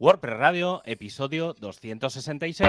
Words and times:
WordPress 0.00 0.38
Radio, 0.38 0.80
episodio 0.86 1.54
266. 1.60 2.66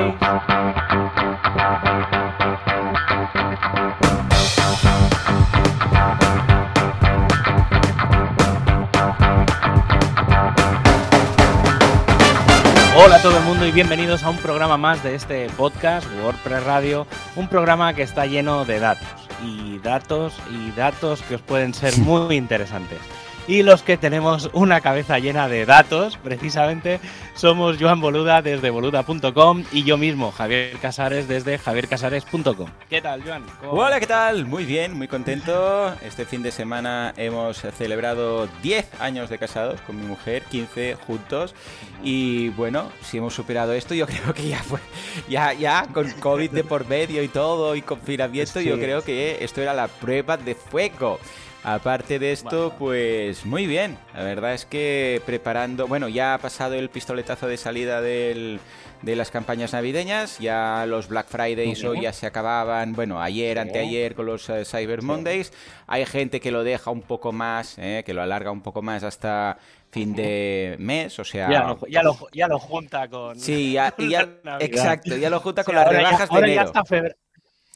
Hola 12.98 13.16
a 13.16 13.22
todo 13.22 13.38
el 13.38 13.44
mundo 13.46 13.66
y 13.66 13.72
bienvenidos 13.72 14.24
a 14.24 14.30
un 14.30 14.36
programa 14.36 14.76
más 14.76 15.02
de 15.02 15.16
este 15.16 15.50
podcast, 15.52 16.06
WordPress 16.22 16.66
Radio, 16.66 17.08
un 17.38 17.48
programa 17.48 17.94
que 17.94 18.02
está 18.02 18.26
lleno 18.26 18.66
de 18.66 18.82
datos 18.82 19.08
y 19.42 19.80
datos 19.80 20.34
y 20.52 20.72
datos 20.72 21.22
que 21.22 21.36
os 21.36 21.42
pueden 21.42 21.74
ser 21.74 21.98
muy 22.00 22.36
interesantes. 22.36 23.00
Y 23.48 23.64
los 23.64 23.82
que 23.82 23.98
tenemos 23.98 24.50
una 24.54 24.82
cabeza 24.82 25.18
llena 25.18 25.50
de 25.50 25.66
datos, 25.66 26.18
precisamente, 26.18 27.00
somos 27.34 27.78
Joan 27.80 28.00
Boluda 28.00 28.42
desde 28.42 28.70
boluda.com 28.70 29.64
y 29.72 29.84
yo 29.84 29.98
mismo, 29.98 30.32
Javier 30.32 30.78
Casares, 30.80 31.28
desde 31.28 31.58
javiercasares.com. 31.58 32.70
¿Qué 32.88 33.02
tal, 33.02 33.24
Joan? 33.24 33.44
Hola, 33.68 34.00
¿qué 34.00 34.06
tal? 34.06 34.46
Muy 34.46 34.64
bien, 34.64 34.96
muy 34.96 35.08
contento. 35.08 35.94
Este 36.06 36.26
fin 36.26 36.44
de 36.44 36.52
semana 36.52 37.14
hemos 37.18 37.58
celebrado 37.58 38.48
10 38.62 39.02
años 39.02 39.30
de 39.30 39.40
casados 39.40 39.82
con 39.82 40.00
mi 40.00 40.06
mujer, 40.06 40.44
15 40.44 40.96
juntos. 40.96 41.56
Y 42.04 42.50
bueno, 42.50 42.92
si 43.02 43.18
hemos 43.18 43.34
superado 43.34 43.74
esto, 43.74 43.96
yo 43.96 44.06
creo 44.08 44.34
que 44.36 44.48
ya 44.48 44.62
fue, 44.62 44.80
ya, 45.28 45.54
ya 45.54 45.88
con 45.92 46.12
COVID 46.12 46.52
de 46.52 46.64
por 46.64 46.88
medio 46.88 47.24
y 47.24 47.28
todo, 47.28 47.76
y 47.76 47.82
confinamiento, 47.82 48.62
yo 48.62 48.78
creo 48.78 49.04
que 49.04 49.44
esto 49.44 49.62
era 49.62 49.74
la 49.74 49.88
prueba 49.88 50.38
de 50.38 50.54
fuego. 50.54 51.20
Aparte 51.64 52.18
de 52.18 52.32
esto, 52.32 52.74
pues 52.80 53.46
muy 53.46 53.68
bien. 53.68 53.98
La 54.16 54.24
verdad 54.24 54.54
es 54.54 54.66
que 54.66 55.22
preparando, 55.26 55.88
bueno, 55.88 56.10
ya 56.10 56.34
ha 56.34 56.38
pasado 56.40 56.74
el 56.74 56.90
pistoletazo 56.90 57.48
de 57.48 57.58
salida 57.58 58.02
del, 58.02 58.60
de 59.04 59.16
las 59.16 59.30
campañas 59.30 59.74
navideñas, 59.74 60.40
ya 60.40 60.86
los 60.88 61.08
Black 61.08 61.28
Fridays 61.28 61.84
hoy 61.84 62.02
ya 62.02 62.14
se 62.14 62.26
acababan, 62.26 62.94
bueno, 62.94 63.22
ayer, 63.22 63.60
anteayer 63.60 64.16
con 64.16 64.26
los 64.26 64.50
eh, 64.50 64.66
Cyber 64.66 65.04
Mondays. 65.04 65.54
Hay 65.86 66.06
gente 66.06 66.40
que 66.40 66.52
lo 66.52 66.64
deja 66.64 66.90
un 66.90 67.04
poco 67.04 67.32
más, 67.32 67.78
eh, 67.78 68.02
que 68.06 68.14
lo 68.16 68.24
alarga 68.24 68.50
un 68.50 68.62
poco 68.62 68.82
más 68.82 69.04
hasta 69.04 69.60
fin 69.92 70.16
de 70.16 70.78
mes, 70.80 71.20
o 71.20 71.24
sea... 71.24 71.48
Ya 71.48 71.64
lo, 71.64 71.88
ya 71.88 72.02
lo, 72.02 72.18
ya 72.32 72.48
lo 72.48 72.58
junta 72.58 73.08
con... 73.08 73.40
Sí, 73.40 73.74
ya, 73.74 73.94
y 74.00 74.10
ya 74.10 74.28
exacto, 74.60 75.16
ya 75.16 75.30
lo 75.30 75.40
junta 75.40 75.64
con 75.64 75.76
las 75.76 75.88
rebajas 75.88 76.28
de 76.28 76.40
enero. 76.40 76.72
Febrero. 76.86 77.16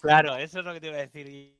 Claro, 0.01 0.37
eso 0.37 0.59
es 0.59 0.65
lo 0.65 0.73
que 0.73 0.81
te 0.81 0.87
iba 0.87 0.97
a 0.97 1.01
decir 1.01 1.54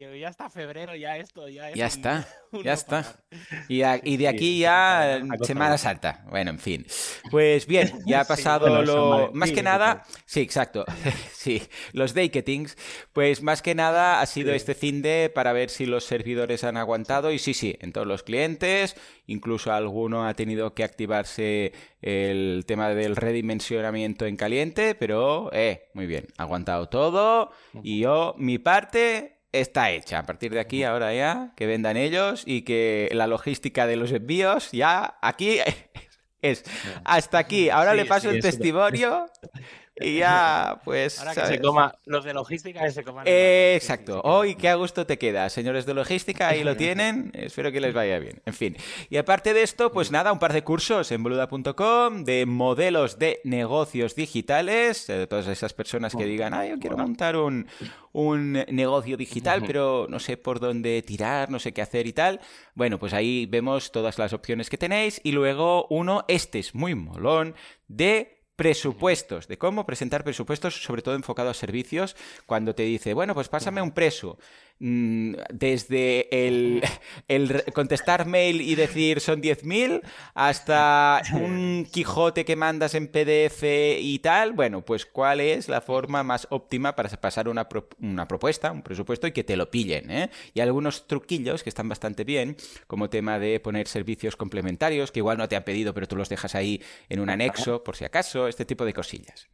ya 0.00 0.28
está 0.28 0.48
febrero, 0.48 0.96
ya 0.96 1.18
esto, 1.18 1.46
ya 1.48 1.74
Ya 1.74 1.86
está, 1.86 2.26
ya 2.64 2.72
está. 2.72 3.22
Y, 3.68 4.16
de 4.16 4.28
aquí 4.28 4.58
ya 4.58 5.20
Semana 5.42 5.76
Santa. 5.76 6.24
Bueno, 6.30 6.50
en 6.50 6.58
fin. 6.58 6.86
Pues 7.30 7.66
bien, 7.66 7.92
ya 8.06 8.22
ha 8.22 8.24
pasado 8.24 8.82
lo... 8.82 9.30
Más 9.34 9.52
que 9.52 9.62
nada... 9.62 10.04
Sí, 10.24 10.40
exacto. 10.40 10.86
sí, 11.32 11.62
los 11.92 12.14
Dayketings. 12.14 12.78
Pues 13.12 13.42
más 13.42 13.60
que 13.60 13.74
nada 13.74 14.22
ha 14.22 14.26
sido 14.26 14.54
este 14.54 14.74
de 14.74 15.30
para 15.34 15.52
ver 15.52 15.68
si 15.68 15.84
los 15.84 16.04
servidores 16.04 16.64
han 16.64 16.78
aguantado. 16.78 17.30
Y 17.30 17.38
sí, 17.38 17.52
sí, 17.52 17.76
en 17.80 17.92
todos 17.92 18.06
los 18.06 18.22
clientes. 18.22 18.96
Incluso 19.26 19.70
alguno 19.70 20.26
ha 20.26 20.34
tenido 20.34 20.74
que 20.74 20.82
activarse 20.82 21.72
el 22.00 22.64
tema 22.66 22.88
del 22.88 23.16
redimensionamiento 23.16 24.24
en 24.24 24.36
caliente. 24.36 24.94
Pero, 24.94 25.50
eh, 25.52 25.90
muy 25.92 26.06
bien. 26.06 26.26
Ha 26.38 26.44
aguantado 26.44 26.88
todo. 26.88 27.50
Y 27.82 28.00
yo, 28.00 28.34
mi 28.38 28.58
parte 28.58 29.39
está 29.52 29.90
hecha. 29.90 30.18
A 30.18 30.26
partir 30.26 30.52
de 30.52 30.60
aquí, 30.60 30.84
ahora 30.84 31.14
ya, 31.14 31.52
que 31.56 31.66
vendan 31.66 31.96
ellos 31.96 32.42
y 32.46 32.62
que 32.62 33.08
la 33.12 33.26
logística 33.26 33.86
de 33.86 33.96
los 33.96 34.12
envíos 34.12 34.70
ya 34.72 35.18
aquí 35.22 35.58
es 36.42 36.64
hasta 37.04 37.38
aquí. 37.38 37.70
Ahora 37.70 37.94
le 37.94 38.06
paso 38.06 38.30
el 38.30 38.40
testimonio 38.40 39.26
y 40.00 40.18
ya, 40.18 40.80
pues. 40.84 41.18
Ahora 41.20 41.34
que 41.34 41.46
se 41.46 41.60
coma, 41.60 41.94
los 42.06 42.24
de 42.24 42.34
logística 42.34 42.80
que 42.82 42.90
se 42.90 43.04
coman. 43.04 43.24
exacto. 43.26 44.20
Hoy, 44.24 44.54
qué 44.54 44.68
a 44.68 44.74
gusto 44.74 45.06
te 45.06 45.18
queda, 45.18 45.48
señores 45.50 45.86
de 45.86 45.94
logística, 45.94 46.48
ahí 46.48 46.64
lo 46.64 46.76
tienen. 46.76 47.30
Espero 47.34 47.70
que 47.70 47.80
les 47.80 47.94
vaya 47.94 48.18
bien. 48.18 48.40
En 48.46 48.54
fin. 48.54 48.76
Y 49.08 49.16
aparte 49.16 49.54
de 49.54 49.62
esto, 49.62 49.92
pues 49.92 50.10
nada, 50.10 50.32
un 50.32 50.38
par 50.38 50.52
de 50.52 50.64
cursos 50.64 51.12
en 51.12 51.22
boluda.com 51.22 52.24
de 52.24 52.46
modelos 52.46 53.18
de 53.18 53.40
negocios 53.44 54.14
digitales. 54.14 55.06
De 55.06 55.26
todas 55.26 55.46
esas 55.46 55.72
personas 55.72 56.14
que 56.14 56.24
digan, 56.24 56.54
ah, 56.54 56.66
yo 56.66 56.78
quiero 56.78 56.96
montar 56.96 57.36
un, 57.36 57.66
un 58.12 58.52
negocio 58.68 59.16
digital, 59.16 59.62
pero 59.66 60.06
no 60.08 60.18
sé 60.18 60.36
por 60.36 60.60
dónde 60.60 61.02
tirar, 61.02 61.50
no 61.50 61.58
sé 61.58 61.72
qué 61.72 61.82
hacer 61.82 62.06
y 62.06 62.12
tal. 62.12 62.40
Bueno, 62.74 62.98
pues 62.98 63.12
ahí 63.12 63.46
vemos 63.46 63.92
todas 63.92 64.18
las 64.18 64.32
opciones 64.32 64.70
que 64.70 64.78
tenéis. 64.78 65.20
Y 65.24 65.32
luego 65.32 65.86
uno, 65.90 66.24
este 66.28 66.58
es 66.58 66.74
muy 66.74 66.94
molón, 66.94 67.54
de 67.88 68.39
presupuestos, 68.60 69.48
de 69.48 69.56
cómo 69.56 69.86
presentar 69.86 70.22
presupuestos, 70.22 70.82
sobre 70.82 71.00
todo 71.00 71.14
enfocado 71.14 71.48
a 71.48 71.54
servicios, 71.54 72.14
cuando 72.44 72.74
te 72.74 72.82
dice, 72.82 73.14
bueno, 73.14 73.32
pues 73.32 73.48
pásame 73.48 73.80
un 73.80 73.92
preso. 73.92 74.36
Mm, 74.82 75.34
desde 75.52 76.46
el, 76.46 76.82
contestar 77.74 78.26
mail 78.26 78.62
y 78.62 78.76
decir 78.76 79.20
son 79.20 79.42
10.000 79.42 80.00
hasta 80.32 81.20
un 81.34 81.86
Quijote 81.90 82.46
que 82.46 82.56
mandas 82.56 82.94
en 82.94 83.08
PDF 83.08 83.62
y 83.62 84.18
tal, 84.20 84.52
bueno, 84.52 84.82
pues 84.82 85.04
cuál 85.04 85.40
es 85.40 85.68
la 85.68 85.82
forma 85.82 86.22
más 86.22 86.46
óptima 86.48 86.96
para 86.96 87.10
pasar 87.10 87.50
una, 87.50 87.68
una 88.00 88.26
propuesta, 88.26 88.72
un 88.72 88.80
presupuesto 88.80 89.26
y 89.26 89.32
que 89.32 89.44
te 89.44 89.54
lo 89.54 89.70
pillen. 89.70 90.10
¿eh? 90.10 90.30
Y 90.54 90.60
algunos 90.60 91.06
truquillos 91.06 91.62
que 91.62 91.68
están 91.68 91.90
bastante 91.90 92.24
bien, 92.24 92.56
como 92.86 93.10
tema 93.10 93.38
de 93.38 93.60
poner 93.60 93.86
servicios 93.86 94.34
complementarios, 94.34 95.12
que 95.12 95.20
igual 95.20 95.36
no 95.36 95.46
te 95.46 95.56
han 95.56 95.64
pedido, 95.64 95.92
pero 95.92 96.08
tú 96.08 96.16
los 96.16 96.30
dejas 96.30 96.54
ahí 96.54 96.82
en 97.10 97.20
un 97.20 97.28
anexo, 97.28 97.84
por 97.84 97.96
si 97.96 98.06
acaso, 98.06 98.48
este 98.48 98.64
tipo 98.64 98.86
de 98.86 98.94
cosillas. 98.94 99.46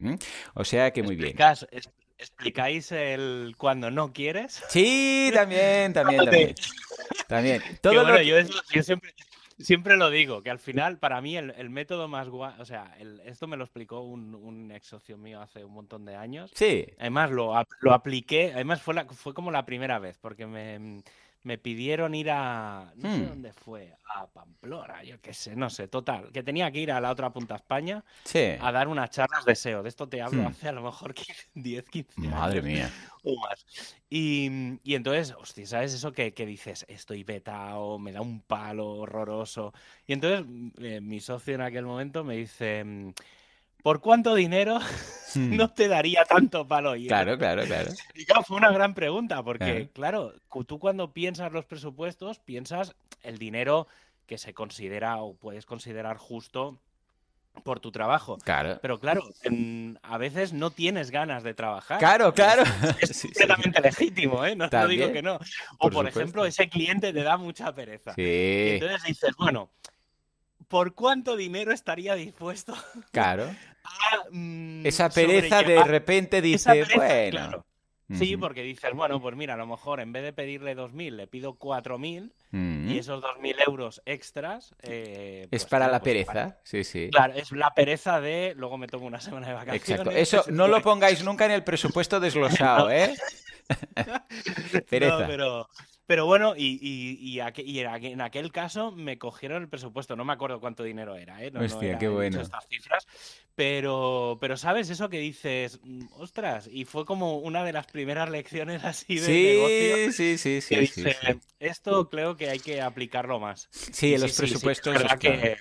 O 0.53 0.63
sea 0.63 0.91
que 0.91 1.03
muy 1.03 1.17
bien. 1.17 1.35
¿Explicáis 2.17 2.91
el 2.91 3.55
cuando 3.57 3.91
no 3.91 4.11
quieres? 4.11 4.63
Sí, 4.69 5.29
también, 5.33 5.93
también, 5.93 6.25
también. 6.25 6.55
también. 7.27 7.61
Todo 7.81 7.93
yo, 8.21 8.35
siempre, 9.59 9.97
lo 9.97 10.09
digo, 10.09 10.41
que 10.41 10.49
al 10.49 10.59
final, 10.59 10.97
para 10.97 11.21
mí, 11.21 11.37
el, 11.37 11.69
método 11.69 12.07
más 12.07 12.29
guay, 12.29 12.53
o 12.59 12.65
sea, 12.65 12.95
esto 13.25 13.47
me 13.47 13.57
lo 13.57 13.63
explicó 13.63 14.01
un, 14.01 14.71
ex 14.71 14.87
socio 14.87 15.17
mío 15.17 15.41
hace 15.41 15.63
un 15.63 15.73
montón 15.73 16.05
de 16.05 16.15
años. 16.15 16.51
Sí. 16.55 16.87
Además, 16.99 17.31
lo, 17.31 17.53
lo 17.81 17.93
apliqué, 17.93 18.51
además 18.53 18.81
fue, 18.81 18.95
fue 19.05 19.33
como 19.33 19.51
la 19.51 19.65
primera 19.65 19.99
vez, 19.99 20.17
porque 20.19 20.47
me 20.47 21.03
me 21.47 21.57
pidieron 21.57 22.13
ir 22.13 22.29
a. 22.29 22.91
No 22.97 23.09
sé 23.09 23.21
hmm. 23.21 23.29
dónde 23.29 23.53
fue, 23.53 23.95
a 24.13 24.27
Pamplona, 24.27 25.01
yo 25.03 25.21
qué 25.21 25.33
sé, 25.33 25.55
no 25.55 25.69
sé, 25.69 25.87
total. 25.87 26.29
Que 26.33 26.43
tenía 26.43 26.69
que 26.69 26.79
ir 26.79 26.91
a 26.91 26.99
la 26.99 27.09
otra 27.09 27.31
punta 27.31 27.55
España 27.55 28.03
a 28.59 28.71
dar 28.73 28.89
unas 28.89 29.09
charlas 29.11 29.45
de 29.45 29.55
SEO. 29.55 29.81
De 29.81 29.87
esto 29.87 30.09
te 30.09 30.21
hablo 30.21 30.43
hmm. 30.43 30.47
hace 30.47 30.67
a 30.67 30.73
lo 30.73 30.81
mejor 30.81 31.15
10, 31.53 31.89
15 31.89 32.13
años. 32.21 32.31
Madre 32.31 32.61
mía. 32.61 32.91
O 33.23 33.39
más. 33.39 33.65
Y, 34.09 34.77
y 34.83 34.95
entonces, 34.95 35.33
hostia, 35.39 35.65
¿sabes 35.65 35.93
eso 35.93 36.11
que, 36.11 36.33
que, 36.33 36.45
dices? 36.45 36.85
Estoy 36.89 37.25
o 37.75 37.97
me 37.97 38.11
da 38.11 38.19
un 38.19 38.41
palo 38.41 38.87
horroroso. 38.87 39.73
Y 40.05 40.13
entonces, 40.13 40.45
eh, 40.79 40.99
mi 40.99 41.21
socio 41.21 41.55
en 41.55 41.61
aquel 41.61 41.85
momento 41.85 42.25
me 42.25 42.35
dice 42.35 43.13
¿por 43.87 44.01
cuánto 44.01 44.35
dinero 44.35 44.79
hmm. 45.35 45.55
no 45.55 45.69
te 45.69 45.87
daría 45.87 46.25
tanto 46.25 46.67
palo? 46.67 46.97
Y 46.97 47.07
claro, 47.07 47.37
claro, 47.37 47.63
claro. 47.63 47.89
Y 48.15 48.25
claro, 48.25 48.43
fue 48.43 48.57
una 48.57 48.69
gran 48.69 48.93
pregunta, 48.93 49.41
porque 49.43 49.89
claro. 49.93 50.33
tú 50.67 50.77
cuando 50.77 51.13
piensas 51.13 51.53
los 51.53 51.63
presupuestos, 51.63 52.39
piensas 52.39 52.97
el 53.23 53.37
dinero 53.37 53.87
que 54.25 54.37
se 54.37 54.53
considera 54.53 55.15
o 55.21 55.35
puedes 55.35 55.65
considerar 55.65 56.17
justo 56.17 56.81
por 57.63 57.79
tu 57.79 57.93
trabajo. 57.93 58.37
Claro. 58.39 58.77
Pero 58.81 58.99
claro, 58.99 59.23
a 60.01 60.17
veces 60.17 60.51
no 60.51 60.69
tienes 60.69 61.09
ganas 61.09 61.43
de 61.43 61.53
trabajar. 61.53 61.97
Claro, 61.97 62.33
claro. 62.33 62.63
Es, 62.99 63.21
completamente 63.21 63.79
legítimo, 63.79 64.43
¿eh? 64.43 64.53
No, 64.53 64.69
te 64.69 64.85
digo 64.89 65.13
que 65.13 65.21
no. 65.21 65.39
O 65.79 65.89
por, 65.89 66.05
ejemplo, 66.09 66.45
ese 66.45 66.67
cliente 66.67 67.13
te 67.13 67.23
da 67.23 67.37
mucha 67.37 67.73
pereza. 67.73 68.13
Sí. 68.15 68.21
Y 68.21 68.69
entonces 68.73 69.03
dices, 69.03 69.31
bueno, 69.37 69.69
¿por 70.67 70.93
cuánto 70.93 71.37
dinero 71.37 71.71
estaría 71.71 72.15
dispuesto? 72.15 72.75
Claro. 73.11 73.49
Mm, 74.31 74.85
Esa 74.85 75.09
pereza 75.09 75.63
de 75.63 75.83
repente 75.83 76.41
dice, 76.41 76.85
bueno. 76.95 77.65
Sí, 78.13 78.37
porque 78.37 78.61
dices, 78.63 78.91
bueno, 78.93 79.21
pues 79.21 79.35
mira, 79.35 79.55
a 79.55 79.57
lo 79.57 79.67
mejor 79.67 79.99
en 79.99 80.13
vez 80.13 80.23
de 80.23 80.31
pedirle 80.31 80.77
2.000, 80.77 81.11
le 81.11 81.27
pido 81.27 81.57
4.000 81.59 82.31
y 82.89 82.97
esos 82.97 83.21
2.000 83.21 83.55
euros 83.67 84.01
extras... 84.05 84.73
Eh, 84.81 85.41
es 85.43 85.49
pues 85.49 85.65
para 85.65 85.87
la 85.87 85.99
pues 85.99 86.13
pereza, 86.25 86.57
sí, 86.63 86.85
sí. 86.85 87.09
Claro, 87.11 87.33
es 87.33 87.51
la 87.51 87.73
pereza 87.73 88.21
de 88.21 88.53
luego 88.55 88.77
me 88.77 88.87
tomo 88.87 89.07
una 89.07 89.19
semana 89.19 89.47
de 89.47 89.53
vacaciones. 89.53 89.89
Exacto, 89.89 90.11
eso 90.11 90.45
no 90.51 90.69
lo 90.69 90.81
pongáis 90.81 91.21
nunca 91.23 91.45
en 91.45 91.51
el 91.51 91.65
presupuesto 91.65 92.19
desglosado, 92.21 92.89
¿eh? 92.89 93.13
pereza. 94.89 95.19
No, 95.19 95.27
pero... 95.27 95.69
Pero 96.07 96.25
bueno, 96.25 96.55
y, 96.55 96.79
y, 96.81 97.37
y, 97.37 97.79
en 97.79 98.21
aquel 98.21 98.51
caso 98.53 98.93
me 98.93 99.17
cogieron 99.17 99.61
el 99.61 99.67
presupuesto. 99.67 100.15
No 100.15 100.23
me 100.23 100.31
acuerdo 100.31 100.61
cuánto 100.61 100.83
dinero 100.83 101.17
era, 101.17 101.43
¿eh? 101.43 101.51
No, 101.51 101.59
Hostia, 101.59 101.97
qué 101.97 102.07
bueno. 102.07 102.39
Estas 102.39 102.65
cifras, 102.69 103.05
pero, 103.55 104.37
pero 104.39 104.55
sabes 104.55 104.89
eso 104.89 105.09
que 105.09 105.19
dices, 105.19 105.81
mm, 105.83 106.05
ostras, 106.13 106.69
y 106.71 106.85
fue 106.85 107.05
como 107.05 107.39
una 107.39 107.65
de 107.65 107.73
las 107.73 107.87
primeras 107.87 108.29
lecciones 108.29 108.85
así 108.85 109.19
de 109.19 110.09
sí, 110.09 110.13
Sí, 110.13 110.37
sí, 110.37 110.61
sí, 110.61 110.87
sí, 110.87 111.03
Esto 111.59 112.09
creo 112.09 112.37
que 112.37 112.49
hay 112.49 112.59
que 112.59 112.81
aplicarlo 112.81 113.41
más. 113.41 113.67
Sí, 113.71 114.13
en 114.13 114.21
los 114.21 114.37
presupuestos. 114.37 114.95
es, 114.95 115.01
verdad 115.03 115.19
que, 115.19 115.57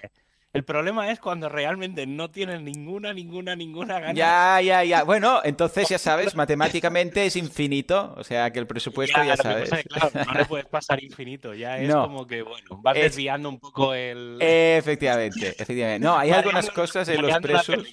El 0.56 0.64
problema 0.64 1.10
es 1.10 1.20
cuando 1.20 1.50
realmente 1.50 2.06
no 2.06 2.30
tienes 2.30 2.62
ninguna, 2.62 3.12
ninguna, 3.12 3.54
ninguna 3.54 4.00
gana. 4.00 4.14
Ya, 4.14 4.60
ya, 4.62 4.82
ya. 4.84 5.02
Bueno, 5.04 5.40
entonces 5.44 5.88
ya 5.88 5.98
sabes, 5.98 6.34
matemáticamente 6.34 7.26
es 7.26 7.36
infinito, 7.36 8.14
o 8.16 8.24
sea 8.24 8.50
que 8.50 8.58
el 8.58 8.66
presupuesto 8.66 9.22
ya, 9.22 9.36
sabes. 9.36 9.68
claro, 9.68 10.10
no 10.26 10.32
le 10.32 10.44
puedes 10.46 10.66
pasar 10.66 11.02
infinito, 11.04 11.52
ya 11.52 11.78
es 11.78 11.92
como 11.94 12.26
que, 12.26 12.40
bueno, 12.40 12.80
vas 12.82 12.94
desviando 12.94 13.50
un 13.50 13.60
poco 13.60 13.92
el... 13.92 14.38
Efectivamente, 14.40 15.54
efectivamente. 15.58 16.04
No, 16.06 16.16
hay 16.16 16.30
algunas 16.30 16.70
cosas 16.70 17.06
en 17.08 17.20
los 17.20 17.38
presos... 17.38 17.84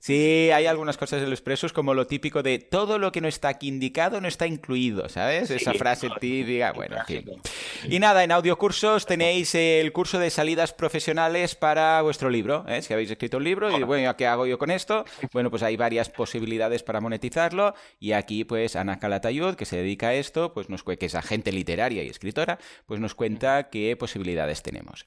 Sí, 0.00 0.50
hay 0.52 0.66
algunas 0.66 0.96
cosas 0.96 1.22
en 1.22 1.30
los 1.30 1.40
presos 1.40 1.72
como 1.72 1.94
lo 1.94 2.06
típico 2.06 2.42
de 2.42 2.58
todo 2.58 2.98
lo 2.98 3.12
que 3.12 3.20
no 3.20 3.28
está 3.28 3.48
aquí 3.48 3.68
indicado 3.68 4.20
no 4.20 4.28
está 4.28 4.46
incluido, 4.46 5.08
¿sabes? 5.08 5.50
Esa 5.50 5.74
frase 5.74 6.08
típica, 6.20 6.72
bueno, 6.72 6.96
en 6.98 7.04
fin. 7.04 7.42
Y 7.88 7.98
nada, 7.98 8.24
en 8.24 8.32
audiocursos 8.32 9.06
tenéis 9.06 9.54
el 9.54 9.92
curso 9.92 10.18
de 10.18 10.30
salidas 10.30 10.72
profesionales 10.72 11.54
para 11.54 12.00
vuestro 12.02 12.30
libro, 12.30 12.64
¿eh? 12.68 12.82
Si 12.82 12.92
habéis 12.92 13.10
escrito 13.10 13.36
un 13.36 13.44
libro 13.44 13.76
y 13.76 13.82
bueno, 13.82 14.16
¿qué 14.16 14.26
hago 14.26 14.46
yo 14.46 14.58
con 14.58 14.70
esto? 14.70 15.04
Bueno, 15.32 15.50
pues 15.50 15.62
hay 15.62 15.76
varias 15.76 16.08
posibilidades 16.08 16.82
para 16.82 17.00
monetizarlo 17.00 17.74
y 18.00 18.12
aquí 18.12 18.44
pues 18.44 18.76
Ana 18.76 18.98
Calatayud, 18.98 19.54
que 19.54 19.64
se 19.64 19.76
dedica 19.76 20.08
a 20.08 20.14
esto, 20.14 20.52
pues 20.52 20.68
nos 20.68 20.82
que 20.96 21.06
es 21.06 21.14
agente 21.14 21.52
literaria 21.52 22.02
y 22.02 22.08
escritora, 22.08 22.58
pues 22.86 23.00
nos 23.00 23.14
cuenta 23.14 23.68
qué 23.70 23.96
posibilidades 23.96 24.62
tenemos. 24.62 25.06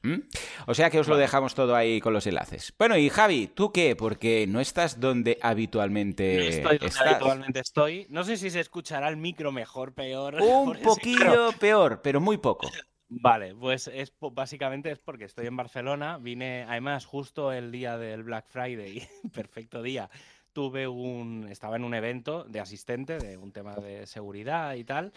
O 0.68 0.74
sea 0.74 0.90
que 0.90 1.00
os 1.00 1.08
lo 1.08 1.18
dejamos 1.18 1.56
todo 1.56 1.76
ahí 1.76 2.00
con 2.00 2.14
los 2.14 2.28
enlaces. 2.28 2.74
Bueno, 2.78 2.98
y 2.98 3.10
Javi, 3.10 3.48
¿tú 3.48 3.72
qué? 3.72 3.96
Porque 3.96 4.46
no 4.48 4.60
estás 4.86 5.00
donde 5.00 5.38
habitualmente 5.42 6.38
no 6.38 6.44
estoy 6.44 6.78
donde 6.78 7.00
habitualmente 7.00 7.60
estoy. 7.60 8.06
No 8.10 8.24
sé 8.24 8.38
si 8.38 8.50
se 8.50 8.60
escuchará 8.60 9.10
el 9.10 9.18
micro 9.18 9.52
mejor, 9.52 9.94
peor. 9.94 10.36
Un 10.42 10.78
poquillo 10.82 11.52
peor, 11.60 12.02
pero 12.02 12.20
muy 12.20 12.38
poco. 12.38 12.70
Vale, 13.10 13.54
pues 13.54 13.88
es 13.88 14.14
básicamente 14.20 14.90
es 14.90 15.00
porque 15.00 15.26
estoy 15.26 15.46
en 15.46 15.58
Barcelona, 15.58 16.18
vine 16.18 16.64
además 16.64 17.06
justo 17.06 17.52
el 17.52 17.70
día 17.70 17.98
del 17.98 18.24
Black 18.24 18.48
Friday, 18.48 19.06
perfecto 19.34 19.82
día. 19.82 20.10
Tuve 20.54 20.88
un 20.88 21.48
estaba 21.50 21.76
en 21.76 21.84
un 21.84 21.94
evento 21.94 22.46
de 22.46 22.60
asistente 22.62 23.18
de 23.18 23.38
un 23.38 23.52
tema 23.52 23.76
de 23.76 24.08
seguridad 24.08 24.76
y 24.76 24.84
tal. 24.84 25.14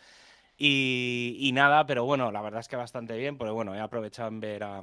Y, 0.56 1.50
nada, 1.52 1.84
pero 1.84 2.05
bueno, 2.05 2.31
la 2.31 2.40
verdad 2.40 2.60
es 2.60 2.69
que 2.69 2.76
bastante 2.76 3.17
bien, 3.17 3.37
porque 3.37 3.52
bueno, 3.52 3.75
he 3.75 3.81
aprovechado 3.81 4.28
en 4.28 4.38
ver 4.38 4.62
a, 4.62 4.82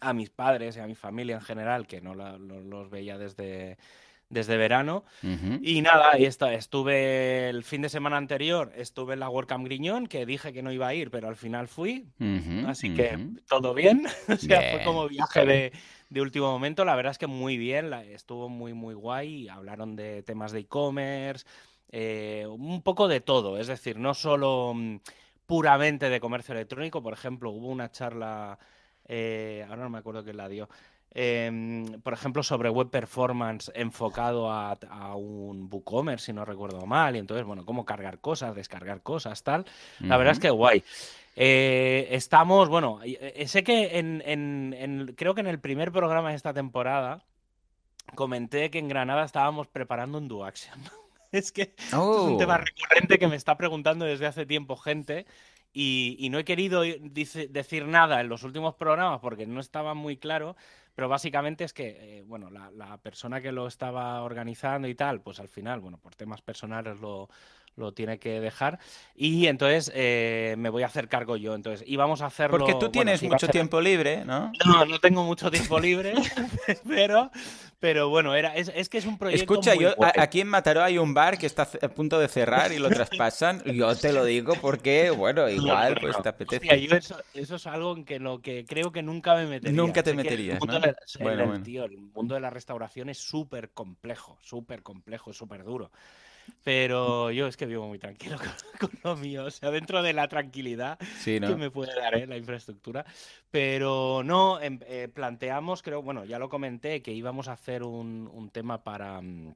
a 0.00 0.12
mis 0.12 0.30
padres 0.30 0.76
y 0.76 0.80
a 0.80 0.86
mi 0.86 0.94
familia 0.94 1.36
en 1.36 1.42
general, 1.42 1.86
que 1.86 2.00
no 2.00 2.14
los 2.14 2.90
veía 2.90 3.18
desde, 3.18 3.76
desde 4.28 4.56
verano. 4.56 5.04
Y 5.62 5.82
nada, 5.82 6.12
estuve 6.12 7.48
el 7.48 7.64
fin 7.64 7.82
de 7.82 7.88
semana 7.88 8.16
anterior, 8.16 8.72
estuve 8.76 9.14
en 9.14 9.20
la 9.20 9.28
WordCamp 9.28 9.64
Griñón, 9.64 10.06
que 10.06 10.26
dije 10.26 10.52
que 10.52 10.62
no 10.62 10.72
iba 10.72 10.88
a 10.88 10.94
ir, 10.94 11.10
pero 11.10 11.28
al 11.28 11.36
final 11.36 11.68
fui. 11.68 12.06
así 12.66 12.94
que 12.94 13.18
todo 13.48 13.74
bien. 13.74 14.06
o 14.28 14.36
sea, 14.36 14.72
fue 14.72 14.84
como 14.84 15.08
viaje 15.08 15.44
de, 15.46 15.72
de, 16.10 16.20
último 16.20 16.50
momento. 16.50 16.84
La 16.84 16.96
verdad 16.96 17.12
es 17.12 17.18
que 17.18 17.26
muy 17.26 17.56
bien, 17.56 17.92
estuvo 17.92 18.48
muy, 18.48 18.74
muy 18.74 18.94
guay. 18.94 19.48
Hablaron 19.48 19.96
de 19.96 20.22
temas 20.22 20.52
de 20.52 20.60
e-commerce, 20.60 21.46
eh, 21.90 22.46
un 22.48 22.82
poco 22.82 23.08
de 23.08 23.20
todo. 23.20 23.58
Es 23.58 23.68
decir, 23.68 23.98
no 23.98 24.14
solo 24.14 24.72
mm, 24.74 24.96
puramente 25.46 26.08
de 26.08 26.20
comercio 26.20 26.54
electrónico. 26.54 27.02
Por 27.02 27.12
ejemplo, 27.12 27.50
hubo 27.50 27.68
una 27.68 27.90
charla 27.90 28.58
eh, 29.06 29.64
ahora 29.68 29.82
no 29.82 29.90
me 29.90 29.98
acuerdo 29.98 30.24
quién 30.24 30.36
la 30.36 30.48
dio, 30.48 30.68
em, 31.10 32.00
por 32.02 32.12
ejemplo, 32.12 32.42
sobre 32.42 32.70
web 32.70 32.90
performance 32.90 33.70
enfocado 33.74 34.50
a, 34.50 34.76
un 35.16 35.68
WooCommerce, 35.70 36.26
si 36.26 36.32
no 36.32 36.44
recuerdo 36.44 36.86
mal, 36.86 37.16
y 37.16 37.18
entonces, 37.18 37.46
bueno, 37.46 37.64
cómo 37.64 37.84
cargar 37.84 38.18
cosas, 38.20 38.54
descargar 38.54 39.02
cosas, 39.02 39.42
tal. 39.42 39.64
La 40.00 40.16
verdad 40.16 40.32
es 40.32 40.40
que 40.40 40.50
guay. 40.50 40.82
Eh, 41.36 42.08
estamos, 42.12 42.68
bueno, 42.68 43.00
eh, 43.04 43.44
sé 43.48 43.64
que 43.64 43.98
en, 43.98 45.14
creo 45.16 45.34
que 45.34 45.40
en 45.40 45.48
el 45.48 45.60
primer 45.60 45.90
programa 45.90 46.30
de 46.30 46.36
esta 46.36 46.54
temporada 46.54 47.24
comenté 48.14 48.70
que 48.70 48.78
en 48.78 48.88
Granada 48.88 49.24
estábamos 49.24 49.66
preparando 49.66 50.18
un 50.18 50.28
Duaction. 50.28 50.78
es 51.32 51.50
que 51.50 51.74
es 51.76 51.92
un 51.92 52.38
tema 52.38 52.56
oh. 52.56 52.64
recurrente 52.64 53.18
que 53.18 53.26
me 53.26 53.36
está 53.36 53.56
preguntando 53.56 54.04
desde 54.04 54.26
hace 54.26 54.46
tiempo 54.46 54.76
gente 54.76 55.26
y, 55.74 56.28
no 56.30 56.38
he 56.38 56.44
querido 56.44 56.82
decir 56.82 57.86
nada 57.86 58.20
en 58.20 58.28
los 58.28 58.44
últimos 58.44 58.74
programas 58.76 59.20
porque 59.20 59.46
no 59.46 59.60
estaba 59.60 59.92
muy 59.94 60.16
claro, 60.16 60.56
pero 60.94 61.08
básicamente 61.08 61.64
es 61.64 61.72
que, 61.72 62.18
eh, 62.18 62.22
bueno, 62.24 62.48
la, 62.50 62.70
la, 62.70 62.98
persona 62.98 63.40
que 63.40 63.50
lo 63.50 63.66
estaba 63.66 64.22
organizando 64.22 64.86
y 64.86 64.94
tal, 64.94 65.20
pues 65.20 65.40
al 65.40 65.48
final, 65.48 65.80
bueno, 65.80 65.98
por 65.98 66.14
temas 66.14 66.40
personales 66.42 67.00
lo, 67.00 67.28
lo 67.76 67.92
tiene 67.92 68.18
que 68.18 68.40
dejar. 68.40 68.78
Y 69.14 69.46
entonces 69.46 69.90
eh, 69.94 70.54
me 70.58 70.68
voy 70.70 70.82
a 70.82 70.86
hacer 70.86 71.08
cargo 71.08 71.36
yo. 71.36 71.54
Entonces, 71.54 71.86
íbamos 71.88 72.22
a 72.22 72.26
hacerlo. 72.26 72.58
Porque 72.58 72.74
tú 72.74 72.90
tienes 72.90 73.22
mucho 73.22 73.48
tiempo 73.48 73.80
libre, 73.80 74.24
¿no? 74.24 74.52
No, 74.64 74.84
no 74.84 74.98
tengo 74.98 75.24
mucho 75.24 75.50
tiempo 75.50 75.78
libre, 75.78 76.14
pero, 76.88 77.30
pero 77.80 78.08
bueno, 78.08 78.34
era, 78.34 78.54
es, 78.54 78.88
que 78.88 78.98
es 78.98 79.06
un 79.06 79.18
proyecto. 79.18 79.54
Escucha, 79.54 79.74
yo, 79.74 79.94
aquí 80.18 80.40
en 80.40 80.48
Mataró 80.48 80.82
hay 80.82 80.98
un 80.98 81.14
bar 81.14 81.38
que 81.38 81.46
está 81.46 81.62
a 81.62 81.88
punto 81.88 82.18
de 82.18 82.28
cerrar 82.28 82.72
y 82.72 82.78
lo 82.78 82.88
traspasan. 82.90 83.62
yo 83.64 83.94
te 83.96 84.12
lo 84.12 84.24
digo 84.24 84.54
porque, 84.60 85.10
bueno, 85.10 85.48
igual, 85.48 85.96
pues 86.00 86.20
te 86.22 86.28
apetece. 86.28 86.88
eso, 87.34 87.56
es 87.56 87.66
algo 87.66 87.96
en 87.96 88.04
que 88.04 88.18
lo 88.18 88.40
que 88.40 88.64
creo 88.64 88.92
que 88.92 89.02
nunca 89.02 89.34
me 89.34 89.46
metería. 89.46 89.76
Nunca 89.76 90.02
te 90.02 90.14
meterías. 90.14 90.58
¿no? 90.64 90.80
bueno, 91.20 91.62
Tío, 91.62 91.84
el 91.84 91.98
mundo 91.98 92.34
de 92.34 92.40
la 92.40 92.50
restauración 92.50 93.08
es 93.08 93.18
súper 93.18 93.70
complejo, 93.70 94.38
súper 94.42 94.82
complejo, 94.82 95.32
súper 95.32 95.64
duro. 95.64 95.90
Pero 96.62 97.30
yo 97.30 97.46
es 97.46 97.56
que 97.56 97.66
vivo 97.66 97.86
muy 97.86 97.98
tranquilo 97.98 98.38
con, 98.80 98.90
lo 99.02 99.16
mío, 99.16 99.44
o 99.44 99.50
sea, 99.50 99.70
dentro 99.70 100.02
de 100.02 100.12
la 100.12 100.28
tranquilidad 100.28 100.98
que 101.24 101.40
me 101.40 101.70
puede 101.70 101.94
dar 101.94 102.14
¿eh? 102.16 102.26
la 102.26 102.36
infraestructura. 102.36 103.04
Pero 103.50 104.22
no, 104.24 104.60
em, 104.60 104.78
eh, 104.86 105.08
planteamos, 105.12 105.82
creo, 105.82 106.02
bueno, 106.02 106.24
ya 106.24 106.38
lo 106.38 106.48
comenté, 106.48 107.02
que 107.02 107.12
íbamos 107.12 107.48
a 107.48 107.52
hacer 107.52 107.82
un, 107.82 108.30
un 108.32 108.50
tema 108.50 108.82
para... 108.82 109.20
Mm, 109.20 109.54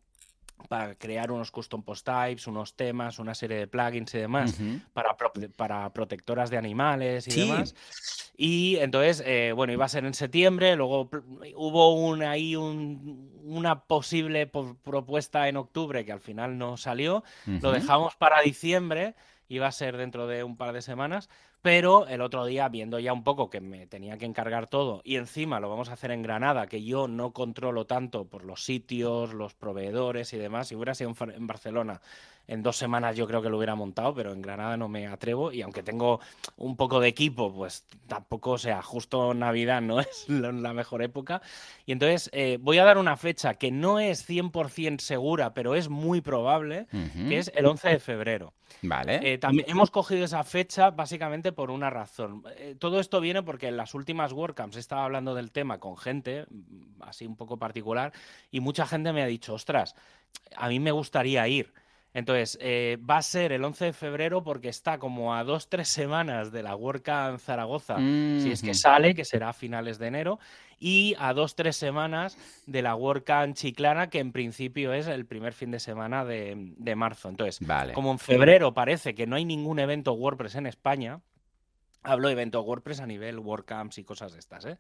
para 0.68 0.94
crear 0.94 1.30
unos 1.30 1.50
custom 1.50 1.82
post 1.82 2.06
types, 2.06 2.46
unos 2.46 2.74
temas, 2.74 3.18
una 3.18 3.34
serie 3.34 3.58
de 3.58 3.66
plugins 3.66 4.14
y 4.14 4.18
demás 4.18 4.58
para, 4.92 5.16
para 5.56 5.92
protectoras 5.92 6.50
de 6.50 6.56
animales 6.56 7.28
y 7.28 7.40
demás. 7.40 7.74
Y 8.36 8.76
entonces, 8.76 9.22
eh, 9.26 9.52
bueno, 9.54 9.72
iba 9.72 9.84
a 9.84 9.88
ser 9.88 10.04
en 10.04 10.14
septiembre, 10.14 10.76
luego 10.76 11.10
hubo 11.56 11.94
un, 11.94 12.22
ahí 12.22 12.54
una 12.56 13.80
posible 13.80 14.46
propuesta 14.46 15.48
en 15.48 15.56
octubre 15.56 16.04
que 16.04 16.12
al 16.12 16.20
final 16.20 16.58
no 16.58 16.76
salió, 16.76 17.24
lo 17.46 17.72
dejamos 17.72 18.16
para 18.16 18.40
diciembre, 18.40 19.14
iba 19.48 19.66
a 19.66 19.72
ser 19.72 19.96
dentro 19.96 20.26
de 20.26 20.44
un 20.44 20.56
par 20.56 20.72
de 20.72 20.82
semanas, 20.82 21.28
pero 21.62 22.06
el 22.06 22.20
otro 22.20 22.44
día, 22.44 22.68
viendo 22.68 22.98
ya 22.98 23.12
un 23.12 23.24
poco 23.24 23.50
que 23.50 23.60
me 23.60 23.86
tenía 23.86 24.16
que 24.18 24.26
encargar 24.26 24.68
todo 24.68 25.00
y 25.04 25.16
encima 25.16 25.60
lo 25.60 25.68
vamos 25.68 25.88
a 25.88 25.94
hacer 25.94 26.10
en 26.10 26.22
Granada, 26.22 26.66
que 26.66 26.84
yo 26.84 27.08
no 27.08 27.32
controlo 27.32 27.86
tanto 27.86 28.26
por 28.26 28.44
los 28.44 28.64
sitios, 28.64 29.34
los 29.34 29.54
proveedores 29.54 30.32
y 30.32 30.38
demás, 30.38 30.68
si 30.68 30.76
hubiera 30.76 30.94
sido 30.94 31.14
en 31.20 31.46
Barcelona 31.46 32.00
en 32.48 32.62
dos 32.62 32.76
semanas 32.76 33.14
yo 33.14 33.26
creo 33.26 33.42
que 33.42 33.50
lo 33.50 33.58
hubiera 33.58 33.74
montado, 33.74 34.14
pero 34.14 34.32
en 34.32 34.42
Granada 34.42 34.76
no 34.76 34.88
me 34.88 35.06
atrevo 35.06 35.52
y 35.52 35.62
aunque 35.62 35.82
tengo 35.82 36.20
un 36.56 36.76
poco 36.76 36.98
de 36.98 37.08
equipo, 37.08 37.52
pues 37.54 37.84
tampoco, 38.06 38.52
o 38.52 38.58
sea, 38.58 38.82
justo 38.82 39.34
Navidad 39.34 39.82
no 39.82 40.00
es 40.00 40.28
la 40.28 40.72
mejor 40.72 41.02
época. 41.02 41.42
Y 41.86 41.92
entonces 41.92 42.30
eh, 42.32 42.58
voy 42.60 42.78
a 42.78 42.84
dar 42.84 42.98
una 42.98 43.16
fecha 43.16 43.54
que 43.54 43.70
no 43.70 44.00
es 44.00 44.28
100% 44.28 45.00
segura, 45.00 45.52
pero 45.52 45.74
es 45.74 45.88
muy 45.88 46.22
probable, 46.22 46.86
que 47.28 47.38
es 47.38 47.52
el 47.54 47.66
11 47.66 47.88
de 47.90 47.98
febrero. 47.98 48.54
Vale. 48.82 49.20
Eh, 49.22 49.38
también 49.38 49.68
hemos 49.68 49.90
cogido 49.90 50.24
esa 50.24 50.42
fecha 50.44 50.90
básicamente 50.90 51.52
por 51.58 51.72
una 51.72 51.90
razón. 51.90 52.44
Eh, 52.56 52.76
todo 52.78 53.00
esto 53.00 53.20
viene 53.20 53.42
porque 53.42 53.66
en 53.66 53.76
las 53.76 53.92
últimas 53.92 54.32
WordCamps 54.32 54.76
estaba 54.76 55.04
hablando 55.04 55.34
del 55.34 55.50
tema 55.50 55.80
con 55.80 55.96
gente, 55.96 56.46
mm, 56.48 57.02
así 57.02 57.26
un 57.26 57.34
poco 57.34 57.56
particular, 57.56 58.12
y 58.52 58.60
mucha 58.60 58.86
gente 58.86 59.12
me 59.12 59.24
ha 59.24 59.26
dicho, 59.26 59.54
ostras, 59.54 59.96
a 60.54 60.68
mí 60.68 60.78
me 60.78 60.92
gustaría 60.92 61.48
ir. 61.48 61.72
Entonces, 62.14 62.58
eh, 62.60 62.96
va 62.98 63.16
a 63.16 63.22
ser 63.22 63.50
el 63.50 63.64
11 63.64 63.86
de 63.86 63.92
febrero 63.92 64.44
porque 64.44 64.68
está 64.68 64.98
como 64.98 65.34
a 65.34 65.42
dos, 65.42 65.68
tres 65.68 65.88
semanas 65.88 66.52
de 66.52 66.62
la 66.62 66.76
WordCamp 66.76 67.40
Zaragoza, 67.40 67.96
si 67.96 68.52
es 68.52 68.62
que 68.62 68.74
sale, 68.74 69.16
que 69.16 69.24
será 69.24 69.48
a 69.48 69.52
finales 69.52 69.98
de 69.98 70.06
enero, 70.06 70.38
y 70.78 71.16
a 71.18 71.34
dos, 71.34 71.56
tres 71.56 71.76
semanas 71.76 72.38
de 72.66 72.82
la 72.82 72.94
WordCamp 72.94 73.56
Chiclana, 73.56 74.10
que 74.10 74.20
en 74.20 74.30
principio 74.30 74.92
es 74.92 75.08
el 75.08 75.26
primer 75.26 75.54
fin 75.54 75.72
de 75.72 75.80
semana 75.80 76.24
de, 76.24 76.94
marzo. 76.94 77.28
Entonces, 77.28 77.58
como 77.94 78.12
en 78.12 78.20
febrero 78.20 78.72
parece 78.74 79.16
que 79.16 79.26
no 79.26 79.34
hay 79.34 79.44
ningún 79.44 79.80
evento 79.80 80.12
WordPress 80.12 80.54
en 80.54 80.66
España, 80.66 81.20
hablo 82.02 82.28
de 82.28 82.32
evento 82.32 82.62
WordPress 82.62 83.00
a 83.00 83.06
nivel 83.06 83.38
WordCamps 83.38 83.98
y 83.98 84.04
cosas 84.04 84.32
de 84.32 84.38
estas, 84.38 84.64
¿eh? 84.64 84.78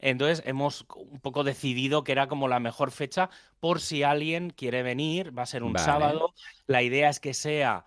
Entonces 0.00 0.42
hemos 0.46 0.84
un 0.96 1.20
poco 1.20 1.44
decidido 1.44 2.04
que 2.04 2.12
era 2.12 2.26
como 2.26 2.46
la 2.46 2.60
mejor 2.60 2.90
fecha 2.90 3.30
por 3.58 3.80
si 3.80 4.02
alguien 4.02 4.50
quiere 4.50 4.82
venir, 4.82 5.36
va 5.36 5.44
a 5.44 5.46
ser 5.46 5.62
un 5.62 5.78
sábado. 5.78 6.34
La 6.66 6.82
idea 6.82 7.08
es 7.08 7.20
que 7.20 7.32
sea, 7.32 7.86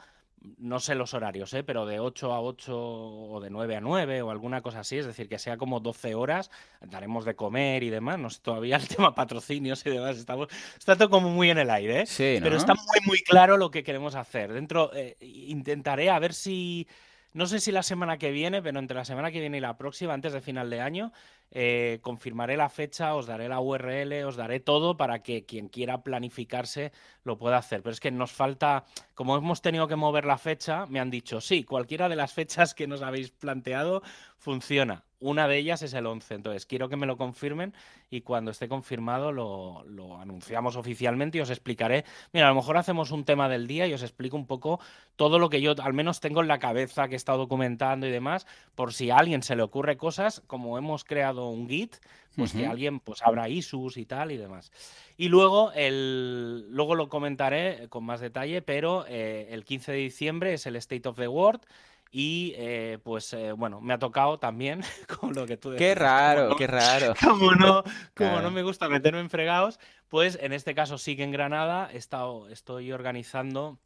no 0.57 0.79
sé 0.79 0.96
los 0.96 1.13
horarios, 1.13 1.53
¿eh? 1.53 1.63
pero 1.63 1.86
de 1.86 2.00
8 2.00 2.34
a 2.34 2.41
8 2.41 2.75
o 2.75 3.39
de 3.39 3.51
9 3.51 3.75
a 3.75 3.81
9 3.81 4.22
o 4.24 4.31
alguna 4.31 4.62
cosa 4.62 4.79
así, 4.79 4.98
es 4.98 5.05
decir, 5.05 5.29
que 5.29 5.38
sea 5.38 5.57
como 5.57 5.79
12 5.79 6.15
horas, 6.15 6.50
daremos 6.81 7.24
de 7.24 7.36
comer 7.36 7.84
y 7.84 7.91
demás, 7.91 8.17
no 8.17 8.31
sé 8.31 8.39
todavía 8.41 8.77
el 8.77 8.88
tema 8.88 9.13
patrocinios 9.13 9.86
y 9.86 9.91
demás, 9.91 10.17
estamos, 10.17 10.48
está 10.77 10.96
todo 10.96 11.12
como 11.12 11.29
muy 11.29 11.51
en 11.51 11.60
el 11.60 11.69
aire, 11.69 12.05
¿eh? 12.07 12.39
pero 12.41 12.57
está 12.57 12.74
muy 12.74 13.00
muy 13.05 13.19
claro 13.19 13.57
lo 13.57 13.69
que 13.69 13.84
queremos 13.84 14.15
hacer. 14.15 14.53
Dentro, 14.53 14.91
eh, 14.96 15.17
intentaré 15.19 16.10
a 16.10 16.19
ver 16.19 16.34
si 16.34 16.88
no 17.34 17.46
sé 17.46 17.60
si 17.60 17.72
la 17.72 17.84
semana 17.84 18.17
que 18.17 18.31
viene, 18.31 18.62
pero 18.62 18.79
entre 18.79 18.98
la 18.98 19.05
semana 19.05 19.31
que 19.31 19.39
viene 19.39 19.57
y 19.57 19.62
la 19.62 19.77
próxima, 19.77 20.13
antes 20.13 20.34
de 20.34 20.41
final 20.41 20.69
de 20.69 20.81
año, 20.81 21.12
eh, 21.51 22.00
confirmaré 22.01 22.57
la 22.57 22.69
fecha, 22.69 23.15
os 23.15 23.25
daré 23.25 23.48
la 23.48 23.60
URL, 23.60 24.25
os 24.25 24.36
daré 24.36 24.60
todo 24.60 24.98
para 24.98 25.24
que 25.24 25.46
quien 25.46 25.69
quiera 25.69 26.03
planificarse 26.03 26.91
lo 27.24 27.38
pueda 27.38 27.57
hacer. 27.57 27.81
Pero 27.81 27.93
es 27.93 28.00
que 28.00 28.12
nos 28.12 28.31
falta, 28.31 28.86
como 29.13 29.38
hemos 29.38 29.62
tenido 29.62 29.88
que 29.88 29.96
mover 29.96 30.25
la 30.25 30.38
fecha, 30.38 30.86
me 30.88 31.00
han 31.00 31.10
dicho, 31.10 31.41
sí, 31.41 31.63
cualquiera 31.63 32.10
de 32.10 32.15
las 32.15 32.34
fechas 32.34 32.74
que 32.74 32.88
nos 32.88 33.01
habéis 33.01 33.31
planteado 33.31 34.01
funciona. 34.38 35.06
Una 35.19 35.47
de 35.47 35.57
ellas 35.57 35.81
es 35.81 35.95
el 35.95 36.05
11, 36.05 36.36
entonces 36.36 36.67
quiero 36.67 36.89
que 36.89 36.95
me 36.95 37.07
lo 37.07 37.17
confirmen 37.17 37.74
y 38.12 38.21
cuando 38.21 38.51
esté 38.51 38.67
confirmado 38.67 39.31
lo, 39.31 39.83
anunciamos 40.19 40.75
oficialmente 40.75 41.39
y 41.39 41.41
os 41.41 41.50
explicaré. 41.50 42.05
Mira, 42.33 42.45
a 42.45 42.50
lo 42.50 42.55
mejor 42.55 42.77
hacemos 42.77 43.09
un 43.09 43.24
tema 43.24 43.50
del 43.50 43.65
día 43.65 43.88
y 43.88 43.93
os 43.93 44.03
explico 44.03 44.38
un 44.38 44.45
poco 44.45 44.79
todo 45.15 45.39
lo 45.39 45.50
que 45.50 45.59
yo 45.59 45.74
al 45.81 45.93
menos 45.93 46.19
tengo 46.19 46.41
en 46.41 46.47
la 46.47 46.59
cabeza 46.59 47.07
que 47.07 47.15
he 47.15 47.17
estado 47.17 47.39
documentando 47.39 48.05
y 48.05 48.12
demás, 48.12 48.45
por 48.75 48.93
si 48.93 49.09
a 49.09 49.17
alguien 49.17 49.41
se 49.41 49.55
le 49.55 49.63
ocurre 49.63 49.97
cosas, 49.97 50.43
como 50.45 50.77
hemos 50.77 51.03
creado 51.03 51.50
un 51.50 51.67
Git, 51.67 51.95
pues 52.36 52.53
que 52.53 52.67
alguien 52.67 53.00
pues 53.00 53.24
abra 53.24 53.50
issues 53.50 53.97
y 53.97 54.05
tal 54.05 54.31
y 54.31 54.38
demás. 54.38 54.71
Y 55.17 55.29
luego, 55.29 55.71
el, 55.71 56.67
luego 56.69 56.93
lo 56.93 57.09
comentaré 57.09 57.88
con 57.89 58.03
más 58.03 58.21
detalle, 58.21 58.62
pero 58.62 59.05
eh, 59.07 59.47
el 59.50 59.65
15 59.65 59.93
de 59.93 59.97
diciembre 59.97 60.53
es 60.53 60.67
el 60.67 60.75
State 60.75 61.09
of 61.09 61.17
the 61.17 61.27
World 61.27 61.62
y 62.11 62.53
eh, 62.55 62.99
pues 63.03 63.33
eh, 63.33 63.51
bueno, 63.51 63.81
me 63.81 63.93
ha 63.93 63.99
tocado 63.99 64.39
también 64.39 64.81
con 65.19 65.33
lo 65.33 65.45
que 65.45 65.57
tú 65.57 65.71
decías. 65.71 65.89
Qué 65.89 65.95
raro, 65.95 66.55
qué 66.55 66.67
raro. 66.67 67.13
Como 67.21 67.51
no, 67.53 67.83
como 68.15 68.41
no 68.41 68.51
me 68.51 68.63
gusta 68.63 68.89
meterme 68.89 69.19
en 69.19 69.29
fregados, 69.29 69.79
pues 70.09 70.37
en 70.41 70.53
este 70.53 70.73
caso 70.75 70.97
sí 70.97 71.15
que 71.15 71.23
en 71.23 71.31
Granada 71.31 71.89
he 71.91 71.97
estado, 71.97 72.49
estoy 72.49 72.91
organizando 72.91 73.79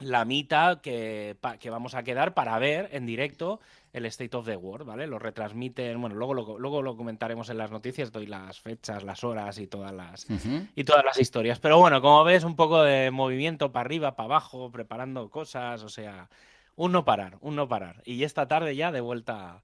la 0.00 0.24
mitad 0.24 0.80
que, 0.80 1.36
que, 1.60 1.70
vamos 1.70 1.94
a 1.94 2.02
quedar 2.02 2.34
para 2.34 2.58
ver 2.58 2.88
en 2.92 3.06
directo 3.06 3.60
el 3.92 4.06
State 4.06 4.36
of 4.36 4.44
the 4.44 4.56
World, 4.56 4.86
¿vale? 4.86 5.06
Lo 5.06 5.20
retransmiten, 5.20 6.00
bueno, 6.00 6.16
luego 6.16 6.34
lo, 6.34 6.58
luego 6.58 6.82
lo 6.82 6.96
comentaremos 6.96 7.48
en 7.48 7.58
las 7.58 7.70
noticias, 7.70 8.10
doy 8.10 8.26
las 8.26 8.60
fechas, 8.60 9.04
las 9.04 9.22
horas 9.22 9.58
y 9.58 9.68
todas 9.68 9.92
las, 9.92 10.26
y 10.74 10.82
todas 10.82 11.04
las 11.04 11.20
historias. 11.20 11.60
Pero 11.60 11.78
bueno, 11.78 12.02
como 12.02 12.24
ves, 12.24 12.42
un 12.42 12.56
poco 12.56 12.82
de 12.82 13.12
movimiento 13.12 13.70
para 13.70 13.86
arriba, 13.86 14.16
para 14.16 14.26
abajo, 14.26 14.72
preparando 14.72 15.30
cosas, 15.30 15.84
o 15.84 15.88
sea, 15.88 16.28
un 16.76 16.92
no 16.92 17.04
parar, 17.04 17.38
un 17.40 17.56
no 17.56 17.68
parar. 17.68 18.02
Y 18.04 18.24
esta 18.24 18.48
tarde 18.48 18.76
ya 18.76 18.92
de 18.92 19.00
vuelta, 19.00 19.62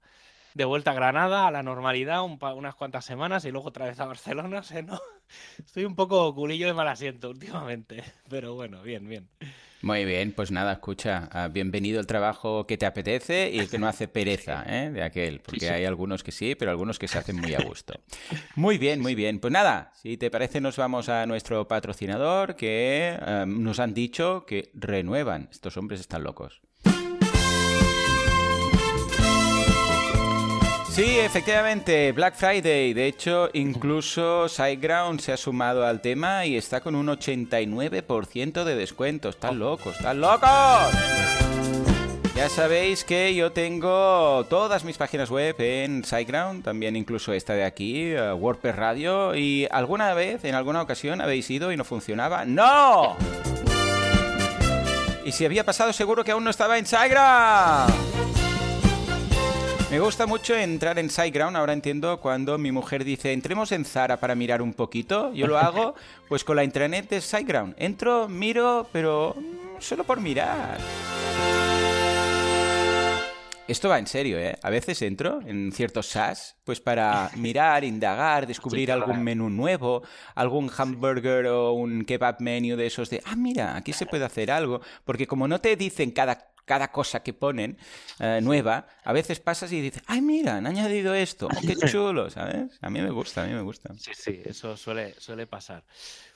de 0.53 0.65
vuelta 0.65 0.91
a 0.91 0.95
Granada, 0.95 1.47
a 1.47 1.51
la 1.51 1.63
normalidad, 1.63 2.23
unas 2.23 2.75
cuantas 2.75 3.05
semanas 3.05 3.45
y 3.45 3.51
luego 3.51 3.69
otra 3.69 3.85
vez 3.85 3.99
a 3.99 4.05
Barcelona. 4.05 4.61
¿no? 4.85 4.99
Estoy 5.57 5.85
un 5.85 5.95
poco 5.95 6.33
culillo 6.35 6.67
de 6.67 6.73
mal 6.73 6.87
asiento 6.87 7.29
últimamente, 7.29 8.03
pero 8.29 8.55
bueno, 8.55 8.81
bien, 8.81 9.07
bien. 9.07 9.29
Muy 9.83 10.05
bien, 10.05 10.31
pues 10.31 10.51
nada, 10.51 10.73
escucha, 10.73 11.27
ah, 11.31 11.47
bienvenido 11.47 11.99
al 11.99 12.05
trabajo 12.05 12.67
que 12.67 12.77
te 12.77 12.85
apetece 12.85 13.49
y 13.51 13.65
que 13.65 13.79
no 13.79 13.87
hace 13.87 14.07
pereza 14.07 14.63
¿eh? 14.67 14.91
de 14.91 15.01
aquel, 15.01 15.39
porque 15.39 15.71
hay 15.71 15.85
algunos 15.85 16.23
que 16.23 16.31
sí, 16.31 16.53
pero 16.53 16.69
algunos 16.69 16.99
que 16.99 17.07
se 17.07 17.17
hacen 17.17 17.37
muy 17.37 17.55
a 17.55 17.61
gusto. 17.65 17.99
Muy 18.55 18.77
bien, 18.77 18.99
muy 18.99 19.15
bien. 19.15 19.39
Pues 19.39 19.51
nada, 19.51 19.91
si 19.95 20.17
te 20.17 20.29
parece 20.29 20.61
nos 20.61 20.77
vamos 20.77 21.09
a 21.09 21.25
nuestro 21.25 21.67
patrocinador 21.67 22.55
que 22.55 23.17
ah, 23.19 23.45
nos 23.47 23.79
han 23.79 23.95
dicho 23.95 24.45
que 24.45 24.69
renuevan. 24.75 25.49
Estos 25.51 25.77
hombres 25.77 25.99
están 25.99 26.23
locos. 26.23 26.61
Sí, 30.91 31.19
efectivamente, 31.19 32.11
Black 32.11 32.35
Friday. 32.35 32.93
De 32.93 33.07
hecho, 33.07 33.49
incluso 33.53 34.49
SiteGround 34.49 35.21
se 35.21 35.31
ha 35.31 35.37
sumado 35.37 35.85
al 35.85 36.01
tema 36.01 36.45
y 36.45 36.57
está 36.57 36.81
con 36.81 36.95
un 36.95 37.07
89% 37.07 38.65
de 38.65 38.75
descuento. 38.75 39.29
Están 39.29 39.57
locos, 39.57 39.95
están 39.95 40.19
locos. 40.19 40.49
Ya 42.35 42.49
sabéis 42.49 43.05
que 43.05 43.33
yo 43.33 43.53
tengo 43.53 44.45
todas 44.49 44.83
mis 44.83 44.97
páginas 44.97 45.29
web 45.29 45.55
en 45.59 46.03
SiteGround, 46.03 46.61
también 46.61 46.97
incluso 46.97 47.31
esta 47.31 47.53
de 47.53 47.63
aquí, 47.63 48.13
uh, 48.13 48.33
WordPress 48.33 48.75
Radio. 48.75 49.33
¿Y 49.33 49.69
alguna 49.71 50.13
vez, 50.13 50.43
en 50.43 50.55
alguna 50.55 50.81
ocasión, 50.81 51.21
habéis 51.21 51.49
ido 51.49 51.71
y 51.71 51.77
no 51.77 51.85
funcionaba? 51.85 52.43
¡No! 52.43 53.15
Y 55.23 55.31
si 55.31 55.45
había 55.45 55.63
pasado, 55.63 55.93
seguro 55.93 56.25
que 56.25 56.31
aún 56.31 56.43
no 56.43 56.49
estaba 56.49 56.77
en 56.77 56.85
SiteGround. 56.85 58.40
Me 59.91 59.99
gusta 59.99 60.25
mucho 60.25 60.55
entrar 60.55 60.97
en 60.99 61.09
SiteGround, 61.09 61.57
ahora 61.57 61.73
entiendo 61.73 62.21
cuando 62.21 62.57
mi 62.57 62.71
mujer 62.71 63.03
dice 63.03 63.33
entremos 63.33 63.73
en 63.73 63.83
Zara 63.83 64.21
para 64.21 64.35
mirar 64.35 64.61
un 64.61 64.73
poquito, 64.73 65.33
yo 65.33 65.47
lo 65.47 65.57
hago 65.57 65.95
pues 66.29 66.45
con 66.45 66.55
la 66.55 66.63
intranet 66.63 67.09
de 67.09 67.19
SiteGround. 67.19 67.75
Entro, 67.77 68.29
miro, 68.29 68.87
pero 68.93 69.35
mm, 69.37 69.81
solo 69.81 70.05
por 70.05 70.21
mirar. 70.21 70.77
Esto 73.67 73.87
va 73.87 73.99
en 73.99 74.07
serio, 74.07 74.37
¿eh? 74.37 74.57
A 74.63 74.69
veces 74.69 75.01
entro 75.01 75.39
en 75.45 75.71
ciertos 75.71 76.07
SaaS, 76.07 76.57
pues 76.65 76.81
para 76.81 77.29
mirar, 77.37 77.83
indagar, 77.85 78.47
descubrir 78.47 78.91
algún 78.91 79.23
menú 79.23 79.49
nuevo, 79.49 80.03
algún 80.35 80.69
hamburger 80.75 81.47
o 81.47 81.71
un 81.71 82.03
kebab 82.03 82.41
menu 82.41 82.75
de 82.75 82.87
esos 82.87 83.09
de, 83.09 83.21
ah, 83.25 83.35
mira, 83.37 83.77
aquí 83.77 83.93
se 83.93 84.05
puede 84.05 84.25
hacer 84.25 84.51
algo, 84.51 84.81
porque 85.05 85.27
como 85.27 85.47
no 85.47 85.61
te 85.61 85.75
dicen 85.75 86.11
cada 86.11 86.50
cada 86.65 86.91
cosa 86.91 87.23
que 87.23 87.33
ponen 87.33 87.77
eh, 88.19 88.39
nueva, 88.41 88.87
a 89.03 89.13
veces 89.13 89.39
pasas 89.39 89.71
y 89.71 89.81
dices, 89.81 90.03
ay, 90.07 90.21
mira, 90.21 90.57
han 90.57 90.67
añadido 90.67 91.13
esto, 91.13 91.47
oh, 91.47 91.61
qué 91.61 91.75
chulo, 91.91 92.29
¿sabes? 92.29 92.77
A 92.81 92.89
mí 92.89 93.01
me 93.01 93.11
gusta, 93.11 93.43
a 93.43 93.47
mí 93.47 93.53
me 93.53 93.61
gusta. 93.61 93.93
Sí, 93.97 94.11
sí, 94.13 94.41
eso 94.45 94.77
suele, 94.77 95.15
suele 95.19 95.47
pasar. 95.47 95.83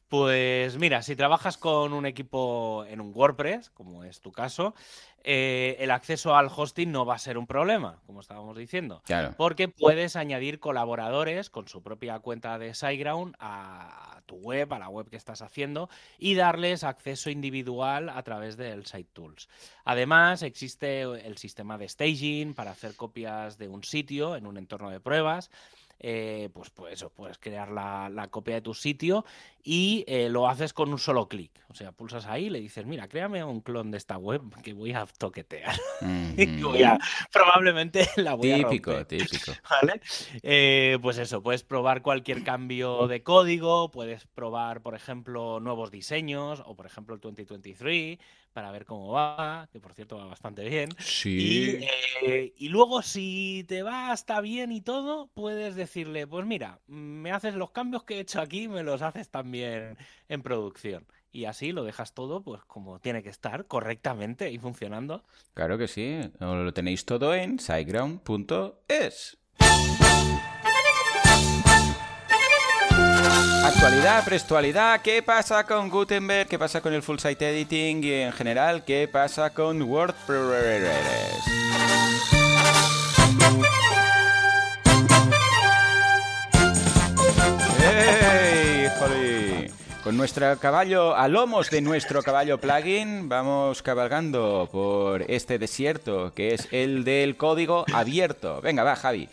Pues 0.07 0.77
mira, 0.77 1.01
si 1.01 1.15
trabajas 1.15 1.57
con 1.57 1.91
un 1.91 2.05
equipo 2.05 2.85
en 2.87 3.01
un 3.01 3.11
WordPress, 3.13 3.71
como 3.71 4.03
es 4.03 4.21
tu 4.21 4.31
caso, 4.31 4.75
eh, 5.27 5.77
el 5.79 5.89
acceso 5.89 6.35
al 6.35 6.51
hosting 6.55 6.91
no 6.91 7.03
va 7.03 7.15
a 7.15 7.19
ser 7.19 7.39
un 7.39 7.47
problema, 7.47 7.99
como 8.05 8.21
estábamos 8.21 8.55
diciendo. 8.55 9.01
Porque 9.35 9.67
puedes 9.67 10.15
añadir 10.15 10.59
colaboradores 10.59 11.49
con 11.49 11.67
su 11.67 11.81
propia 11.81 12.19
cuenta 12.19 12.59
de 12.59 12.75
SiteGround 12.75 13.35
a 13.39 14.21
tu 14.27 14.35
web, 14.35 14.71
a 14.71 14.77
la 14.77 14.89
web 14.89 15.09
que 15.09 15.17
estás 15.17 15.41
haciendo, 15.41 15.89
y 16.19 16.35
darles 16.35 16.83
acceso 16.83 17.31
individual 17.31 18.09
a 18.09 18.21
través 18.21 18.55
del 18.55 18.85
Site 18.85 19.09
Tools. 19.13 19.49
Además, 19.83 20.43
existe 20.43 21.01
el 21.01 21.37
sistema 21.37 21.79
de 21.79 21.89
staging 21.89 22.53
para 22.53 22.71
hacer 22.71 22.95
copias 22.95 23.57
de 23.57 23.67
un 23.67 23.83
sitio 23.83 24.35
en 24.35 24.45
un 24.45 24.57
entorno 24.57 24.91
de 24.91 24.99
pruebas. 24.99 25.49
Eh, 25.99 26.49
pues, 26.53 26.69
pues 26.69 26.93
eso, 26.93 27.09
puedes 27.09 27.37
crear 27.37 27.71
la, 27.71 28.27
copia 28.29 28.55
de 28.55 28.61
tu 28.61 28.73
sitio 28.73 29.25
y 29.63 30.03
eh, 30.07 30.29
lo 30.29 30.47
haces 30.47 30.73
con 30.73 30.91
un 30.91 30.99
solo 30.99 31.27
clic. 31.27 31.51
O 31.69 31.73
sea, 31.73 31.91
pulsas 31.91 32.25
ahí 32.25 32.45
y 32.45 32.49
le 32.49 32.59
dices, 32.59 32.85
mira, 32.85 33.07
créame 33.07 33.43
un 33.43 33.61
clon 33.61 33.91
de 33.91 33.97
esta 33.97 34.17
web 34.17 34.41
que 34.61 34.73
voy 34.73 34.93
a 34.93 35.05
toquetear. 35.05 35.75
probablemente 37.31 38.07
la 38.17 38.35
voy 38.35 38.51
a 38.51 38.57
Típico, 38.57 39.05
típico. 39.05 39.51
¿Vale? 39.69 40.01
Eh, 40.43 40.99
pues 41.01 41.17
eso, 41.17 41.41
puedes 41.41 41.63
probar 41.63 42.01
cualquier 42.01 42.43
cambio 42.43 43.07
de 43.07 43.23
código, 43.23 43.89
puedes 43.89 44.27
probar, 44.27 44.81
por 44.81 44.95
ejemplo, 44.95 45.59
nuevos 45.59 45.91
diseños 45.91 46.61
o, 46.65 46.75
por 46.75 46.85
ejemplo, 46.85 47.15
el 47.15 47.21
2023 47.21 48.19
para 48.55 48.71
ver 48.71 48.85
cómo 48.85 49.11
va, 49.11 49.67
que 49.69 49.81
por 49.81 49.93
cierto 49.93 50.15
va 50.15 50.27
bastante 50.27 50.63
bien. 50.63 50.87
Sí. 50.97 51.77
Y, 52.25 52.53
y, 52.55 52.69
luego, 52.69 53.01
si 53.01 53.65
te 53.67 53.83
va 53.83 54.13
hasta 54.13 54.39
bien 54.39 54.71
y 54.71 54.79
todo, 54.79 55.27
puedes 55.33 55.75
decirle, 55.75 56.25
pues 56.25 56.45
mira, 56.45 56.79
me 56.87 57.33
haces 57.33 57.55
los 57.55 57.71
cambios 57.71 58.05
que 58.05 58.15
he 58.15 58.19
hecho 58.21 58.39
aquí, 58.39 58.69
me 58.69 58.81
los 58.81 59.01
haces 59.01 59.27
también 59.29 59.97
en 60.29 60.41
producción. 60.41 61.05
Y 61.33 61.43
así 61.43 61.73
lo 61.73 61.83
dejas 61.83 62.13
todo, 62.13 62.43
pues 62.43 62.63
como 62.63 62.99
tiene 62.99 63.23
que 63.23 63.27
estar, 63.27 63.65
correctamente 63.65 64.49
y 64.51 64.57
funcionando. 64.57 65.25
Claro 65.53 65.77
que 65.77 65.89
sí. 65.89 66.21
Lo 66.39 66.73
tenéis 66.73 67.03
todo 67.03 67.35
en 67.35 67.59
siteground.es. 67.59 69.37
Actualidad, 73.63 74.23
prestualidad, 74.25 75.01
¿qué 75.01 75.21
pasa 75.23 75.63
con 75.65 75.89
Gutenberg? 75.89 76.47
¿Qué 76.47 76.57
pasa 76.59 76.81
con 76.81 76.93
el 76.93 77.01
full 77.03 77.17
site 77.17 77.49
editing? 77.49 78.03
Y 78.03 78.13
en 78.13 78.31
general, 78.33 78.83
¿qué 78.83 79.07
pasa 79.11 79.49
con 79.51 79.81
WordPress? 79.81 80.83
¡Hey! 87.79 88.45
Con 90.05 90.17
nuestro 90.17 90.59
caballo, 90.59 91.15
a 91.15 91.27
lomos 91.27 91.71
de 91.71 91.81
nuestro 91.81 92.21
caballo 92.21 92.59
plugin, 92.59 93.27
vamos 93.27 93.81
cabalgando 93.81 94.69
por 94.71 95.23
este 95.23 95.57
desierto 95.57 96.31
que 96.31 96.53
es 96.53 96.67
el 96.71 97.03
del 97.03 97.35
código 97.37 97.85
abierto. 97.91 98.61
Venga, 98.61 98.83
va, 98.83 98.95
Javi. 98.95 99.27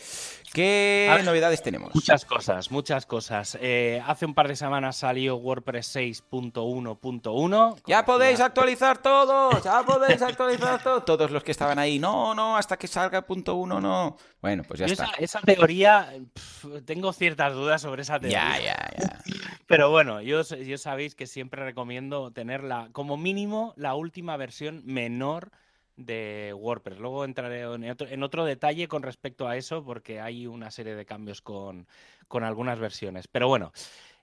¿Qué 0.53 1.23
novedades 1.25 1.63
tenemos? 1.63 1.95
Muchas 1.95 2.27
cosas, 2.27 2.71
muchas 2.71 3.07
cosas. 3.07 3.57
Eh, 3.61 4.03
hace 4.07 4.27
un 4.27 4.35
par 4.35 4.49
de 4.49 4.57
semanas 4.57 4.97
salió 4.97 5.37
WordPress 5.37 5.97
6.1.1. 5.97 7.83
Ya 7.87 8.05
podéis 8.05 8.41
actualizar 8.41 8.99
todo, 8.99 9.51
ya 9.63 9.83
podéis 9.83 10.21
actualizar 10.21 10.83
todo. 10.83 11.03
Todos 11.03 11.31
los 11.31 11.43
que 11.43 11.53
estaban 11.53 11.79
ahí, 11.79 11.99
no, 11.99 12.35
no, 12.35 12.57
hasta 12.57 12.77
que 12.77 12.87
salga 12.87 13.23
punto 13.23 13.55
uno, 13.55 13.81
no. 13.81 14.17
Bueno, 14.41 14.63
pues 14.67 14.81
ya 14.81 14.87
está. 14.87 15.11
Esa, 15.19 15.41
teoría, 15.41 16.13
tengo 16.85 17.13
ciertas 17.13 17.55
dudas 17.55 17.81
sobre 17.81 18.03
esa 18.03 18.21
teoría. 18.21 18.59
Ya, 18.59 18.63
ya, 18.63 18.91
ya. 18.99 19.19
Pero 19.67 19.91
bueno, 19.91 20.21
yo, 20.21 20.43
yo 20.43 20.79
sabéis 20.79 21.15
que 21.15 21.27
siempre 21.27 21.65
recomiendo 21.65 22.31
tenerla 22.31 22.91
como 22.93 23.17
mínimo 23.17 23.73
la 23.77 23.95
última 23.95 24.37
versión 24.37 24.83
menor 24.85 25.51
de 25.97 26.55
WordPress. 26.57 26.99
Luego 26.99 27.25
entraré 27.25 27.63
en 27.63 28.23
otro, 28.23 28.45
detalle 28.45 28.89
con 28.89 29.03
respecto 29.03 29.47
a 29.47 29.57
eso 29.57 29.85
porque 29.85 30.21
hay 30.21 30.47
una 30.47 30.71
serie 30.71 30.95
de 30.95 31.05
cambios 31.05 31.43
con, 31.43 31.87
algunas 32.31 32.79
versiones. 32.79 33.29
Pero 33.29 33.49
bueno, 33.49 33.73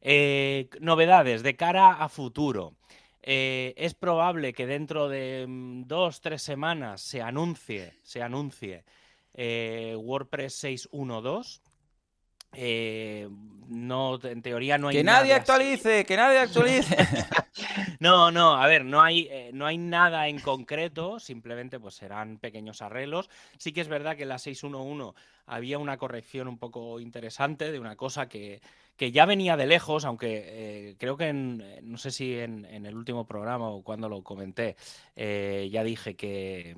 eh, 0.01 0.69
novedades 0.79 1.43
de 1.43 1.55
cara 1.55 1.93
a 1.93 2.09
futuro. 2.09 2.73
Eh, 3.21 3.73
es 3.77 3.93
probable 3.93 4.53
que 4.53 4.65
dentro 4.65 5.09
de 5.09 5.45
mm, 5.47 5.83
dos, 5.83 6.21
tres 6.21 6.41
semanas 6.41 7.01
se 7.01 7.21
anuncie, 7.21 7.93
se 8.01 8.21
anuncie 8.21 8.85
eh, 9.33 9.95
WordPress 9.97 10.63
6.1.2. 10.63 11.61
Eh, 12.53 13.29
no, 13.67 14.19
en 14.23 14.41
teoría 14.41 14.77
no 14.77 14.87
hay. 14.87 14.97
Que 14.97 15.03
nadie 15.03 15.33
actualice, 15.33 16.03
que 16.05 16.17
nadie 16.17 16.39
actualice. 16.39 16.97
no, 17.99 18.31
no, 18.31 18.55
a 18.55 18.65
ver, 18.67 18.83
no 18.83 19.01
hay, 19.01 19.27
eh, 19.29 19.51
no 19.53 19.67
hay 19.67 19.77
nada 19.77 20.27
en 20.27 20.39
concreto, 20.39 21.19
simplemente 21.19 21.79
pues 21.79 21.95
serán 21.95 22.39
pequeños 22.39 22.81
arreglos. 22.81 23.29
Sí 23.57 23.71
que 23.71 23.81
es 23.81 23.87
verdad 23.87 24.15
que 24.17 24.23
en 24.23 24.29
la 24.29 24.37
6.1.1 24.37 25.13
había 25.45 25.77
una 25.77 25.97
corrección 25.97 26.47
un 26.47 26.57
poco 26.57 26.99
interesante 26.99 27.71
de 27.71 27.79
una 27.79 27.95
cosa 27.95 28.27
que, 28.27 28.61
que 28.97 29.11
ya 29.11 29.25
venía 29.25 29.55
de 29.55 29.67
lejos, 29.67 30.03
aunque 30.05 30.43
eh, 30.45 30.95
creo 30.97 31.15
que 31.15 31.31
no 31.31 31.97
sé 31.97 32.09
si 32.09 32.39
en, 32.39 32.65
en, 32.65 32.87
el 32.87 32.95
último 32.95 33.27
programa 33.27 33.69
o 33.69 33.83
cuando 33.83 34.09
lo 34.09 34.23
comenté, 34.23 34.75
ya 35.15 35.83
dije 35.83 36.15
que 36.15 36.75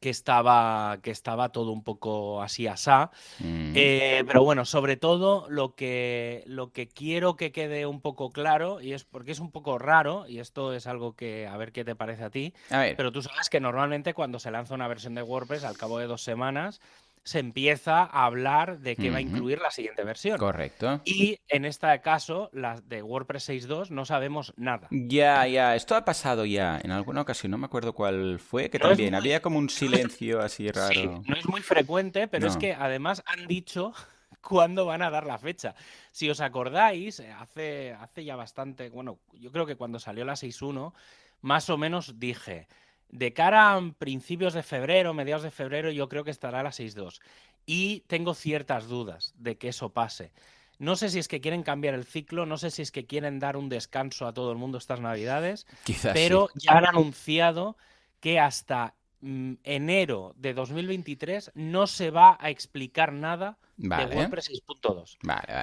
que 0.00 0.10
estaba, 0.10 0.98
que 1.02 1.10
estaba 1.10 1.50
todo 1.50 1.72
un 1.72 1.82
poco 1.82 2.42
así 2.42 2.66
asá. 2.66 3.10
Mm. 3.38 3.72
Eh, 3.74 4.24
pero 4.26 4.42
bueno, 4.44 4.64
sobre 4.64 4.96
todo 4.96 5.46
lo 5.48 5.74
que, 5.74 6.42
lo 6.46 6.72
que 6.72 6.88
quiero 6.88 7.36
que 7.36 7.52
quede 7.52 7.86
un 7.86 8.00
poco 8.00 8.30
claro, 8.30 8.80
y 8.80 8.92
es 8.92 9.04
porque 9.04 9.32
es 9.32 9.40
un 9.40 9.50
poco 9.50 9.78
raro, 9.78 10.26
y 10.28 10.38
esto 10.38 10.72
es 10.72 10.86
algo 10.86 11.14
que 11.14 11.46
a 11.46 11.56
ver 11.56 11.72
qué 11.72 11.84
te 11.84 11.94
parece 11.94 12.24
a 12.24 12.30
ti, 12.30 12.54
pero 12.68 13.12
tú 13.12 13.22
sabes 13.22 13.48
que 13.48 13.60
normalmente 13.60 14.14
cuando 14.14 14.38
se 14.38 14.50
lanza 14.50 14.74
una 14.74 14.88
versión 14.88 15.14
de 15.14 15.22
WordPress, 15.22 15.64
al 15.64 15.76
cabo 15.76 15.98
de 15.98 16.06
dos 16.06 16.22
semanas, 16.22 16.80
se 17.24 17.38
empieza 17.38 18.00
a 18.02 18.24
hablar 18.24 18.80
de 18.80 18.96
qué 18.96 19.10
va 19.10 19.18
a 19.18 19.20
incluir 19.20 19.60
la 19.60 19.70
siguiente 19.70 20.02
versión. 20.02 20.38
Correcto. 20.38 21.00
Y 21.04 21.38
en 21.48 21.64
este 21.64 22.00
caso, 22.00 22.50
la 22.52 22.80
de 22.80 23.02
WordPress 23.02 23.48
6.2, 23.48 23.90
no 23.90 24.04
sabemos 24.04 24.52
nada. 24.56 24.88
Ya, 24.90 25.46
ya, 25.46 25.76
esto 25.76 25.94
ha 25.94 26.04
pasado 26.04 26.44
ya 26.44 26.80
en 26.82 26.90
alguna 26.90 27.20
ocasión, 27.20 27.52
no 27.52 27.58
me 27.58 27.66
acuerdo 27.66 27.92
cuál 27.92 28.40
fue, 28.40 28.70
que 28.70 28.78
también 28.78 29.14
había 29.14 29.40
como 29.40 29.58
un 29.58 29.70
silencio 29.70 30.40
así 30.40 30.68
raro. 30.70 30.92
Sí, 30.92 31.06
no 31.06 31.36
es 31.36 31.46
muy 31.46 31.60
frecuente, 31.60 32.26
pero 32.26 32.48
es 32.48 32.56
que 32.56 32.74
además 32.74 33.22
han 33.26 33.46
dicho 33.46 33.92
cuándo 34.40 34.84
van 34.86 35.02
a 35.02 35.10
dar 35.10 35.26
la 35.26 35.38
fecha. 35.38 35.74
Si 36.10 36.28
os 36.28 36.40
acordáis, 36.40 37.20
eh, 37.20 37.30
hace, 37.30 37.92
hace 37.92 38.24
ya 38.24 38.34
bastante, 38.34 38.90
bueno, 38.90 39.20
yo 39.34 39.52
creo 39.52 39.66
que 39.66 39.76
cuando 39.76 40.00
salió 40.00 40.24
la 40.24 40.34
6.1, 40.34 40.92
más 41.40 41.70
o 41.70 41.76
menos 41.78 42.18
dije, 42.18 42.66
de 43.12 43.32
cara 43.32 43.74
a 43.74 43.92
principios 43.98 44.54
de 44.54 44.62
febrero, 44.62 45.14
mediados 45.14 45.44
de 45.44 45.50
febrero, 45.50 45.90
yo 45.90 46.08
creo 46.08 46.24
que 46.24 46.30
estará 46.30 46.62
la 46.62 46.70
6.2. 46.70 47.20
Y 47.64 48.00
tengo 48.08 48.34
ciertas 48.34 48.88
dudas 48.88 49.34
de 49.36 49.56
que 49.56 49.68
eso 49.68 49.90
pase. 49.90 50.32
No 50.78 50.96
sé 50.96 51.10
si 51.10 51.20
es 51.20 51.28
que 51.28 51.40
quieren 51.40 51.62
cambiar 51.62 51.94
el 51.94 52.04
ciclo, 52.04 52.46
no 52.46 52.58
sé 52.58 52.70
si 52.72 52.82
es 52.82 52.90
que 52.90 53.06
quieren 53.06 53.38
dar 53.38 53.56
un 53.56 53.68
descanso 53.68 54.26
a 54.26 54.32
todo 54.32 54.50
el 54.50 54.58
mundo 54.58 54.78
estas 54.78 55.00
navidades, 55.00 55.66
pero 56.12 56.48
ya 56.54 56.72
han 56.72 56.86
anunciado 56.86 57.76
que 58.18 58.40
hasta 58.40 58.94
mm, 59.20 59.52
enero 59.62 60.34
de 60.36 60.54
2023 60.54 61.52
no 61.54 61.86
se 61.86 62.10
va 62.10 62.36
a 62.40 62.50
explicar 62.50 63.12
nada 63.12 63.58
de 63.76 64.06
WordPress 64.06 64.50
6.2. 64.50 65.18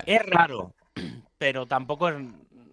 Es 0.06 0.26
raro, 0.26 0.74
pero 1.38 1.66
tampoco 1.66 2.12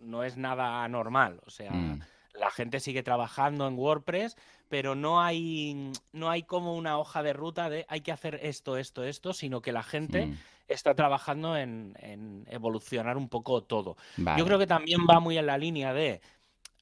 no 0.02 0.22
es 0.22 0.36
nada 0.36 0.84
anormal. 0.84 1.40
O 1.46 1.50
sea, 1.50 1.72
mm. 1.72 2.00
La 2.38 2.50
gente 2.50 2.80
sigue 2.80 3.02
trabajando 3.02 3.66
en 3.66 3.78
WordPress 3.78 4.36
pero 4.68 4.94
no 4.94 5.22
hay, 5.22 5.92
no 6.12 6.30
hay 6.30 6.42
como 6.42 6.74
una 6.74 6.98
hoja 6.98 7.22
de 7.22 7.32
ruta 7.32 7.70
de 7.70 7.86
hay 7.88 8.00
que 8.00 8.12
hacer 8.12 8.40
esto, 8.42 8.76
esto, 8.76 9.04
esto, 9.04 9.32
sino 9.32 9.60
que 9.60 9.72
la 9.72 9.82
gente 9.82 10.26
mm. 10.26 10.38
está 10.68 10.94
trabajando 10.94 11.56
en, 11.56 11.94
evolucionar 12.48 13.16
un 13.16 13.28
poco 13.28 13.62
todo. 13.62 13.96
Yo 14.16 14.44
creo 14.44 14.58
que 14.58 14.66
también 14.66 15.06
va 15.08 15.20
muy 15.20 15.38
en 15.38 15.46
la 15.46 15.58
línea 15.58 15.92
de 15.92 16.20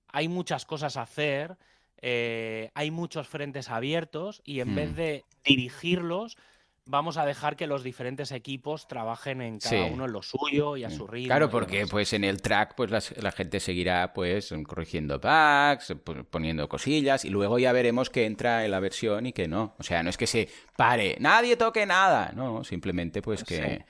hay 0.08 0.28
muchas 0.28 0.64
cosas 0.64 0.96
a 0.96 1.02
hacer, 1.02 1.56
eh, 2.00 2.70
hay 2.74 2.90
muchos 2.90 3.28
frentes 3.28 3.68
abiertos 3.68 4.40
y 4.44 4.60
en 4.60 4.74
vez 4.74 4.92
mm. 4.92 4.94
de 4.94 5.24
dirigirlos, 5.44 6.38
vamos 6.86 7.16
a 7.16 7.24
dejar 7.24 7.56
que 7.56 7.66
los 7.66 7.82
diferentes 7.82 8.32
equipos 8.32 8.86
trabajen 8.88 9.40
en 9.40 9.58
cada 9.58 9.86
uno 9.86 10.04
en 10.04 10.12
lo 10.12 10.22
suyo 10.22 10.76
y 10.76 10.84
a 10.84 10.90
su 10.90 11.06
ritmo. 11.06 11.28
Claro, 11.28 11.50
porque 11.50 11.86
pues 11.86 12.12
en 12.12 12.24
el 12.24 12.42
track 12.42 12.74
pues 12.76 12.90
la, 12.90 13.32
gente 13.32 13.60
seguirá 13.60 14.12
pues 14.12 14.52
corrigiendo 14.66 15.18
bugs, 15.18 15.94
poniendo 16.30 16.68
cosillas 16.68 17.24
y 17.24 17.30
luego 17.30 17.58
ya 17.58 17.72
veremos 17.72 18.10
que 18.10 18.26
entra 18.26 18.64
en 18.64 18.70
la 18.70 18.80
versión 18.80 19.26
y 19.26 19.32
que 19.32 19.48
no. 19.48 19.74
O 19.78 19.82
sea, 19.82 20.02
no 20.02 20.10
es 20.10 20.16
que 20.16 20.26
se 20.26 20.48
pare, 20.76 21.16
nadie 21.20 21.56
toque 21.56 21.86
nada, 21.86 22.32
no, 22.34 22.64
simplemente 22.64 23.22
pues 23.22 23.44
que 23.44 23.84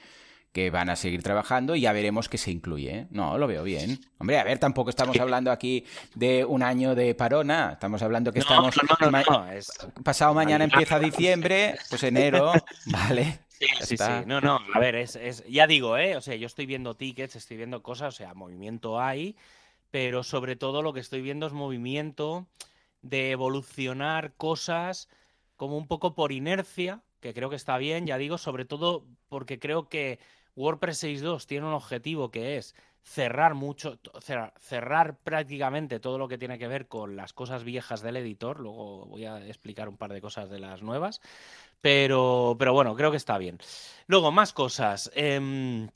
que 0.54 0.70
van 0.70 0.88
a 0.88 0.94
seguir 0.94 1.20
trabajando 1.20 1.74
y 1.74 1.80
ya 1.80 1.92
veremos 1.92 2.28
qué 2.28 2.38
se 2.38 2.52
incluye. 2.52 2.96
¿eh? 2.96 3.06
No, 3.10 3.36
lo 3.38 3.48
veo 3.48 3.64
bien. 3.64 3.98
Hombre, 4.18 4.38
a 4.38 4.44
ver, 4.44 4.60
tampoco 4.60 4.88
estamos 4.88 5.18
hablando 5.18 5.50
aquí 5.50 5.84
de 6.14 6.44
un 6.44 6.62
año 6.62 6.94
de 6.94 7.12
parona. 7.16 7.72
Estamos 7.72 8.00
hablando 8.02 8.32
que 8.32 8.38
estamos. 8.38 8.72
No, 9.00 9.10
no, 9.10 9.20
no, 9.20 10.02
Pasado 10.04 10.32
mañana 10.32 10.62
empieza 10.62 11.00
diciembre, 11.00 11.74
pues 11.90 12.04
enero, 12.04 12.52
¿vale? 12.86 13.40
Sí, 13.48 13.66
sí, 13.80 13.96
sí. 13.96 14.12
No, 14.26 14.40
no, 14.40 14.60
a 14.72 14.78
ver, 14.78 14.94
es, 14.94 15.16
es, 15.16 15.44
ya 15.48 15.66
digo, 15.66 15.98
¿eh? 15.98 16.16
O 16.16 16.20
sea, 16.20 16.36
yo 16.36 16.46
estoy 16.46 16.66
viendo 16.66 16.94
tickets, 16.94 17.34
estoy 17.34 17.56
viendo 17.56 17.82
cosas, 17.82 18.14
o 18.14 18.16
sea, 18.16 18.32
movimiento 18.34 19.00
hay, 19.00 19.34
pero 19.90 20.22
sobre 20.22 20.54
todo 20.54 20.82
lo 20.82 20.92
que 20.92 21.00
estoy 21.00 21.20
viendo 21.20 21.48
es 21.48 21.52
movimiento 21.52 22.46
de 23.02 23.32
evolucionar 23.32 24.34
cosas 24.36 25.08
como 25.56 25.76
un 25.76 25.88
poco 25.88 26.14
por 26.14 26.30
inercia, 26.30 27.02
que 27.18 27.34
creo 27.34 27.50
que 27.50 27.56
está 27.56 27.76
bien, 27.76 28.06
ya 28.06 28.18
digo, 28.18 28.38
sobre 28.38 28.64
todo 28.64 29.04
porque 29.28 29.58
creo 29.58 29.88
que 29.88 30.20
WordPress 30.56 31.04
6.2 31.04 31.46
tiene 31.46 31.66
un 31.66 31.72
objetivo 31.72 32.30
que 32.30 32.56
es 32.56 32.74
cerrar 33.02 33.54
mucho, 33.54 33.98
cerrar, 34.60 35.18
prácticamente 35.18 36.00
todo 36.00 36.16
lo 36.18 36.26
que 36.26 36.38
tiene 36.38 36.58
que 36.58 36.68
ver 36.68 36.88
con 36.88 37.16
las 37.16 37.32
cosas 37.32 37.62
viejas 37.62 38.02
del 38.02 38.16
editor. 38.16 38.60
Luego 38.60 39.06
voy 39.06 39.26
a 39.26 39.46
explicar 39.46 39.88
un 39.88 39.98
par 39.98 40.12
de 40.12 40.20
cosas 40.20 40.48
de 40.48 40.58
las 40.58 40.82
nuevas. 40.82 41.20
Pero, 41.80 42.56
pero 42.58 42.72
bueno, 42.72 42.96
creo 42.96 43.10
que 43.10 43.18
está 43.18 43.36
bien. 43.36 43.58
Luego, 44.06 44.32
más 44.32 44.54
cosas. 44.54 45.10
Em, 45.14 45.88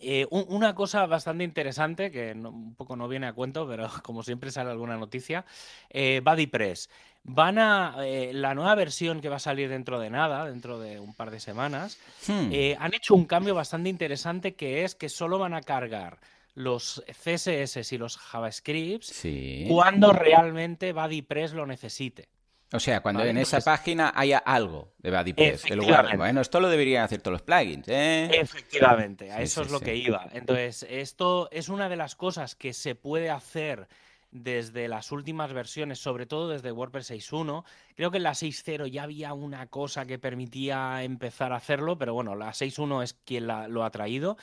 eh, 0.00 0.26
una 0.30 0.74
cosa 0.74 1.06
bastante 1.06 1.44
interesante, 1.44 2.10
que 2.10 2.32
un 2.32 2.74
poco 2.74 2.96
no 2.96 3.08
viene 3.08 3.26
a 3.26 3.32
cuento, 3.32 3.66
pero 3.66 3.88
como 4.02 4.22
siempre 4.22 4.50
sale 4.50 4.70
alguna 4.70 4.96
noticia, 4.96 5.44
eh, 5.90 6.20
BuddyPress. 6.24 6.90
Van 7.24 7.58
a. 7.58 7.96
Eh, 8.04 8.32
la 8.32 8.54
nueva 8.54 8.74
versión 8.74 9.20
que 9.20 9.28
va 9.28 9.36
a 9.36 9.40
salir 9.40 9.68
dentro 9.68 9.98
de 9.98 10.08
nada, 10.08 10.46
dentro 10.46 10.78
de 10.78 11.00
un 11.00 11.14
par 11.14 11.30
de 11.30 11.40
semanas, 11.40 11.98
hmm. 12.26 12.50
eh, 12.52 12.76
han 12.78 12.94
hecho 12.94 13.14
un 13.14 13.26
cambio 13.26 13.54
bastante 13.54 13.88
interesante 13.88 14.54
que 14.54 14.84
es 14.84 14.94
que 14.94 15.08
solo 15.08 15.38
van 15.38 15.54
a 15.54 15.60
cargar 15.60 16.18
los 16.54 17.02
CSS 17.06 17.92
y 17.92 17.98
los 17.98 18.16
JavaScripts 18.16 19.22
cuando 19.68 20.12
realmente 20.12 20.92
BuddyPress 20.92 21.52
lo 21.52 21.66
necesite. 21.66 22.28
O 22.72 22.80
sea, 22.80 23.00
cuando 23.00 23.24
en 23.24 23.38
esa 23.38 23.60
página 23.60 24.12
haya 24.14 24.38
algo 24.38 24.92
de 24.98 25.10
BuddyPress. 25.10 25.70
En 25.70 25.78
lugar, 25.78 26.16
bueno, 26.16 26.42
esto 26.42 26.60
lo 26.60 26.68
deberían 26.68 27.02
hacer 27.02 27.22
todos 27.22 27.32
los 27.32 27.42
plugins. 27.42 27.88
¿eh? 27.88 28.28
Efectivamente, 28.32 29.32
a 29.32 29.40
eso 29.40 29.62
es 29.62 29.70
lo 29.70 29.80
que 29.80 29.96
iba. 29.96 30.28
Entonces, 30.32 30.86
esto 30.88 31.48
es 31.50 31.70
una 31.70 31.88
de 31.88 31.96
las 31.96 32.14
cosas 32.14 32.54
que 32.54 32.74
se 32.74 32.94
puede 32.94 33.30
hacer 33.30 33.88
desde 34.30 34.88
las 34.88 35.10
últimas 35.12 35.52
versiones, 35.54 35.98
sobre 35.98 36.26
todo 36.26 36.50
desde 36.50 36.70
WordPress 36.70 37.10
6.1. 37.10 37.64
Creo 37.96 38.10
que 38.10 38.18
en 38.18 38.24
la 38.24 38.32
6.0 38.32 38.86
ya 38.88 39.04
había 39.04 39.32
una 39.32 39.66
cosa 39.68 40.04
que 40.04 40.18
permitía 40.18 41.02
empezar 41.02 41.52
a 41.52 41.56
hacerlo, 41.56 41.96
pero 41.96 42.12
bueno, 42.12 42.34
la 42.34 42.50
6.1 42.50 43.02
es 43.02 43.14
quien 43.14 43.46
lo 43.46 43.84
ha 43.84 43.90
traído 43.90 44.36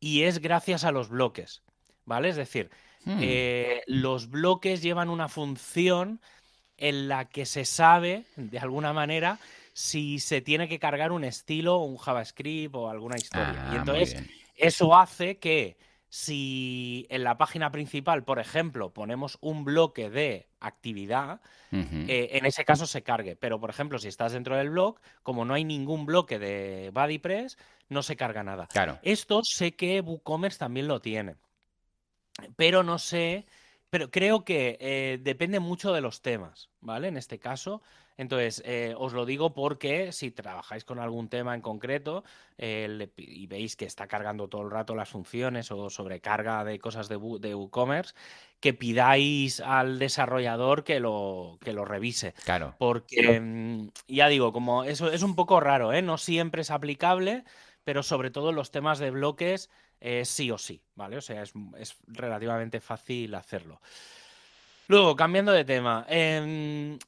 y 0.00 0.24
es 0.24 0.40
gracias 0.40 0.84
a 0.84 0.92
los 0.92 1.08
bloques, 1.08 1.62
¿vale? 2.04 2.28
Es 2.28 2.36
decir, 2.36 2.70
hmm. 3.04 3.18
eh, 3.22 3.82
los 3.86 4.28
bloques 4.28 4.82
llevan 4.82 5.08
una 5.08 5.28
función 5.28 6.20
en 6.82 7.06
la 7.06 7.26
que 7.26 7.46
se 7.46 7.64
sabe, 7.64 8.24
de 8.34 8.58
alguna 8.58 8.92
manera, 8.92 9.38
si 9.72 10.18
se 10.18 10.40
tiene 10.40 10.68
que 10.68 10.80
cargar 10.80 11.12
un 11.12 11.22
estilo, 11.22 11.78
un 11.78 11.96
JavaScript 11.96 12.74
o 12.74 12.90
alguna 12.90 13.16
historia. 13.16 13.68
y 13.70 13.76
ah, 13.76 13.78
entonces, 13.78 14.20
eso 14.56 14.96
hace 14.96 15.38
que 15.38 15.76
si 16.08 17.06
en 17.08 17.22
la 17.22 17.38
página 17.38 17.70
principal, 17.70 18.24
por 18.24 18.40
ejemplo, 18.40 18.92
ponemos 18.92 19.38
un 19.40 19.64
bloque 19.64 20.10
de 20.10 20.48
actividad, 20.58 21.40
eh, 21.70 22.30
en 22.32 22.46
ese 22.46 22.64
caso 22.64 22.84
se 22.88 23.02
cargue. 23.02 23.36
Pero, 23.36 23.60
por 23.60 23.70
ejemplo, 23.70 24.00
si 24.00 24.08
estás 24.08 24.32
dentro 24.32 24.56
del 24.56 24.70
blog, 24.70 24.98
como 25.22 25.44
no 25.44 25.54
hay 25.54 25.64
ningún 25.64 26.04
bloque 26.04 26.40
de 26.40 26.90
BuddyPress, 26.92 27.58
no 27.90 28.02
se 28.02 28.16
carga 28.16 28.42
nada. 28.42 28.66
Claro. 28.66 28.98
Esto 29.02 29.40
sé 29.44 29.76
que 29.76 30.00
WooCommerce 30.00 30.58
también 30.58 30.88
lo 30.88 31.00
tiene. 31.00 31.36
Pero 32.56 32.82
no 32.82 32.98
sé 32.98 33.46
pero 33.92 34.10
creo 34.10 34.42
que 34.42 34.78
eh, 34.80 35.18
depende 35.20 35.60
mucho 35.60 35.92
de 35.92 36.00
los 36.00 36.22
temas, 36.22 36.70
¿vale? 36.80 37.08
En 37.08 37.18
este 37.18 37.38
caso. 37.38 37.82
Entonces, 38.16 38.62
eh, 38.64 38.94
os 38.96 39.12
lo 39.12 39.26
digo 39.26 39.52
porque 39.52 40.12
si 40.12 40.30
trabajáis 40.30 40.86
con 40.86 40.98
algún 40.98 41.28
tema 41.28 41.54
en 41.54 41.60
concreto 41.60 42.24
eh, 42.56 43.10
y 43.18 43.46
veis 43.48 43.76
que 43.76 43.84
está 43.84 44.06
cargando 44.06 44.48
todo 44.48 44.62
el 44.62 44.70
rato 44.70 44.94
las 44.94 45.10
funciones 45.10 45.70
o 45.70 45.90
sobrecarga 45.90 46.64
de 46.64 46.78
cosas 46.78 47.10
de, 47.10 47.16
WooCommerce, 47.16 48.14
que 48.60 48.72
pidáis 48.72 49.60
al 49.60 49.98
desarrollador 49.98 50.84
que 50.84 50.98
lo, 50.98 51.58
que 51.62 51.74
lo 51.74 51.84
revise. 51.84 52.32
Claro. 52.46 52.74
Porque, 52.78 53.40
mm, 53.40 53.90
ya 54.08 54.28
digo, 54.28 54.54
como 54.54 54.84
eso 54.84 55.12
es 55.12 55.22
un 55.22 55.36
poco 55.36 55.60
raro, 55.60 55.92
¿eh? 55.92 56.00
No 56.00 56.16
siempre 56.16 56.62
es 56.62 56.70
aplicable, 56.70 57.44
pero 57.84 58.02
sobre 58.02 58.30
todo 58.30 58.48
en 58.50 58.56
los 58.56 58.70
temas 58.70 58.98
de 58.98 59.10
bloques 59.10 59.68
sí 60.24 60.50
o 60.50 60.58
sí, 60.58 60.80
¿vale? 60.94 61.16
O 61.16 61.20
sea, 61.20 61.42
es, 61.42 61.52
relativamente 62.06 62.80
fácil 62.80 63.34
hacerlo. 63.34 63.80
Luego, 64.88 65.16
cambiando 65.16 65.52
de 65.52 65.64
tema, 65.64 66.04
em, 66.08 66.98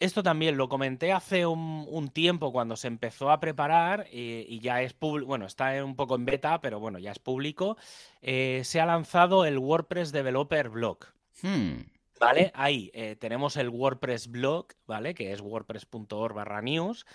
esto 0.00 0.22
también 0.22 0.56
lo 0.56 0.68
comenté 0.68 1.12
hace 1.12 1.46
un, 1.46 2.10
tiempo 2.12 2.52
cuando 2.52 2.76
se 2.76 2.88
empezó 2.88 3.30
a 3.30 3.40
preparar 3.40 4.06
y, 4.12 4.60
ya 4.60 4.82
es 4.82 4.92
público, 4.92 5.28
bueno, 5.28 5.46
está 5.46 5.84
un 5.84 5.96
poco 5.96 6.14
en 6.14 6.24
beta, 6.24 6.60
pero 6.60 6.80
bueno, 6.80 6.98
ya 6.98 7.12
es 7.12 7.18
público. 7.18 7.76
Eh, 8.22 8.62
se 8.64 8.80
ha 8.80 8.86
lanzado 8.86 9.44
el 9.44 9.58
WordPress 9.58 10.12
Developer 10.12 10.68
Blog. 10.68 10.98
Hmm. 11.42 11.80
¿Vale? 12.18 12.50
Ahí 12.54 12.90
eh, 12.94 13.16
tenemos 13.18 13.56
el 13.56 13.68
WordPress 13.68 14.28
Blog, 14.28 14.68
¿vale? 14.86 15.14
Que 15.14 15.32
es 15.32 15.40
wordpress.org 15.40 16.34
barra 16.34 16.62
news. 16.62 17.06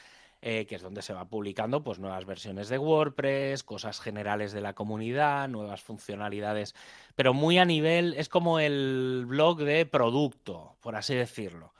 Eh, 0.43 0.65
que 0.65 0.73
es 0.73 0.81
donde 0.81 1.03
se 1.03 1.13
va 1.13 1.25
publicando 1.25 1.83
pues, 1.83 1.99
nuevas 1.99 2.25
versiones 2.25 2.67
de 2.67 2.79
WordPress, 2.79 3.61
cosas 3.61 3.99
generales 3.99 4.51
de 4.51 4.61
la 4.61 4.73
comunidad, 4.73 5.47
nuevas 5.47 5.83
funcionalidades, 5.83 6.73
pero 7.15 7.35
muy 7.35 7.59
a 7.59 7.65
nivel, 7.65 8.15
es 8.17 8.27
como 8.27 8.59
el 8.59 9.25
blog 9.27 9.59
de 9.59 9.85
producto, 9.85 10.77
por 10.81 10.95
así 10.95 11.13
decirlo. 11.13 11.75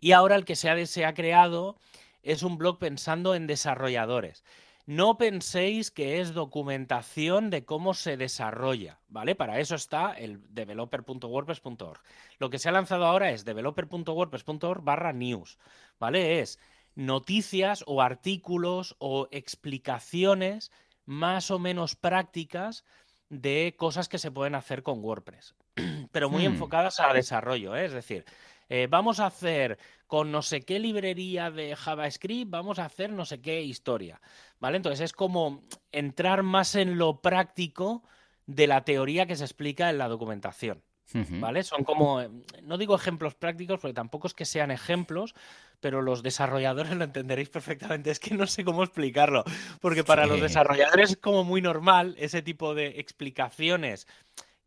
Y 0.00 0.10
ahora 0.10 0.34
el 0.34 0.44
que 0.44 0.56
se 0.56 0.68
ha, 0.68 0.86
se 0.86 1.04
ha 1.04 1.14
creado 1.14 1.76
es 2.24 2.42
un 2.42 2.58
blog 2.58 2.78
pensando 2.78 3.36
en 3.36 3.46
desarrolladores. 3.46 4.42
No 4.86 5.16
penséis 5.16 5.92
que 5.92 6.20
es 6.20 6.34
documentación 6.34 7.48
de 7.48 7.64
cómo 7.64 7.94
se 7.94 8.16
desarrolla, 8.16 8.98
¿vale? 9.08 9.36
Para 9.36 9.60
eso 9.60 9.76
está 9.76 10.14
el 10.14 10.40
developer.wordpress.org. 10.52 12.00
Lo 12.40 12.50
que 12.50 12.58
se 12.58 12.70
ha 12.70 12.72
lanzado 12.72 13.06
ahora 13.06 13.30
es 13.30 13.44
developer.wordpress.org 13.44 14.82
barra 14.82 15.12
news, 15.12 15.58
¿vale? 16.00 16.40
Es 16.40 16.58
noticias 17.00 17.82
o 17.86 18.02
artículos 18.02 18.94
o 18.98 19.26
explicaciones 19.30 20.70
más 21.06 21.50
o 21.50 21.58
menos 21.58 21.96
prácticas 21.96 22.84
de 23.30 23.74
cosas 23.78 24.08
que 24.08 24.18
se 24.18 24.30
pueden 24.30 24.54
hacer 24.54 24.82
con 24.82 25.02
WordPress, 25.02 25.54
pero 26.12 26.28
muy 26.28 26.42
hmm. 26.42 26.52
enfocadas 26.52 27.00
a 27.00 27.14
desarrollo, 27.14 27.74
¿eh? 27.74 27.86
es 27.86 27.92
decir, 27.92 28.26
eh, 28.68 28.86
vamos 28.90 29.18
a 29.18 29.26
hacer 29.26 29.78
con 30.06 30.30
no 30.30 30.42
sé 30.42 30.60
qué 30.60 30.78
librería 30.78 31.50
de 31.50 31.74
JavaScript, 31.74 32.50
vamos 32.50 32.78
a 32.78 32.84
hacer 32.84 33.10
no 33.10 33.24
sé 33.24 33.40
qué 33.40 33.62
historia, 33.62 34.20
¿vale? 34.58 34.76
Entonces 34.76 35.00
es 35.00 35.12
como 35.14 35.62
entrar 35.92 36.42
más 36.42 36.74
en 36.74 36.98
lo 36.98 37.22
práctico 37.22 38.02
de 38.44 38.66
la 38.66 38.84
teoría 38.84 39.24
que 39.24 39.36
se 39.36 39.44
explica 39.44 39.88
en 39.88 39.96
la 39.96 40.08
documentación. 40.08 40.82
¿Vale? 41.12 41.62
Son 41.62 41.84
como, 41.84 42.22
no 42.62 42.78
digo 42.78 42.94
ejemplos 42.94 43.34
prácticos, 43.34 43.80
porque 43.80 43.94
tampoco 43.94 44.26
es 44.28 44.34
que 44.34 44.44
sean 44.44 44.70
ejemplos, 44.70 45.34
pero 45.80 46.02
los 46.02 46.22
desarrolladores 46.22 46.92
lo 46.96 47.04
entenderéis 47.04 47.48
perfectamente. 47.48 48.10
Es 48.10 48.20
que 48.20 48.34
no 48.34 48.46
sé 48.46 48.64
cómo 48.64 48.82
explicarlo, 48.82 49.44
porque 49.80 50.04
para 50.04 50.26
los 50.26 50.40
desarrolladores 50.40 51.10
es 51.10 51.16
como 51.16 51.44
muy 51.44 51.62
normal 51.62 52.14
ese 52.18 52.42
tipo 52.42 52.74
de 52.74 53.00
explicaciones 53.00 54.06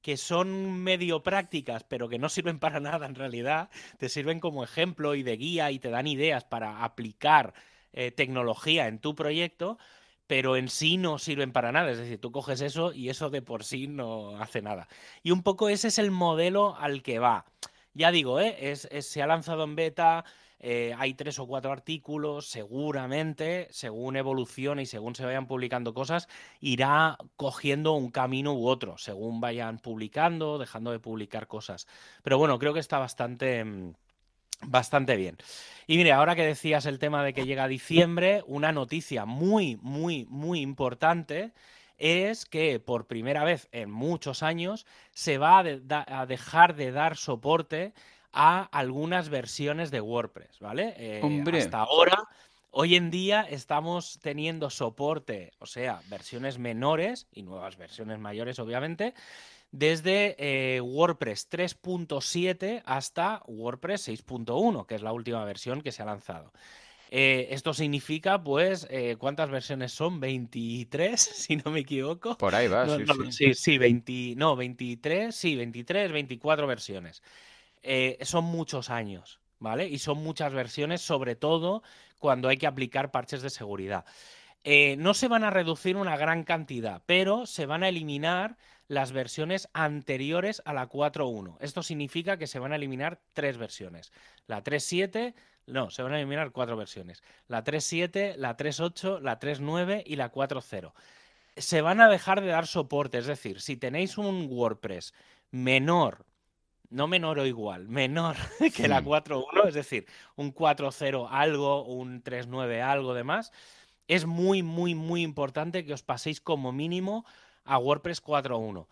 que 0.02 0.18
son 0.18 0.84
medio 0.84 1.24
prácticas, 1.24 1.86
pero 1.86 2.10
que 2.10 2.20
no 2.20 2.28
sirven 2.28 2.60
para 2.60 2.82
nada 2.82 3.06
en 3.06 3.16
realidad, 3.16 3.70
te 3.98 4.10
sirven 4.10 4.42
como 4.42 4.64
ejemplo 4.64 5.16
y 5.16 5.24
de 5.24 5.38
guía 5.38 5.72
y 5.72 5.80
te 5.80 5.90
dan 5.90 6.08
ideas 6.08 6.44
para 6.44 6.84
aplicar 6.84 7.54
eh, 7.94 8.12
tecnología 8.12 8.88
en 8.88 9.00
tu 9.00 9.16
proyecto, 9.16 9.78
pero 10.28 10.56
en 10.56 10.70
sí 10.70 10.98
no 10.98 11.20
sirven 11.20 11.52
para 11.52 11.72
nada. 11.72 11.92
Es 11.92 11.98
decir, 11.98 12.20
tú 12.20 12.32
coges 12.32 12.62
eso 12.62 12.94
y 12.94 13.10
eso 13.10 13.30
de 13.30 13.42
por 13.42 13.64
sí 13.64 13.88
no 13.88 14.38
hace 14.42 14.62
nada. 14.62 14.88
Y 15.22 15.32
un 15.32 15.44
poco 15.44 15.70
ese 15.70 15.90
es 15.90 16.00
el 16.00 16.12
modelo 16.12 16.76
al 16.78 17.04
que 17.04 17.20
va. 17.20 17.46
Ya 17.94 18.12
digo, 18.12 18.40
¿eh? 18.40 18.76
se 18.76 19.22
ha 19.22 19.28
lanzado 19.28 19.64
en 19.64 19.76
beta, 19.76 20.26
eh, 20.66 20.96
hay 20.98 21.14
tres 21.14 21.40
o 21.40 21.46
cuatro 21.46 21.74
artículos, 21.74 22.48
seguramente, 22.48 23.68
según 23.70 24.16
evolucione 24.16 24.84
y 24.84 24.86
según 24.86 25.14
se 25.14 25.26
vayan 25.26 25.46
publicando 25.46 25.94
cosas, 25.94 26.30
irá 26.62 27.18
cogiendo 27.36 27.92
un 27.92 28.10
camino 28.12 28.54
u 28.54 28.68
otro, 28.68 28.98
según 28.98 29.42
vayan 29.42 29.78
publicando, 29.78 30.58
dejando 30.58 30.92
de 30.92 31.00
publicar 31.00 31.48
cosas. 31.48 31.86
Pero 32.24 32.38
bueno, 32.38 32.58
creo 32.60 32.74
que 32.74 32.80
está 32.80 32.98
bastante... 32.98 33.94
Bastante 34.68 35.16
bien. 35.16 35.38
Y 35.88 35.98
mire, 35.98 36.12
ahora 36.12 36.36
que 36.36 36.46
decías 36.46 36.86
el 36.86 37.00
tema 37.00 37.24
de 37.24 37.34
que 37.34 37.46
llega 37.46 37.68
diciembre, 37.68 38.44
una 38.48 38.72
noticia 38.72 39.26
muy, 39.26 39.78
muy, 39.82 40.26
muy 40.30 40.62
importante 40.62 41.52
es 41.98 42.46
que 42.46 42.80
por 42.80 43.08
primera 43.08 43.44
vez 43.44 43.68
en 43.72 43.92
muchos 43.92 44.44
años 44.44 44.86
se 45.12 45.38
va 45.38 45.60
a, 45.60 46.26
dejar 46.26 46.76
de 46.76 46.92
dar 46.92 47.18
soporte 47.18 47.94
a 48.32 48.64
algunas 48.64 49.30
versiones 49.30 49.92
de 49.92 50.02
WordPress, 50.02 50.60
¿vale? 50.60 50.94
Eh, 50.98 51.44
hasta 51.54 51.80
ahora, 51.80 52.28
hoy 52.72 52.96
en 52.96 53.12
día 53.12 53.42
estamos 53.42 54.20
teniendo 54.22 54.70
soporte, 54.70 55.54
o 55.60 55.66
sea, 55.66 56.02
versiones 56.10 56.58
menores 56.58 57.28
y 57.32 57.44
nuevas 57.44 57.78
versiones 57.78 58.20
mayores, 58.20 58.58
obviamente, 58.58 59.14
desde 59.74 60.36
eh, 60.38 60.82
WordPress 60.82 61.50
3.7 61.50 62.84
hasta 62.86 63.42
WordPress 63.48 64.08
6.1, 64.08 64.86
que 64.86 64.94
es 64.96 65.02
la 65.02 65.12
última 65.12 65.44
versión 65.46 65.82
que 65.82 65.92
se 65.92 66.04
ha 66.04 66.06
lanzado. 66.06 66.54
Eh, 67.10 67.48
esto 67.50 67.74
significa, 67.74 68.44
pues, 68.44 68.88
eh, 68.92 69.16
¿cuántas 69.18 69.50
versiones 69.50 69.92
son? 69.92 70.20
23, 70.20 71.20
si 71.20 71.56
no 71.56 71.72
me 71.72 71.80
equivoco. 71.80 72.38
Por 72.38 72.54
ahí 72.54 72.68
va, 72.68 72.88
sí, 72.88 73.04
sí. 73.32 73.54
Sí, 73.56 73.78
20, 73.80 74.36
no, 74.38 74.56
23, 74.56 75.36
sí, 75.36 75.56
23, 75.56 76.12
24 76.12 76.68
versiones. 76.68 77.24
son 78.22 78.46
muchos 78.46 78.92
años, 78.92 79.40
¿vale? 79.58 79.88
Y 79.88 79.98
son 79.98 80.20
muchas 80.20 80.54
versiones, 80.54 81.02
sobre 81.02 81.36
todo 81.36 81.82
cuando 82.20 82.48
hay 82.48 82.58
que 82.58 82.68
aplicar 82.68 83.10
parches 83.10 83.42
de 83.42 83.50
seguridad. 83.50 84.06
no 85.00 85.16
se 85.16 85.28
van 85.28 85.44
a 85.44 85.50
reducir 85.50 85.98
una 85.98 86.16
gran 86.16 86.44
cantidad, 86.44 87.02
pero 87.08 87.48
se 87.48 87.66
van 87.66 87.84
a 87.84 87.90
eliminar 87.90 88.56
las 88.94 89.12
versiones 89.12 89.70
anteriores 89.74 90.62
a 90.66 90.74
la 90.74 90.88
4.1. 90.88 91.58
Esto 91.60 91.84
significa 91.84 92.38
que 92.38 92.48
se 92.48 92.60
van 92.60 92.72
a 92.72 92.76
eliminar 92.76 93.20
tres 93.34 93.58
versiones. 93.58 94.12
La 94.48 94.64
3.7, 94.64 95.34
no, 95.68 95.90
se 95.90 96.04
van 96.04 96.14
a 96.14 96.18
eliminar 96.18 96.52
cuatro 96.52 96.78
versiones. 96.78 97.24
La 97.48 97.64
3.7, 97.64 98.36
la 98.38 98.56
3.8, 98.56 99.20
la 99.20 99.40
3.9 99.40 100.04
y 100.06 100.16
la 100.16 100.32
4.0. 100.32 100.94
Se 101.58 101.82
van 101.82 102.02
a 102.02 102.10
dejar 102.10 102.42
de 102.42 102.48
dar 102.48 102.68
soporte, 102.68 103.18
es 103.18 103.28
decir, 103.28 103.62
si 103.62 103.78
tenéis 103.78 104.18
un 104.18 104.48
WordPress 104.50 105.14
menor, 105.52 106.26
no 106.90 107.08
menor 107.08 107.40
o 107.40 107.46
igual, 107.46 107.88
menor 107.88 108.36
que 108.76 108.88
la 108.88 109.04
4.1, 109.04 109.68
es 109.68 109.74
decir, 109.74 110.08
un 110.36 110.54
4.0 110.54 111.28
algo, 111.30 111.84
un 111.86 112.24
3.9 112.24 112.82
algo 112.82 113.14
de 113.14 113.24
más, 113.24 113.52
es 114.08 114.26
muy, 114.26 114.64
muy, 114.64 114.96
muy 114.96 115.22
importante 115.22 115.86
que 115.86 115.94
os 115.94 116.04
paséis 116.04 116.42
como 116.42 116.72
mínimo 116.72 117.26
a 117.66 117.78
WordPress 117.78 118.22
4.1. 118.24 118.88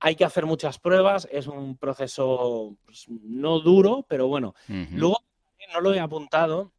Hay 0.00 0.14
que 0.14 0.24
hacer 0.24 0.46
muchas 0.46 0.78
pruebas, 0.78 1.28
es 1.30 1.46
un 1.46 1.76
proceso 1.76 2.76
pues, 2.84 3.06
no 3.08 3.58
duro, 3.60 4.06
pero 4.08 4.28
bueno. 4.28 4.54
Luego, 4.68 5.18
no 5.72 5.80
lo 5.80 5.92
he 5.92 6.00
apuntado, 6.00 6.72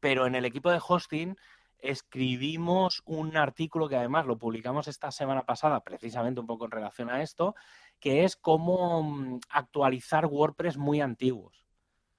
pero 0.00 0.26
en 0.26 0.34
el 0.34 0.44
equipo 0.44 0.70
de 0.70 0.80
hosting 0.86 1.36
escribimos 1.78 3.02
un 3.04 3.36
artículo 3.36 3.88
que 3.88 3.96
además 3.96 4.26
lo 4.26 4.38
publicamos 4.38 4.88
esta 4.88 5.10
semana 5.10 5.44
pasada, 5.44 5.80
precisamente 5.82 6.40
un 6.40 6.46
poco 6.46 6.64
en 6.64 6.70
relación 6.70 7.10
a 7.10 7.22
esto, 7.22 7.54
que 8.00 8.24
es 8.24 8.36
cómo 8.36 9.02
mm, 9.02 9.40
actualizar 9.50 10.26
WordPress 10.26 10.76
muy 10.76 11.00
antiguos, 11.00 11.66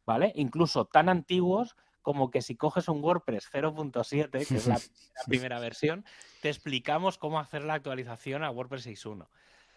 ¿vale? 0.05 0.31
Incluso 0.35 0.85
tan 0.85 1.09
antiguos 1.09 1.75
como 2.07 2.31
que 2.31 2.41
si 2.41 2.55
coges 2.55 2.87
un 2.87 3.03
WordPress 3.03 3.49
0.7, 3.51 4.47
que 4.47 4.55
es 4.55 4.65
la, 4.65 4.79
primera 5.27 5.59
versión, 5.59 6.05
te 6.41 6.47
explicamos 6.47 7.17
cómo 7.17 7.37
hacer 7.37 7.65
la 7.65 7.73
actualización 7.73 8.45
a 8.45 8.49
WordPress 8.49 8.87
6.1. 8.87 9.27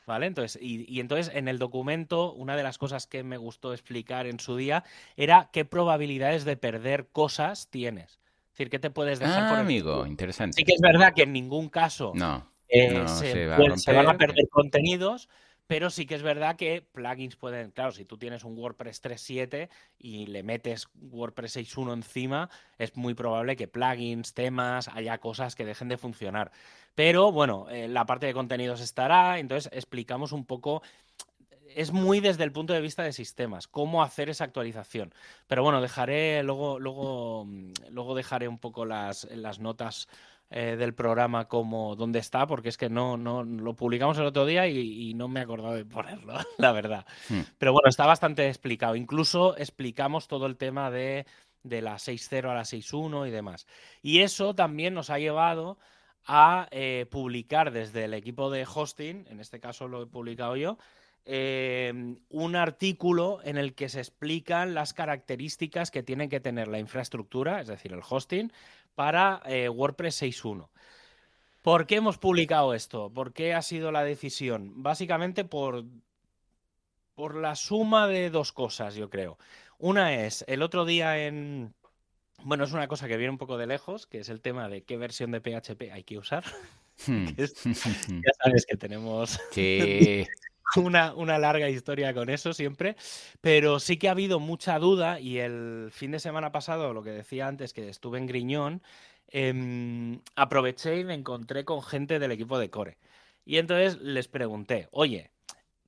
¿Vale? 0.07 0.27
Entonces, 0.27 0.63
y, 0.63 1.01
entonces 1.01 1.35
en 1.35 1.49
el 1.49 1.59
documento, 1.59 2.33
una 2.33 2.55
de 2.55 2.63
las 2.63 2.79
cosas 2.79 3.09
que 3.09 3.25
me 3.25 3.37
gustó 3.37 3.73
explicar 3.73 4.29
en 4.29 4.39
su 4.39 4.57
día 4.57 4.85
era 5.17 5.51
qué 5.53 5.65
probabilidades 5.65 6.45
de 6.45 6.57
perder 6.57 7.09
cosas 7.09 7.67
tienes. 7.69 8.13
Es 8.13 8.51
decir, 8.53 8.71
qué 8.71 8.79
te 8.79 8.91
puedes 8.91 9.19
dejar 9.19 9.53
ah, 9.53 9.59
amigo, 9.59 10.07
interesante. 10.07 10.55
Sí 10.55 10.63
que 10.63 10.75
es 10.75 10.81
verdad 10.81 11.13
que 11.13 11.23
en 11.23 11.33
ningún 11.33 11.69
caso 11.69 12.13
no, 12.15 12.49
eh, 12.69 13.09
se, 13.09 13.47
van 13.93 14.09
a 14.09 14.17
perder 14.17 14.49
contenidos, 14.51 15.29
pero 15.71 15.89
sí 15.89 16.05
que 16.05 16.17
es 16.17 16.23
verdad 16.25 16.57
que 16.57 16.83
plugins 16.83 17.37
pueden, 17.37 17.71
claro, 17.71 17.93
si 17.93 18.05
tú 18.05 18.19
tienes 18.19 18.43
un 18.43 18.59
WordPress 18.59 19.01
3.7 19.05 19.69
y 20.01 20.27
le 20.27 20.43
metes 20.43 20.89
WordPress 21.01 21.59
6.1 21.59 21.93
encima, 21.93 22.51
es 22.77 22.97
muy 22.97 23.15
probable 23.15 23.55
que 23.55 23.69
plugins, 23.69 24.35
temas, 24.35 24.89
haya 24.89 25.19
cosas 25.19 25.55
que 25.55 25.65
dejen 25.65 25.87
de 25.87 25.97
funcionar. 25.97 26.51
Pero 26.97 27.31
bueno, 27.31 27.69
eh, 27.71 27.87
la 27.87 28.05
parte 28.05 28.27
de 28.27 28.35
contenidos 28.35 28.81
estará, 28.81 29.39
entonces 29.39 29.71
explicamos 29.73 30.33
un 30.33 30.45
poco 30.45 30.83
es 31.77 31.93
muy 31.93 32.19
desde 32.19 32.43
el 32.43 32.51
punto 32.51 32.73
de 32.73 32.81
vista 32.81 33.05
de 33.05 33.13
sistemas, 33.13 33.69
cómo 33.69 34.03
hacer 34.03 34.29
esa 34.29 34.43
actualización. 34.43 35.15
Pero 35.47 35.63
bueno, 35.63 35.81
dejaré, 35.81 36.43
luego, 36.43 36.81
luego, 36.81 37.45
mm, 37.45 37.75
luego 37.91 38.17
dejaré 38.17 38.49
un 38.49 38.59
poco 38.59 38.85
las, 38.85 39.23
las 39.31 39.61
notas 39.61 40.09
eh, 40.53 40.75
del 40.77 40.95
programa 40.95 41.47
como 41.47 41.95
dónde 41.95 42.19
está, 42.19 42.47
porque 42.47 42.71
es 42.71 42.77
que 42.77 42.89
no, 42.91 43.17
no 43.17 43.45
lo 43.45 43.75
publicamos 43.75 44.19
el 44.19 44.25
otro 44.27 44.47
día 44.47 44.67
y, 44.67 45.15
no 45.15 45.29
me 45.29 45.39
he 45.39 45.43
acordado 45.45 45.75
de 45.75 45.85
ponerlo, 45.85 46.35
la 46.59 46.73
verdad. 46.73 47.07
Hmm. 47.29 47.43
Pero 47.57 47.73
bueno, 47.73 47.89
está 47.89 48.05
bastante 48.05 48.49
explicado. 48.49 48.97
Incluso 48.97 49.57
explicamos 49.57 50.27
todo 50.27 50.47
el 50.47 50.57
tema 50.57 50.91
de, 50.91 51.25
de 51.63 51.83
la 51.83 51.95
6.0 51.95 52.51
a 52.51 52.55
la 52.55 52.63
6.1 52.63 53.29
y 53.29 53.31
demás. 53.31 53.69
Y 54.03 54.21
eso 54.21 54.55
también 54.55 54.93
nos 54.93 55.11
ha 55.11 55.21
llevado 55.21 55.79
a 56.27 56.67
eh, 56.73 57.07
publicar 57.11 57.71
desde 57.71 58.05
el 58.05 58.15
equipo 58.15 58.51
de 58.51 58.67
hosting, 58.67 59.27
en 59.31 59.41
este 59.41 59.61
caso 59.61 59.87
lo 59.87 60.03
he 60.03 60.07
publicado 60.07 60.57
yo, 60.57 60.79
Em, 61.27 62.17
un 62.31 62.57
artículo 62.57 63.41
en 63.45 63.59
el 63.59 63.75
que 63.75 63.91
se 63.91 64.01
explican 64.01 64.75
las 64.75 64.95
características 64.95 65.91
que 65.91 66.03
tiene 66.03 66.29
que 66.31 66.41
tener 66.41 66.67
la 66.67 66.79
infraestructura, 66.79 67.61
es 67.61 67.69
decir, 67.69 67.93
el 67.93 68.01
hosting, 68.09 68.51
para 68.95 69.43
eh, 69.47 69.69
WordPress 69.69 70.23
6.1. 70.23 70.69
¿Por 71.63 71.87
qué 71.87 71.97
hemos 71.97 72.19
publicado 72.19 72.75
esto? 72.75 73.11
¿Por 73.13 73.33
qué 73.33 73.55
ha 73.55 73.63
sido 73.63 73.93
la 73.93 74.03
decisión? 74.03 74.83
Básicamente 74.83 75.45
por, 75.45 75.85
por 77.15 77.37
la 77.37 77.55
suma 77.55 78.07
de 78.07 78.31
dos 78.31 78.53
cosas, 78.53 78.95
yo 78.95 79.11
creo. 79.11 79.39
Una 79.79 80.15
es, 80.15 80.45
el 80.49 80.63
otro 80.63 80.85
día 80.85 81.27
en... 81.27 81.75
Bueno, 82.43 82.65
es 82.65 82.73
una 82.73 82.89
cosa 82.89 83.09
que 83.09 83.19
viene 83.19 83.31
un 83.31 83.39
poco 83.39 83.59
de 83.59 83.67
lejos, 83.67 84.07
que 84.07 84.21
es 84.21 84.31
el 84.31 84.41
tema 84.41 84.71
de 84.71 84.83
qué 84.83 84.97
versión 84.97 85.31
de 85.31 85.41
PHP 85.41 85.93
hay 85.93 86.05
que 86.05 86.19
usar. 86.19 86.45
Hmm. 87.07 87.29
ya 87.39 88.33
sabes 88.45 88.67
que 88.67 88.77
tenemos... 88.77 89.41
Sí. 89.53 90.27
una, 90.77 91.15
una, 91.15 91.39
larga 91.39 91.69
historia 91.69 92.15
con 92.15 92.31
eso 92.31 92.53
siempre, 92.53 92.97
pero 93.41 93.81
sí 93.81 93.97
que 93.97 94.09
ha 94.09 94.13
habido 94.13 94.41
mucha 94.41 94.79
duda 94.79 95.21
y 95.21 95.39
el 95.39 95.91
fin 95.93 96.11
de 96.13 96.21
semana 96.21 96.53
pasado, 96.53 96.93
lo 96.95 97.03
que 97.03 97.11
decía 97.11 97.47
antes, 97.47 97.73
que 97.73 97.89
estuve 97.89 98.19
en 98.19 98.27
Griñón, 98.27 98.83
em, 99.29 100.21
aproveché 100.37 101.01
y 101.01 101.05
me 101.05 101.15
encontré 101.15 101.65
con 101.65 101.83
gente 101.83 102.19
del 102.19 102.33
equipo 102.33 102.59
de 102.59 102.71
Core. 102.71 102.99
Y 103.45 103.59
entonces 103.59 104.01
les 104.01 104.29
pregunté, 104.29 104.89
oye, 104.93 105.31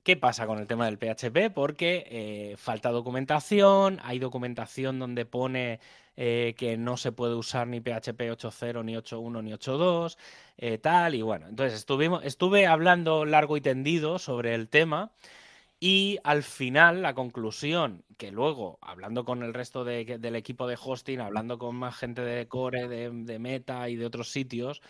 ¿Qué 0.03 0.17
pasa 0.17 0.45
con 0.45 0.59
el 0.59 0.67
tema 0.67 0.85
del 0.85 0.97
PHP? 0.97 1.49
Porque 1.53 2.05
eh, 2.09 2.55
falta 2.57 2.91
documentación, 2.91 4.01
hay 4.03 4.19
documentación 4.19 4.99
donde 4.99 5.25
pone 5.25 5.79
eh, 6.17 6.55
que 6.57 6.75
no 6.75 6.97
se 6.97 7.13
puede 7.13 7.35
usar 7.35 7.67
ni 7.67 7.79
PHP 7.79 8.19
8.0, 8.19 8.83
ni 8.83 8.95
8.1, 8.95 9.43
ni 9.43 9.53
8.2, 9.53 10.17
eh, 10.57 10.77
tal, 10.77 11.15
y 11.15 11.21
bueno, 11.21 11.47
entonces 11.47 11.79
estuvimos, 11.79 12.21
estuve 12.25 12.67
hablando 12.67 13.23
largo 13.23 13.55
y 13.55 13.61
tendido 13.61 14.19
sobre 14.19 14.55
el 14.55 14.67
tema 14.67 15.13
y 15.79 16.19
al 16.25 16.43
final 16.43 17.01
la 17.01 17.13
conclusión, 17.13 18.03
que 18.17 18.31
luego, 18.31 18.79
hablando 18.81 19.23
con 19.23 19.41
el 19.41 19.53
resto 19.53 19.85
del 19.85 20.35
equipo 20.35 20.67
de 20.67 20.77
hosting, 20.81 21.21
hablando 21.21 21.57
con 21.57 21.77
más 21.77 21.95
gente 21.95 22.21
de 22.23 22.47
Core, 22.49 22.89
de, 22.89 23.09
de 23.09 23.39
Meta 23.39 23.87
y 23.87 23.95
de 23.95 24.05
otros 24.05 24.31
sitios, 24.31 24.81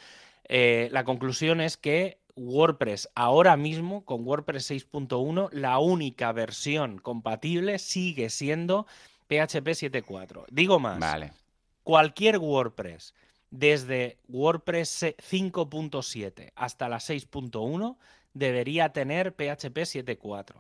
la 0.48 1.04
conclusión 1.04 1.62
es 1.62 1.78
que 1.78 2.20
WordPress 2.36 3.10
ahora 3.16 3.58
mismo 3.58 4.06
con 4.06 4.26
WordPress 4.26 4.72
6.1 4.72 5.50
la 5.52 5.80
única 5.80 6.32
versión 6.32 6.98
compatible 7.00 7.80
sigue 7.80 8.30
siendo 8.30 8.88
PHP 9.28 9.68
7.4. 9.68 10.46
Digo 10.50 10.80
más. 10.80 11.00
Vale. 11.00 11.32
Cualquier 11.84 12.38
WordPress 12.38 13.14
desde 13.52 14.18
WordPress 14.30 15.04
5.7 15.04 16.52
hasta 16.56 16.90
la 16.90 16.98
6.1 16.98 17.98
debería 18.34 18.90
tener 18.90 19.34
PHP 19.34 19.78
7.4. 19.78 20.56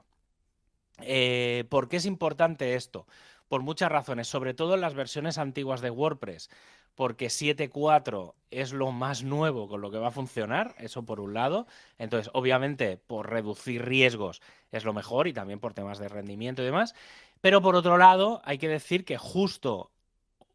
Eh, 0.99 1.65
¿Por 1.69 1.89
qué 1.89 1.97
es 1.97 2.05
importante 2.05 2.75
esto? 2.75 3.07
Por 3.47 3.61
muchas 3.61 3.91
razones, 3.91 4.27
sobre 4.27 4.53
todo 4.53 4.75
en 4.75 4.81
las 4.81 4.93
versiones 4.93 5.37
antiguas 5.37 5.81
de 5.81 5.89
WordPress 5.89 6.49
porque 6.95 7.27
7.4 7.27 8.33
es 8.51 8.71
lo 8.71 8.91
más 8.91 9.23
nuevo 9.23 9.67
con 9.67 9.81
lo 9.81 9.89
que 9.89 9.97
va 9.97 10.09
a 10.09 10.11
funcionar, 10.11 10.75
eso 10.77 11.03
por 11.03 11.19
un 11.19 11.33
lado. 11.33 11.67
Entonces, 11.97 12.29
obviamente, 12.33 12.97
por 12.97 13.29
reducir 13.29 13.83
riesgos 13.83 14.41
es 14.71 14.85
lo 14.85 14.93
mejor 14.93 15.27
y 15.27 15.33
también 15.33 15.59
por 15.59 15.73
temas 15.73 15.99
de 15.99 16.07
rendimiento 16.07 16.61
y 16.61 16.65
demás. 16.65 16.93
Pero 17.41 17.61
por 17.61 17.75
otro 17.75 17.97
lado, 17.97 18.41
hay 18.45 18.57
que 18.57 18.67
decir 18.67 19.05
que 19.05 19.17
justo 19.17 19.91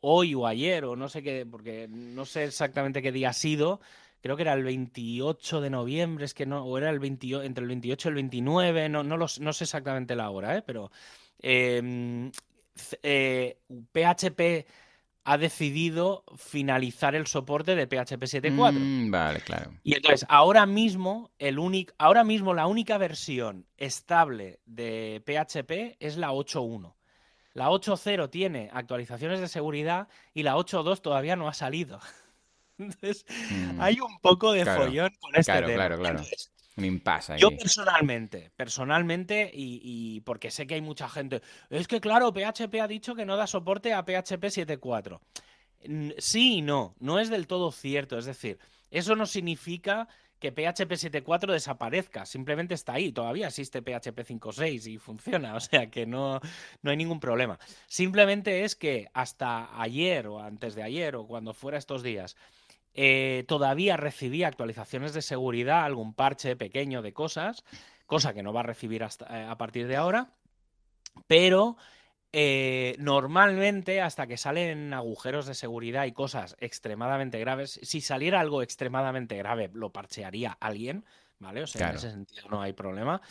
hoy 0.01 0.35
o 0.35 0.46
ayer, 0.46 0.85
o 0.85 0.96
no 0.96 1.09
sé 1.09 1.22
qué, 1.22 1.44
porque 1.44 1.88
no 1.88 2.24
sé 2.24 2.44
exactamente 2.44 3.03
qué 3.03 3.12
día 3.12 3.31
ha 3.31 3.33
sido, 3.33 3.81
creo 4.20 4.37
que 4.37 4.42
era 4.42 4.53
el 4.53 4.64
28 4.64 5.61
de 5.61 5.70
noviembre, 5.70 6.24
es 6.24 6.35
que 6.35 6.46
no, 6.46 6.64
o 6.64 6.79
era 6.79 6.90
el 6.90 7.01
28, 7.01 7.42
entre 7.44 7.62
el 7.62 7.68
28 7.68 8.09
y 8.09 8.11
el 8.11 8.14
29, 8.14 8.88
no, 8.88 9.03
no, 9.03 9.16
no 9.16 9.29
sé 9.29 9.64
exactamente 9.64 10.14
la 10.14 10.31
hora, 10.31 10.57
¿eh? 10.57 10.62
pero 10.62 10.90
PHP 13.92 14.66
ha 15.24 15.37
decidido 15.37 16.24
finalizar 16.37 17.14
el 17.14 17.26
soporte 17.26 17.76
de 17.76 17.87
PHP 17.87 18.22
7.4. 18.22 18.72
Mm, 18.72 19.11
vale, 19.11 19.40
claro. 19.40 19.72
Y 19.83 19.94
entonces, 19.94 20.26
ahora 20.28 20.64
mismo, 20.64 21.31
el 21.38 21.59
ahora 21.98 22.24
mismo 22.24 22.54
la 22.54 22.66
única 22.66 22.96
versión 22.98 23.66
estable 23.76 24.61
de 24.64 25.22
PHP 25.26 25.96
es 26.00 26.16
la 26.16 26.31
8.1. 26.31 26.94
La 27.54 27.68
8.0 27.68 28.31
tiene 28.31 28.70
actualizaciones 28.72 29.40
de 29.40 29.48
seguridad 29.48 30.09
y 30.33 30.44
la 30.44 30.57
8.2 30.57 31.00
todavía 31.00 31.37
no 31.37 31.48
ha 31.48 31.54
salido. 31.54 32.00
Entonces, 32.78 33.26
mm. 33.50 33.81
hay 33.81 34.00
un 34.00 34.18
poco 34.20 34.52
de 34.52 34.64
follón 34.64 35.11
con 35.20 35.35
este 35.35 35.52
claro, 35.52 35.66
tema. 35.66 35.87
Claro, 35.87 35.98
claro, 35.98 36.22
yo 37.38 37.50
personalmente, 37.56 38.50
personalmente, 38.56 39.50
y, 39.52 40.20
porque 40.22 40.50
sé 40.50 40.66
que 40.66 40.74
hay 40.74 40.80
mucha 40.80 41.08
gente, 41.08 41.42
es 41.70 41.88
que 41.88 42.00
claro, 42.00 42.32
PHP 42.32 42.80
ha 42.80 42.88
dicho 42.88 43.14
que 43.14 43.26
no 43.26 43.36
da 43.36 43.46
soporte 43.46 43.92
a 43.92 44.02
PHP 44.02 44.44
7.4. 44.44 45.20
Sí 46.18 46.56
y 46.56 46.62
no, 46.62 46.94
no 46.98 47.18
es 47.18 47.30
del 47.30 47.46
todo 47.46 47.70
cierto. 47.70 48.18
Es 48.18 48.24
decir, 48.24 48.58
eso 48.90 49.14
no 49.14 49.26
significa 49.26 50.08
que 50.38 50.52
PHP 50.52 50.92
7.4 50.92 51.52
desaparezca, 51.52 52.24
simplemente 52.24 52.74
está 52.74 52.94
ahí, 52.94 53.12
todavía 53.12 53.48
existe 53.48 53.82
PHP 53.82 54.20
5.6 54.20 54.86
y 54.86 54.98
funciona, 54.98 55.54
o 55.56 55.60
sea 55.60 55.90
que 55.90 56.06
no, 56.06 56.40
no 56.82 56.90
hay 56.90 56.96
ningún 56.96 57.20
problema. 57.20 57.58
Simplemente 57.86 58.64
es 58.64 58.76
que 58.76 59.08
hasta 59.14 59.80
ayer 59.80 60.26
o 60.28 60.40
antes 60.40 60.74
de 60.74 60.82
ayer 60.82 61.16
o 61.16 61.26
cuando 61.26 61.54
fuera 61.54 61.78
estos 61.78 62.02
días, 62.02 62.36
eh, 63.00 63.44
todavía 63.46 63.96
recibía 63.96 64.48
actualizaciones 64.48 65.14
de 65.14 65.22
seguridad, 65.22 65.84
algún 65.84 66.14
parche 66.14 66.56
pequeño 66.56 67.00
de 67.00 67.12
cosas, 67.12 67.62
cosa 68.06 68.34
que 68.34 68.42
no 68.42 68.52
va 68.52 68.58
a 68.58 68.64
recibir 68.64 69.04
hasta, 69.04 69.24
eh, 69.38 69.44
a 69.44 69.56
partir 69.56 69.87
de 69.87 69.94
ahora, 69.94 70.32
pero 71.28 71.76
eh, 72.32 72.96
normalmente 72.98 74.00
hasta 74.00 74.26
que 74.26 74.37
salen 74.37 74.92
agujeros 74.92 75.46
de 75.46 75.54
seguridad 75.54 76.06
y 76.06 76.12
cosas 76.12 76.56
extremadamente 76.58 77.38
graves, 77.38 77.78
si 77.84 78.00
saliera 78.00 78.40
algo 78.40 78.62
extremadamente 78.62 79.37
grave, 79.37 79.70
lo 79.74 79.90
parchearía 79.92 80.58
alguien, 80.58 81.04
¿vale? 81.38 81.62
O 81.62 81.68
sea, 81.68 81.90
en 81.90 81.94
ese 81.94 82.11
sentido 82.11 82.48
no 82.50 82.61
hay 82.61 82.72
problema. 82.72 83.22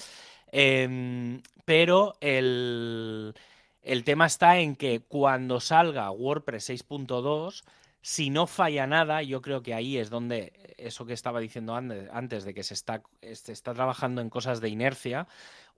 Em, 0.50 1.42
pero 1.66 2.16
el, 2.22 3.36
el 3.82 4.04
tema 4.06 4.28
está 4.28 4.60
en 4.60 4.78
que 4.78 5.02
cuando 5.02 5.60
salga 5.60 6.10
WordPress 6.10 6.70
6.2 6.70 7.66
si 8.02 8.30
no 8.30 8.48
falla 8.48 8.88
nada, 8.88 9.22
yo 9.22 9.42
creo 9.42 9.62
que 9.62 9.74
ahí 9.74 9.98
es 9.98 10.10
donde 10.10 10.54
eso 10.78 11.06
que 11.06 11.14
estaba 11.14 11.40
diciendo 11.40 11.76
antes, 11.76 12.46
de 12.46 12.54
que 12.54 12.64
se 12.64 12.74
está, 12.74 13.04
está 13.22 13.74
trabajando 13.74 14.22
en 14.22 14.30
cosas 14.30 14.62
de 14.62 14.70
inercia, 14.70 15.28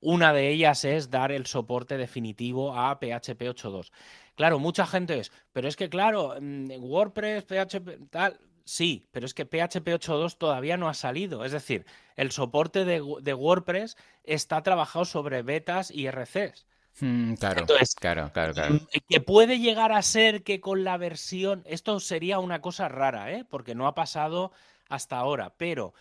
una 0.01 0.33
de 0.33 0.49
ellas 0.49 0.85
es 0.85 1.09
dar 1.09 1.31
el 1.31 1.45
soporte 1.45 1.97
definitivo 1.97 2.77
a 2.77 2.99
PHP 2.99 3.41
8.2. 3.41 3.91
Claro, 4.35 4.59
mucha 4.59 4.85
gente 4.85 5.19
es, 5.19 5.31
pero 5.51 5.67
es 5.67 5.75
que 5.75 5.89
claro, 5.89 6.35
mm, 6.39 6.71
WordPress, 6.79 7.43
PHP, 7.43 8.09
tal, 8.09 8.39
sí, 8.63 9.07
pero 9.11 9.25
es 9.25 9.33
que 9.33 9.45
PHP 9.45 9.87
8.2 9.87 10.37
todavía 10.37 10.77
no 10.77 10.87
ha 10.87 10.93
salido. 10.93 11.43
Es 11.43 11.51
decir, 11.51 11.85
el 12.15 12.31
soporte 12.31 12.85
de, 12.85 13.03
de 13.21 13.33
WordPress 13.33 13.97
está 14.23 14.61
trabajado 14.63 15.05
sobre 15.05 15.41
betas 15.41 15.91
y 15.91 16.07
RCs. 16.07 16.65
Mm, 17.01 17.33
claro, 17.35 17.65
claro, 17.99 18.31
claro, 18.33 18.53
claro. 18.53 18.73
Mm, 18.73 18.87
que 19.07 19.21
puede 19.21 19.59
llegar 19.59 19.91
a 19.91 20.01
ser 20.01 20.43
que 20.43 20.59
con 20.59 20.83
la 20.83 20.97
versión, 20.97 21.63
esto 21.65 21.99
sería 21.99 22.39
una 22.39 22.61
cosa 22.61 22.89
rara, 22.89 23.31
¿eh? 23.31 23.45
porque 23.49 23.75
no 23.75 23.87
ha 23.87 23.95
pasado 23.95 24.51
hasta 24.89 25.17
ahora, 25.17 25.53
pero 25.57 25.93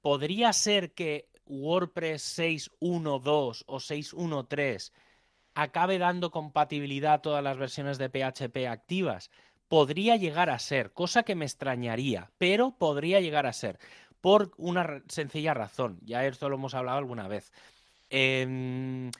podría 0.00 0.52
ser 0.52 0.92
que 0.92 1.28
WordPress 1.46 2.38
6.1.2 2.38 3.64
o 3.66 3.78
6.1.3 3.78 4.92
acabe 5.54 5.98
dando 5.98 6.30
compatibilidad 6.30 7.14
a 7.14 7.22
todas 7.22 7.42
las 7.42 7.56
versiones 7.56 7.98
de 7.98 8.08
PHP 8.10 8.68
activas. 8.68 9.30
Podría 9.68 10.16
llegar 10.16 10.50
a 10.50 10.58
ser, 10.58 10.92
cosa 10.92 11.22
que 11.22 11.34
me 11.34 11.44
extrañaría, 11.44 12.30
pero 12.38 12.76
podría 12.78 13.20
llegar 13.20 13.46
a 13.46 13.52
ser, 13.52 13.78
por 14.20 14.52
una 14.58 15.02
sencilla 15.08 15.54
razón. 15.54 15.98
Ya 16.02 16.24
esto 16.24 16.48
lo 16.48 16.56
hemos 16.56 16.74
hablado 16.74 16.98
alguna 16.98 17.26
vez. 17.26 17.52
Eh, 18.10 19.10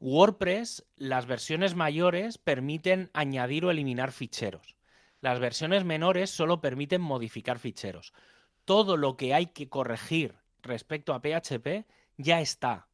WordPress, 0.00 0.84
las 0.96 1.26
versiones 1.26 1.74
mayores 1.74 2.38
permiten 2.38 3.10
añadir 3.14 3.64
o 3.64 3.70
eliminar 3.70 4.12
ficheros. 4.12 4.76
Las 5.20 5.40
versiones 5.40 5.84
menores 5.84 6.30
solo 6.30 6.60
permiten 6.60 7.00
modificar 7.00 7.58
ficheros. 7.58 8.12
Todo 8.64 8.96
lo 8.96 9.16
que 9.16 9.32
hay 9.34 9.46
que 9.46 9.68
corregir 9.68 10.34
respecto 10.62 11.14
a 11.14 11.20
PHP 11.20 11.86
ya 12.16 12.40
está. 12.40 12.88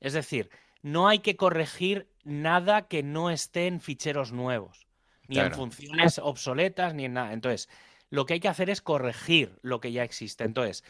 Es 0.00 0.14
decir, 0.14 0.50
no 0.82 1.08
hay 1.08 1.18
que 1.18 1.36
corregir 1.36 2.08
nada 2.24 2.88
que 2.88 3.02
no 3.02 3.30
esté 3.30 3.66
en 3.66 3.80
ficheros 3.80 4.32
nuevos, 4.32 4.86
ni 5.28 5.38
en 5.38 5.52
funciones 5.52 6.18
obsoletas, 6.18 6.94
ni 6.94 7.04
en 7.04 7.14
nada. 7.14 7.32
Entonces, 7.32 7.68
lo 8.08 8.26
que 8.26 8.34
hay 8.34 8.40
que 8.40 8.48
hacer 8.48 8.70
es 8.70 8.80
corregir 8.80 9.58
lo 9.62 9.80
que 9.80 9.92
ya 9.92 10.02
existe. 10.02 10.44
Entonces, 10.44 10.84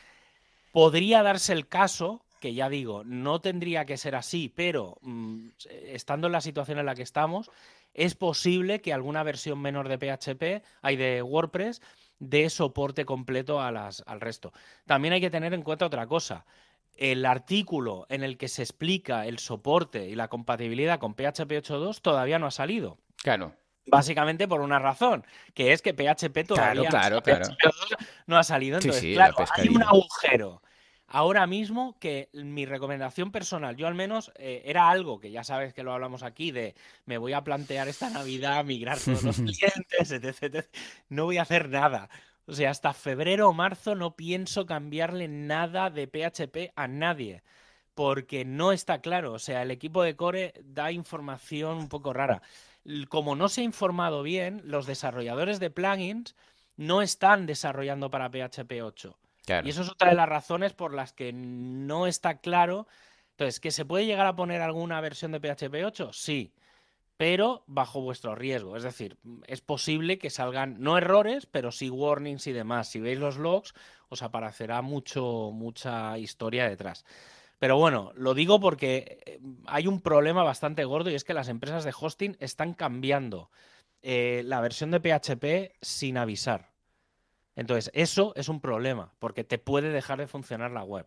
podría 0.72 1.22
darse 1.22 1.52
el 1.52 1.66
caso, 1.66 2.24
que 2.40 2.54
ya 2.54 2.68
digo, 2.68 3.04
no 3.04 3.40
tendría 3.40 3.84
que 3.84 3.96
ser 3.96 4.16
así, 4.16 4.52
pero 4.54 4.98
mm, 5.02 5.48
estando 5.86 6.26
en 6.26 6.32
la 6.32 6.40
situación 6.40 6.78
en 6.78 6.86
la 6.86 6.94
que 6.94 7.02
estamos, 7.02 7.50
es 7.94 8.14
posible 8.14 8.80
que 8.80 8.92
alguna 8.92 9.22
versión 9.22 9.60
menor 9.60 9.88
de 9.88 9.98
PHP, 9.98 10.64
hay 10.82 10.96
de 10.96 11.22
WordPress, 11.22 11.82
dé 12.18 12.50
soporte 12.50 13.04
completo 13.04 13.60
a 13.60 13.70
las, 13.70 14.02
al 14.06 14.20
resto. 14.20 14.52
También 14.86 15.14
hay 15.14 15.20
que 15.20 15.30
tener 15.30 15.54
en 15.54 15.62
cuenta 15.62 15.86
otra 15.86 16.06
cosa 16.06 16.44
el 17.00 17.24
artículo 17.24 18.06
en 18.10 18.22
el 18.22 18.36
que 18.36 18.48
se 18.48 18.62
explica 18.62 19.26
el 19.26 19.38
soporte 19.38 20.08
y 20.08 20.14
la 20.14 20.28
compatibilidad 20.28 20.98
con 21.00 21.14
PHP 21.14 21.50
8.2 21.50 22.00
todavía 22.02 22.38
no 22.38 22.46
ha 22.46 22.50
salido. 22.50 22.98
Claro. 23.16 23.54
Básicamente 23.86 24.46
por 24.46 24.60
una 24.60 24.78
razón, 24.78 25.24
que 25.54 25.72
es 25.72 25.80
que 25.82 25.94
PHP 25.94 26.46
todavía 26.46 26.90
no 28.26 28.38
ha 28.38 28.44
salido. 28.44 28.78
Entonces, 28.78 29.14
claro, 29.14 29.34
hay 29.54 29.68
un 29.68 29.82
agujero. 29.82 30.62
Ahora 31.12 31.48
mismo 31.48 31.98
que 31.98 32.28
mi 32.32 32.66
recomendación 32.66 33.32
personal, 33.32 33.74
yo 33.74 33.88
al 33.88 33.96
menos 33.96 34.30
eh, 34.36 34.62
era 34.64 34.90
algo 34.90 35.18
que 35.18 35.32
ya 35.32 35.42
sabes 35.42 35.74
que 35.74 35.82
lo 35.82 35.92
hablamos 35.92 36.22
aquí 36.22 36.52
de 36.52 36.76
me 37.04 37.18
voy 37.18 37.32
a 37.32 37.42
plantear 37.42 37.88
esta 37.88 38.10
Navidad 38.10 38.64
migrar 38.64 38.96
todos 38.96 39.24
los 39.24 39.36
clientes, 39.38 40.12
etc. 40.12 40.66
No 41.08 41.24
voy 41.24 41.38
a 41.38 41.42
hacer 41.42 41.68
nada. 41.68 42.08
O 42.46 42.52
sea, 42.52 42.70
hasta 42.70 42.92
febrero 42.92 43.48
o 43.48 43.52
marzo 43.52 43.96
no 43.96 44.14
pienso 44.14 44.66
cambiarle 44.66 45.26
nada 45.26 45.90
de 45.90 46.06
PHP 46.06 46.72
a 46.76 46.86
nadie. 46.86 47.42
Porque 47.94 48.44
no 48.44 48.70
está 48.70 49.00
claro. 49.00 49.32
O 49.32 49.40
sea, 49.40 49.62
el 49.62 49.72
equipo 49.72 50.04
de 50.04 50.14
Core 50.14 50.54
da 50.62 50.92
información 50.92 51.76
un 51.76 51.88
poco 51.88 52.12
rara. 52.12 52.40
Como 53.08 53.34
no 53.34 53.48
se 53.48 53.62
ha 53.62 53.64
informado 53.64 54.22
bien, 54.22 54.62
los 54.64 54.86
desarrolladores 54.86 55.58
de 55.58 55.70
plugins 55.70 56.36
no 56.76 57.02
están 57.02 57.46
desarrollando 57.46 58.12
para 58.12 58.30
PHP 58.30 58.80
8. 58.80 59.18
Y 59.64 59.70
eso 59.70 59.82
es 59.82 59.90
otra 59.90 60.10
de 60.10 60.16
las 60.16 60.28
razones 60.28 60.72
por 60.72 60.94
las 60.94 61.12
que 61.12 61.32
no 61.32 62.06
está 62.06 62.38
claro. 62.38 62.86
Entonces, 63.32 63.60
¿que 63.60 63.70
se 63.70 63.84
puede 63.84 64.06
llegar 64.06 64.26
a 64.26 64.36
poner 64.36 64.60
alguna 64.60 65.00
versión 65.00 65.32
de 65.32 65.40
PHP 65.40 65.84
8? 65.84 66.12
Sí 66.12 66.52
pero 67.20 67.64
bajo 67.66 68.00
vuestro 68.00 68.34
riesgo. 68.34 68.78
Es 68.78 68.82
decir, 68.82 69.18
es 69.46 69.60
posible 69.60 70.18
que 70.18 70.30
salgan, 70.30 70.80
no 70.80 70.96
errores, 70.96 71.44
pero 71.44 71.70
sí 71.70 71.90
warnings 71.90 72.46
y 72.46 72.52
demás. 72.52 72.88
Si 72.88 72.98
veis 72.98 73.18
los 73.18 73.36
logs, 73.36 73.74
os 74.08 74.22
aparecerá 74.22 74.80
mucho, 74.80 75.50
mucha 75.52 76.16
historia 76.16 76.66
detrás. 76.66 77.04
Pero 77.58 77.76
bueno, 77.76 78.12
lo 78.14 78.32
digo 78.32 78.58
porque 78.58 79.18
eh, 79.26 79.38
hay 79.66 79.86
un 79.86 80.00
problema 80.00 80.44
bastante 80.44 80.82
gordo 80.86 81.10
y 81.10 81.14
es 81.14 81.24
que 81.24 81.34
las 81.34 81.48
empresas 81.48 81.84
de 81.84 81.92
hosting 81.94 82.38
están 82.40 82.72
cambiando 82.72 83.50
eh, 84.00 84.40
la 84.46 84.62
versión 84.62 84.90
de 84.90 85.00
PHP 85.00 85.76
sin 85.82 86.16
avisar. 86.16 86.69
Entonces, 87.60 87.90
eso 87.92 88.32
es 88.36 88.48
un 88.48 88.58
problema, 88.58 89.12
porque 89.18 89.44
te 89.44 89.58
puede 89.58 89.90
dejar 89.90 90.18
de 90.18 90.26
funcionar 90.26 90.70
la 90.70 90.82
web. 90.82 91.06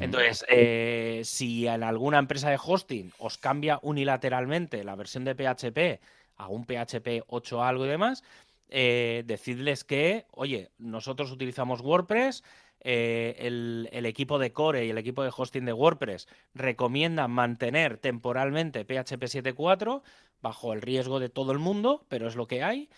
Entonces, 0.00 0.42
eh, 0.48 1.20
si 1.22 1.66
en 1.66 1.82
alguna 1.82 2.18
empresa 2.18 2.48
de 2.48 2.58
hosting 2.58 3.12
os 3.18 3.36
cambia 3.36 3.78
unilateralmente 3.82 4.84
la 4.84 4.96
versión 4.96 5.26
de 5.26 5.34
PHP 5.34 6.00
a 6.38 6.48
un 6.48 6.64
PHP 6.64 7.24
8 7.26 7.62
algo 7.62 7.84
y 7.84 7.90
demás, 7.90 8.24
eh, 8.70 9.22
decidles 9.26 9.84
que, 9.84 10.24
oye, 10.30 10.70
nosotros 10.78 11.30
utilizamos 11.30 11.82
WordPress, 11.82 12.42
eh, 12.80 13.36
el, 13.40 13.90
el, 13.92 14.06
equipo 14.06 14.38
de 14.38 14.50
Core 14.50 14.86
y 14.86 14.90
el 14.90 14.96
equipo 14.96 15.22
de 15.22 15.30
hosting 15.36 15.66
de 15.66 15.74
WordPress 15.74 16.26
recomiendan 16.54 17.30
mantener 17.30 17.98
temporalmente 17.98 18.86
PHP 18.86 19.24
7.4 19.24 20.00
bajo 20.40 20.72
el 20.72 20.80
riesgo 20.80 21.20
de 21.20 21.28
todo 21.28 21.52
el 21.52 21.58
mundo, 21.58 22.06
pero 22.08 22.28
es 22.28 22.34
lo 22.34 22.48
que 22.48 22.62
hay. 22.62 22.88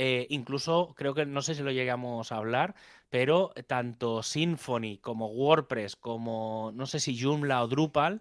Eh, 0.00 0.28
incluso 0.30 0.94
creo 0.96 1.12
que 1.12 1.26
no 1.26 1.42
sé 1.42 1.56
si 1.56 1.62
lo 1.64 1.72
llegamos 1.72 2.30
a 2.30 2.36
hablar, 2.36 2.76
pero 3.10 3.52
tanto 3.66 4.22
Symfony 4.22 4.98
como 5.00 5.26
WordPress, 5.26 5.96
como 5.96 6.70
no 6.72 6.86
sé 6.86 7.00
si 7.00 7.20
Joomla 7.20 7.64
o 7.64 7.66
Drupal, 7.66 8.20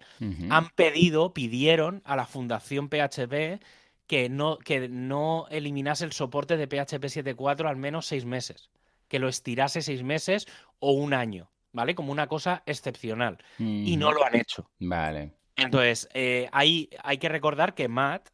han 0.50 0.70
pedido, 0.70 1.36
pidieron 1.36 2.02
a 2.04 2.16
la 2.16 2.26
Fundación 2.26 2.90
PHP 2.90 3.62
que 4.08 4.28
no, 4.28 4.58
que 4.58 4.90
no 4.90 5.46
eliminase 5.52 6.06
el 6.06 6.14
soporte 6.14 6.58
de 6.58 6.66
PHP 6.66 7.04
7.4 7.04 7.70
al 7.70 7.78
menos 7.78 8.08
seis 8.08 8.26
meses, 8.26 8.72
que 9.08 9.20
lo 9.20 9.28
estirase 9.28 9.84
seis 9.84 10.02
meses 10.02 10.48
o 10.80 10.94
un 10.94 11.14
año, 11.14 11.52
¿vale? 11.74 11.94
Como 11.94 12.12
una 12.12 12.26
cosa 12.26 12.64
excepcional. 12.66 13.38
Y 13.60 13.98
no 13.98 14.12
lo 14.12 14.26
han 14.26 14.36
hecho. 14.36 14.68
Vale. 14.80 15.32
Entonces, 15.56 16.10
eh, 16.16 16.50
hay, 16.52 16.90
hay 17.04 17.20
que 17.20 17.30
recordar 17.30 17.76
que 17.76 17.88
Matt 17.88 18.30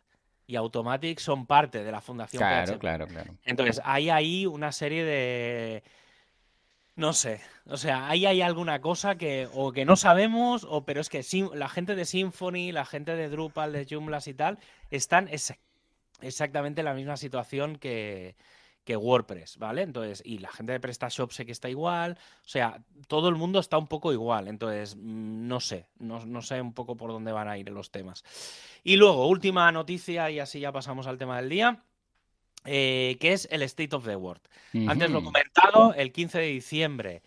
y 0.54 0.56
Automatic 0.56 1.18
son 1.18 1.48
parte 1.48 1.84
de 1.84 1.92
la 1.92 2.00
fundación 2.00 2.40
claro, 2.40 2.78
Claro, 2.78 3.08
claro. 3.08 3.34
Entonces, 3.44 3.82
hay 3.84 4.12
ahí 4.12 4.46
una 4.46 4.72
serie 4.72 5.04
de... 5.04 5.84
No 6.96 7.14
sé, 7.14 7.42
o 7.66 7.76
sea, 7.76 8.08
ahí 8.08 8.28
hay 8.28 8.44
alguna 8.44 8.80
cosa 8.80 9.16
que 9.16 9.50
o 9.56 9.72
que 9.72 9.84
no 9.84 9.96
sabemos, 9.96 10.64
o 10.70 10.86
pero 10.86 11.02
es 11.02 11.10
que 11.10 11.26
la 11.56 11.68
gente 11.68 11.96
de 11.96 12.06
Symfony, 12.06 12.72
la 12.72 12.86
gente 12.86 13.16
de 13.16 13.30
Drupal, 13.30 13.74
de 13.74 13.88
Joomla 13.90 14.20
y 14.24 14.34
tal, 14.36 14.60
están 14.92 15.28
exactamente 16.22 16.82
en 16.82 16.86
la 16.86 16.94
misma 16.94 17.18
situación 17.18 17.78
que, 17.78 18.36
que 18.84 18.98
WordPress, 18.98 19.58
¿vale? 19.58 19.82
Entonces, 19.82 20.22
y 20.26 20.40
la 20.40 20.52
gente 20.52 20.74
de 20.74 20.80
PrestaShop 20.80 21.32
sé 21.32 21.46
que 21.46 21.52
está 21.52 21.70
igual, 21.70 22.18
o 22.46 22.48
sea, 22.48 22.82
todo 23.08 23.30
el 23.30 23.36
mundo 23.36 23.60
está 23.60 23.78
un 23.78 23.88
poco 23.88 24.12
igual, 24.12 24.48
entonces, 24.48 24.96
mm, 24.96 25.48
no 25.48 25.60
sé, 25.60 25.88
no, 26.00 26.42
sé 26.42 26.62
un 26.62 26.74
poco 26.74 26.98
por 26.98 27.12
dónde 27.12 27.32
van 27.32 27.48
a 27.48 27.58
ir 27.58 27.70
los 27.70 27.92
temas. 27.92 28.24
Y 28.84 28.96
luego, 28.98 29.28
última 29.28 29.72
noticia, 29.72 30.30
y 30.30 30.40
así 30.40 30.60
ya 30.60 30.72
pasamos 30.72 31.08
al 31.08 31.18
tema 31.18 31.38
del 31.38 31.50
día. 31.50 31.84
Eh, 32.66 33.18
que 33.20 33.34
es 33.34 33.46
el 33.52 33.62
State 33.64 33.94
of 33.94 34.06
the 34.06 34.16
World. 34.16 34.42
Antes 34.88 35.12
lo 35.12 35.20
he 35.20 35.24
comentado, 35.24 35.94
el 35.96 36.14
15 36.14 36.40
de 36.40 36.46
diciembre, 36.46 37.22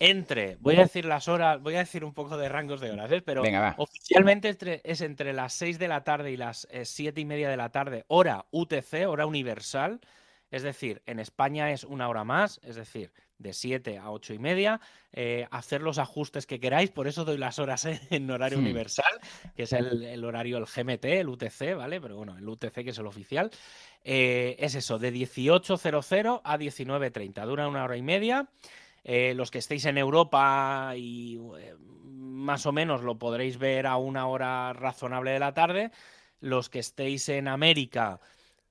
entre, 0.00 0.56
voy 0.60 0.76
a 0.76 0.80
decir 0.80 1.04
las 1.04 1.28
horas, 1.28 1.60
voy 1.60 1.74
a 1.74 1.80
decir 1.80 2.04
un 2.04 2.14
poco 2.14 2.38
de 2.38 2.48
rangos 2.48 2.80
de 2.80 2.90
horas, 2.90 3.12
¿eh? 3.12 3.20
pero 3.20 3.42
oficialmente 3.76 4.56
es 4.82 5.00
entre 5.02 5.34
las 5.34 5.52
6 5.52 5.78
de 5.78 5.88
la 5.88 6.04
tarde 6.04 6.32
y 6.32 6.38
las 6.38 6.66
7 6.82 7.20
eh, 7.20 7.22
y 7.22 7.24
media 7.26 7.50
de 7.50 7.58
la 7.58 7.68
tarde, 7.68 8.04
hora 8.08 8.46
UTC, 8.50 9.06
hora 9.06 9.26
universal, 9.26 10.00
es 10.50 10.62
decir, 10.62 11.02
en 11.06 11.20
España 11.20 11.70
es 11.70 11.84
una 11.84 12.08
hora 12.08 12.24
más, 12.24 12.60
es 12.62 12.76
decir, 12.76 13.12
de 13.38 13.52
7 13.52 13.98
a 13.98 14.10
8 14.10 14.34
y 14.34 14.38
media, 14.38 14.80
eh, 15.12 15.46
hacer 15.50 15.80
los 15.80 15.98
ajustes 15.98 16.46
que 16.46 16.60
queráis, 16.60 16.90
por 16.90 17.08
eso 17.08 17.24
doy 17.24 17.38
las 17.38 17.58
horas 17.58 17.86
en 18.10 18.30
horario 18.30 18.58
hmm. 18.58 18.62
universal, 18.62 19.20
que 19.54 19.62
es 19.62 19.72
el, 19.72 20.24
horario, 20.24 20.58
el 20.58 20.66
GMT, 20.66 21.04
el 21.04 21.28
UTC, 21.28 21.76
¿vale? 21.76 22.00
Pero 22.00 22.16
bueno, 22.16 22.36
el 22.36 22.48
UTC 22.48 22.72
que 22.72 22.90
es 22.90 22.98
el 22.98 23.06
oficial, 23.06 23.50
eh, 24.04 24.56
es 24.58 24.74
eso, 24.74 24.98
de 24.98 25.12
18.00 25.12 26.40
a 26.44 26.58
19.30, 26.58 27.46
dura 27.46 27.68
una 27.68 27.84
hora 27.84 27.96
y 27.96 28.02
media. 28.02 28.48
Eh, 29.02 29.32
los 29.34 29.50
que 29.50 29.58
estéis 29.58 29.86
en 29.86 29.96
Europa 29.96 30.92
y 30.94 31.40
más 32.04 32.66
o 32.66 32.72
menos 32.72 33.02
lo 33.02 33.18
podréis 33.18 33.56
ver 33.56 33.86
a 33.86 33.96
una 33.96 34.26
hora 34.26 34.74
razonable 34.74 35.30
de 35.30 35.38
la 35.38 35.54
tarde. 35.54 35.90
Los 36.40 36.68
que 36.68 36.80
estéis 36.80 37.28
en 37.30 37.48
América 37.48 38.20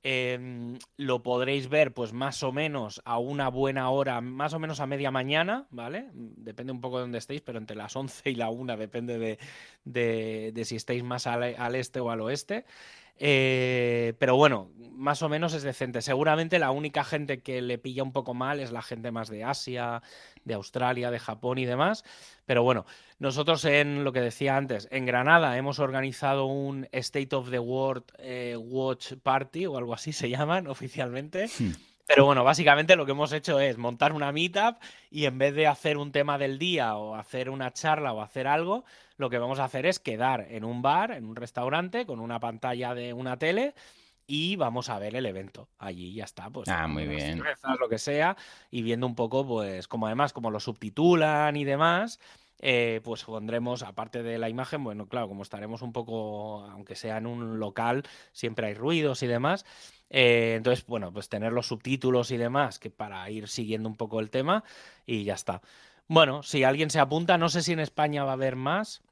Em, 0.01 0.77
lo 0.95 1.21
podréis 1.23 1.67
ver, 1.67 1.93
pues 1.93 2.13
más 2.13 2.41
o 2.43 2.53
menos 2.53 3.01
a 3.03 3.19
una 3.19 3.49
buena 3.49 3.89
hora, 3.89 4.21
más 4.21 4.53
o 4.53 4.59
menos 4.59 4.79
a 4.79 4.87
media 4.87 5.11
mañana, 5.11 5.67
¿vale? 5.71 6.09
Depende 6.13 6.71
un 6.71 6.79
poco 6.79 6.97
de 6.97 7.01
dónde 7.01 7.17
estéis, 7.17 7.41
pero 7.41 7.57
entre 7.57 7.75
las 7.75 7.97
11 7.97 8.29
y 8.29 8.35
la 8.35 8.49
1 8.49 8.77
depende 8.77 9.37
de, 9.83 10.65
si 10.65 10.77
estáis 10.77 11.03
más 11.03 11.27
al, 11.27 11.75
este 11.75 11.99
o 11.99 12.11
al 12.11 12.21
oeste. 12.21 12.65
Eh, 13.19 14.13
pero 14.17 14.37
bueno, 14.37 14.69
más 14.77 15.21
o 15.21 15.29
menos 15.29 15.53
es 15.53 15.63
decente. 15.63 16.01
Seguramente 16.01 16.57
la 16.57 16.71
única 16.71 17.03
gente 17.03 17.41
que 17.41 17.61
le 17.61 17.77
pilla 17.77 18.03
un 18.03 18.11
poco 18.11 18.33
mal 18.33 18.59
es 18.59 18.71
la 18.71 18.81
gente 18.81 19.11
más 19.11 19.29
de 19.29 19.43
Asia, 19.43 20.01
de 20.43 20.53
Australia, 20.53 21.11
de 21.11 21.19
Japón 21.19 21.57
y 21.57 21.65
demás. 21.65 22.03
Pero 22.45 22.63
bueno, 22.63 22.85
nosotros 23.17 23.63
en 23.65 24.03
lo 24.03 24.13
que 24.13 24.21
decía 24.21 24.57
antes, 24.57 24.87
en 24.91 25.05
Granada 25.05 25.57
hemos 25.57 25.79
organizado 25.79 26.45
un 26.45 26.87
State 26.91 27.35
of 27.35 27.49
the 27.49 27.59
World 27.59 28.05
eh, 28.17 28.57
Watch 28.57 29.13
Party 29.21 29.65
o 29.65 29.77
algo 29.77 29.93
así 29.93 30.13
se 30.13 30.29
llaman 30.29 30.67
oficialmente. 30.67 31.47
Hmm. 31.59 31.71
Pero 32.07 32.25
bueno, 32.25 32.43
básicamente 32.43 32.95
lo 32.95 33.05
que 33.05 33.11
hemos 33.11 33.31
hecho 33.33 33.59
es 33.59 33.77
montar 33.77 34.13
una 34.13 34.31
meetup 34.31 34.77
y 35.11 35.25
en 35.25 35.37
vez 35.37 35.53
de 35.53 35.67
hacer 35.67 35.97
un 35.97 36.11
tema 36.11 36.39
del 36.39 36.57
día 36.57 36.95
o 36.95 37.15
hacer 37.15 37.51
una 37.51 37.71
charla 37.71 38.13
o 38.13 38.21
hacer 38.23 38.47
algo, 38.47 38.83
lo 39.19 39.29
que 39.29 39.37
vamos 39.37 39.59
a 39.59 39.65
hacer 39.65 39.85
es 39.85 39.99
quedar 39.99 40.47
en 40.49 40.63
un 40.63 40.81
bar, 40.81 41.11
en 41.11 41.25
un 41.25 41.35
restaurante, 41.35 42.05
con 42.05 42.21
una 42.21 42.39
pantalla 42.39 42.95
de 42.95 43.11
una 43.11 43.37
tele 43.37 43.75
y 44.25 44.55
vamos 44.55 44.87
a 44.87 44.97
ver 44.97 45.13
el 45.13 45.25
evento. 45.25 45.67
Allí 45.77 46.13
ya 46.13 46.23
está, 46.23 46.49
pues. 46.49 46.69
Ah, 46.69 46.87
muy 46.87 47.05
bien. 47.05 47.43
lo 47.79 47.89
que 47.89 47.97
sea, 47.97 48.37
y 48.71 48.81
viendo 48.81 49.05
un 49.05 49.15
poco, 49.15 49.45
pues, 49.45 49.89
como 49.89 50.05
además, 50.05 50.31
como 50.31 50.51
lo 50.51 50.61
subtitulan 50.61 51.57
y 51.57 51.65
demás, 51.65 52.21
eh, 52.59 53.01
pues 53.03 53.25
pondremos, 53.25 53.83
aparte 53.83 54.23
de 54.23 54.37
la 54.37 54.47
imagen, 54.47 54.85
bueno, 54.85 55.07
claro, 55.07 55.27
como 55.27 55.43
estaremos 55.43 55.81
un 55.81 55.91
poco, 55.91 56.63
aunque 56.71 56.95
sea 56.95 57.17
en 57.17 57.27
un 57.27 57.59
local, 57.59 58.03
siempre 58.31 58.67
hay 58.67 58.73
ruidos 58.73 59.21
y 59.21 59.27
demás. 59.27 59.65
Eh, 60.09 60.53
entonces, 60.55 60.85
bueno, 60.85 61.11
pues 61.11 61.27
tener 61.27 61.51
los 61.51 61.67
subtítulos 61.67 62.31
y 62.31 62.37
demás, 62.37 62.79
que 62.79 62.89
para 62.89 63.29
ir 63.29 63.49
siguiendo 63.49 63.89
un 63.89 63.97
poco 63.97 64.21
el 64.21 64.29
tema 64.29 64.63
y 65.05 65.25
ya 65.25 65.33
está. 65.33 65.61
Bueno, 66.07 66.41
si 66.41 66.63
alguien 66.63 66.89
se 66.89 66.99
apunta, 66.99 67.37
no 67.37 67.49
sé 67.49 67.61
si 67.61 67.73
en 67.73 67.79
España 67.79 68.23
va 68.23 68.31
a 68.31 68.33
haber 68.33 68.55
más. 68.55 69.03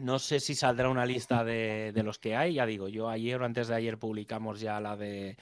No 0.00 0.18
sé 0.18 0.40
si 0.40 0.54
saldrá 0.54 0.88
una 0.88 1.06
lista 1.06 1.44
de, 1.44 1.92
de 1.92 2.02
los 2.02 2.18
que 2.18 2.34
hay, 2.34 2.54
ya 2.54 2.66
digo, 2.66 2.88
yo 2.88 3.08
ayer 3.08 3.40
o 3.40 3.44
antes 3.44 3.68
de 3.68 3.74
ayer 3.74 3.98
publicamos 3.98 4.60
ya 4.60 4.80
la 4.80 4.96
de 4.96 5.36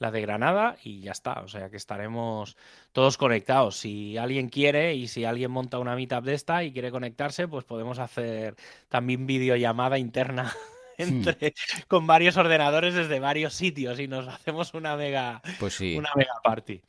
la 0.00 0.10
de 0.10 0.22
Granada 0.22 0.76
y 0.82 1.02
ya 1.02 1.12
está. 1.12 1.40
O 1.40 1.48
sea 1.48 1.70
que 1.70 1.76
estaremos 1.76 2.56
todos 2.92 3.16
conectados. 3.16 3.76
Si 3.76 4.16
alguien 4.16 4.48
quiere 4.48 4.94
y 4.94 5.06
si 5.06 5.24
alguien 5.24 5.50
monta 5.50 5.78
una 5.78 5.94
meetup 5.94 6.24
de 6.24 6.34
esta 6.34 6.64
y 6.64 6.72
quiere 6.72 6.90
conectarse, 6.90 7.46
pues 7.46 7.64
podemos 7.64 7.98
hacer 7.98 8.56
también 8.88 9.26
videollamada 9.26 9.98
interna. 9.98 10.52
Hmm. 11.00 11.24
Entre, 11.24 11.54
con 11.88 12.06
varios 12.06 12.36
ordenadores 12.36 12.92
desde 12.92 13.20
varios 13.20 13.54
sitios 13.54 13.98
y 14.00 14.06
nos 14.06 14.28
hacemos 14.28 14.74
una 14.74 14.96
mega, 14.96 15.40
pues 15.58 15.72
sí. 15.72 15.96
una 15.96 16.10
mega 16.14 16.34
party. 16.44 16.82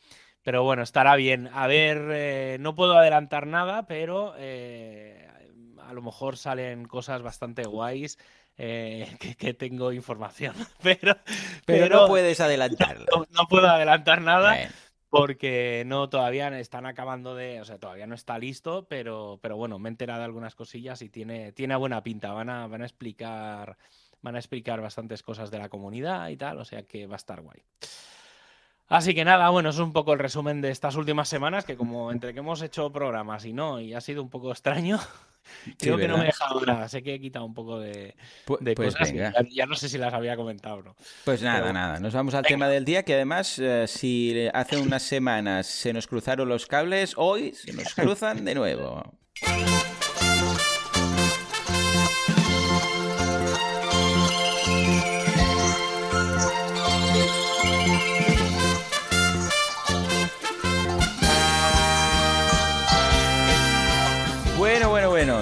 Pero 0.44 0.64
bueno, 0.64 0.84
estará 0.84 1.16
bien. 1.16 1.50
A 1.54 1.66
ver, 1.68 2.10
eh, 2.12 2.58
no 2.60 2.76
puedo 2.76 2.98
adelantar 2.98 3.48
nada, 3.48 3.88
pero 3.88 4.34
eh, 4.38 5.30
a 5.92 5.94
lo 5.94 6.02
mejor 6.02 6.38
salen 6.38 6.86
cosas 6.86 7.22
bastante 7.22 7.66
guays 7.66 8.18
eh, 8.58 9.18
que, 9.38 9.54
tengo 9.54 9.92
información. 9.92 10.56
Pero, 10.82 11.18
pero, 11.66 11.90
no 11.90 12.08
puedes 12.08 12.40
adelantarlo. 12.40 13.06
No, 13.30 13.48
puedo 13.48 13.68
adelantar 13.68 14.22
nada. 14.22 14.58
Porque 15.10 15.84
no, 15.86 16.10
todavía 16.10 16.48
están 16.60 16.86
acabando 16.86 17.36
de. 17.36 17.60
O 17.60 17.66
sea, 17.66 17.78
todavía 17.78 18.08
no 18.08 18.16
está 18.16 18.40
listo, 18.40 18.88
pero, 18.88 19.40
pero 19.42 19.58
bueno, 19.58 19.78
me 19.78 19.90
he 19.90 19.92
enterado 19.92 20.20
de 20.20 20.26
algunas 20.26 20.56
cosillas 20.56 21.02
y 21.02 21.10
tiene, 21.10 21.52
tiene 21.52 21.76
buena 21.76 22.02
pinta. 22.02 22.32
Van 22.32 22.50
a, 22.50 22.68
van 22.68 22.82
a 22.82 22.86
explicar. 22.86 23.78
Van 24.22 24.36
a 24.36 24.40
explicar 24.40 24.80
bastantes 24.80 25.22
cosas 25.22 25.52
de 25.52 25.58
la 25.58 25.68
comunidad 25.68 26.30
y 26.30 26.38
tal, 26.38 26.60
o 26.60 26.66
sea 26.66 26.84
que 26.84 27.08
va 27.08 27.16
a 27.16 27.18
estar 27.18 27.42
guay. 27.42 27.62
Así 28.92 29.16
que 29.16 29.24
nada, 29.24 29.50
bueno, 29.50 29.70
es 29.70 29.80
un 29.80 29.94
poco 29.94 30.12
el 30.12 30.20
resumen 30.20 30.60
de 30.60 30.70
estas 30.70 30.98
últimas 30.98 31.30
semanas, 31.30 31.64
que 31.64 31.78
como 31.78 32.12
entre 32.12 32.34
que 32.34 32.40
hemos 32.40 32.62
hecho 32.62 32.92
programas 32.92 33.46
y 33.46 33.54
no, 33.54 33.80
y 33.80 33.94
ha 33.94 34.02
sido 34.02 34.22
un 34.22 34.30
poco 34.30 34.52
extraño, 34.52 35.00
Creo 35.78 35.98
que 35.98 36.08
no 36.08 36.18
me 36.18 36.24
he 36.24 36.28
dejado 36.28 36.62
nada, 36.66 36.88
sé 36.90 37.04
que 37.04 37.16
he 37.16 37.20
quitado 37.20 37.46
un 37.46 37.54
poco 37.54 37.80
de, 37.80 38.16
pues 38.46 38.96
cosas. 38.96 39.14
Ya, 39.50 39.66
no 39.66 39.76
sé 39.76 39.90
si 39.90 39.98
las 39.98 40.14
había 40.14 40.36
comentado 40.36 40.82
no. 40.82 40.96
Pues 41.26 41.42
nada, 41.42 41.72
nada. 41.74 42.00
Nos 42.00 42.14
vamos 42.14 42.34
al 42.34 42.44
tema 42.44 42.68
del 42.68 42.86
día, 42.86 43.04
que 43.04 43.14
además, 43.16 43.60
eh, 43.60 43.86
si 43.88 44.48
hace 44.54 44.78
unas 44.78 45.04
semanas 45.04 45.68
se 45.68 45.94
nos 45.94 46.08
cruzaron 46.08 46.50
los 46.50 46.66
cables, 46.66 47.14
hoy 47.18 47.54
se 47.54 47.74
nos 47.74 47.94
cruzan 47.94 48.46
de 48.46 48.56
nuevo. 48.56 49.04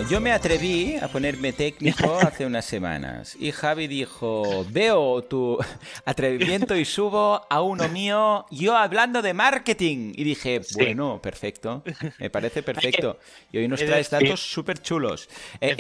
Yo 0.10 0.20
me 0.20 0.32
atreví 0.32 0.96
a 0.96 1.08
ponerme 1.08 1.54
técnico 1.54 2.18
hace 2.20 2.44
unas 2.44 2.66
semanas 2.66 3.38
y 3.40 3.52
Javi 3.52 3.86
dijo, 3.86 4.66
veo 4.70 5.24
tu 5.24 5.60
atrevimiento 6.04 6.76
y 6.76 6.84
subo 6.84 7.46
a 7.48 7.62
uno 7.62 7.88
mío, 7.90 8.48
yo 8.50 8.76
hablando 8.76 9.22
de 9.22 9.36
marketing. 9.36 10.14
Y 10.16 10.24
dije, 10.24 10.62
bueno, 10.74 11.22
perfecto, 11.22 11.84
me 12.18 12.32
parece 12.32 12.64
perfecto. 12.64 13.20
Y 13.52 13.60
hoy 13.60 13.68
nos 13.68 13.80
traes 13.80 14.10
datos 14.10 14.40
súper 14.40 14.82
chulos. 14.82 15.30
Eh, 15.62 15.76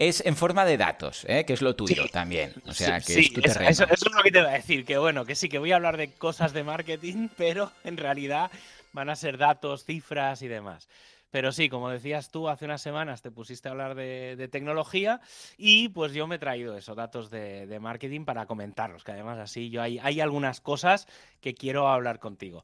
es, 0.00 0.26
en 0.26 0.36
forma 0.36 0.64
de 0.64 0.76
datos, 0.76 1.24
eh, 1.28 1.44
que 1.46 1.52
es 1.52 1.62
lo 1.62 1.76
tuyo 1.76 2.08
también. 2.08 2.52
O 2.66 2.74
sea, 2.74 3.00
que 3.00 3.20
es 3.20 3.32
tu 3.32 3.40
terreno. 3.40 3.70
Eso, 3.70 3.84
eso 3.84 4.06
es 4.06 4.14
lo 4.14 4.22
que 4.22 4.32
te 4.32 4.40
iba 4.40 4.50
a 4.50 4.54
decir, 4.54 4.84
que 4.84 4.98
bueno, 4.98 5.24
que 5.24 5.36
sí, 5.36 5.48
que 5.48 5.58
voy 5.58 5.70
a 5.70 5.76
hablar 5.76 5.96
de 5.96 6.10
cosas 6.10 6.52
de 6.52 6.64
marketing, 6.64 7.28
pero 7.36 7.70
en 7.84 7.98
realidad 7.98 8.50
van 8.92 9.10
a 9.10 9.16
ser 9.16 9.38
datos, 9.38 9.84
cifras 9.84 10.42
y 10.42 10.48
demás. 10.48 10.88
Pero 11.34 11.50
sí, 11.50 11.68
como 11.68 11.90
decías 11.90 12.30
tú, 12.30 12.48
hace 12.48 12.64
unas 12.64 12.80
semanas 12.80 13.20
te 13.20 13.32
pusiste 13.32 13.66
a 13.66 13.72
hablar 13.72 13.96
de, 13.96 14.48
tecnología 14.52 15.20
y 15.58 15.88
pues 15.88 16.12
yo 16.12 16.28
me 16.28 16.36
he 16.36 16.38
traído 16.38 16.76
esos 16.76 16.94
datos 16.94 17.28
de, 17.28 17.76
marketing 17.80 18.24
para 18.24 18.46
comentarlos, 18.46 19.02
que 19.02 19.10
además 19.10 19.40
así 19.40 19.68
yo 19.68 19.82
hay, 19.82 19.98
hay 19.98 20.20
algunas 20.20 20.60
cosas 20.60 21.08
que 21.40 21.52
quiero 21.52 21.88
hablar 21.88 22.20
contigo. 22.20 22.62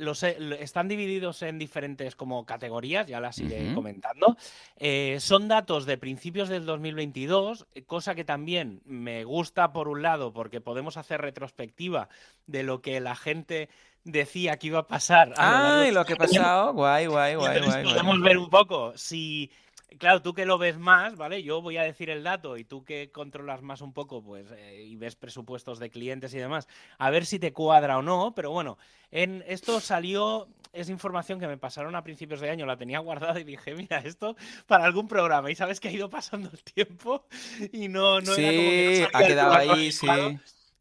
los, 0.00 0.24
están 0.24 0.88
divididos 0.88 1.42
en 1.42 1.60
diferentes 1.60 2.16
como 2.16 2.44
categorías, 2.44 3.06
ya 3.06 3.20
las 3.20 3.38
iré 3.38 3.72
comentando. 3.72 4.36
Eh, 4.78 5.18
son 5.20 5.46
datos 5.46 5.86
de 5.86 5.96
principios 5.96 6.48
del 6.48 6.66
2022, 6.66 7.68
cosa 7.86 8.16
que 8.16 8.24
también 8.24 8.82
me 8.84 9.22
gusta 9.22 9.72
por 9.72 9.86
un 9.86 10.02
lado 10.02 10.32
porque 10.32 10.60
podemos 10.60 10.96
hacer 10.96 11.20
retrospectiva 11.20 12.08
de 12.48 12.64
lo 12.64 12.82
que 12.82 12.98
la 12.98 13.14
gente 13.14 13.68
decía 14.04 14.58
que 14.58 14.68
iba 14.68 14.80
a 14.80 14.86
pasar. 14.86 15.34
Ah, 15.36 15.84
y 15.88 15.92
lo 15.92 16.04
que 16.04 16.14
ha 16.14 16.16
pasado, 16.16 16.72
guay, 16.72 17.06
guay, 17.06 17.34
guay, 17.34 17.60
guay. 17.60 17.84
Podemos 17.84 18.20
ver 18.20 18.38
un 18.38 18.50
poco 18.50 18.92
si. 18.96 19.50
Claro, 19.98 20.22
tú 20.22 20.32
que 20.32 20.46
lo 20.46 20.56
ves 20.56 20.78
más, 20.78 21.16
¿vale? 21.16 21.42
Yo 21.42 21.60
voy 21.60 21.76
a 21.76 21.82
decir 21.82 22.08
el 22.08 22.22
dato 22.22 22.56
y 22.56 22.64
tú 22.64 22.82
que 22.82 23.10
controlas 23.12 23.60
más 23.60 23.82
un 23.82 23.92
poco, 23.92 24.22
pues, 24.22 24.46
eh, 24.50 24.84
y 24.86 24.96
ves 24.96 25.16
presupuestos 25.16 25.78
de 25.78 25.90
clientes 25.90 26.32
y 26.32 26.38
demás, 26.38 26.66
a 26.96 27.10
ver 27.10 27.26
si 27.26 27.38
te 27.38 27.52
cuadra 27.52 27.98
o 27.98 28.02
no. 28.02 28.32
Pero 28.34 28.50
bueno, 28.50 28.78
en 29.10 29.44
esto 29.46 29.80
salió, 29.80 30.48
es 30.72 30.88
información 30.88 31.38
que 31.38 31.46
me 31.46 31.58
pasaron 31.58 31.94
a 31.94 32.02
principios 32.02 32.40
de 32.40 32.48
año, 32.48 32.64
la 32.64 32.78
tenía 32.78 33.00
guardada 33.00 33.38
y 33.38 33.44
dije, 33.44 33.74
mira, 33.74 33.98
esto 33.98 34.34
para 34.66 34.86
algún 34.86 35.08
programa. 35.08 35.50
Y 35.50 35.54
sabes 35.56 35.78
que 35.78 35.88
ha 35.88 35.92
ido 35.92 36.08
pasando 36.08 36.48
el 36.50 36.62
tiempo 36.62 37.26
y 37.70 37.88
no, 37.88 38.22
no 38.22 38.34
sí, 38.34 38.42
era 38.42 38.56
como 38.56 38.70
que 38.70 39.08
ha 39.12 39.26
quedado 39.26 39.52
ahí, 39.52 39.92
sí. 39.92 40.06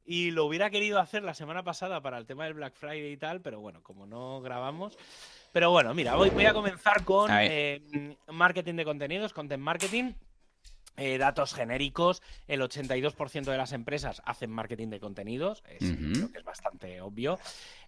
Y 0.06 0.32
lo 0.32 0.46
hubiera 0.46 0.70
querido 0.70 1.00
hacer 1.00 1.24
la 1.24 1.34
semana 1.34 1.64
pasada 1.64 2.02
para 2.02 2.18
el 2.18 2.26
tema 2.26 2.46
del 2.46 2.56
Black 2.56 2.76
Friday 2.76 3.12
y 3.12 3.18
tal, 3.18 3.42
pero 3.42 3.60
bueno, 3.60 3.84
como 3.84 4.06
no 4.06 4.42
grabamos. 4.42 4.98
Pero 5.52 5.72
bueno, 5.72 5.94
mira, 5.94 6.16
voy, 6.16 6.30
voy 6.30 6.46
a 6.46 6.54
comenzar 6.54 7.04
con 7.04 7.30
eh, 7.32 8.16
marketing 8.28 8.76
de 8.76 8.86
contenidos, 8.86 9.34
content 9.34 9.62
marketing. 9.62 10.14
Eh, 10.98 11.18
datos 11.18 11.54
genéricos, 11.54 12.22
el 12.48 12.62
82% 12.62 13.46
de 13.46 13.58
las 13.58 13.72
empresas 13.72 14.22
hacen 14.26 14.52
marketing 14.52 14.90
de 14.90 15.00
contenidos, 15.00 15.64
es, 15.66 15.90
creo 15.96 16.32
que 16.32 16.38
es 16.38 16.44
bastante 16.44 17.00
obvio. 17.00 17.40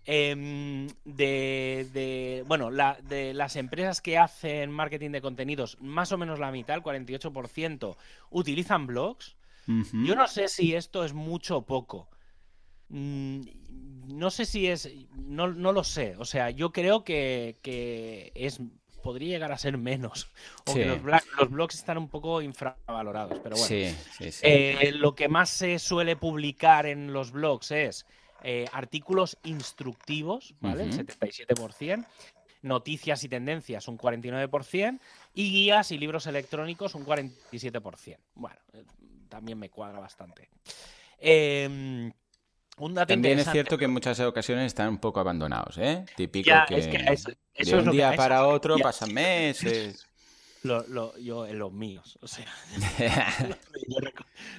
Em, 0.06 0.88
de, 1.04 2.44
bueno, 2.48 2.72
de 2.72 3.34
las 3.34 3.58
empresas 3.58 4.02
que 4.02 4.18
hacen 4.18 4.72
marketing 4.72 5.12
de 5.12 5.22
contenidos, 5.22 5.78
más 5.82 6.14
o 6.14 6.18
menos 6.18 6.40
la 6.40 6.52
mitad, 6.52 6.78
el 6.78 6.82
48%, 6.82 7.98
utilizan 8.30 8.88
blogs. 8.88 9.36
Yo 9.68 10.16
no 10.16 10.28
sé 10.28 10.48
si 10.48 10.76
esto 10.76 11.04
es 11.04 11.14
mucho 11.14 11.58
o 11.58 11.66
poco. 11.66 12.10
Mm, 12.90 13.42
no 14.08 14.32
sé 14.32 14.46
si 14.46 14.68
es. 14.68 14.90
No, 15.16 15.48
lo 15.48 15.84
sé. 15.84 16.16
O 16.18 16.26
sea, 16.26 16.50
yo 16.50 16.72
creo 16.72 17.04
que, 17.04 18.32
es. 18.36 18.60
Podría 19.02 19.30
llegar 19.30 19.52
a 19.52 19.58
ser 19.58 19.78
menos. 19.78 20.30
O 20.66 20.74
que 20.74 20.86
los, 20.86 21.02
blogs 21.50 21.76
están 21.76 21.98
un 21.98 22.08
poco 22.08 22.42
infravalorados. 22.42 23.40
Pero 23.40 23.58
bueno. 23.58 23.96
Eh, 24.42 24.92
lo 24.96 25.14
que 25.14 25.28
más 25.28 25.50
se 25.50 25.78
suele 25.80 26.16
publicar 26.16 26.86
en 26.86 27.12
los 27.12 27.32
blogs 27.32 27.72
es 27.72 28.06
eh, 28.44 28.66
artículos 28.72 29.38
instructivos, 29.44 30.56
¿vale? 30.62 30.84
El 30.84 30.94
77% 30.94 32.06
noticias 32.64 33.24
y 33.24 33.30
tendencias 33.30 33.88
un 33.88 33.98
49% 33.98 35.00
y 35.34 35.52
guías 35.52 35.92
y 35.92 35.98
libros 35.98 36.28
electrónicos 36.28 36.96
un 36.96 37.06
47%. 37.06 38.18
Bueno, 38.36 38.58
también 39.34 39.58
me 39.58 39.72
cuadra 39.72 40.00
bastante. 40.00 40.48
Em, 41.18 42.14
también 43.08 43.40
es 43.40 43.50
cierto 43.50 43.80
que 43.80 43.86
en 43.86 43.92
muchas 43.92 44.20
ocasiones 44.20 44.68
están 44.68 44.90
un 44.90 45.00
poco 45.00 45.20
abandonados, 45.20 45.80
¿eh? 45.80 46.06
Típico 46.16 46.52
que, 46.68 46.76
de 47.58 47.76
un 47.76 47.90
día 47.90 48.14
para 48.16 48.46
otro 48.46 48.78
pasan 48.78 49.12
meses. 49.12 50.08
Yo 50.64 51.46
en 51.46 51.60
los 51.60 51.72
míos, 51.72 52.18
o 52.22 52.28
sea, 52.28 52.48
yo 53.88 53.98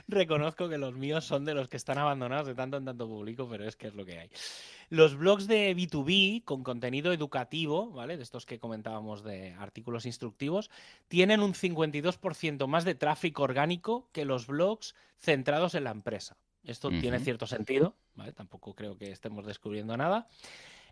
reconozco 0.09 0.69
que 0.69 0.79
los 0.79 0.95
míos 0.95 1.25
son 1.25 1.45
de 1.45 1.55
los 1.55 1.69
que 1.69 1.77
están 1.77 1.99
abandonados 1.99 2.47
de 2.47 2.55
tanto 2.55 2.77
en 2.77 2.85
tanto 2.85 3.07
público, 3.07 3.49
pero 3.51 3.67
es 3.67 3.77
que 3.77 3.89
es 3.89 3.95
lo 3.95 4.05
que 4.05 4.19
hay. 4.19 4.31
Los 4.91 5.17
blogs 5.17 5.47
de 5.47 5.75
B2B 5.75 6.45
con 6.45 6.63
contenido 6.63 7.13
educativo, 7.13 7.91
¿vale? 7.91 8.17
De 8.17 8.23
estos 8.23 8.45
que 8.47 8.59
comentábamos 8.59 9.25
de 9.25 9.55
artículos 9.55 10.07
instructivos, 10.07 10.71
tienen 11.09 11.41
un 11.41 11.55
52% 11.55 12.67
más 12.67 12.85
de 12.85 12.95
tráfico 12.95 13.43
orgánico 13.43 14.09
que 14.13 14.25
los 14.25 14.47
blogs 14.47 14.95
centrados 15.19 15.75
en 15.75 15.85
la 15.85 15.91
empresa. 15.91 16.37
Esto 16.65 16.89
tiene 16.89 17.19
cierto 17.21 17.47
sentido, 17.47 17.95
¿vale? 18.15 18.33
Tampoco 18.33 18.75
creo 18.75 18.97
que 18.97 19.11
estemos 19.11 19.45
descubriendo 19.45 19.97
nada. 19.97 20.29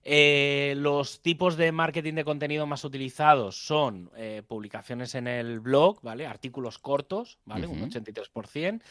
Eh, 0.05 0.75
los 0.77 1.21
tipos 1.21 1.57
de 1.57 1.71
marketing 1.71 2.15
de 2.15 2.25
contenido 2.25 2.67
más 2.67 2.85
utilizados 2.85 3.57
son 3.57 4.11
eh, 4.17 4.43
publicaciones 4.47 5.15
en 5.15 5.29
el 5.29 5.61
blog, 5.61 6.01
¿vale? 6.03 6.27
Artículos 6.27 6.79
cortos, 6.79 7.39
¿vale? 7.45 7.67
Un 7.67 7.91
83%. 7.91 8.83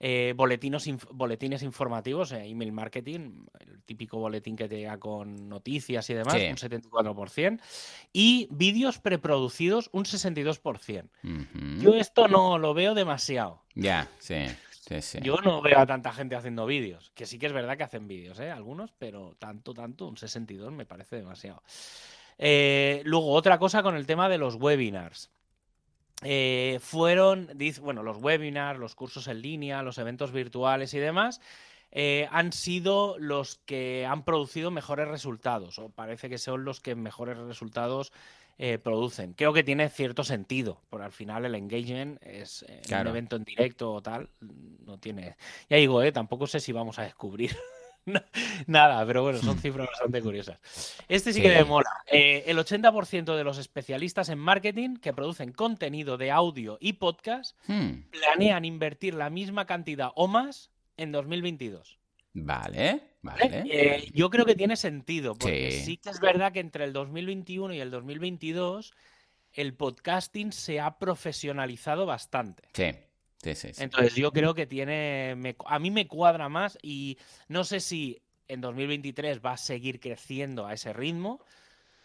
Eh, 0.00 0.34
boletines 0.36 1.62
informativos, 1.62 2.32
email 2.32 2.72
marketing, 2.72 3.46
el 3.60 3.82
típico 3.84 4.18
boletín 4.18 4.56
que 4.56 4.68
te 4.68 4.76
llega 4.76 4.98
con 4.98 5.48
noticias 5.48 6.10
y 6.10 6.14
demás, 6.14 6.34
un 6.34 6.56
74%. 6.56 7.60
Y 8.12 8.48
vídeos 8.50 8.98
preproducidos, 8.98 9.88
un 9.92 10.04
62%. 10.04 11.08
Yo 11.80 11.94
esto 11.94 12.28
no 12.28 12.58
lo 12.58 12.74
veo 12.74 12.94
demasiado. 12.94 13.62
Ya, 13.74 14.08
sí. 14.18 14.46
Yo 15.22 15.36
no 15.36 15.62
veo 15.62 15.78
a 15.78 15.86
tanta 15.86 16.12
gente 16.12 16.36
haciendo 16.36 16.66
vídeos, 16.66 17.10
que 17.14 17.26
sí 17.26 17.38
que 17.38 17.46
es 17.46 17.52
verdad 17.52 17.76
que 17.76 17.84
hacen 17.84 18.06
vídeos, 18.06 18.38
¿eh? 18.40 18.50
algunos, 18.50 18.92
pero 18.92 19.34
tanto, 19.38 19.72
tanto, 19.72 20.06
un 20.06 20.16
62 20.16 20.72
me 20.72 20.84
parece 20.84 21.16
demasiado. 21.16 21.62
Eh, 22.38 23.02
luego, 23.04 23.32
otra 23.32 23.58
cosa 23.58 23.82
con 23.82 23.96
el 23.96 24.06
tema 24.06 24.28
de 24.28 24.38
los 24.38 24.56
webinars. 24.56 25.30
eh, 26.22 26.78
fueron, 26.80 27.50
bueno, 27.80 28.02
los 28.02 28.18
webinars, 28.18 28.78
los 28.78 28.94
cursos 28.94 29.28
en 29.28 29.40
línea, 29.40 29.82
los 29.82 29.98
eventos 29.98 30.32
virtuales 30.32 30.92
y 30.94 30.98
demás, 30.98 31.40
han 32.30 32.52
sido 32.52 33.16
los 33.18 33.60
que 33.66 34.04
han 34.04 34.24
producido 34.24 34.72
mejores 34.72 35.06
resultados, 35.06 35.78
o 35.78 35.90
parece 35.90 36.28
que 36.28 36.38
son 36.38 36.64
los 36.64 36.80
que 36.80 36.96
mejores 36.96 37.38
resultados 37.38 38.12
eh, 38.58 38.78
producen. 38.78 39.34
Creo 39.34 39.52
que 39.52 39.62
tiene 39.62 39.88
cierto 39.88 40.24
sentido, 40.24 40.82
porque 40.90 41.06
al 41.06 41.12
final 41.12 41.44
el 41.44 41.54
engagement 41.54 42.22
es 42.22 42.64
un 42.88 43.06
evento 43.06 43.36
en 43.36 43.44
directo 43.44 43.92
o 43.92 44.02
tal, 44.02 44.28
no 44.40 44.98
tiene. 44.98 45.36
Ya 45.68 45.76
digo, 45.76 46.00
tampoco 46.12 46.46
sé 46.46 46.60
si 46.60 46.72
vamos 46.72 46.98
a 46.98 47.02
descubrir 47.02 47.56
Nada, 48.66 49.04
pero 49.06 49.22
bueno, 49.22 49.38
son 49.38 49.58
cifras 49.60 49.88
bastante 49.88 50.22
curiosas. 50.22 50.58
Este 51.08 51.32
sí, 51.32 51.42
que 51.42 51.48
me 51.48 51.64
mola. 51.64 51.90
Eh, 52.06 52.44
el 52.46 52.58
80% 52.58 53.36
de 53.36 53.44
los 53.44 53.58
especialistas 53.58 54.28
en 54.28 54.38
marketing 54.38 54.96
que 54.96 55.12
producen 55.12 55.52
contenido 55.52 56.16
de 56.16 56.30
audio 56.30 56.78
y 56.80 56.94
podcast 56.94 57.56
hmm. 57.66 58.10
planean 58.10 58.64
invertir 58.64 59.14
la 59.14 59.30
misma 59.30 59.66
cantidad 59.66 60.10
o 60.14 60.28
más 60.28 60.70
en 60.96 61.12
2022. 61.12 61.98
Vale, 62.34 63.00
vale. 63.24 63.64
Eh, 63.70 64.10
yo 64.14 64.30
creo 64.30 64.44
que 64.44 64.54
tiene 64.54 64.76
sentido, 64.76 65.34
porque 65.34 65.82
sí. 65.84 65.96
que 65.96 66.10
es 66.10 66.20
verdad 66.20 66.52
que 66.52 66.60
entre 66.60 66.84
el 66.84 66.92
2021 66.92 67.74
y 67.74 67.80
el 67.80 67.90
2022 67.90 68.94
el 69.52 69.74
podcasting 69.74 70.52
se 70.52 70.80
ha 70.80 70.98
profesionalizado 70.98 72.06
bastante. 72.06 72.68
Sí. 72.72 72.90
Entonces 73.78 74.14
yo 74.14 74.32
creo 74.32 74.54
que 74.54 74.66
tiene, 74.66 75.54
a 75.66 75.78
mí 75.78 75.90
me 75.90 76.06
cuadra 76.08 76.48
más 76.48 76.78
y 76.82 77.18
no 77.48 77.64
sé 77.64 77.80
si 77.80 78.22
en 78.48 78.60
2023 78.60 79.40
va 79.44 79.52
a 79.52 79.56
seguir 79.56 80.00
creciendo 80.00 80.66
a 80.66 80.72
ese 80.72 80.92
ritmo, 80.92 81.40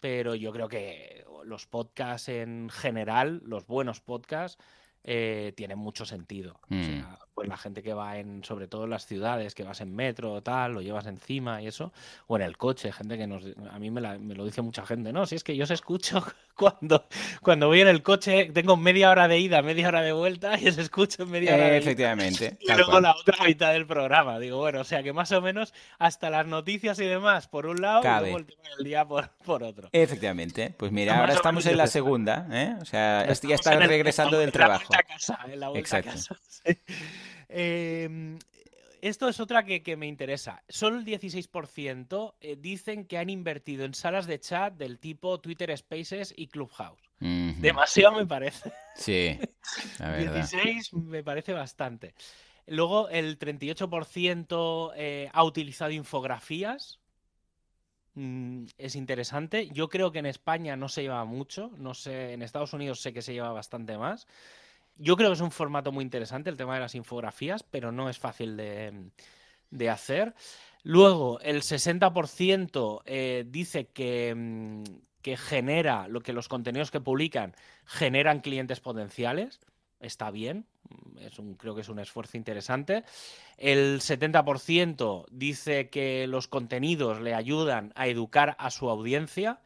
pero 0.00 0.34
yo 0.34 0.52
creo 0.52 0.68
que 0.68 1.24
los 1.44 1.66
podcasts 1.66 2.28
en 2.28 2.68
general, 2.70 3.42
los 3.44 3.66
buenos 3.66 4.00
podcasts, 4.00 4.62
eh, 5.02 5.52
tienen 5.56 5.78
mucho 5.78 6.04
sentido. 6.04 6.60
O 6.70 6.74
mm. 6.74 6.84
sea, 6.84 7.18
pues 7.40 7.48
la 7.48 7.56
gente 7.56 7.82
que 7.82 7.94
va 7.94 8.18
en, 8.18 8.44
sobre 8.44 8.68
todo 8.68 8.84
en 8.84 8.90
las 8.90 9.06
ciudades, 9.06 9.54
que 9.54 9.62
vas 9.62 9.80
en 9.80 9.96
metro 9.96 10.34
o 10.34 10.42
tal, 10.42 10.74
lo 10.74 10.82
llevas 10.82 11.06
encima 11.06 11.62
y 11.62 11.68
eso, 11.68 11.90
o 12.26 12.36
en 12.36 12.42
el 12.42 12.58
coche, 12.58 12.92
gente 12.92 13.16
que 13.16 13.26
nos, 13.26 13.42
a 13.70 13.78
mí 13.78 13.90
me, 13.90 14.02
lo 14.02 14.44
dice 14.44 14.60
mucha 14.60 14.84
gente, 14.84 15.10
no, 15.10 15.24
si 15.24 15.36
es 15.36 15.42
que 15.42 15.56
yo 15.56 15.64
os 15.64 15.70
escucho 15.70 16.22
cuando, 16.54 17.06
cuando 17.40 17.68
voy 17.68 17.80
en 17.80 17.88
el 17.88 18.02
coche, 18.02 18.50
tengo 18.52 18.76
media 18.76 19.08
hora 19.08 19.26
de 19.26 19.38
ida, 19.38 19.62
media 19.62 19.88
hora 19.88 20.02
de 20.02 20.12
vuelta 20.12 20.60
y 20.60 20.68
os 20.68 20.76
escucho 20.76 21.22
en 21.22 21.30
media 21.30 21.54
hora 21.54 21.64
de 21.64 21.78
Efectivamente. 21.78 22.58
Y 22.60 22.74
luego 22.74 23.00
la 23.00 23.12
otra 23.12 23.42
mitad 23.46 23.72
del 23.72 23.86
programa, 23.86 24.38
digo, 24.38 24.58
bueno, 24.58 24.82
o 24.82 24.84
sea 24.84 25.02
que 25.02 25.14
más 25.14 25.32
o 25.32 25.40
menos 25.40 25.72
hasta 25.98 26.28
las 26.28 26.46
noticias 26.46 26.98
y 27.00 27.06
demás 27.06 27.48
por 27.48 27.64
un 27.64 27.80
lado 27.80 28.02
y 28.02 28.20
luego 28.20 28.36
el 28.36 28.44
tema 28.44 28.68
del 28.76 28.84
día 28.84 29.06
por, 29.06 29.30
otro. 29.62 29.88
Efectivamente, 29.92 30.74
pues 30.76 30.92
mira, 30.92 31.18
ahora 31.18 31.32
estamos 31.32 31.64
en 31.64 31.78
la 31.78 31.86
segunda, 31.86 32.46
¿eh? 32.52 32.76
o 32.82 32.84
sea, 32.84 33.32
ya 33.32 33.54
está 33.54 33.76
regresando 33.76 34.38
del 34.38 34.52
trabajo. 34.52 34.92
en 35.50 35.58
la 35.58 35.70
vuelta 35.70 35.96
A 35.96 36.02
casa. 36.02 36.36
Em, 37.50 38.38
esto 39.02 39.28
es 39.28 39.40
otra 39.40 39.64
que, 39.64 39.96
me 39.96 40.06
interesa. 40.06 40.62
Solo 40.68 40.98
el 40.98 41.04
16% 41.04 42.34
eh, 42.40 42.56
dicen 42.58 43.04
que 43.04 43.18
han 43.18 43.30
invertido 43.30 43.84
en 43.84 43.94
salas 43.94 44.26
de 44.26 44.38
chat 44.38 44.74
del 44.74 44.98
tipo 44.98 45.40
Twitter 45.40 45.76
Spaces 45.76 46.32
y 46.36 46.48
Clubhouse. 46.48 47.00
Demasiado 47.18 48.16
me 48.16 48.26
parece. 48.26 48.72
Sí, 48.94 49.38
la 49.98 50.16
16 50.16 50.94
me 50.94 51.22
parece 51.22 51.52
bastante. 51.52 52.14
Luego 52.66 53.08
el 53.08 53.38
38% 53.38 54.92
eh, 54.96 55.28
ha 55.32 55.44
utilizado 55.44 55.90
infografías. 55.90 57.00
Mm, 58.14 58.66
es 58.78 58.96
interesante. 58.96 59.68
Yo 59.72 59.88
creo 59.88 60.12
que 60.12 60.20
en 60.20 60.26
España 60.26 60.76
no 60.76 60.88
se 60.88 61.02
lleva 61.02 61.24
mucho. 61.24 61.70
No 61.76 61.94
sé, 61.94 62.32
en 62.32 62.42
Estados 62.42 62.72
Unidos 62.72 63.00
sé 63.00 63.12
que 63.12 63.22
se 63.22 63.32
lleva 63.32 63.52
bastante 63.52 63.98
más. 63.98 64.26
Yo 65.02 65.16
creo 65.16 65.30
que 65.30 65.34
es 65.34 65.40
un 65.40 65.50
formato 65.50 65.92
muy 65.92 66.04
interesante 66.04 66.50
el 66.50 66.58
tema 66.58 66.74
de 66.74 66.80
las 66.80 66.94
infografías, 66.94 67.62
pero 67.62 67.90
no 67.90 68.10
es 68.10 68.18
fácil 68.18 68.54
de, 68.58 69.90
hacer. 69.90 70.34
Luego, 70.82 71.40
el 71.40 71.62
60% 71.62 73.00
eh, 73.06 73.46
dice 73.48 73.86
que, 73.86 74.34
mm, 74.36 74.82
que, 75.22 75.38
genera, 75.38 76.06
lo 76.06 76.20
que 76.20 76.34
los 76.34 76.48
contenidos 76.48 76.90
que 76.90 77.00
publican 77.00 77.54
generan 77.86 78.40
clientes 78.40 78.80
potenciales. 78.80 79.60
Está 80.00 80.30
bien, 80.30 80.66
un, 81.38 81.54
creo 81.54 81.74
que 81.74 81.80
es 81.80 81.88
un 81.88 81.98
esfuerzo 81.98 82.36
interesante. 82.36 83.04
El 83.56 84.00
70% 84.00 85.24
dice 85.30 85.88
que 85.88 86.26
los 86.26 86.46
contenidos 86.46 87.22
le 87.22 87.34
ayudan 87.34 87.92
a 87.96 88.06
educar 88.06 88.54
a 88.58 88.70
su 88.70 88.90
audiencia. 88.90 89.60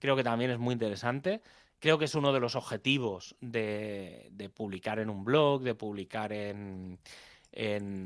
Creo 0.00 0.16
que 0.16 0.24
también 0.24 0.50
es 0.50 0.58
muy 0.58 0.72
interesante. 0.72 1.42
Creo 1.80 1.98
que 1.98 2.04
es 2.04 2.14
uno 2.14 2.32
de 2.32 2.40
los 2.40 2.56
objetivos 2.56 3.34
de, 3.40 4.30
publicar 4.54 4.98
en 4.98 5.08
un 5.08 5.24
blog, 5.24 5.62
de 5.62 5.74
publicar 5.74 6.30
en, 6.32 6.98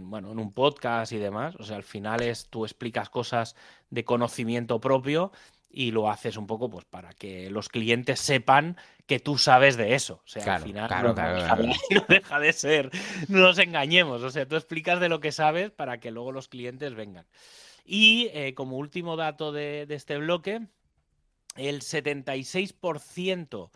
bueno, 0.09 0.31
en 0.31 0.39
un 0.39 0.53
podcast 0.53 1.13
y 1.13 1.19
demás. 1.19 1.57
O 1.57 1.65
sea, 1.65 1.77
al 1.77 1.83
final 1.83 2.23
es 2.23 2.49
tú 2.49 2.65
explicas 2.65 3.11
cosas 3.11 3.57
de 3.91 4.05
conocimiento 4.05 4.81
propio 4.81 5.33
y 5.69 5.91
lo 5.91 6.09
haces 6.09 6.37
un 6.37 6.47
poco 6.47 6.71
pues 6.71 6.85
para 6.85 7.13
que 7.15 7.51
los 7.51 7.69
clientes 7.69 8.21
sepan 8.21 8.77
que 9.07 9.19
tú 9.19 9.39
sabes 9.39 9.77
de 9.77 9.97
eso. 9.97 10.23
O 10.25 10.29
sea, 10.29 10.55
al 10.55 10.63
final 10.63 10.89
no, 11.91 12.05
deja 12.09 12.39
de 12.39 12.53
ser, 12.53 12.91
no 13.27 13.41
nos 13.41 13.59
engañemos. 13.59 14.23
O 14.23 14.31
sea, 14.31 14.47
tú 14.47 14.55
explicas 14.55 15.01
de 15.01 15.09
lo 15.09 15.19
que 15.19 15.33
sabes 15.33 15.73
para 15.73 15.99
que 15.99 16.13
luego 16.13 16.31
los 16.31 16.47
clientes 16.47 16.95
vengan. 16.95 17.27
Y 17.85 18.31
eh, 18.33 18.55
como 18.55 18.77
último 18.77 19.17
dato 19.17 19.51
de, 19.51 19.85
de 19.87 19.97
este 19.97 20.17
bloque, 20.17 20.61
el 21.57 21.81
76% 21.81 23.71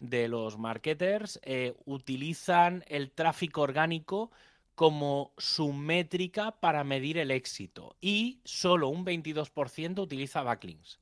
de 0.00 0.28
los 0.28 0.58
marketers 0.58 1.40
eh, 1.44 1.74
utilizan 1.84 2.84
el 2.88 3.10
tráfico 3.10 3.62
orgánico 3.62 4.30
como 4.74 5.32
su 5.38 5.72
métrica 5.72 6.52
para 6.60 6.82
medir 6.82 7.18
el 7.18 7.30
éxito 7.30 7.96
y 8.00 8.40
solo 8.44 8.88
un 8.88 9.04
22% 9.04 10.00
utiliza 10.00 10.42
backlinks. 10.42 10.98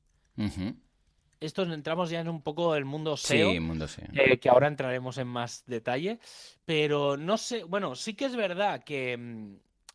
Esto 1.40 1.62
entramos 1.62 2.10
ya 2.10 2.20
en 2.20 2.28
un 2.28 2.42
poco 2.42 2.74
el 2.74 2.84
mundo 2.84 3.16
SEO, 3.16 3.52
sí, 3.52 3.60
mundo 3.60 3.88
SEO. 3.88 4.08
Eh, 4.12 4.38
que 4.38 4.50
ahora 4.50 4.68
entraremos 4.68 5.16
en 5.16 5.28
más 5.28 5.64
detalle, 5.66 6.18
pero 6.66 7.16
no 7.16 7.38
sé, 7.38 7.64
bueno, 7.64 7.94
sí 7.94 8.12
que 8.12 8.26
es 8.26 8.36
verdad 8.36 8.84
que, 8.84 9.16
mm, 9.16 9.54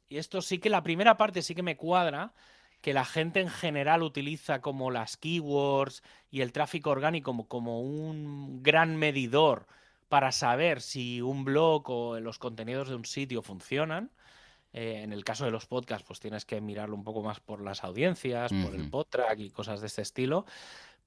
y 0.10 0.18
esto 0.18 0.42
sí 0.42 0.58
que 0.58 0.72
la 0.72 0.82
primera 0.82 1.18
parte 1.18 1.44
sí 1.44 1.54
que 1.54 1.62
me 1.62 1.78
cuadra, 1.78 2.34
que 2.86 2.94
la 2.94 3.04
gente 3.04 3.40
en 3.40 3.50
general 3.50 4.04
utiliza 4.04 4.62
como 4.62 4.92
las 4.92 5.18
keywords 5.18 6.04
y 6.30 6.42
el 6.42 6.52
tráfico 6.52 6.92
orgánico 6.92 7.48
como, 7.48 7.82
un 7.82 8.62
gran 8.62 8.96
medidor 8.96 9.66
para 10.08 10.32
saber 10.32 10.82
si 10.82 11.20
un 11.20 11.46
blog 11.46 11.90
o 11.90 12.20
los 12.20 12.38
contenidos 12.38 12.88
de 12.90 12.94
un 12.94 13.06
sitio 13.06 13.42
funcionan. 13.42 14.12
Eh, 14.72 15.02
en 15.02 15.14
el 15.14 15.24
caso 15.24 15.46
de 15.46 15.50
los 15.50 15.66
podcasts, 15.66 16.06
pues 16.08 16.20
tienes 16.20 16.46
que 16.46 16.62
mirarlo 16.62 16.96
un 16.96 17.04
poco 17.04 17.24
más 17.24 17.40
por 17.40 17.60
las 17.60 17.84
audiencias, 17.84 18.52
por 18.64 18.76
el 18.76 18.88
podtrack 18.92 19.40
y 19.40 19.50
cosas 19.50 19.82
de 19.82 19.88
este 19.88 20.04
estilo. 20.04 20.46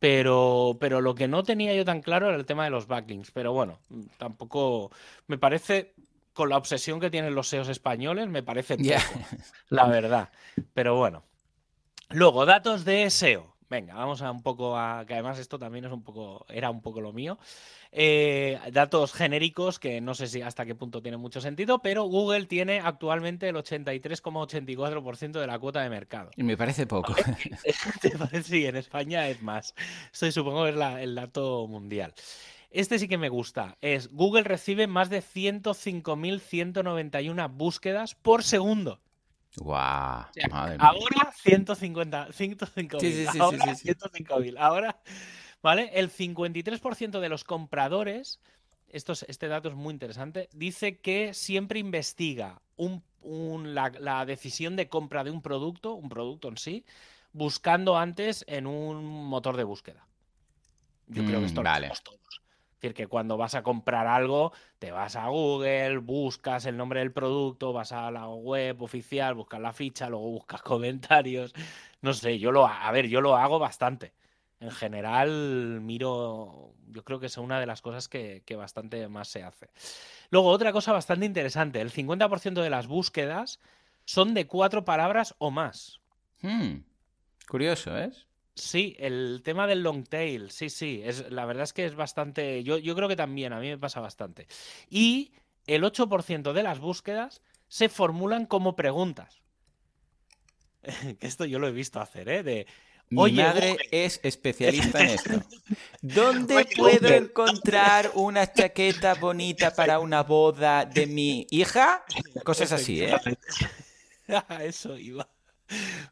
Pero, 0.00 0.78
pero 0.80 1.00
lo 1.00 1.14
que 1.14 1.28
no 1.28 1.44
tenía 1.44 1.76
yo 1.76 1.84
tan 1.84 2.02
claro 2.02 2.26
era 2.26 2.36
el 2.36 2.44
tema 2.44 2.64
de 2.64 2.70
los 2.70 2.88
backlinks. 2.88 3.30
Pero 3.30 3.52
bueno, 3.52 3.78
tampoco 4.16 4.90
me 5.28 5.38
parece, 5.38 5.94
con 6.32 6.48
la 6.48 6.56
obsesión 6.56 6.98
que 6.98 7.08
tienen 7.08 7.36
los 7.36 7.46
SEOs 7.46 7.68
españoles, 7.68 8.26
me 8.26 8.42
parece 8.42 8.76
la 9.68 9.86
verdad. 9.86 10.30
Pero 10.74 10.96
bueno, 10.96 11.22
Luego, 12.10 12.46
datos 12.46 12.84
de 12.84 13.10
SEO. 13.10 13.58
Venga, 13.70 13.94
vamos 13.94 14.22
a 14.22 14.30
un 14.30 14.42
poco 14.42 14.78
a. 14.78 15.04
que 15.06 15.12
además 15.12 15.38
esto 15.38 15.58
también 15.58 15.84
es 15.84 15.92
un 15.92 16.02
poco. 16.02 16.46
era 16.48 16.70
un 16.70 16.80
poco 16.80 17.02
lo 17.02 17.12
mío. 17.12 17.38
Eh, 17.92 18.58
datos 18.72 19.12
genéricos 19.12 19.78
que 19.78 20.00
no 20.00 20.14
sé 20.14 20.26
si 20.26 20.40
hasta 20.40 20.64
qué 20.64 20.74
punto 20.74 21.02
tiene 21.02 21.18
mucho 21.18 21.42
sentido, 21.42 21.80
pero 21.80 22.04
Google 22.04 22.46
tiene 22.46 22.80
actualmente 22.80 23.46
el 23.48 23.56
83,84% 23.56 25.32
de 25.32 25.46
la 25.46 25.58
cuota 25.58 25.82
de 25.82 25.90
mercado. 25.90 26.30
Y 26.36 26.44
me 26.44 26.56
parece 26.56 26.86
poco. 26.86 27.14
Sí, 28.42 28.64
en 28.64 28.76
España 28.76 29.28
es 29.28 29.42
más. 29.42 29.74
Esto 30.10 30.32
supongo 30.32 30.66
es 30.66 30.74
el 30.74 31.14
dato 31.14 31.66
mundial. 31.66 32.14
Este 32.70 32.98
sí 32.98 33.06
que 33.08 33.18
me 33.18 33.28
gusta. 33.28 33.76
Es 33.80 34.08
Google 34.10 34.44
recibe 34.44 34.86
más 34.86 35.10
de 35.10 35.22
105.191 35.22 37.50
búsquedas 37.50 38.14
por 38.14 38.44
segundo. 38.44 39.00
Guau. 39.60 40.26
ahora 40.78 41.32
150, 41.34 42.32
105 42.32 43.00
sí, 43.00 43.12
sí, 43.12 43.26
sí, 43.32 43.38
ahora 43.38 43.74
105 43.74 44.34
Ahora, 44.58 45.00
¿vale? 45.62 45.90
El 45.94 46.10
53% 46.10 47.20
de 47.20 47.28
los 47.28 47.44
compradores, 47.44 48.40
esto 48.88 49.12
este 49.26 49.48
dato 49.48 49.68
es 49.68 49.74
muy 49.74 49.92
interesante, 49.92 50.48
dice 50.52 50.98
que 50.98 51.34
siempre 51.34 51.78
investiga 51.78 52.60
la, 53.22 54.24
decisión 54.26 54.76
de 54.76 54.88
compra 54.88 55.24
de 55.24 55.30
un 55.30 55.42
producto, 55.42 55.94
un 55.94 56.08
producto 56.08 56.48
en 56.48 56.56
sí, 56.56 56.84
buscando 57.32 57.98
antes 57.98 58.44
en 58.48 58.66
un 58.66 59.04
motor 59.04 59.56
de 59.56 59.64
búsqueda. 59.64 60.06
Yo 61.08 61.24
creo 61.24 61.40
que 61.40 61.46
esto 61.46 61.62
lo 61.62 61.70
hacemos 61.70 62.02
todos. 62.02 62.42
Es 62.78 62.82
decir, 62.82 62.94
que 62.94 63.08
cuando 63.08 63.36
vas 63.36 63.56
a 63.56 63.64
comprar 63.64 64.06
algo, 64.06 64.52
te 64.78 64.92
vas 64.92 65.16
a 65.16 65.26
Google, 65.26 65.98
buscas 65.98 66.64
el 66.64 66.76
nombre 66.76 67.00
del 67.00 67.10
producto, 67.10 67.72
vas 67.72 67.90
a 67.90 68.08
la 68.12 68.28
web 68.28 68.80
oficial, 68.80 69.34
buscas 69.34 69.60
la 69.60 69.72
ficha, 69.72 70.08
luego 70.08 70.30
buscas 70.30 70.62
comentarios. 70.62 71.52
No 72.02 72.14
sé, 72.14 72.38
yo 72.38 72.52
lo, 72.52 72.68
a 72.68 72.88
ver, 72.92 73.08
yo 73.08 73.20
lo 73.20 73.36
hago 73.36 73.58
bastante. 73.58 74.12
en 74.60 74.70
general 74.70 75.80
miro, 75.80 76.72
yo 76.86 77.02
creo 77.02 77.18
que 77.18 77.26
es 77.26 77.36
una 77.36 77.58
de 77.58 77.66
las 77.66 77.82
cosas 77.82 78.06
que, 78.08 78.44
bastante 78.56 79.08
más 79.08 79.26
se 79.26 79.42
hace. 79.42 79.70
Luego, 80.30 80.48
otra 80.50 80.72
cosa 80.72 80.92
bastante 80.92 81.26
interesante, 81.26 81.80
el 81.80 81.90
50% 81.90 82.62
de 82.62 82.70
las 82.70 82.86
búsquedas 82.86 83.58
son 84.04 84.34
de 84.34 84.46
cuatro 84.46 84.84
palabras 84.84 85.34
o 85.38 85.50
más. 85.50 86.00
Hmm. 86.42 86.82
Curioso, 87.48 87.98
¿es? 87.98 88.27
Sí, 88.58 88.96
el 88.98 89.40
tema 89.44 89.66
del 89.66 89.82
long 89.82 90.04
tail, 90.06 90.50
sí, 90.50 90.68
sí, 90.68 91.00
es, 91.04 91.30
la 91.30 91.46
verdad 91.46 91.64
es 91.64 91.72
que 91.72 91.84
es 91.84 91.94
bastante, 91.94 92.64
yo, 92.64 92.76
yo 92.78 92.94
creo 92.96 93.08
que 93.08 93.16
también, 93.16 93.52
a 93.52 93.60
mí 93.60 93.68
me 93.68 93.78
pasa 93.78 94.00
bastante. 94.00 94.48
Y 94.90 95.32
el 95.66 95.84
8% 95.84 96.52
de 96.52 96.62
las 96.62 96.80
búsquedas 96.80 97.40
se 97.68 97.88
formulan 97.88 98.46
como 98.46 98.74
preguntas. 98.74 99.42
Esto 101.20 101.44
yo 101.44 101.58
lo 101.58 101.68
he 101.68 101.72
visto 101.72 102.00
hacer, 102.00 102.28
¿eh? 102.28 102.42
De, 102.42 102.66
mi 103.10 103.32
madre 103.32 103.76
es 103.90 104.20
especialista 104.22 105.00
en 105.00 105.10
esto. 105.10 105.42
¿Dónde 106.02 106.66
puedo 106.76 107.08
encontrar 107.08 108.10
una 108.14 108.52
chaqueta 108.52 109.14
bonita 109.14 109.74
para 109.74 109.98
una 109.98 110.22
boda 110.22 110.84
de 110.84 111.06
mi 111.06 111.46
hija? 111.50 112.04
Cosas 112.44 112.72
así, 112.72 113.02
¿eh? 113.02 113.16
Eso 114.60 114.98
iba. 114.98 115.26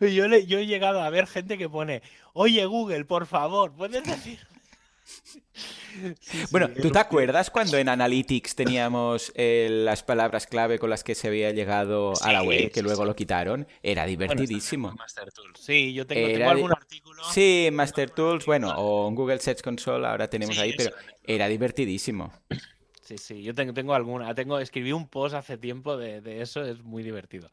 Yo, 0.01 0.29
le, 0.29 0.47
yo 0.47 0.59
he 0.59 0.67
llegado 0.67 1.01
a 1.01 1.11
ver 1.11 1.27
gente 1.27 1.57
que 1.57 1.69
pone, 1.69 2.03
oye 2.35 2.65
Google, 2.67 3.05
por 3.05 3.27
favor, 3.27 3.73
¿puedes 3.73 4.05
decir? 4.05 4.39
bueno, 6.51 6.69
¿tú 6.83 6.91
te 6.91 6.99
acuerdas 6.99 7.51
cuando 7.51 7.79
en 7.79 7.89
Analytics 7.89 8.55
teníamos 8.55 9.33
eh, 9.35 9.69
las 9.71 10.03
palabras 10.03 10.47
clave 10.47 10.79
con 10.79 10.91
las 10.91 11.05
que 11.05 11.15
se 11.15 11.29
había 11.29 11.51
llegado 11.53 12.13
a 12.23 12.33
la 12.33 12.43
web, 12.43 12.71
que 12.71 12.83
luego 12.83 13.05
lo 13.05 13.15
quitaron? 13.15 13.67
Era 13.83 14.05
divertidísimo. 14.05 14.95
Sí, 15.59 15.95
yo 15.95 16.07
tengo, 16.07 16.51
algún 16.51 16.73
artículo. 16.73 17.23
Sí, 17.33 17.69
Master 17.73 18.11
Tools, 18.11 18.45
bueno, 18.47 18.75
o 18.77 19.09
en 19.09 19.15
Google 19.15 19.39
Search 19.39 19.63
Console 19.63 20.07
ahora 20.07 20.29
tenemos 20.29 20.59
ahí, 20.59 20.75
pero 20.77 20.95
era 21.25 21.49
divertidísimo. 21.49 22.33
Sí, 23.07 23.19
sí, 23.19 23.43
yo 23.43 23.55
tengo, 23.55 23.73
tengo 23.73 23.95
alguna. 23.95 24.35
Tengo, 24.35 24.59
escribí 24.59 24.91
un 24.91 25.07
post 25.07 25.37
hace 25.37 25.57
tiempo 25.57 25.97
de, 25.97 26.43
eso, 26.43 26.65
es 26.65 26.83
muy 26.83 27.05
divertido. 27.05 27.49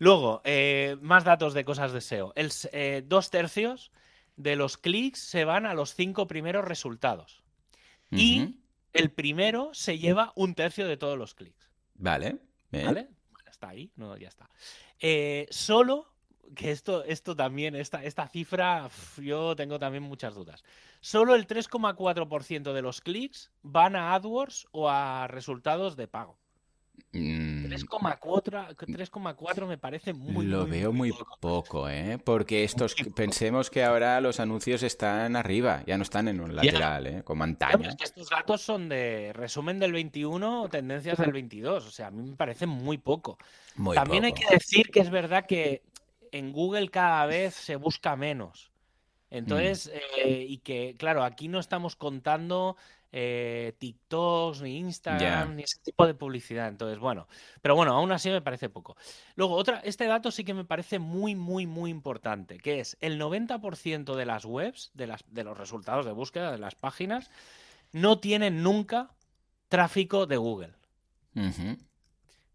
Luego, 0.00 0.40
eh, 0.44 0.96
más 1.02 1.24
datos 1.24 1.52
de 1.52 1.62
cosas 1.62 1.92
de 1.92 2.00
SEO. 2.00 2.32
El, 2.34 2.50
eh, 2.72 3.04
dos 3.06 3.28
tercios 3.28 3.92
de 4.36 4.56
los 4.56 4.78
clics 4.78 5.20
se 5.20 5.44
van 5.44 5.66
a 5.66 5.74
los 5.74 5.94
cinco 5.94 6.26
primeros 6.26 6.64
resultados. 6.64 7.42
Y 8.10 8.60
el 8.94 9.12
primero 9.12 9.70
se 9.74 9.98
lleva 9.98 10.32
un 10.34 10.54
tercio 10.54 10.88
de 10.88 10.96
todos 10.96 11.18
los 11.18 11.34
clics. 11.34 11.70
Vale. 11.94 12.38
¿Vale? 12.72 13.08
está 13.46 13.68
ahí, 13.68 13.92
no, 13.96 14.16
ya 14.16 14.28
está. 14.28 14.48
Eh, 15.00 15.46
solo, 15.50 16.14
que 16.56 16.70
esto, 16.70 17.04
esto 17.04 17.36
también, 17.36 17.76
esta, 17.76 18.02
esta 18.02 18.26
cifra, 18.26 18.88
yo 19.18 19.54
tengo 19.54 19.78
también 19.78 20.02
muchas 20.02 20.34
dudas. 20.34 20.64
Solo 21.02 21.34
el 21.34 21.46
3,4% 21.46 22.72
de 22.72 22.82
los 22.82 23.02
clics 23.02 23.52
van 23.60 23.96
a 23.96 24.14
AdWords 24.14 24.66
o 24.72 24.88
a 24.88 25.28
resultados 25.28 25.94
de 25.96 26.08
pago. 26.08 26.39
3,4 27.12 29.64
mm. 29.64 29.68
me 29.68 29.78
parece 29.78 30.12
muy 30.12 30.46
Lo 30.46 30.66
veo 30.66 30.92
muy 30.92 31.12
poco. 31.40 31.88
¿eh? 31.88 32.18
Porque 32.22 32.64
estos 32.64 32.94
pensemos 33.14 33.70
que 33.70 33.84
ahora 33.84 34.20
los 34.20 34.40
anuncios 34.40 34.82
están 34.82 35.36
arriba, 35.36 35.82
ya 35.86 35.96
no 35.96 36.02
están 36.02 36.28
en 36.28 36.40
un 36.40 36.54
lateral, 36.54 37.06
¿eh? 37.06 37.22
como 37.24 37.44
antaño. 37.44 37.88
estos 38.00 38.28
datos 38.28 38.62
son 38.62 38.88
de 38.88 39.32
resumen 39.34 39.78
del 39.78 39.92
21 39.92 40.62
o 40.62 40.68
tendencias 40.68 41.18
del 41.18 41.32
22, 41.32 41.86
o 41.86 41.90
sea, 41.90 42.08
a 42.08 42.10
mí 42.10 42.22
me 42.22 42.36
parece 42.36 42.66
muy 42.66 42.98
poco. 42.98 43.38
También 43.94 44.24
hay 44.24 44.32
que 44.32 44.46
decir 44.50 44.90
que 44.90 45.00
es 45.00 45.10
verdad 45.10 45.46
que 45.46 45.82
en 46.32 46.52
Google 46.52 46.90
cada 46.90 47.26
vez 47.26 47.54
se 47.54 47.76
busca 47.76 48.16
menos. 48.16 48.70
Entonces, 49.30 49.86
mm. 49.86 50.18
eh, 50.18 50.46
y 50.48 50.58
que, 50.58 50.96
claro, 50.98 51.22
aquí 51.22 51.48
no 51.48 51.60
estamos 51.60 51.96
contando 51.96 52.76
eh, 53.12 53.74
TikToks, 53.78 54.62
ni 54.62 54.78
Instagram, 54.78 55.56
ni 55.56 55.62
ese 55.64 55.80
tipo 55.82 56.06
de 56.06 56.14
publicidad. 56.14 56.68
Entonces, 56.68 56.98
bueno, 56.98 57.26
pero 57.60 57.74
bueno, 57.74 57.92
aún 57.92 58.12
así 58.12 58.30
me 58.30 58.40
parece 58.40 58.68
poco. 58.68 58.96
Luego, 59.34 59.54
otra, 59.54 59.80
este 59.80 60.06
dato 60.06 60.30
sí 60.30 60.44
que 60.44 60.54
me 60.54 60.64
parece 60.64 60.98
muy, 60.98 61.34
muy, 61.34 61.66
muy 61.66 61.90
importante, 61.90 62.58
que 62.58 62.80
es 62.80 62.96
el 63.00 63.20
90% 63.20 64.14
de 64.14 64.26
las 64.26 64.44
webs, 64.44 64.90
de, 64.94 65.06
las, 65.06 65.24
de 65.28 65.44
los 65.44 65.58
resultados 65.58 66.06
de 66.06 66.12
búsqueda 66.12 66.52
de 66.52 66.58
las 66.58 66.74
páginas, 66.74 67.30
no 67.92 68.18
tienen 68.18 68.62
nunca 68.62 69.10
tráfico 69.68 70.26
de 70.26 70.36
Google. 70.36 70.74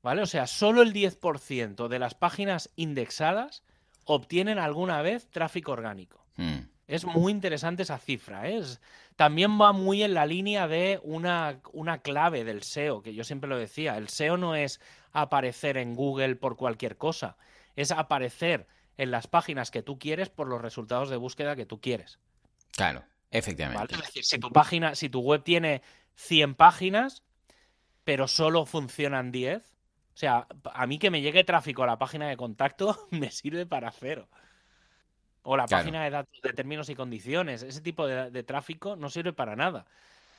¿Vale? 0.01 0.21
O 0.21 0.27
sea, 0.27 0.47
solo 0.47 0.81
el 0.81 0.93
10% 0.93 1.87
de 1.87 1.99
las 1.99 2.13
páginas 2.13 2.69
indexadas 2.75 3.63
obtienen 4.05 4.59
alguna 4.59 5.01
vez 5.01 5.27
tráfico 5.31 5.71
orgánico. 5.71 6.23
Mm. 6.37 6.74
Es 6.87 7.05
muy 7.05 7.31
interesante 7.31 7.83
esa 7.83 7.97
cifra. 7.97 8.47
¿eh? 8.47 8.57
Es, 8.57 8.79
también 9.15 9.59
va 9.59 9.71
muy 9.71 10.03
en 10.03 10.13
la 10.13 10.25
línea 10.25 10.67
de 10.67 10.99
una, 11.03 11.59
una, 11.73 11.99
clave 11.99 12.43
del 12.43 12.63
SEO, 12.63 13.01
que 13.01 13.13
yo 13.13 13.23
siempre 13.23 13.49
lo 13.49 13.57
decía. 13.57 13.97
El 13.97 14.09
SEO 14.09 14.37
no 14.37 14.55
es 14.55 14.79
aparecer 15.11 15.77
en 15.77 15.95
Google 15.95 16.35
por 16.35 16.57
cualquier 16.57 16.97
cosa, 16.97 17.37
es 17.75 17.91
aparecer 17.91 18.67
en 18.97 19.11
las 19.11 19.27
páginas 19.27 19.71
que 19.71 19.81
tú 19.81 19.97
quieres 19.97 20.29
por 20.29 20.47
los 20.47 20.61
resultados 20.61 21.09
de 21.09 21.17
búsqueda 21.17 21.55
que 21.55 21.65
tú 21.65 21.81
quieres. 21.81 22.19
Claro, 22.71 23.03
efectivamente. 23.31 23.95
Es 23.95 24.01
decir, 24.01 24.25
si 24.25 24.37
tu 24.37 24.51
página, 24.51 24.95
si 24.95 25.09
tu 25.09 25.21
web 25.21 25.43
tiene 25.43 25.81
100 26.15 26.55
páginas, 26.55 27.23
pero 28.03 28.27
solo 28.27 28.65
funcionan 28.65 29.31
10, 29.31 29.63
o 29.63 30.17
sea, 30.17 30.47
a 30.73 30.87
mí 30.87 30.97
que 30.97 31.11
me 31.11 31.21
llegue 31.21 31.43
tráfico 31.43 31.83
a 31.83 31.87
la 31.87 31.97
página 31.97 32.29
de 32.29 32.37
contacto 32.37 33.07
me 33.11 33.31
sirve 33.31 33.65
para 33.65 33.91
cero. 33.91 34.29
O 35.47 35.55
la 35.55 35.67
página 35.67 36.03
de 36.03 36.09
datos 36.09 36.41
de 36.41 36.53
términos 36.53 36.89
y 36.89 36.95
condiciones. 36.95 37.61
Ese 37.61 37.79
tipo 37.79 38.07
de, 38.07 38.43
tráfico 38.43 38.95
no 38.95 39.11
sirve 39.11 39.31
para 39.31 39.55
nada. 39.55 39.85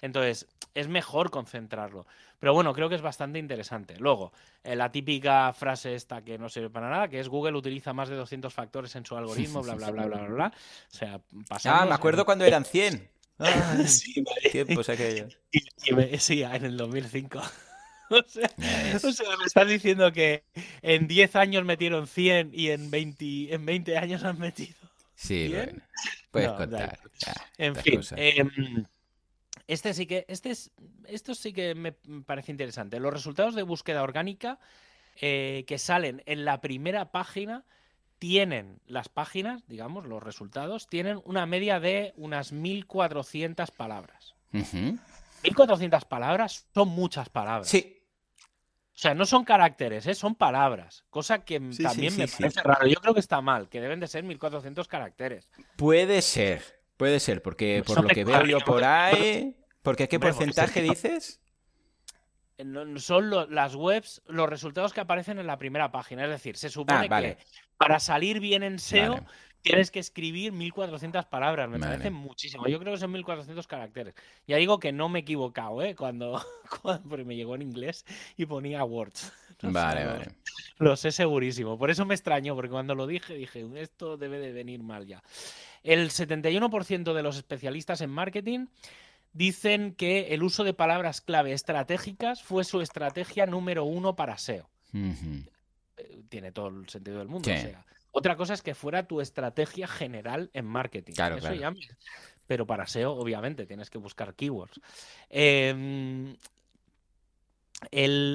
Entonces, 0.03 0.47
es 0.75 0.89
mejor 0.89 1.31
concentrarlo. 1.31 2.07
Pero 2.41 2.53
bueno, 2.53 2.75
creo 2.75 2.89
que 2.89 2.97
es 2.97 3.03
bastante 3.03 3.39
interesante. 3.39 3.97
Luego, 3.99 4.33
eh, 4.65 4.75
la 4.75 4.91
típica 4.91 5.53
frase 5.53 5.95
esta 5.95 6.23
que 6.23 6.39
no 6.39 6.49
sirve 6.49 6.71
para 6.71 6.91
nada, 6.91 7.09
que 7.09 7.21
es 7.21 7.29
Google 7.29 7.57
utiliza 7.57 7.93
más 7.93 8.09
de 8.09 8.17
200 8.17 8.53
factores 8.53 8.95
en 8.97 9.07
su 9.07 9.17
algoritmo, 9.17 9.63
bla, 9.63 9.77
bla, 9.77 9.91
bla, 9.93 10.07
bla, 10.07 10.19
bla, 10.19 10.29
bla. 10.29 10.53
O 10.93 10.95
sea, 10.95 11.21
pasamos... 11.49 11.81
Ah, 11.81 11.87
me 11.87 11.95
acuerdo 11.95 12.25
cuando 12.25 12.45
eran 12.45 12.65
100. 12.65 13.09
sí, 13.87 14.25
tiempos 14.51 14.89
aquellos. 14.89 15.39
sí, 16.19 16.43
en 16.43 16.65
el 16.65 16.77
2005. 16.77 17.41
O 18.09 18.23
sea, 18.25 18.49
o 19.03 19.13
sea, 19.13 19.37
me 19.37 19.47
estás 19.47 19.67
diciendo 19.67 20.13
que 20.13 20.45
en 20.83 21.09
10 21.09 21.35
años 21.35 21.65
metieron 21.65 22.07
100 22.07 22.53
y 22.53 22.71
en 22.71 22.89
20, 22.89 23.53
en 23.53 23.67
20 23.67 23.99
años 23.99 24.23
han 24.23 24.39
metido 24.39 24.77
Sí, 25.17 25.53
puedes 26.31 26.53
contar. 26.53 26.99
en 27.57 27.75
fin, 27.75 28.01
em, 28.17 28.85
este 29.67 29.95
sí 29.95 30.07
que, 30.07 30.25
este 30.29 30.51
es, 30.51 30.71
esto 31.07 31.35
sí 31.35 31.53
que 31.53 31.75
me 31.75 31.93
parece 31.93 32.53
interesante. 32.53 33.01
Los 33.01 33.13
resultados 33.13 33.55
de 33.55 33.63
búsqueda 33.63 34.03
orgánica 34.03 34.61
eh, 35.21 35.65
que 35.67 35.79
salen 35.79 36.23
en 36.27 36.45
la 36.45 36.61
primera 36.61 37.11
página 37.11 37.65
tienen 38.19 38.79
las 38.87 39.09
páginas, 39.09 39.67
digamos, 39.67 40.07
los 40.07 40.23
resultados, 40.23 40.87
tienen 40.87 41.21
una 41.25 41.47
media 41.47 41.81
de 41.81 42.13
unas 42.17 42.53
1400 42.53 43.71
palabras. 43.71 44.35
1400 44.53 46.05
palabras 46.05 46.67
son 46.75 46.89
muchas 46.89 47.29
palabras. 47.29 47.69
Sí, 47.69 47.96
o 48.97 48.99
sea, 48.99 49.15
no 49.15 49.27
son 49.27 49.45
caracteres, 49.45 50.07
¿eh? 50.07 50.15
son 50.15 50.35
palabras, 50.35 51.05
cosa 51.11 51.45
que 51.45 51.61
también 51.61 52.17
me 52.17 52.27
parece 52.27 52.63
raro. 52.63 52.87
Yo 52.87 52.99
creo 52.99 53.13
que 53.13 53.21
está 53.21 53.43
mal, 53.43 53.69
que 53.69 53.79
deben 53.79 54.01
de 54.01 54.07
ser 54.07 54.25
1400 54.25 54.89
caracteres. 54.89 55.51
Puede 55.77 56.23
ser, 56.23 56.63
puede 56.97 57.21
ser, 57.21 57.43
porque 57.43 57.83
por 57.87 58.03
lo 58.03 58.09
que 58.09 58.25
veo 58.25 58.47
yo 58.47 58.59
por 58.61 58.85
ahí... 58.85 59.55
Porque 59.83 60.09
¿qué 60.09 60.19
porcentaje 60.19 60.81
dices? 60.81 61.41
Son 62.97 63.31
las 63.55 63.75
webs, 63.75 64.23
los 64.29 64.49
resultados 64.49 64.95
que 64.95 65.01
aparecen 65.01 65.39
en 65.39 65.47
la 65.47 65.59
primera 65.59 65.93
página. 65.93 66.25
Es 66.25 66.31
decir, 66.31 66.57
se 66.57 66.71
supone 66.71 67.07
ah, 67.11 67.21
que 67.21 67.37
para 67.77 68.01
salir 68.01 68.41
bien 68.41 68.63
en 68.63 68.79
SEO 68.79 69.23
tienes 69.67 69.91
que 69.91 69.99
escribir 69.99 70.53
1400 70.53 71.27
palabras. 71.27 71.69
Me 71.69 71.79
parece 71.79 72.11
muchísimo. 72.11 72.67
Yo 72.67 72.79
creo 72.79 72.95
que 72.95 73.01
son 73.01 73.13
1400 73.13 73.67
caracteres. 73.67 74.15
Ya 74.47 74.57
digo 74.57 74.79
que 74.79 74.93
no 74.93 75.09
me 75.09 75.19
he 75.19 75.23
equivocado, 75.23 75.83
¿eh? 75.83 75.95
Cuando, 75.95 76.45
porque 77.09 77.25
me 77.25 77.37
llegó 77.37 77.55
en 77.55 77.63
inglés 77.63 78.05
y 78.37 78.47
ponía 78.47 78.85
words. 78.85 79.33
vale, 79.63 80.07
vale. 80.07 80.27
Lo, 80.79 80.97
sé 80.97 81.13
segurísimo. 81.13 81.79
Por 81.79 81.91
eso 81.91 82.05
me 82.05 82.15
extrañó, 82.15 82.55
porque 82.55 82.71
cuando 82.71 82.95
lo 82.95 83.07
dije, 83.07 83.35
dije, 83.35 83.65
esto 83.77 84.17
debe 84.17 84.39
de 84.39 84.53
venir 84.53 84.83
mal 84.83 85.07
ya. 85.07 85.23
El 85.83 86.11
71% 86.11 87.13
de 87.15 87.23
los 87.23 87.37
especialistas 87.37 88.01
en 88.01 88.11
marketing 88.11 88.67
dicen 89.33 89.95
que 89.95 90.35
el 90.35 90.43
uso 90.43 90.65
de 90.65 90.75
palabras 90.75 91.21
clave 91.21 91.53
estratégicas 91.53 92.43
fue 92.43 92.65
su 92.65 92.81
estrategia 92.81 93.47
número 93.47 93.85
uno 93.85 94.17
para 94.17 94.39
SEO. 94.39 94.69
Eh, 95.97 96.23
tiene 96.29 96.53
todo 96.53 96.69
el 96.69 96.89
sentido 96.89 97.19
del 97.19 97.29
mundo. 97.29 97.51
O 97.51 97.55
sea, 97.55 97.85
otra 98.17 98.35
cosa 98.35 98.55
es 98.55 98.63
que 98.63 98.75
fuera 98.75 99.07
tu 99.07 99.21
estrategia 99.21 99.87
general 99.87 100.49
en 100.55 100.65
marketing. 100.65 101.13
Claro, 101.13 101.37
claro. 101.37 101.77
pero 102.47 102.67
para 102.67 102.87
SEO, 102.87 103.13
obviamente, 103.13 103.67
tienes 103.67 103.91
que 103.91 103.99
buscar 103.99 104.35
keywords. 104.35 104.81
Em, 105.29 106.35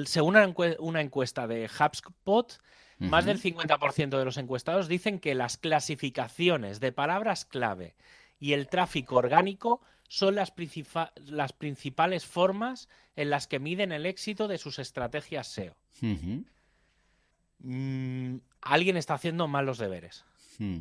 según 0.06 0.36
una 0.78 1.00
encuesta 1.00 1.48
de 1.48 1.68
HubSpot, 1.68 2.60
más 3.00 3.24
del 3.24 3.40
50% 3.40 4.16
de 4.16 4.24
los 4.24 4.36
encuestados 4.36 4.86
dicen 4.86 5.18
que 5.18 5.34
las 5.34 5.56
clasificaciones 5.56 6.78
de 6.78 6.92
palabras 6.92 7.44
clave 7.44 7.96
y 8.38 8.52
el 8.52 8.68
tráfico 8.68 9.16
orgánico 9.16 9.80
son 10.06 10.36
las, 10.36 10.52
las 11.16 11.52
principales 11.52 12.24
formas 12.24 12.88
en 13.16 13.30
las 13.30 13.48
que 13.48 13.58
miden 13.58 13.90
el 13.90 14.06
éxito 14.06 14.46
de 14.46 14.58
sus 14.58 14.78
estrategias 14.78 15.48
SEO. 15.48 15.74
Mm, 17.58 18.36
alguien 18.62 18.96
está 18.96 19.14
haciendo 19.14 19.48
mal 19.48 19.66
los 19.66 19.78
deberes. 19.78 20.24
Hmm. 20.58 20.80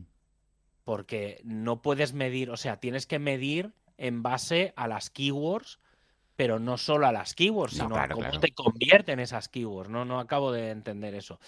Porque 0.84 1.42
no 1.44 1.82
puedes 1.82 2.14
medir, 2.14 2.50
o 2.50 2.58
sea, 2.58 2.80
tienes 2.80 3.06
que 3.06 3.20
medir 3.20 3.74
en 3.98 4.24
base 4.24 4.74
a 4.76 4.88
las 4.88 5.10
keywords, 5.10 5.80
pero 6.36 6.60
no 6.60 6.78
solo 6.78 7.06
a 7.06 7.12
las 7.12 7.36
keywords, 7.36 7.76
sino 7.76 7.96
a 7.96 8.08
cómo 8.08 8.40
te 8.40 8.52
convierten 8.52 9.20
esas 9.20 9.48
keywords. 9.48 9.90
No, 9.90 10.06
no 10.06 10.20
acabo 10.20 10.52
de 10.52 10.72
entender 10.72 11.14
eso. 11.14 11.40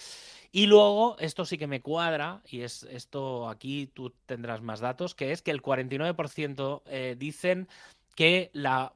Y 0.52 0.68
luego, 0.68 1.18
esto 1.18 1.46
sí 1.46 1.58
que 1.58 1.66
me 1.66 1.82
cuadra, 1.82 2.44
y 2.48 2.62
es 2.62 2.84
esto 2.84 3.50
aquí 3.50 3.88
tú 3.88 4.14
tendrás 4.28 4.62
más 4.62 4.82
datos, 4.82 5.16
que 5.16 5.32
es 5.32 5.42
que 5.42 5.50
el 5.50 5.64
49% 5.64 6.84
eh, 6.86 7.16
dicen 7.18 7.68
que 8.16 8.52
la, 8.54 8.94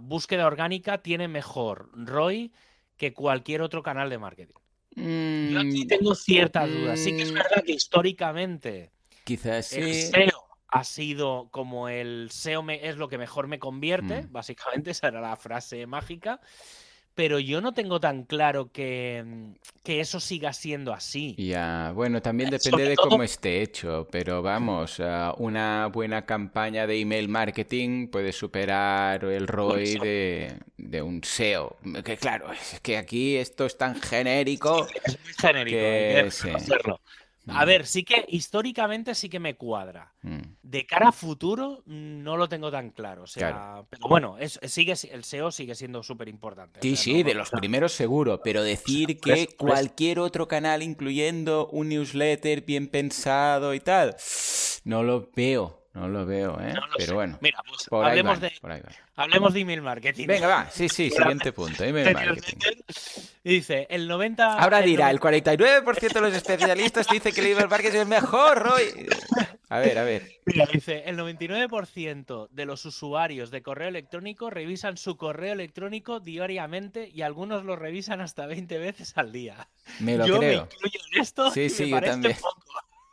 búsqueda 0.00 0.46
orgánica 0.46 0.98
tiene 0.98 1.26
mejor 1.26 1.88
ROI 1.94 2.52
que 2.98 3.14
cualquier 3.14 3.62
otro 3.62 3.82
canal 3.82 4.10
de 4.10 4.18
marketing. 4.18 4.54
Yo 4.94 5.60
aquí 5.60 5.84
mm, 5.84 5.88
tengo 5.88 6.14
ciertas 6.14 6.70
dudas. 6.70 7.00
Sí 7.00 7.16
que 7.16 7.22
es 7.22 7.32
mm. 7.32 7.34
verdad 7.34 7.64
que 7.64 7.72
históricamente 7.72 8.90
quizás 9.24 9.72
el 9.72 9.94
SEO 9.94 10.44
ha 10.68 10.84
sido 10.84 11.48
como 11.50 11.88
el 11.88 12.28
SEO 12.30 12.64
es 12.68 12.96
lo 12.96 13.08
que 13.08 13.18
mejor 13.18 13.46
me 13.46 13.58
convierte, 13.58 14.22
mm. 14.22 14.32
básicamente 14.32 14.90
esa 14.92 15.08
era 15.08 15.20
la 15.20 15.36
frase 15.36 15.86
mágica 15.86 16.40
pero 17.14 17.38
yo 17.38 17.60
no 17.60 17.72
tengo 17.72 18.00
tan 18.00 18.24
claro 18.24 18.70
que, 18.72 19.52
que 19.82 20.00
eso 20.00 20.18
siga 20.18 20.52
siendo 20.52 20.92
así. 20.92 21.34
Ya, 21.36 21.92
bueno, 21.94 22.22
también 22.22 22.48
eh, 22.48 22.58
depende 22.58 22.88
de 22.88 22.96
cómo 22.96 23.22
esté 23.22 23.62
hecho, 23.62 24.08
pero 24.10 24.42
vamos, 24.42 24.98
ah, 25.00 25.34
una 25.38 25.86
buena 25.88 26.24
campaña 26.24 26.86
de 26.86 27.00
email 27.00 27.28
marketing 27.28 28.08
puede 28.08 28.32
superar 28.32 29.24
el 29.24 29.46
ROI 29.46 29.98
de, 29.98 30.58
de, 30.92 31.02
un 31.02 31.24
SEO. 31.24 31.76
Que 32.04 32.16
claro, 32.16 32.52
es 32.52 32.80
que 32.80 32.96
aquí 32.96 33.36
esto 33.36 33.66
es 33.66 33.76
tan 33.76 34.00
genérico. 34.00 34.86
es 35.04 35.18
muy 35.20 35.32
genérico, 35.32 35.76
que, 35.76 36.30
hacerlo. 36.54 37.00
A 37.48 37.64
mm. 37.64 37.66
ver, 37.66 37.86
sí 37.86 38.04
que 38.04 38.24
históricamente 38.28 39.14
sí 39.16 39.28
que 39.28 39.40
me 39.40 39.56
cuadra. 39.56 40.12
Mm. 40.22 40.40
De 40.62 40.86
cara 40.86 41.08
a 41.08 41.12
futuro 41.12 41.82
no 41.86 42.36
lo 42.36 42.48
tengo 42.48 42.70
tan 42.70 42.90
claro. 42.90 43.24
O 43.24 43.26
sea, 43.26 43.82
pero 43.90 44.08
bueno, 44.08 44.36
es, 44.38 44.60
sigue, 44.64 44.94
el 45.10 45.24
SEO 45.24 45.50
sigue 45.50 45.74
siendo 45.74 46.02
súper 46.04 46.28
importante. 46.28 46.80
Sí, 46.80 46.94
sí, 46.94 47.22
de 47.24 47.34
los 47.34 47.50
primeros 47.50 47.92
seguro, 47.92 48.40
pero 48.44 48.62
decir 48.62 49.18
que 49.18 49.48
cualquier 49.56 50.20
otro 50.20 50.46
canal, 50.46 50.82
incluyendo 50.82 51.68
un 51.68 51.88
newsletter 51.88 52.62
bien 52.62 52.86
pensado 52.86 53.74
y 53.74 53.80
tal, 53.80 54.16
no 54.84 55.02
lo 55.02 55.28
veo. 55.34 55.81
No 55.94 56.08
lo 56.08 56.24
veo, 56.24 56.58
¿eh? 56.58 56.74
Pero 56.96 57.14
bueno. 57.14 57.38
Mira, 57.42 57.62
pues 57.68 57.86
hablemos, 57.90 58.40
de, 58.40 58.52
hablemos 59.14 59.52
de 59.52 59.60
email 59.60 59.82
marketing. 59.82 60.26
Venga, 60.26 60.46
va. 60.46 60.70
Sí, 60.70 60.88
sí, 60.88 61.10
siguiente 61.10 61.52
punto. 61.52 61.84
Email 61.84 62.14
marketing. 62.14 62.56
Dice, 63.44 63.86
el 63.90 64.08
90... 64.08 64.58
Ahora 64.58 64.80
dirá, 64.80 65.10
el 65.10 65.20
49% 65.20 66.12
de 66.12 66.20
los 66.20 66.34
especialistas 66.34 67.06
dice 67.08 67.32
que 67.32 67.40
el 67.42 67.48
email 67.48 67.68
marketing 67.68 67.98
es 67.98 68.06
mejor, 68.06 68.62
Roy. 68.62 69.06
A 69.68 69.78
ver, 69.80 69.98
a 69.98 70.04
ver. 70.04 70.30
Mira, 70.46 70.66
dice, 70.72 71.02
el 71.06 71.18
99% 71.18 72.48
de 72.50 72.64
los 72.66 72.84
usuarios 72.86 73.50
de 73.50 73.62
correo 73.62 73.88
electrónico 73.88 74.48
revisan 74.48 74.96
su 74.96 75.16
correo 75.16 75.52
electrónico 75.52 76.20
diariamente 76.20 77.10
y 77.12 77.22
algunos 77.22 77.64
lo 77.64 77.76
revisan 77.76 78.20
hasta 78.20 78.46
20 78.46 78.78
veces 78.78 79.12
al 79.16 79.32
día. 79.32 79.68
Me 80.00 80.16
lo 80.16 80.26
yo 80.26 80.38
creo. 80.38 80.68
me 80.68 80.74
incluyo 80.74 81.00
en 81.12 81.20
esto 81.20 81.50
sí, 81.50 81.68
sí, 81.68 81.86
me 81.86 81.92
parece 81.92 82.12
también. 82.12 82.36
poco. 82.40 82.62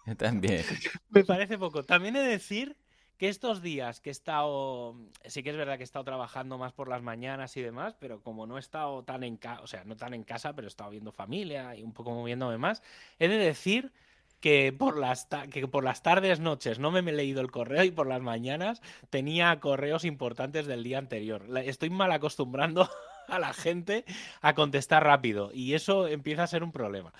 también. 0.17 0.63
Me 1.09 1.23
parece 1.23 1.57
poco. 1.57 1.83
También 1.83 2.15
he 2.15 2.21
de 2.21 2.27
decir 2.27 2.77
que 3.17 3.27
estos 3.27 3.61
días 3.61 3.99
que 3.99 4.09
he 4.09 4.11
estado, 4.11 4.95
sí 5.25 5.43
que 5.43 5.49
es 5.49 5.57
verdad 5.57 5.75
que 5.75 5.83
he 5.83 5.83
estado 5.83 6.05
trabajando 6.05 6.57
más 6.57 6.71
por 6.71 6.87
las 6.87 7.01
mañanas 7.01 7.55
y 7.57 7.61
demás, 7.61 7.95
pero 7.99 8.21
como 8.21 8.47
no 8.47 8.55
he 8.55 8.61
estado 8.61 9.03
tan 9.03 9.23
en 9.23 9.35
casa, 9.35 9.61
o 9.61 9.67
sea, 9.67 9.83
no 9.83 9.97
tan 9.97 10.13
en 10.13 10.23
casa, 10.23 10.53
pero 10.53 10.67
he 10.67 10.69
estado 10.69 10.91
viendo 10.91 11.11
familia 11.11 11.75
y 11.75 11.83
un 11.83 11.91
poco 11.91 12.11
moviéndome 12.11 12.57
más, 12.57 12.81
he 13.19 13.27
de 13.27 13.37
decir 13.37 13.91
que 14.39 14.71
por 14.71 14.97
las, 14.97 15.27
que 15.51 15.67
por 15.67 15.83
las 15.83 16.01
tardes, 16.01 16.39
noches 16.39 16.79
no 16.79 16.91
me 16.91 16.99
he 16.99 17.13
leído 17.13 17.41
el 17.41 17.51
correo 17.51 17.83
y 17.83 17.91
por 17.91 18.07
las 18.07 18.21
mañanas 18.21 18.81
tenía 19.09 19.59
correos 19.59 20.05
importantes 20.05 20.65
del 20.65 20.83
día 20.83 20.97
anterior. 20.97 21.45
Estoy 21.65 21.89
mal 21.89 22.11
acostumbrando 22.13 22.89
a 23.27 23.39
la 23.39 23.53
gente 23.53 24.05
a 24.41 24.55
contestar 24.55 25.03
rápido 25.03 25.51
y 25.53 25.73
eso 25.73 26.07
empieza 26.07 26.43
a 26.43 26.47
ser 26.47 26.63
un 26.63 26.71
problema. 26.71 27.11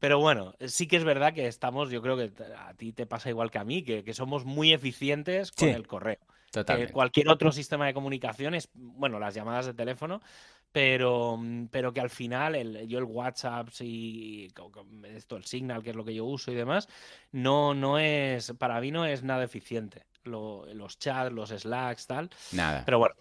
Pero 0.00 0.18
bueno, 0.18 0.54
sí 0.66 0.88
que 0.88 0.96
es 0.96 1.04
verdad 1.04 1.34
que 1.34 1.46
estamos, 1.46 1.90
yo 1.90 2.00
creo 2.00 2.16
que 2.16 2.32
a 2.56 2.74
ti 2.74 2.92
te 2.92 3.06
pasa 3.06 3.28
igual 3.28 3.50
que 3.50 3.58
a 3.58 3.64
mí, 3.64 3.82
que, 3.82 4.14
somos 4.14 4.44
muy 4.44 4.72
eficientes 4.72 5.52
con 5.52 5.68
el 5.68 5.86
correo. 5.86 6.18
Que 6.66 6.88
cualquier 6.88 7.28
otro 7.28 7.52
sistema 7.52 7.86
de 7.86 7.94
comunicación 7.94 8.54
es, 8.54 8.70
bueno, 8.74 9.20
las 9.20 9.34
llamadas 9.34 9.66
de 9.66 9.74
teléfono, 9.74 10.20
pero, 10.72 11.38
pero 11.70 11.92
que 11.92 12.00
al 12.00 12.10
final 12.10 12.54
el, 12.54 12.88
yo 12.88 12.98
el 12.98 13.04
WhatsApp 13.04 13.68
y 13.80 14.48
esto, 15.14 15.36
el 15.36 15.44
Signal, 15.44 15.82
que 15.82 15.90
es 15.90 15.96
lo 15.96 16.04
que 16.04 16.14
yo 16.14 16.24
uso 16.24 16.50
y 16.50 16.54
demás, 16.54 16.88
no, 17.30 17.74
no 17.74 17.98
es, 17.98 18.52
para 18.58 18.80
mí 18.80 18.90
no 18.90 19.04
es 19.04 19.22
nada 19.22 19.44
eficiente. 19.44 20.06
los 20.24 20.98
chats, 20.98 21.30
los 21.30 21.50
slacks, 21.50 22.06
tal. 22.06 22.30
Nada. 22.52 22.84
Pero 22.86 22.98
bueno. 22.98 23.14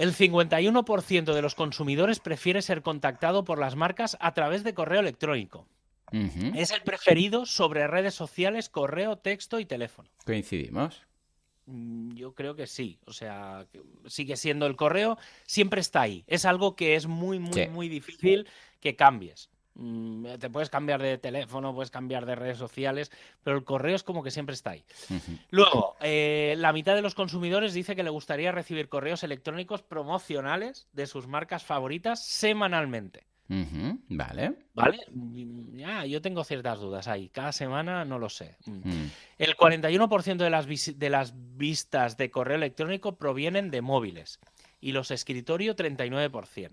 El 0.00 0.14
51% 0.14 1.34
de 1.34 1.42
los 1.42 1.54
consumidores 1.54 2.20
prefiere 2.20 2.62
ser 2.62 2.80
contactado 2.80 3.44
por 3.44 3.58
las 3.58 3.76
marcas 3.76 4.16
a 4.18 4.32
través 4.32 4.64
de 4.64 4.72
correo 4.72 5.00
electrónico. 5.00 5.68
Es 6.54 6.70
el 6.70 6.80
preferido 6.80 7.44
sobre 7.44 7.86
redes 7.86 8.14
sociales, 8.14 8.70
correo, 8.70 9.18
texto 9.18 9.60
y 9.60 9.66
teléfono. 9.66 10.08
¿Coincidimos? 10.24 11.02
Mm, 11.66 12.14
yo 12.14 12.34
creo 12.34 12.56
que 12.56 12.66
sí. 12.66 12.98
O 13.04 13.12
sea, 13.12 13.66
sigue 14.06 14.38
siendo 14.38 14.64
el 14.64 14.74
correo, 14.74 15.18
siempre 15.44 15.82
está 15.82 16.00
ahí. 16.00 16.24
Es 16.28 16.46
algo 16.46 16.76
que 16.76 16.94
es 16.94 17.06
muy, 17.06 17.38
muy, 17.38 17.68
muy 17.68 17.90
difícil 17.90 18.48
que 18.80 18.96
cambies. 18.96 19.49
Mm, 19.74 20.26
te 20.38 20.50
puedes 20.50 20.70
cambiar 20.70 21.00
de 21.00 21.18
teléfono, 21.18 21.74
puedes 21.74 21.90
cambiar 21.90 22.26
de 22.26 22.34
redes 22.34 22.58
sociales, 22.58 23.10
pero 23.42 23.56
el 23.56 23.64
correo 23.64 23.96
es 23.96 24.02
como 24.02 24.22
que 24.22 24.30
siempre 24.30 24.54
está 24.54 24.70
ahí. 24.70 24.84
Luego, 25.50 25.96
eh, 26.00 26.54
la 26.58 26.72
mitad 26.72 26.94
de 26.94 27.02
los 27.02 27.14
consumidores 27.14 27.72
dice 27.72 27.96
que 27.96 28.02
le 28.02 28.10
gustaría 28.10 28.52
recibir 28.52 28.88
correos 28.88 29.22
electrónicos 29.22 29.82
promocionales 29.82 30.88
de 30.92 31.06
sus 31.06 31.26
marcas 31.26 31.64
favoritas 31.64 32.24
semanalmente. 32.24 33.26
Vale. 34.08 34.52
Vale, 34.74 34.98
mm, 35.10 35.76
ya, 35.76 36.06
yo 36.06 36.22
tengo 36.22 36.44
ciertas 36.44 36.78
dudas 36.78 37.08
ahí. 37.08 37.28
Cada 37.30 37.50
semana 37.50 38.04
no 38.04 38.18
lo 38.18 38.28
sé. 38.28 38.56
Mm. 38.66 39.06
El 39.38 39.56
41% 39.56 40.44
de 40.44 40.50
las, 40.50 40.66
de 40.98 41.10
las 41.10 41.34
vistas 41.56 42.16
de 42.16 42.30
correo 42.30 42.56
electrónico 42.56 43.16
provienen 43.16 43.70
de 43.72 43.80
móviles 43.82 44.38
y 44.80 44.92
los 44.92 45.10
escritorios 45.10 45.76
39%. 45.76 46.70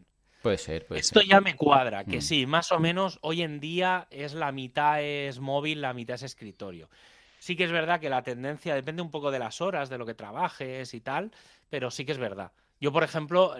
Puede 0.47 0.57
ser, 0.59 0.87
Esto 0.91 1.19
ya 1.19 1.41
me 1.41 1.57
cuadra, 1.57 2.05
que 2.05 2.19
mm. 2.19 2.21
sí, 2.21 2.45
más 2.45 2.71
o 2.71 2.79
menos 2.79 3.19
hoy 3.21 3.41
en 3.41 3.59
día 3.59 4.07
es 4.09 4.33
la 4.33 4.53
mitad 4.53 5.03
es 5.03 5.41
móvil, 5.41 5.81
la 5.81 5.93
mitad 5.93 6.15
es 6.15 6.23
escritorio. 6.23 6.89
Sí 7.37 7.57
que 7.57 7.65
es 7.65 7.71
verdad 7.73 7.99
que 7.99 8.09
la 8.09 8.23
tendencia 8.23 8.73
depende 8.73 9.01
un 9.01 9.11
poco 9.11 9.29
de 9.29 9.39
las 9.39 9.59
horas, 9.59 9.89
de 9.89 9.97
lo 9.97 10.05
que 10.05 10.13
trabajes 10.13 10.93
y 10.93 11.01
tal, 11.01 11.31
pero 11.69 11.91
sí 11.91 12.05
que 12.05 12.13
es 12.13 12.17
verdad. 12.17 12.53
Yo, 12.79 12.93
por 12.93 13.03
ejemplo, 13.03 13.55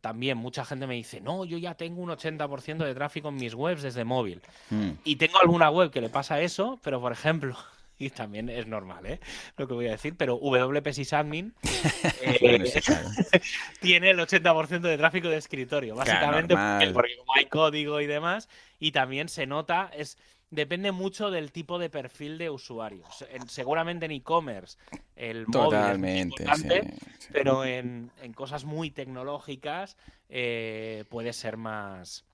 también 0.00 0.36
mucha 0.36 0.64
gente 0.64 0.88
me 0.88 0.94
dice, 0.94 1.20
no, 1.20 1.44
yo 1.44 1.56
ya 1.56 1.76
tengo 1.76 2.02
un 2.02 2.10
80% 2.10 2.78
de 2.78 2.94
tráfico 2.96 3.28
en 3.28 3.36
mis 3.36 3.54
webs 3.54 3.82
desde 3.82 4.02
móvil. 4.02 4.42
Mm. 4.70 4.90
Y 5.04 5.14
tengo 5.14 5.38
alguna 5.40 5.70
web 5.70 5.92
que 5.92 6.00
le 6.00 6.08
pasa 6.08 6.40
eso, 6.40 6.80
pero 6.82 7.00
por 7.00 7.12
ejemplo, 7.12 7.56
y 7.98 8.10
también 8.10 8.48
es 8.48 8.66
normal, 8.66 9.06
¿eh? 9.06 9.20
Lo 9.56 9.68
que 9.68 9.74
voy 9.74 9.88
a 9.88 9.92
decir, 9.92 10.14
pero 10.16 10.36
WP 10.36 10.92
Sysadmin 10.92 11.54
eh, 12.22 12.72
tiene 13.80 14.10
el 14.10 14.18
80% 14.18 14.80
de 14.80 14.98
tráfico 14.98 15.28
de 15.28 15.36
escritorio, 15.36 15.94
básicamente 15.94 16.54
porque, 16.92 17.16
como 17.16 17.34
hay 17.34 17.46
código 17.46 18.00
y 18.00 18.06
demás, 18.06 18.48
y 18.78 18.92
también 18.92 19.28
se 19.28 19.46
nota, 19.46 19.90
es 19.96 20.18
depende 20.50 20.92
mucho 20.92 21.30
del 21.30 21.52
tipo 21.52 21.78
de 21.78 21.90
perfil 21.90 22.38
de 22.38 22.48
usuarios. 22.50 23.24
seguramente 23.48 24.06
en 24.06 24.12
e-commerce 24.12 24.78
el 25.16 25.46
móvil 25.48 26.04
es 26.04 26.64
pero 27.32 27.64
en, 27.64 28.10
cosas 28.34 28.64
muy 28.64 28.90
tecnológicas 28.90 29.96
eh, 30.28 31.04
puede 31.08 31.32
ser 31.32 31.56
más 31.56 32.24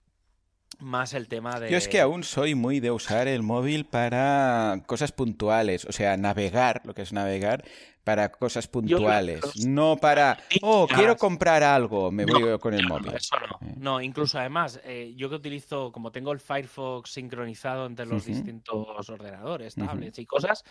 más 0.78 1.14
el 1.14 1.28
tema 1.28 1.60
de... 1.60 1.70
Yo 1.70 1.76
es 1.76 1.88
que 1.88 2.00
aún 2.00 2.24
soy 2.24 2.54
muy 2.54 2.80
de 2.80 2.90
usar 2.90 3.28
el 3.28 3.42
móvil 3.42 3.84
para 3.84 4.82
cosas 4.86 5.12
puntuales, 5.12 5.84
o 5.84 5.92
sea, 5.92 6.16
navegar, 6.16 6.82
lo 6.84 6.94
que 6.94 7.02
es 7.02 7.12
navegar, 7.12 7.64
para 8.04 8.30
cosas 8.30 8.66
puntuales, 8.66 9.66
no 9.66 9.96
para, 9.96 10.38
oh, 10.62 10.88
quiero 10.88 11.16
comprar 11.16 11.62
algo, 11.62 12.10
me 12.10 12.24
voy 12.24 12.58
con 12.58 12.72
el 12.74 12.88
móvil. 12.88 13.12
Eso 13.14 13.36
no, 13.38 13.68
eh. 13.68 13.74
no 13.76 14.00
incluso 14.00 14.38
además, 14.38 14.80
eh, 14.84 15.12
yo 15.16 15.28
que 15.28 15.36
utilizo, 15.36 15.92
como 15.92 16.10
tengo 16.10 16.32
el 16.32 16.40
Firefox 16.40 17.10
sincronizado 17.10 17.86
entre 17.86 18.06
los 18.06 18.24
distintos 18.24 19.08
ordenadores, 19.10 19.74
tablets 19.74 20.18
y 20.18 20.26
cosas, 20.26 20.64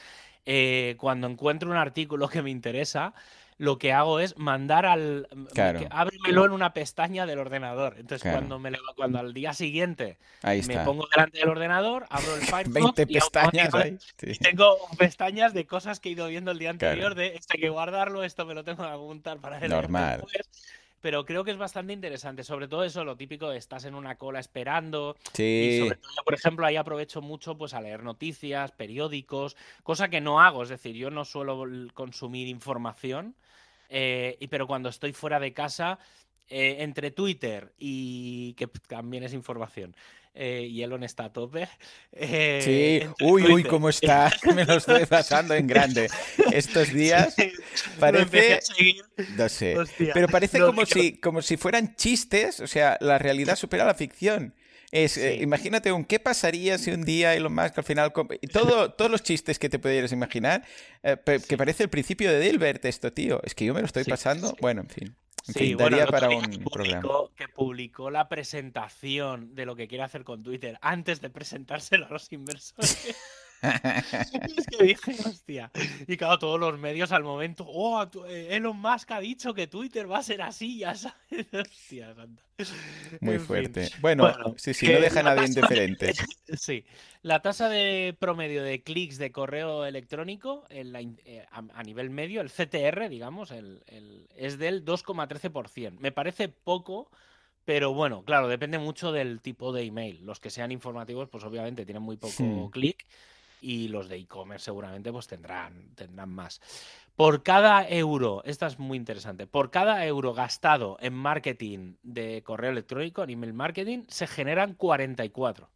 eh, 0.46 0.96
cuando 0.98 1.28
encuentro 1.28 1.70
un 1.70 1.78
artículo 1.78 2.28
que 2.28 2.42
me 2.42 2.50
interesa, 2.50 3.14
lo 3.60 3.78
que 3.78 3.92
hago 3.94 4.20
es 4.22 4.38
mandar 4.38 4.86
al. 4.86 5.28
Claro. 5.54 5.82
ábremelo 5.92 6.46
en 6.46 6.52
una 6.52 6.74
pestaña 6.74 7.26
del 7.26 7.40
ordenador. 7.40 7.96
Entonces, 8.00 8.22
Claro. 8.24 8.38
cuando, 8.38 8.58
me, 8.60 8.72
cuando 8.96 9.20
al 9.20 9.34
día 9.34 9.54
siguiente 9.54 10.18
me 10.66 10.80
pongo 10.86 11.08
delante 11.14 11.40
del 11.40 11.50
ordenador, 11.50 12.06
abro 12.10 12.36
el 12.36 12.42
Firefox 12.64 12.74
20 12.74 13.02
y 13.04 13.06
pestañas 13.06 13.74
ahí. 13.76 13.98
y 14.24 14.38
tengo 14.40 14.78
pestañas 14.98 15.54
de 15.54 15.68
cosas 15.68 16.00
que 16.00 16.08
he 16.10 16.14
ido 16.14 16.28
viendo 16.30 16.52
el 16.52 16.58
día 16.58 16.74
Claro. 16.74 16.92
anterior, 16.94 17.16
de 17.16 17.36
esto 17.36 17.54
hay 17.54 17.60
que 17.60 17.70
guardarlo, 17.70 18.24
esto 18.24 18.46
me 18.46 18.54
lo 18.56 18.64
tengo 18.64 18.82
que 18.82 18.90
apuntar 18.90 19.40
para 19.40 19.60
leer 19.60 19.70
Normal. 19.72 20.22
después. 20.22 20.50
Pero 21.02 21.26
creo 21.26 21.46
que 21.46 21.52
es 21.52 21.58
bastante 21.58 21.94
interesante, 21.94 22.44
sobre 22.44 22.68
todo 22.68 22.84
eso, 22.84 23.06
lo 23.06 23.16
típico 23.16 23.50
de 23.50 23.58
estás 23.58 23.86
en 23.86 23.96
una 23.96 24.16
cola 24.16 24.40
esperando, 24.42 25.16
y 25.34 25.38
Sí, 25.38 25.80
sobre 25.80 25.96
todo 25.98 26.12
yo, 26.16 26.24
por 26.24 26.34
ejemplo, 26.34 26.66
ahí 26.66 26.76
aprovecho 26.76 27.22
mucho 27.22 27.58
pues 27.58 27.74
a 27.74 27.80
leer 27.80 28.04
noticias, 28.04 28.72
periódicos, 28.74 29.56
cosa 29.84 30.10
que 30.10 30.20
no 30.20 30.42
hago, 30.42 30.64
es 30.64 30.68
decir, 30.70 30.96
yo 30.96 31.10
no 31.10 31.24
suelo 31.24 31.66
consumir 31.94 32.50
información, 32.50 33.34
eh, 33.90 34.38
y, 34.40 34.48
pero 34.48 34.68
cuando 34.68 34.90
estoy 34.90 35.14
fuera 35.14 35.40
de 35.40 35.54
casa, 35.54 36.00
eh, 36.48 36.78
entre 36.80 37.12
Twitter 37.12 37.74
y 37.78 38.54
que 38.54 38.68
también 38.88 39.24
es 39.24 39.34
información, 39.34 39.96
eh, 40.34 40.68
y 40.70 40.82
Elon 40.84 41.04
está 41.04 41.26
a 41.26 41.34
tope. 41.34 41.68
eh, 42.14 42.62
sí. 43.18 43.26
Uy, 43.26 43.44
uy, 43.44 43.64
cómo 43.64 43.90
está. 43.90 44.32
Me 44.56 44.66
lo 44.66 44.76
estoy 44.76 45.06
pasando 45.06 45.54
en 45.54 45.68
grande. 45.68 46.10
Estos 46.52 46.94
días 46.94 47.36
parece. 48.00 48.62
No 49.38 49.50
sé. 49.50 49.78
hostia, 49.78 50.14
Pero 50.14 50.28
parece 50.28 50.60
no, 50.60 50.68
como 50.68 50.86
si, 50.86 51.18
como 51.18 51.42
si 51.42 51.58
fueran 51.58 51.96
chistes, 51.96 52.60
o 52.62 52.68
sea, 52.68 52.98
la 53.02 53.18
realidad 53.18 53.56
supera 53.56 53.86
la 53.86 53.96
ficción. 53.96 54.54
Es, 54.92 55.18
eh, 55.18 55.36
imagínate 55.42 55.92
un 55.92 56.04
qué 56.04 56.20
pasaría 56.20 56.78
si 56.80 56.92
un 56.92 57.04
día 57.04 57.36
Elon 57.36 57.54
Musk 57.54 57.78
al 57.78 57.84
final... 57.84 58.12
Todo, 58.52 58.92
todos 58.94 59.12
los 59.12 59.22
chistes 59.22 59.60
que 59.60 59.70
te 59.70 59.78
pudieras 59.80 60.12
imaginar, 60.12 60.64
eh, 61.04 61.16
Sí. 61.40 61.48
que 61.48 61.58
parece 61.58 61.84
el 61.84 61.90
principio 61.90 62.32
de 62.32 62.40
Dilbert 62.40 62.84
esto, 62.86 63.14
tío. 63.14 63.40
Es 63.44 63.54
que 63.54 63.66
yo 63.66 63.74
me 63.74 63.82
lo 63.82 63.86
estoy 63.86 64.04
Sí, 64.04 64.10
pasando... 64.10 64.56
Bueno, 64.62 64.82
en 64.82 64.90
fin. 64.90 65.16
En 65.48 65.54
Sí, 65.54 65.60
fin, 65.60 65.78
bueno, 65.78 65.98
daría 65.98 66.12
para 66.12 66.30
un 66.30 66.64
programa. 66.64 67.02
que 67.36 67.48
publicó 67.48 68.10
la 68.12 68.28
presentación 68.30 69.56
de 69.56 69.66
lo 69.66 69.76
que 69.76 69.88
quiere 69.88 70.04
hacer 70.04 70.24
con 70.24 70.44
Twitter 70.44 70.78
antes 70.82 71.22
de 71.22 71.30
presentárselo 71.30 72.06
a 72.08 72.10
los 72.10 72.32
inversores. 72.32 73.16
Y 73.62 73.68
es 74.60 74.68
que 74.68 74.84
dije, 74.84 75.12
hostia. 75.26 75.72
Y 76.08 76.18
claro, 76.18 76.40
todos 76.40 76.60
los 76.60 76.80
medios 76.80 77.12
al 77.12 77.24
momento, 77.24 77.66
oh, 77.68 78.04
eh, 78.28 78.48
Elon 78.52 78.78
Musk 78.80 79.12
ha 79.12 79.20
dicho 79.20 79.54
que 79.54 79.68
Twitter 79.68 80.10
va 80.10 80.20
a 80.20 80.24
ser 80.24 80.42
así, 80.42 80.78
ya 80.80 80.96
sabes. 80.96 81.18
Hostia, 81.54 82.14
santa. 82.16 82.44
Muy 83.22 83.36
En 83.36 83.40
fin. 83.40 83.48
fuerte. 83.48 83.90
Bueno, 84.02 84.24
Bueno, 84.24 84.56
sí, 84.58 84.74
sí, 84.74 84.88
no 84.92 85.00
deja 85.00 85.22
a 85.22 85.24
nadie 85.24 85.46
indiferente. 85.48 86.14
Sí, 86.58 86.84
la 87.22 87.42
tasa 87.42 87.70
de 87.70 88.16
promedio 88.20 88.64
de 88.64 88.84
clics 88.84 89.18
de 89.18 89.32
correo 89.32 89.86
electrónico 89.86 90.66
en 90.70 90.92
la 90.92 91.00
eh, 91.02 91.46
a, 91.52 91.64
a 91.74 91.84
nivel 91.84 92.10
medio, 92.10 92.42
el 92.42 92.50
CTR, 92.50 93.08
digamos, 93.08 93.52
el- 93.52 93.84
el- 93.88 94.28
es 94.36 94.58
del 94.58 94.84
2,13%. 94.84 96.00
Me 96.00 96.12
parece 96.12 96.50
poco, 96.50 97.10
pero 97.64 97.94
bueno, 97.94 98.26
claro, 98.26 98.48
depende 98.50 98.78
mucho 98.78 99.12
del 99.14 99.40
tipo 99.42 99.72
de 99.72 99.84
email. 99.84 100.26
Los 100.26 100.40
que 100.42 100.50
sean 100.50 100.72
informativos, 100.74 101.30
pues 101.30 101.44
obviamente 101.46 101.86
tienen 101.86 102.04
muy 102.04 102.18
poco 102.18 102.44
Hmm. 102.44 102.70
clic 102.72 103.06
y 103.62 103.88
los 103.88 104.10
de 104.10 104.18
e-commerce 104.18 104.66
seguramente 104.66 105.12
pues 105.12 105.28
tendrán, 105.28 105.96
tendrán 105.96 106.30
más. 106.30 106.62
Por 107.16 107.44
cada 107.44 107.88
euro, 107.88 108.42
esta 108.46 108.68
es 108.68 108.80
muy 108.80 108.98
interesante, 108.98 109.46
por 109.46 109.72
cada 109.72 110.06
euro 110.06 110.34
gastado 110.34 110.98
en 111.02 111.14
marketing 111.14 111.96
de 112.02 112.44
correo 112.44 112.72
electrónico, 112.72 113.24
en 113.24 113.32
email 113.32 113.54
marketing, 113.54 114.04
se 114.08 114.26
generan 114.26 114.74
44. 114.74 115.70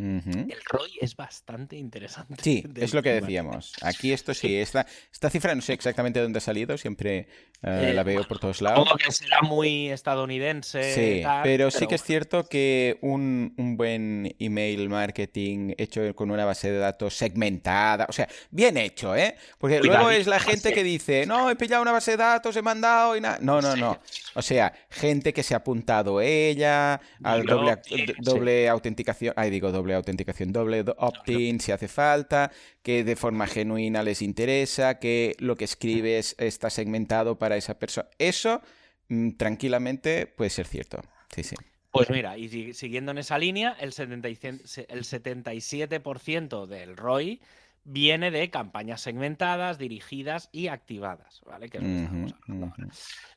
El 0.00 0.60
ROI 0.64 0.98
es 1.00 1.14
bastante 1.14 1.76
interesante. 1.76 2.42
Sí, 2.42 2.64
es 2.76 2.94
lo 2.94 3.02
que 3.02 3.20
decíamos. 3.20 3.74
Aquí 3.82 4.12
esto 4.12 4.34
sí, 4.34 4.56
esta, 4.56 4.86
esta 5.12 5.30
cifra 5.30 5.54
no 5.54 5.62
sé 5.62 5.74
exactamente 5.74 6.20
dónde 6.20 6.38
ha 6.38 6.40
salido, 6.40 6.78
siempre 6.78 7.28
eh, 7.62 7.88
Eh, 7.90 7.94
la 7.94 8.02
veo 8.02 8.26
por 8.26 8.38
todos 8.38 8.62
lados. 8.62 8.78
Supongo 8.78 8.96
que 8.96 9.12
será 9.12 9.42
muy 9.42 9.90
estadounidense. 9.90 10.94
Sí, 10.94 11.22
tal, 11.22 11.42
pero 11.42 11.70
sí 11.70 11.86
que 11.86 11.96
es 11.96 12.02
cierto 12.02 12.44
que 12.44 12.98
un, 13.02 13.54
un 13.58 13.76
buen 13.76 14.34
email 14.38 14.88
marketing 14.88 15.74
hecho 15.76 16.14
con 16.14 16.30
una 16.30 16.46
base 16.46 16.70
de 16.72 16.78
datos 16.78 17.14
segmentada, 17.14 18.06
o 18.08 18.12
sea, 18.12 18.28
bien 18.50 18.78
hecho, 18.78 19.14
¿eh? 19.14 19.36
Porque 19.58 19.80
luego 19.80 20.10
es 20.10 20.26
la 20.26 20.40
gente 20.40 20.72
que 20.72 20.82
dice, 20.82 21.26
no, 21.26 21.50
he 21.50 21.56
pillado 21.56 21.82
una 21.82 21.92
base 21.92 22.12
de 22.12 22.16
datos, 22.16 22.56
he 22.56 22.62
mandado 22.62 23.16
y 23.16 23.20
nada. 23.20 23.38
No, 23.42 23.60
no, 23.60 23.76
no. 23.76 24.00
O 24.34 24.42
sea, 24.42 24.72
gente 24.88 25.34
que 25.34 25.42
se 25.42 25.52
ha 25.54 25.58
apuntado 25.58 26.20
ella, 26.20 27.00
al 27.22 27.44
doble, 27.44 27.78
doble 28.20 28.68
autenticación, 28.68 29.34
ay, 29.36 29.50
digo 29.50 29.70
doble 29.70 29.89
autenticación, 29.94 30.52
doble 30.52 30.82
do- 30.84 30.94
opt-in 30.98 31.60
si 31.60 31.72
hace 31.72 31.88
falta, 31.88 32.50
que 32.82 33.04
de 33.04 33.16
forma 33.16 33.46
genuina 33.46 34.02
les 34.02 34.22
interesa, 34.22 34.98
que 34.98 35.34
lo 35.38 35.56
que 35.56 35.64
escribes 35.64 36.34
está 36.38 36.70
segmentado 36.70 37.38
para 37.38 37.56
esa 37.56 37.78
persona. 37.78 38.08
Eso, 38.18 38.62
mm, 39.08 39.32
tranquilamente, 39.32 40.26
puede 40.26 40.50
ser 40.50 40.66
cierto. 40.66 41.00
Sí, 41.34 41.42
sí. 41.42 41.56
Pues 41.92 42.08
mira, 42.10 42.38
y 42.38 42.48
si- 42.48 42.72
siguiendo 42.74 43.10
en 43.10 43.18
esa 43.18 43.36
línea, 43.38 43.76
el, 43.80 43.92
75 43.92 44.62
se- 44.66 44.86
el 44.88 45.04
77% 45.04 46.66
del 46.66 46.96
ROI 46.96 47.40
viene 47.84 48.30
de 48.30 48.50
campañas 48.50 49.00
segmentadas, 49.00 49.78
dirigidas 49.78 50.48
y 50.52 50.68
activadas, 50.68 51.40
¿vale? 51.46 51.68
Que 51.70 51.78
es 51.78 51.82
lo 51.82 51.88
que 51.88 51.96
estábamos 51.96 52.32
Ujú, 52.32 52.42
hablando 52.42 52.66
ahora. 52.66 52.88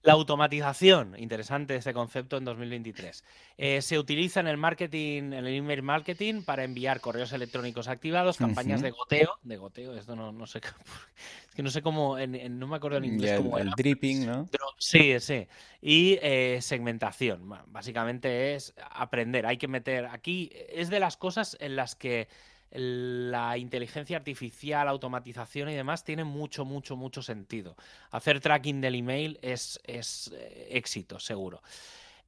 La 0.01 0.13
automatización, 0.13 1.15
interesante 1.17 1.75
este 1.75 1.93
concepto 1.93 2.37
en 2.37 2.43
2023. 2.45 3.23
Eh, 3.57 3.81
se 3.81 3.97
utiliza 3.97 4.41
en 4.41 4.47
el 4.47 4.57
marketing, 4.57 5.23
en 5.23 5.33
el 5.33 5.47
email 5.47 5.81
marketing, 5.81 6.41
para 6.43 6.63
enviar 6.65 6.99
correos 6.99 7.31
electrónicos 7.31 7.87
activados, 7.87 8.37
campañas 8.37 8.81
de 8.81 8.91
goteo, 8.91 9.39
de 9.43 9.57
goteo, 9.57 9.95
esto 9.95 10.15
no, 10.15 10.31
no 10.31 10.45
sé, 10.45 10.59
cómo- 10.59 10.73
es 11.49 11.55
que 11.55 11.63
no 11.63 11.69
sé 11.69 11.81
cómo, 11.81 12.19
en- 12.19 12.35
en- 12.35 12.59
no 12.59 12.67
me 12.67 12.75
acuerdo 12.75 12.97
en 12.97 13.05
inglés 13.05 13.31
el, 13.31 13.37
cómo 13.43 13.57
el 13.57 13.67
era. 13.67 13.75
dripping, 13.77 14.25
¿no? 14.25 14.47
Pero 14.51 14.65
sí, 14.77 15.19
sí. 15.21 15.47
Y 15.81 16.19
eh, 16.21 16.59
segmentación. 16.61 17.47
Bueno, 17.47 17.63
básicamente 17.67 18.55
es 18.55 18.73
aprender. 18.91 19.45
Hay 19.45 19.57
que 19.57 19.67
meter. 19.69 20.05
Aquí 20.07 20.51
es 20.69 20.89
de 20.89 20.99
las 20.99 21.15
cosas 21.17 21.55
en 21.61 21.75
las 21.77 21.95
que 21.95 22.27
la 22.73 23.57
inteligencia 23.57 24.17
artificial, 24.17 24.87
automatización 24.87 25.69
y 25.69 25.75
demás 25.75 26.03
tiene 26.03 26.23
mucho, 26.23 26.65
mucho, 26.65 26.95
mucho 26.95 27.21
sentido. 27.21 27.75
Hacer 28.11 28.39
tracking 28.39 28.81
del 28.81 28.95
email 28.95 29.39
es, 29.41 29.79
es 29.83 30.31
eh, 30.33 30.69
éxito, 30.71 31.19
seguro. 31.19 31.61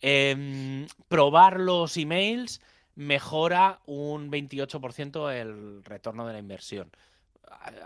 Em, 0.02 0.88
probar 1.08 1.60
los 1.60 1.98
emails 1.98 2.62
mejora 2.96 3.80
un 3.86 4.32
28% 4.32 5.32
el 5.32 5.84
retorno 5.84 6.28
de 6.28 6.34
la 6.34 6.39
inversión. 6.39 6.91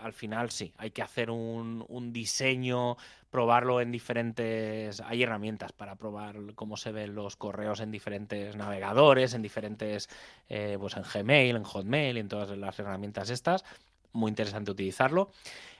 Al 0.00 0.12
final 0.12 0.50
sí, 0.50 0.74
hay 0.76 0.90
que 0.90 1.02
hacer 1.02 1.30
un, 1.30 1.84
un 1.88 2.12
diseño, 2.12 2.96
probarlo 3.30 3.80
en 3.80 3.92
diferentes... 3.92 5.00
Hay 5.00 5.22
herramientas 5.22 5.72
para 5.72 5.96
probar 5.96 6.36
cómo 6.54 6.76
se 6.76 6.92
ven 6.92 7.14
los 7.14 7.36
correos 7.36 7.80
en 7.80 7.90
diferentes 7.90 8.56
navegadores, 8.56 9.34
en 9.34 9.42
diferentes... 9.42 10.08
eh, 10.48 10.76
pues 10.78 10.96
en 10.96 11.04
Gmail, 11.04 11.56
en 11.56 11.64
Hotmail 11.64 12.16
en 12.16 12.28
todas 12.28 12.50
las 12.56 12.78
herramientas 12.78 13.30
estas. 13.30 13.64
Muy 14.12 14.30
interesante 14.30 14.72
utilizarlo. 14.72 15.30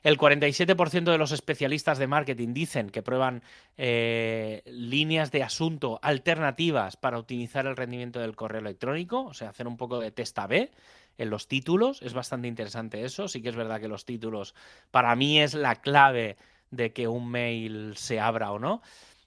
El 0.02 0.16
47% 0.16 1.10
de 1.10 1.18
los 1.18 1.32
especialistas 1.32 1.98
de 1.98 2.06
marketing 2.06 2.54
dicen 2.54 2.90
que 2.90 3.02
prueban 3.02 3.42
eh, 3.76 4.62
líneas 4.66 5.30
de 5.32 5.42
asunto 5.42 5.98
alternativas 6.02 6.96
para 6.96 7.18
optimizar 7.18 7.66
el 7.66 7.76
rendimiento 7.76 8.20
del 8.20 8.36
correo 8.36 8.60
electrónico, 8.60 9.24
o 9.24 9.34
sea, 9.34 9.50
hacer 9.50 9.66
un 9.66 9.76
poco 9.76 9.98
de 9.98 10.12
test 10.12 10.38
A-B 10.38 10.70
en 11.18 11.30
los 11.30 11.48
títulos. 11.48 12.00
Es 12.00 12.14
bastante 12.14 12.48
interesante 12.48 13.04
eso. 13.04 13.28
Sí 13.28 13.42
que 13.42 13.50
es 13.50 13.56
verdad 13.56 13.80
que 13.80 13.88
los 13.88 14.06
títulos 14.06 14.54
para 14.90 15.14
mí 15.16 15.40
es 15.40 15.52
la 15.52 15.76
clave 15.76 16.36
de 16.70 16.92
que 16.92 17.08
un 17.08 17.30
mail 17.30 17.94
se 17.96 18.20
abra 18.20 18.52
o 18.52 18.58
no. 18.58 18.82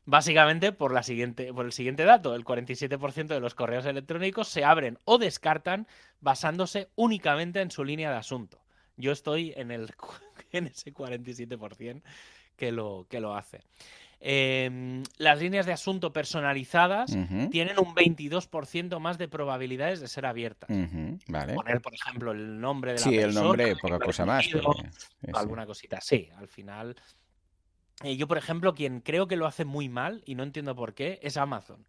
Básicamente 0.05 0.73
por, 0.73 0.93
la 0.93 1.01
siguiente, 1.01 1.53
por 1.53 1.65
el 1.65 1.71
siguiente 1.71 2.03
dato, 2.03 2.35
el 2.35 2.43
47% 2.43 3.27
de 3.27 3.39
los 3.39 3.55
correos 3.55 3.85
electrónicos 3.85 4.49
se 4.49 4.65
abren 4.65 4.99
o 5.05 5.17
descartan 5.17 5.87
basándose 6.19 6.89
únicamente 6.95 7.61
en 7.61 7.71
su 7.71 7.85
línea 7.85 8.11
de 8.11 8.17
asunto. 8.17 8.61
Yo 8.97 9.11
estoy 9.11 9.53
en, 9.55 9.71
el, 9.71 9.93
en 10.51 10.67
ese 10.67 10.93
47% 10.93 12.01
que 12.57 12.71
lo, 12.71 13.07
que 13.09 13.19
lo 13.19 13.35
hace. 13.35 13.61
Em, 14.25 15.03
las 15.17 15.39
líneas 15.39 15.65
de 15.65 15.73
asunto 15.73 16.13
personalizadas 16.13 17.11
tienen 17.51 17.77
un 17.77 17.93
22% 17.93 18.99
más 18.99 19.17
de 19.17 19.27
probabilidades 19.27 19.99
de 19.99 20.07
ser 20.07 20.25
abiertas. 20.25 20.69
Vale. 21.27 21.53
Poner, 21.53 21.81
por 21.81 21.93
ejemplo, 21.93 22.31
el 22.31 22.59
nombre 22.59 22.93
de 22.93 22.99
la 22.99 23.03
Sí, 23.03 23.15
el 23.15 23.23
persona, 23.25 23.41
nombre, 23.43 23.69
el 23.71 23.77
poca 23.77 23.99
cosa 23.99 24.25
más. 24.25 24.45
sí, 24.45 24.51
sí. 24.51 25.27
alguna 25.33 25.65
cosita. 25.65 25.99
Sí, 25.99 26.29
al 26.37 26.47
final. 26.47 26.95
Eh, 28.03 28.15
yo, 28.17 28.27
por 28.27 28.37
ejemplo, 28.37 28.73
quien 28.73 29.01
creo 29.01 29.27
que 29.27 29.35
lo 29.35 29.45
hace 29.45 29.65
muy 29.65 29.89
mal 29.89 30.23
y 30.25 30.35
no 30.35 30.43
entiendo 30.43 30.75
por 30.75 30.93
qué 30.93 31.19
es 31.21 31.37
Amazon. 31.37 31.85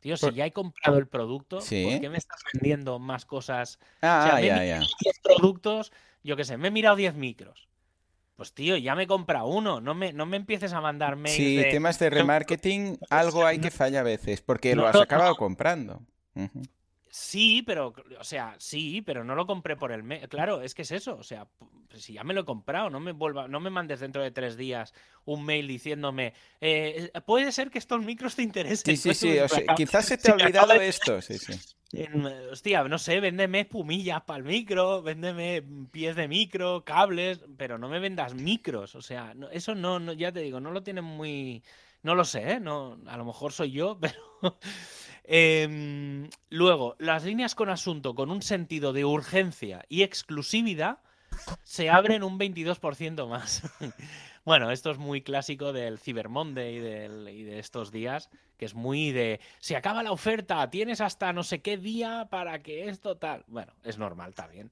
Tío, 0.00 0.16
si 0.16 0.26
Por- 0.26 0.34
ya 0.34 0.46
he 0.46 0.52
comprado 0.52 0.96
el 0.98 1.06
producto, 1.06 1.60
Sí. 1.60 1.84
¿por 1.84 2.00
qué 2.00 2.08
me 2.08 2.16
estás 2.18 2.40
vendiendo 2.54 2.98
más 2.98 3.26
cosas? 3.26 3.78
O 3.80 3.86
Ah, 4.02 4.28
sea, 4.30 4.40
he 4.40 4.46
ya, 4.46 4.64
ya. 4.64 4.78
10 4.78 5.20
productos, 5.22 5.92
yo 6.22 6.36
qué 6.36 6.44
sé, 6.44 6.56
me 6.56 6.68
he 6.68 6.70
mirado 6.70 6.96
10 6.96 7.14
micros. 7.14 7.68
Pues 8.36 8.54
tío, 8.54 8.78
ya 8.78 8.94
me 8.94 9.02
he 9.02 9.06
comprado 9.06 9.48
uno, 9.48 9.82
no 9.82 9.94
me, 9.94 10.14
no 10.14 10.24
me 10.24 10.38
empieces 10.38 10.72
a 10.72 10.80
mandar 10.80 11.16
mails 11.16 11.36
Sí, 11.36 11.56
de... 11.56 11.64
temas 11.64 11.98
de 11.98 12.08
remarketing, 12.10 12.98
algo 13.10 13.44
hay 13.44 13.58
que 13.60 13.70
falla 13.70 14.00
a 14.00 14.04
veces, 14.04 14.40
porque 14.40 14.74
No, 14.74 14.82
lo 14.82 14.88
has 14.88 14.96
acabado 15.00 15.32
no. 15.32 15.36
comprando. 15.36 16.00
Sí, 17.12 17.62
pero, 17.66 17.92
o 18.20 18.24
sea, 18.24 18.54
sí, 18.58 19.02
pero 19.02 19.24
no 19.24 19.34
lo 19.34 19.44
compré 19.44 19.76
por 19.76 19.90
el 19.90 20.04
mes. 20.04 20.28
Claro, 20.28 20.62
es 20.62 20.74
que 20.74 20.82
es 20.82 20.92
eso. 20.92 21.16
O 21.16 21.24
sea, 21.24 21.48
si 21.92 22.12
ya 22.12 22.22
me 22.22 22.32
lo 22.32 22.42
he 22.42 22.44
comprado, 22.44 22.88
no 22.88 23.00
me 23.00 23.10
vuelva, 23.10 23.48
no 23.48 23.58
me 23.58 23.68
mandes 23.68 23.98
dentro 23.98 24.22
de 24.22 24.30
tres 24.30 24.56
días 24.56 24.94
un 25.24 25.44
mail 25.44 25.66
diciéndome, 25.66 26.34
eh, 26.60 27.10
puede 27.26 27.50
ser 27.50 27.70
que 27.70 27.78
estos 27.78 28.04
micros 28.04 28.36
te 28.36 28.42
interesen. 28.42 28.96
Sí, 28.96 29.12
sí, 29.12 29.14
sí. 29.14 29.38
quizás 29.76 30.06
se 30.06 30.18
te 30.18 30.30
ha 30.30 30.34
olvidado 30.34 30.74
esto. 30.74 31.20
Sí, 31.20 31.36
sí. 31.38 31.52
hostia, 32.52 32.84
no 32.84 32.98
sé, 32.98 33.18
véndeme 33.18 33.60
espumillas 33.60 34.22
para 34.22 34.38
el 34.38 34.44
micro, 34.44 35.02
véndeme 35.02 35.64
pies 35.90 36.14
de 36.14 36.28
micro, 36.28 36.84
cables, 36.84 37.40
pero 37.56 37.76
no 37.76 37.88
me 37.88 37.98
vendas 37.98 38.34
micros. 38.34 38.94
O 38.94 39.02
sea, 39.02 39.34
eso 39.50 39.74
no, 39.74 39.98
no, 39.98 40.12
ya 40.12 40.30
te 40.30 40.40
digo, 40.40 40.60
no 40.60 40.70
lo 40.70 40.84
tienen 40.84 41.04
muy. 41.04 41.64
No 42.02 42.14
lo 42.14 42.24
sé, 42.24 42.52
¿eh? 42.52 42.60
No, 42.60 42.98
a 43.06 43.16
lo 43.16 43.24
mejor 43.24 43.52
soy 43.52 43.72
yo, 43.72 43.98
pero. 44.00 44.58
Em, 45.24 46.28
luego, 46.48 46.96
las 46.98 47.24
líneas 47.24 47.54
con 47.54 47.68
asunto 47.68 48.14
con 48.14 48.30
un 48.30 48.42
sentido 48.42 48.92
de 48.92 49.04
urgencia 49.04 49.84
y 49.88 50.02
exclusividad 50.02 50.98
se 51.62 51.90
abren 51.90 52.22
un 52.22 52.38
22% 52.38 53.28
más. 53.28 53.62
bueno, 54.44 54.70
esto 54.70 54.90
es 54.90 54.98
muy 54.98 55.22
clásico 55.22 55.72
del 55.72 55.98
Cyber 55.98 56.28
Monday 56.28 56.76
y, 56.76 57.42
de 57.44 57.58
estos 57.58 57.92
días, 57.92 58.30
que 58.56 58.64
es 58.64 58.74
muy 58.74 59.12
de, 59.12 59.40
se 59.58 59.76
acaba 59.76 60.02
la 60.02 60.12
oferta, 60.12 60.68
tienes 60.70 61.00
hasta 61.00 61.32
no 61.32 61.42
sé 61.42 61.60
qué 61.60 61.76
día 61.76 62.28
para 62.30 62.62
que 62.62 62.88
esto 62.88 63.16
tal. 63.16 63.44
Bueno, 63.46 63.72
es 63.84 63.98
normal, 63.98 64.34
bien. 64.50 64.70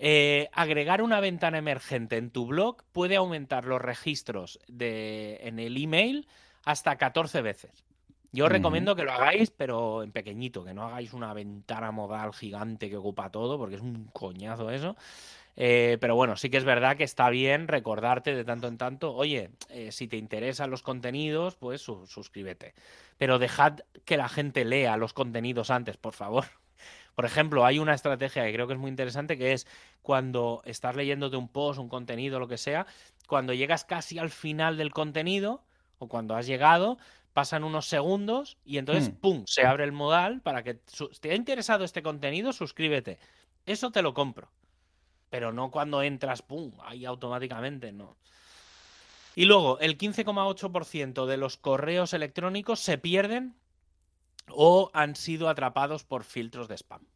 Eh, 0.00 0.48
agregar 0.52 1.02
una 1.02 1.20
ventana 1.20 1.58
emergente 1.58 2.18
en 2.18 2.30
tu 2.30 2.46
blog 2.46 2.84
puede 2.92 3.16
aumentar 3.16 3.64
los 3.64 3.82
registros 3.82 4.60
de, 4.68 5.40
en 5.42 5.58
el 5.58 5.76
email 5.76 6.28
hasta 6.64 6.96
14 6.96 7.42
veces. 7.42 7.87
Yo 8.30 8.48
recomiendo 8.48 8.94
que 8.94 9.04
lo 9.04 9.12
hagáis, 9.12 9.50
pero 9.50 10.02
en 10.02 10.12
pequeñito, 10.12 10.62
que 10.62 10.74
no 10.74 10.84
hagáis 10.84 11.14
una 11.14 11.32
ventana 11.32 11.90
modal 11.92 12.34
gigante 12.34 12.90
que 12.90 12.96
ocupa 12.96 13.30
todo, 13.30 13.56
porque 13.56 13.76
es 13.76 13.80
un 13.80 14.04
coñazo 14.12 14.70
eso. 14.70 14.96
Eh, 15.56 15.98
pero 16.00 16.14
bueno, 16.14 16.36
sí 16.36 16.50
que 16.50 16.58
es 16.58 16.64
verdad 16.64 16.96
que 16.96 17.04
está 17.04 17.30
bien 17.30 17.66
recordarte 17.66 18.34
de 18.34 18.44
tanto 18.44 18.68
en 18.68 18.78
tanto, 18.78 19.14
oye, 19.14 19.50
eh, 19.70 19.90
si 19.90 20.06
te 20.06 20.16
interesan 20.16 20.70
los 20.70 20.82
contenidos, 20.82 21.56
pues 21.56 21.82
suscríbete. 21.82 22.74
Pero 23.16 23.38
dejad 23.40 23.80
que 24.04 24.16
la 24.16 24.28
gente 24.28 24.64
lea 24.64 24.96
los 24.96 25.14
contenidos 25.14 25.70
antes, 25.70 25.96
por 25.96 26.12
favor. 26.12 26.44
Por 27.16 27.24
ejemplo, 27.24 27.66
hay 27.66 27.80
una 27.80 27.94
estrategia 27.94 28.44
que 28.44 28.52
creo 28.52 28.68
que 28.68 28.74
es 28.74 28.78
muy 28.78 28.90
interesante, 28.90 29.36
que 29.36 29.52
es 29.52 29.66
cuando 30.02 30.62
estás 30.64 30.94
leyéndote 30.94 31.36
un 31.36 31.48
post, 31.48 31.80
un 31.80 31.88
contenido, 31.88 32.38
lo 32.38 32.46
que 32.46 32.58
sea, 32.58 32.86
cuando 33.26 33.52
llegas 33.52 33.84
casi 33.84 34.20
al 34.20 34.30
final 34.30 34.76
del 34.76 34.92
contenido, 34.92 35.64
o 35.98 36.06
cuando 36.06 36.36
has 36.36 36.46
llegado, 36.46 36.96
pasan 37.38 37.62
unos 37.62 37.86
segundos 37.86 38.56
y 38.64 38.78
entonces, 38.78 39.10
mm. 39.10 39.16
¡pum!, 39.18 39.44
se 39.46 39.64
abre 39.64 39.84
el 39.84 39.92
modal 39.92 40.40
para 40.40 40.64
que 40.64 40.74
te 41.20 41.30
ha 41.30 41.36
interesado 41.36 41.84
este 41.84 42.02
contenido, 42.02 42.52
suscríbete. 42.52 43.16
Eso 43.64 43.92
te 43.92 44.02
lo 44.02 44.12
compro. 44.12 44.50
Pero 45.30 45.52
no 45.52 45.70
cuando 45.70 46.02
entras, 46.02 46.42
¡pum!, 46.42 46.72
ahí 46.82 47.04
automáticamente, 47.04 47.92
no. 47.92 48.16
Y 49.36 49.44
luego, 49.44 49.78
el 49.78 49.96
15,8% 49.96 51.26
de 51.26 51.36
los 51.36 51.56
correos 51.56 52.12
electrónicos 52.12 52.80
se 52.80 52.98
pierden 52.98 53.54
o 54.48 54.90
han 54.92 55.14
sido 55.14 55.48
atrapados 55.48 56.02
por 56.02 56.24
filtros 56.24 56.66
de 56.66 56.76
spam. 56.76 57.06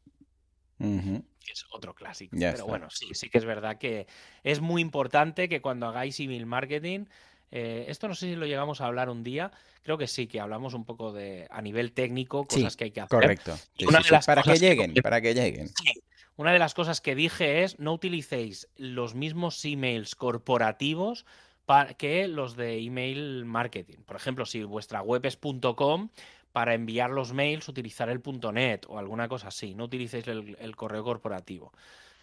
Es 0.78 1.66
otro 1.72 1.96
clásico. 1.96 2.36
Pero 2.38 2.64
bueno, 2.64 2.90
sí, 2.90 3.08
sí 3.14 3.28
que 3.28 3.38
es 3.38 3.44
verdad 3.44 3.76
que 3.76 4.06
es 4.44 4.60
muy 4.60 4.82
importante 4.82 5.48
que 5.48 5.60
cuando 5.60 5.88
hagáis 5.88 6.20
email 6.20 6.46
marketing 6.46 7.06
eh, 7.52 7.84
esto 7.88 8.08
no 8.08 8.14
sé 8.14 8.28
si 8.28 8.34
lo 8.34 8.46
llegamos 8.46 8.80
a 8.80 8.86
hablar 8.86 9.10
un 9.10 9.22
día. 9.22 9.52
Creo 9.82 9.98
que 9.98 10.06
sí, 10.06 10.26
que 10.26 10.40
hablamos 10.40 10.74
un 10.74 10.84
poco 10.84 11.12
de 11.12 11.46
a 11.50 11.60
nivel 11.60 11.92
técnico, 11.92 12.44
cosas 12.44 12.76
que 12.76 12.84
hay 12.84 12.90
que 12.90 13.00
hacer. 13.00 13.20
Correcto. 13.20 13.56
para 14.26 14.42
que 14.42 14.56
lleguen, 14.56 14.94
para 14.94 15.20
que 15.20 15.34
lleguen. 15.34 15.70
Una 16.36 16.52
de 16.52 16.58
las 16.58 16.72
cosas 16.72 17.00
que 17.00 17.14
dije 17.14 17.62
es 17.62 17.78
no 17.78 17.92
utilicéis 17.92 18.68
los 18.76 19.14
mismos 19.14 19.62
emails 19.64 20.14
corporativos 20.14 21.26
que 21.98 22.28
los 22.28 22.56
de 22.56 22.78
email 22.78 23.44
marketing. 23.44 23.98
Por 24.04 24.16
ejemplo, 24.16 24.46
si 24.46 24.62
vuestra 24.64 25.02
web 25.02 25.24
es 25.24 25.38
.com, 25.76 26.08
para 26.52 26.74
enviar 26.74 27.10
los 27.10 27.32
mails 27.32 27.68
utilizar 27.68 28.08
el 28.10 28.22
.net 28.52 28.80
o 28.88 28.98
alguna 28.98 29.28
cosa 29.28 29.48
así. 29.48 29.74
No 29.74 29.84
utilicéis 29.84 30.26
el, 30.28 30.56
el 30.58 30.76
correo 30.76 31.02
corporativo. 31.04 31.72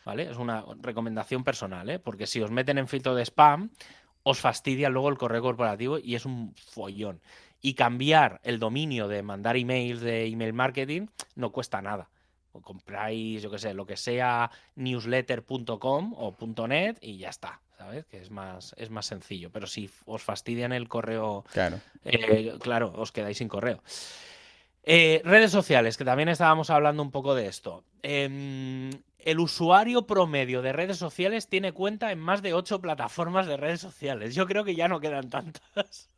¿Vale? 0.06 0.30
Es 0.30 0.38
una 0.38 0.64
recomendación 0.82 1.44
personal, 1.44 1.90
¿eh? 1.90 2.00
porque 2.00 2.26
si 2.26 2.42
os 2.42 2.50
meten 2.50 2.78
en 2.78 2.88
filtro 2.88 3.16
de 3.16 3.26
spam, 3.26 3.70
os 4.24 4.40
fastidia 4.40 4.90
luego 4.90 5.10
el 5.10 5.18
correo 5.18 5.42
corporativo 5.42 6.00
y 6.00 6.16
es 6.16 6.26
un 6.26 6.54
follón. 6.56 7.22
Y 7.62 7.74
cambiar 7.74 8.40
el 8.44 8.60
dominio 8.60 9.08
de 9.08 9.22
mandar 9.22 9.58
emails 9.58 10.02
de 10.02 10.26
email 10.28 10.54
marketing 10.54 11.08
no 11.36 11.52
cuesta 11.52 11.82
nada. 11.82 12.10
O 12.52 12.62
compráis, 12.62 13.42
yo 13.42 13.52
qué 13.52 13.60
sé, 13.60 13.74
lo 13.74 13.86
que 13.86 13.98
sea 13.98 14.50
newsletter.com 14.76 16.14
o 16.18 16.36
.net 16.68 16.98
y 17.02 17.18
ya 17.18 17.30
está, 17.30 17.62
¿sabes? 17.78 18.06
Que 18.06 18.22
es 18.22 18.32
más, 18.32 18.74
es 18.78 18.90
más 18.90 19.06
sencillo. 19.06 19.52
Pero 19.52 19.68
si 19.68 19.90
os 20.06 20.24
fastidian 20.24 20.72
el 20.72 20.88
correo, 20.88 21.44
claro, 21.52 21.80
eh, 22.06 22.56
claro 22.60 22.94
os 22.96 23.12
quedáis 23.12 23.38
sin 23.38 23.50
correo. 23.50 23.84
Eh, 24.84 25.22
redes 25.24 25.52
sociales, 25.52 25.98
que 25.98 26.06
también 26.06 26.30
estábamos 26.30 26.70
hablando 26.70 27.04
un 27.04 27.12
poco 27.12 27.36
de 27.36 27.48
esto. 27.48 27.84
Em, 28.02 28.90
el 29.20 29.40
usuario 29.40 30.08
promedio 30.08 30.62
de 30.62 30.74
redes 30.74 30.98
sociales 30.98 31.48
tiene 31.48 31.72
cuenta 31.72 32.12
en 32.12 32.20
más 32.20 32.42
de 32.42 32.54
ocho 32.54 32.80
plataformas 32.80 33.48
de 33.48 33.58
redes 33.58 33.82
sociales. 33.82 34.34
Yo 34.34 34.48
creo 34.48 34.64
que 34.64 34.76
ya 34.76 34.88
no 34.88 35.00
quedan 35.00 35.30
tantas. 35.30 36.10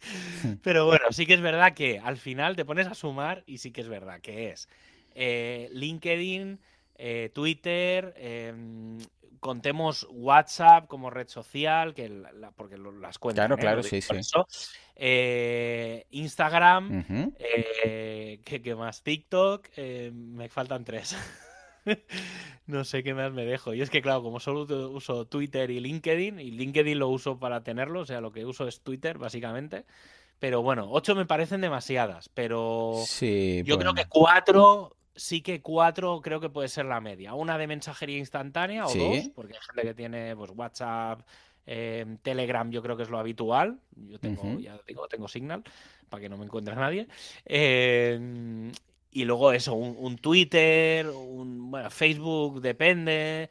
Pero 0.62 0.86
bueno, 0.86 1.06
sí 1.10 1.26
que 1.26 1.34
es 1.34 1.40
verdad 1.40 1.74
que 1.74 1.98
al 1.98 2.16
final 2.16 2.56
te 2.56 2.64
pones 2.64 2.86
a 2.86 2.94
sumar 2.94 3.42
y 3.46 3.58
sí 3.58 3.72
que 3.72 3.80
es 3.80 3.88
verdad 3.88 4.20
que 4.20 4.50
es 4.50 4.68
eh, 5.14 5.68
LinkedIn, 5.72 6.60
eh, 6.96 7.30
Twitter, 7.32 8.14
em, 8.16 8.98
contemos 9.40 10.06
WhatsApp 10.10 10.86
como 10.86 11.10
red 11.10 11.28
social, 11.28 11.94
que 11.94 12.10
porque 12.56 12.76
las 12.76 13.18
cuentas. 13.18 13.46
Claro, 13.46 13.56
claro, 13.56 13.82
sí, 13.82 14.00
sí. 14.00 14.14
Eh, 14.96 16.06
Instagram, 16.10 17.04
¿qué, 18.44 18.74
más? 18.76 19.02
TikTok, 19.02 19.68
me 20.12 20.48
faltan 20.48 20.84
tres. 20.84 21.16
no 22.66 22.84
sé 22.84 23.02
qué 23.02 23.14
más 23.14 23.32
me 23.32 23.44
dejo. 23.44 23.74
Y 23.74 23.82
es 23.82 23.90
que, 23.90 24.02
claro, 24.02 24.22
como 24.22 24.40
solo 24.40 24.62
uso 24.90 25.26
Twitter 25.26 25.70
y 25.70 25.80
LinkedIn, 25.80 26.40
y 26.40 26.50
LinkedIn 26.50 26.98
lo 26.98 27.08
uso 27.08 27.38
para 27.38 27.62
tenerlo, 27.62 28.00
o 28.00 28.06
sea, 28.06 28.20
lo 28.20 28.32
que 28.32 28.44
uso 28.44 28.66
es 28.66 28.80
Twitter, 28.80 29.18
básicamente. 29.18 29.84
Pero 30.38 30.62
bueno, 30.62 30.88
ocho 30.90 31.14
me 31.14 31.26
parecen 31.26 31.60
demasiadas, 31.60 32.28
pero 32.28 33.02
sí, 33.06 33.62
yo 33.64 33.78
creo 33.78 33.94
que 33.94 34.06
cuatro, 34.06 34.96
sí 35.14 35.40
que 35.40 35.62
cuatro 35.62 36.20
creo 36.20 36.40
que 36.40 36.50
puede 36.50 36.68
ser 36.68 36.86
la 36.86 37.00
media. 37.00 37.34
Una 37.34 37.56
de 37.56 37.66
mensajería 37.66 38.18
instantánea 38.18 38.86
o 38.86 38.92
dos, 38.92 39.30
porque 39.34 39.54
hay 39.54 39.60
gente 39.62 39.82
que 39.82 39.94
tiene 39.94 40.36
pues, 40.36 40.50
WhatsApp, 40.54 41.22
em, 41.66 42.18
Telegram, 42.18 42.68
yo 42.70 42.82
creo 42.82 42.96
que 42.96 43.04
es 43.04 43.10
lo 43.10 43.18
habitual. 43.18 43.78
Yo 43.96 44.18
tengo, 44.18 44.58
ya 44.58 44.78
digo, 44.86 45.06
tengo 45.06 45.28
Signal 45.28 45.62
para 46.10 46.20
que 46.20 46.28
no 46.28 46.36
me 46.36 46.44
encuentre 46.44 46.74
nadie. 46.74 47.06
Eh, 47.46 48.70
y 49.14 49.24
luego 49.24 49.52
eso, 49.52 49.74
un, 49.74 50.18
Twitter, 50.18 51.06
un 51.06 51.70
bueno, 51.70 51.88
Facebook, 51.88 52.60
depende. 52.60 53.48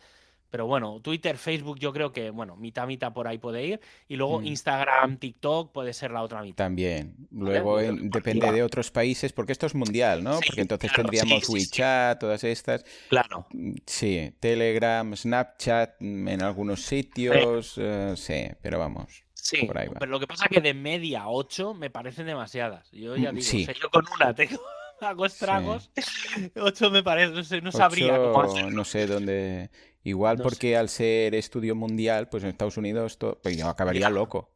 Pero 0.50 0.68
bueno, 0.68 1.00
Twitter, 1.02 1.38
Facebook, 1.38 1.80
yo 1.80 1.94
creo 1.94 2.12
que, 2.12 2.30
bueno, 2.30 2.58
mitad, 2.58 2.86
mitad 2.86 3.14
por 3.14 3.30
ahí 3.30 3.38
puede 3.38 3.66
ir. 3.66 3.80
Y 4.10 4.18
luego 4.18 4.42
mm. 4.42 4.46
Instagram, 4.46 5.18
TikTok 5.18 5.72
puede 5.72 5.94
ser 5.94 6.12
la 6.12 6.22
otra 6.22 6.42
mitad. 6.42 6.66
También. 6.66 7.16
Luego 7.32 7.78
depende 7.80 8.52
de 8.52 8.62
otros 8.62 8.92
países, 8.92 9.32
porque 9.32 9.54
esto 9.54 9.66
es 9.66 9.74
mundial, 9.74 10.22
¿no? 10.22 10.40
porque 10.46 10.62
entonces 10.62 10.92
tendríamos 10.94 11.48
WeChat, 11.48 12.20
todas 12.20 12.44
estas. 12.44 12.84
Claro. 13.08 13.48
Mm, 13.52 13.76
sí, 13.86 14.36
Telegram, 14.42 15.16
Snapchat 15.16 15.96
mm, 16.02 16.28
en 16.28 16.44
algunos 16.44 16.82
sitios. 16.82 17.76
Eh, 17.78 18.14
sí, 18.18 18.50
pero 18.62 18.80
vamos. 18.80 19.24
Sí, 19.34 19.68
pero 19.68 20.12
lo 20.12 20.20
que 20.20 20.28
pasa 20.28 20.46
es 20.46 20.52
que 20.52 20.62
de 20.62 20.74
media 20.74 21.30
8 21.30 21.74
me 21.74 21.90
parecen 21.90 22.26
demasiadas. 22.26 22.92
Yo 22.92 23.16
ya 23.16 23.32
digo, 23.32 23.74
yo 23.74 23.90
con 23.90 24.06
una 24.16 24.34
tengo 24.36 24.62
hago 25.04 25.26
estragos. 25.26 25.92
Ocho 26.56 26.90
me 26.90 27.04
parece, 27.04 27.62
no, 27.62 27.72
sabría 27.72 28.18
No 28.18 28.84
sé 28.86 29.08
dónde. 29.08 29.70
Igual 30.04 30.40
porque 30.40 30.76
al 30.76 30.90
ser 30.90 31.34
estudio 31.34 31.76
mundial, 31.76 32.28
pues 32.28 32.44
en 32.44 32.50
Estados 32.50 32.78
Unidos 32.78 33.18
pues 33.42 33.58
yo 33.58 33.68
acabaría 33.68 34.10
loco. 34.10 34.50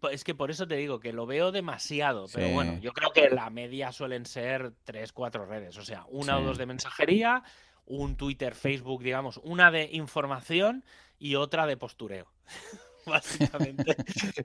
Pues 0.00 0.14
es 0.14 0.24
que 0.24 0.34
por 0.34 0.50
eso 0.50 0.66
te 0.66 0.76
digo 0.76 1.00
que 1.00 1.12
lo 1.12 1.26
veo 1.26 1.52
demasiado, 1.52 2.26
pero 2.32 2.48
bueno, 2.50 2.78
yo 2.80 2.92
creo 2.92 3.10
que 3.12 3.30
la 3.30 3.50
media 3.50 3.92
suelen 3.92 4.26
ser 4.26 4.72
tres, 4.84 5.12
cuatro 5.12 5.46
redes, 5.46 5.76
o 5.78 5.84
sea, 5.84 6.04
una 6.08 6.38
o 6.38 6.42
dos 6.42 6.58
de 6.58 6.66
mensajería, 6.66 7.42
un 7.86 8.16
Twitter, 8.16 8.54
Facebook, 8.54 9.02
digamos, 9.02 9.38
una 9.42 9.70
de 9.70 9.88
información 9.92 10.84
y 11.18 11.36
otra 11.36 11.66
de 11.66 11.76
postureo. 11.76 12.26
Básicamente 13.10 13.96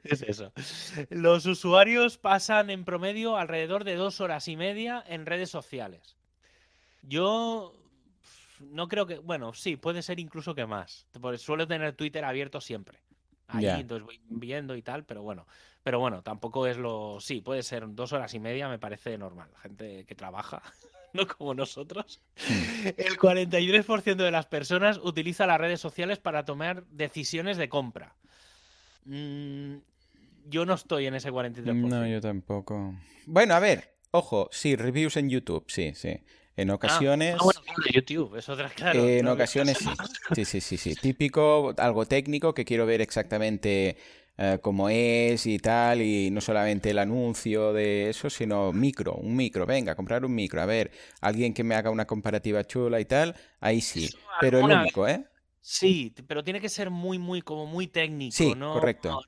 es 0.03 0.21
eso. 0.21 0.51
Los 1.09 1.45
usuarios 1.45 2.17
pasan 2.17 2.69
en 2.69 2.85
promedio 2.85 3.37
alrededor 3.37 3.83
de 3.83 3.95
dos 3.95 4.21
horas 4.21 4.47
y 4.47 4.55
media 4.55 5.03
en 5.07 5.25
redes 5.25 5.49
sociales. 5.49 6.15
Yo 7.01 7.75
no 8.59 8.87
creo 8.87 9.07
que, 9.07 9.17
bueno, 9.17 9.53
sí, 9.53 9.75
puede 9.75 10.01
ser 10.01 10.19
incluso 10.19 10.53
que 10.53 10.65
más. 10.65 11.07
Porque 11.19 11.37
suelo 11.37 11.67
tener 11.67 11.95
Twitter 11.95 12.23
abierto 12.23 12.61
siempre. 12.61 12.99
Ahí, 13.47 13.65
entonces 13.65 14.05
voy 14.05 14.21
viendo 14.29 14.75
y 14.75 14.81
tal, 14.81 15.03
pero 15.03 15.23
bueno. 15.23 15.45
Pero 15.83 15.99
bueno, 15.99 16.21
tampoco 16.21 16.67
es 16.67 16.77
lo. 16.77 17.17
Sí, 17.19 17.41
puede 17.41 17.63
ser 17.63 17.83
dos 17.87 18.13
horas 18.13 18.33
y 18.33 18.39
media, 18.39 18.69
me 18.69 18.79
parece 18.79 19.17
normal. 19.17 19.49
Gente 19.61 20.05
que 20.05 20.15
trabaja. 20.15 20.61
no 21.13 21.27
como 21.27 21.53
nosotros, 21.53 22.21
el 22.97 23.17
43% 23.17 24.15
de 24.15 24.31
las 24.31 24.45
personas 24.45 24.99
utiliza 25.03 25.47
las 25.47 25.59
redes 25.59 25.81
sociales 25.81 26.19
para 26.19 26.45
tomar 26.45 26.85
decisiones 26.87 27.57
de 27.57 27.69
compra. 27.69 28.15
Mm, 29.05 29.75
yo 30.49 30.65
no 30.65 30.73
estoy 30.73 31.07
en 31.07 31.15
ese 31.15 31.31
43%. 31.31 31.63
No, 31.87 32.07
yo 32.07 32.21
tampoco. 32.21 32.95
Bueno, 33.25 33.53
a 33.53 33.59
ver, 33.59 33.95
ojo, 34.11 34.49
sí, 34.51 34.75
reviews 34.75 35.17
en 35.17 35.29
YouTube, 35.29 35.65
sí, 35.67 35.93
sí. 35.95 36.19
En 36.57 36.69
ah, 36.69 36.75
ocasiones. 36.75 37.35
Ah, 37.39 37.43
bueno, 37.43 37.61
YouTube, 37.93 38.35
eso 38.37 38.55
claro. 38.75 39.07
en 39.07 39.27
ocasiones 39.27 39.77
sí. 39.77 39.89
Sí, 40.35 40.45
sí, 40.45 40.61
sí, 40.61 40.77
sí. 40.77 40.95
Típico, 40.95 41.73
algo 41.77 42.05
técnico 42.05 42.53
que 42.53 42.65
quiero 42.65 42.85
ver 42.85 43.01
exactamente 43.01 43.97
eh, 44.37 44.59
cómo 44.61 44.89
es 44.89 45.45
y 45.45 45.59
tal, 45.59 46.01
y 46.01 46.29
no 46.31 46.41
solamente 46.41 46.89
el 46.89 46.99
anuncio 46.99 47.73
de 47.73 48.09
eso, 48.09 48.29
sino 48.29 48.73
micro, 48.73 49.13
un 49.13 49.35
micro. 49.35 49.65
Venga, 49.65 49.95
comprar 49.95 50.25
un 50.25 50.35
micro. 50.35 50.61
A 50.61 50.65
ver, 50.65 50.91
alguien 51.21 51.53
que 51.53 51.63
me 51.63 51.75
haga 51.75 51.89
una 51.89 52.05
comparativa 52.05 52.63
chula 52.65 52.99
y 52.99 53.05
tal, 53.05 53.35
ahí 53.59 53.81
sí. 53.81 54.09
Pero 54.39 54.59
el 54.59 54.65
único, 54.65 55.07
¿eh? 55.07 55.25
Sí, 55.61 56.13
pero 56.27 56.43
tiene 56.43 56.59
que 56.59 56.69
ser 56.69 56.89
muy, 56.89 57.19
muy, 57.19 57.41
como 57.41 57.67
muy 57.67 57.87
técnico, 57.87 58.35
sí, 58.35 58.55
¿no? 58.55 58.73
Correcto. 58.73 59.21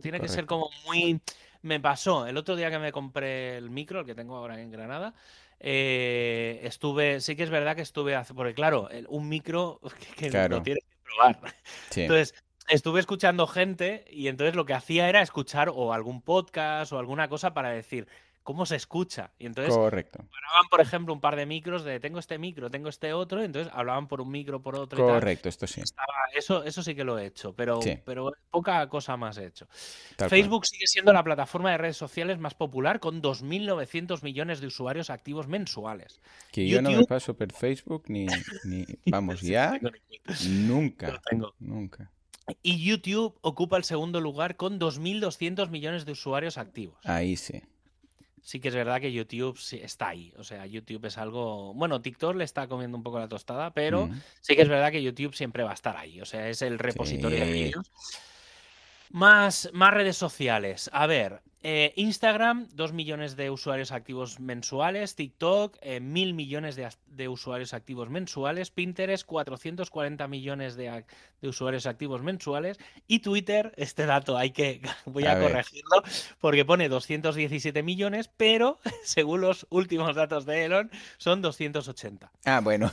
tiene 0.00 0.20
que 0.20 0.28
ser 0.28 0.46
como 0.46 0.70
muy. 0.86 1.20
Me 1.60 1.80
pasó 1.80 2.26
el 2.26 2.36
otro 2.36 2.56
día 2.56 2.70
que 2.70 2.78
me 2.78 2.92
compré 2.92 3.56
el 3.56 3.70
micro, 3.70 4.00
el 4.00 4.06
que 4.06 4.14
tengo 4.14 4.36
ahora 4.36 4.60
en 4.60 4.70
Granada. 4.70 5.14
Eh, 5.64 6.60
estuve, 6.64 7.20
sí 7.20 7.36
que 7.36 7.44
es 7.44 7.50
verdad 7.50 7.76
que 7.76 7.82
estuve, 7.82 8.16
hace, 8.16 8.34
porque 8.34 8.54
claro, 8.54 8.88
un 9.08 9.28
micro 9.28 9.80
que, 10.16 10.30
lo 10.30 10.62
tienes 10.62 10.84
que 10.84 10.96
probar. 11.04 11.54
Entonces, 11.94 12.34
estuve 12.68 13.00
escuchando 13.00 13.46
gente 13.46 14.04
y 14.10 14.28
entonces 14.28 14.56
lo 14.56 14.64
que 14.64 14.74
hacía 14.74 15.08
era 15.08 15.22
escuchar 15.22 15.70
o 15.72 15.92
algún 15.92 16.22
podcast 16.22 16.92
o 16.92 16.98
alguna 16.98 17.28
cosa 17.28 17.54
para 17.54 17.70
decir, 17.70 18.08
cómo 18.42 18.66
se 18.66 18.76
escucha. 18.76 19.32
Y 19.38 19.46
entonces 19.46 19.74
Correcto. 19.74 20.18
paraban, 20.18 20.68
por 20.70 20.80
ejemplo, 20.80 21.14
un 21.14 21.20
par 21.20 21.36
de 21.36 21.46
micros 21.46 21.84
de 21.84 22.00
tengo 22.00 22.18
este 22.18 22.38
micro, 22.38 22.70
tengo 22.70 22.88
este 22.88 23.12
otro, 23.12 23.42
y 23.42 23.46
entonces 23.46 23.72
hablaban 23.74 24.08
por 24.08 24.20
un 24.20 24.30
micro, 24.30 24.60
por 24.60 24.76
otro. 24.76 25.04
Correcto, 25.04 25.48
esto 25.48 25.66
sí. 25.66 25.82
eso, 26.34 26.64
eso 26.64 26.82
sí 26.82 26.94
que 26.94 27.04
lo 27.04 27.18
he 27.18 27.26
hecho, 27.26 27.54
pero, 27.54 27.80
pero 28.04 28.32
poca 28.50 28.88
cosa 28.88 29.16
más 29.16 29.38
he 29.38 29.46
hecho. 29.46 29.66
Facebook 30.28 30.66
sigue 30.66 30.86
siendo 30.86 31.12
la 31.12 31.22
plataforma 31.22 31.70
de 31.70 31.78
redes 31.78 31.96
sociales 31.96 32.38
más 32.38 32.54
popular 32.54 33.00
con 33.00 33.22
2.900 33.22 34.22
millones 34.22 34.60
de 34.60 34.66
usuarios 34.66 35.10
activos 35.10 35.46
mensuales. 35.46 36.20
Que 36.50 36.66
yo 36.68 36.82
no 36.82 36.90
me 36.90 37.04
paso 37.04 37.34
por 37.34 37.52
Facebook 37.52 38.04
ni, 38.08 38.26
ni 38.64 38.86
vamos, 39.06 39.40
ya 39.40 39.78
nunca. 40.48 41.20
Nunca. 41.58 42.10
Y 42.60 42.84
YouTube 42.84 43.38
ocupa 43.40 43.76
el 43.76 43.84
segundo 43.84 44.20
lugar 44.20 44.56
con 44.56 44.80
2.200 44.80 45.70
millones 45.70 46.04
de 46.04 46.12
usuarios 46.12 46.58
activos. 46.58 46.98
Ahí 47.04 47.36
sí 47.36 47.62
sí 48.42 48.60
que 48.60 48.68
es 48.68 48.74
verdad 48.74 49.00
que 49.00 49.12
YouTube 49.12 49.58
está 49.80 50.08
ahí. 50.08 50.34
O 50.36 50.44
sea, 50.44 50.66
YouTube 50.66 51.06
es 51.06 51.16
algo. 51.16 51.72
Bueno, 51.74 52.02
TikTok 52.02 52.36
le 52.36 52.44
está 52.44 52.66
comiendo 52.66 52.96
un 52.96 53.02
poco 53.02 53.18
la 53.18 53.28
tostada, 53.28 53.72
pero 53.72 54.10
sí 54.40 54.54
que 54.54 54.62
es 54.62 54.68
verdad 54.68 54.90
que 54.90 55.02
YouTube 55.02 55.34
siempre 55.34 55.62
va 55.62 55.70
a 55.70 55.74
estar 55.74 55.96
ahí. 55.96 56.20
O 56.20 56.26
sea, 56.26 56.48
es 56.48 56.60
el 56.60 56.78
repositorio 56.78 57.44
de 57.44 57.52
vídeos. 57.52 57.90
Más, 59.10 59.70
más 59.72 59.94
redes 59.94 60.16
sociales. 60.16 60.90
A 60.92 61.06
ver, 61.06 61.42
eh, 61.64 61.92
Instagram, 61.94 62.66
2 62.74 62.92
millones 62.92 63.36
de 63.36 63.50
usuarios 63.50 63.92
activos 63.92 64.40
mensuales. 64.40 65.14
TikTok, 65.14 65.76
eh, 65.80 66.00
mil 66.00 66.34
millones 66.34 66.76
de, 66.76 67.28
usuarios 67.28 67.72
activos 67.72 68.10
mensuales. 68.10 68.70
Pinterest, 68.72 69.24
440 69.24 70.26
millones 70.26 70.74
de, 70.74 71.04
usuarios 71.42 71.86
activos 71.86 72.20
mensuales. 72.22 72.78
Y 73.06 73.20
Twitter, 73.20 73.72
este 73.76 74.06
dato 74.06 74.36
hay 74.36 74.50
que, 74.50 74.80
voy 75.06 75.26
a, 75.26 75.38
corregirlo, 75.38 76.02
porque 76.40 76.64
pone 76.64 76.88
217 76.88 77.82
millones, 77.84 78.28
pero 78.36 78.80
según 79.04 79.40
los 79.40 79.66
últimos 79.70 80.16
datos 80.16 80.44
de 80.46 80.64
Elon, 80.64 80.90
son 81.18 81.42
280. 81.42 82.32
Ah, 82.44 82.60
bueno, 82.60 82.90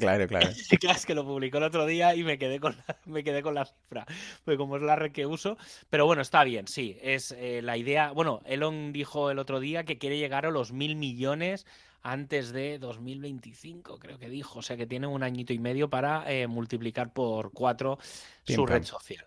claro, 0.00 0.26
claro. 0.26 0.48
es 0.48 1.06
que 1.06 1.14
lo 1.14 1.24
publicó 1.24 1.58
el 1.58 1.64
otro 1.64 1.84
día 1.84 2.14
y 2.14 2.24
me 2.24 2.38
quedé 2.38 2.60
con 2.60 2.76
la, 2.76 2.96
me 3.04 3.22
quedé 3.22 3.42
con 3.42 3.54
la 3.54 3.66
cifra, 3.66 4.06
pues 4.44 4.56
como 4.56 4.76
es 4.76 4.82
la 4.82 4.96
red 4.96 5.12
que 5.12 5.26
uso. 5.26 5.58
Pero 5.90 6.06
bueno, 6.06 6.22
está 6.22 6.44
bien, 6.44 6.66
sí, 6.66 6.96
es 7.02 7.32
eh, 7.32 7.60
la 7.62 7.76
idea 7.76 8.05
bueno, 8.12 8.40
Elon 8.44 8.92
dijo 8.92 9.30
el 9.30 9.38
otro 9.38 9.60
día 9.60 9.84
que 9.84 9.98
quiere 9.98 10.18
llegar 10.18 10.46
a 10.46 10.50
los 10.50 10.72
mil 10.72 10.96
millones 10.96 11.66
antes 12.02 12.52
de 12.52 12.78
2025, 12.78 13.98
creo 13.98 14.18
que 14.18 14.28
dijo. 14.28 14.60
O 14.60 14.62
sea 14.62 14.76
que 14.76 14.86
tiene 14.86 15.06
un 15.06 15.22
añito 15.22 15.52
y 15.52 15.58
medio 15.58 15.90
para 15.90 16.30
eh, 16.30 16.46
multiplicar 16.46 17.12
por 17.12 17.52
cuatro 17.52 17.98
su 18.44 18.64
red 18.64 18.84
social. 18.84 19.26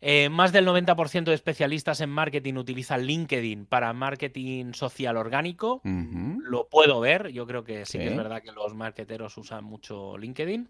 Eh, 0.00 0.28
más 0.28 0.52
del 0.52 0.66
90% 0.66 1.24
de 1.24 1.34
especialistas 1.34 2.00
en 2.00 2.10
marketing 2.10 2.54
utilizan 2.54 3.02
LinkedIn 3.02 3.66
para 3.66 3.92
marketing 3.92 4.72
social 4.72 5.16
orgánico. 5.16 5.80
Lo 5.84 6.68
puedo 6.68 7.00
ver, 7.00 7.28
yo 7.28 7.46
creo 7.46 7.64
que 7.64 7.84
sí, 7.84 7.98
que 7.98 8.08
es 8.08 8.16
verdad 8.16 8.42
que 8.42 8.52
los 8.52 8.74
marketeros 8.74 9.36
usan 9.36 9.64
mucho 9.64 10.16
LinkedIn. 10.16 10.68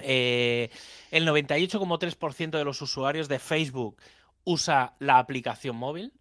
Eh, 0.00 0.70
el 1.10 1.26
98,3% 1.26 2.50
de 2.50 2.64
los 2.64 2.82
usuarios 2.82 3.28
de 3.28 3.38
Facebook 3.38 3.96
usa 4.44 4.94
la 4.98 5.18
aplicación 5.18 5.76
móvil 5.76 6.12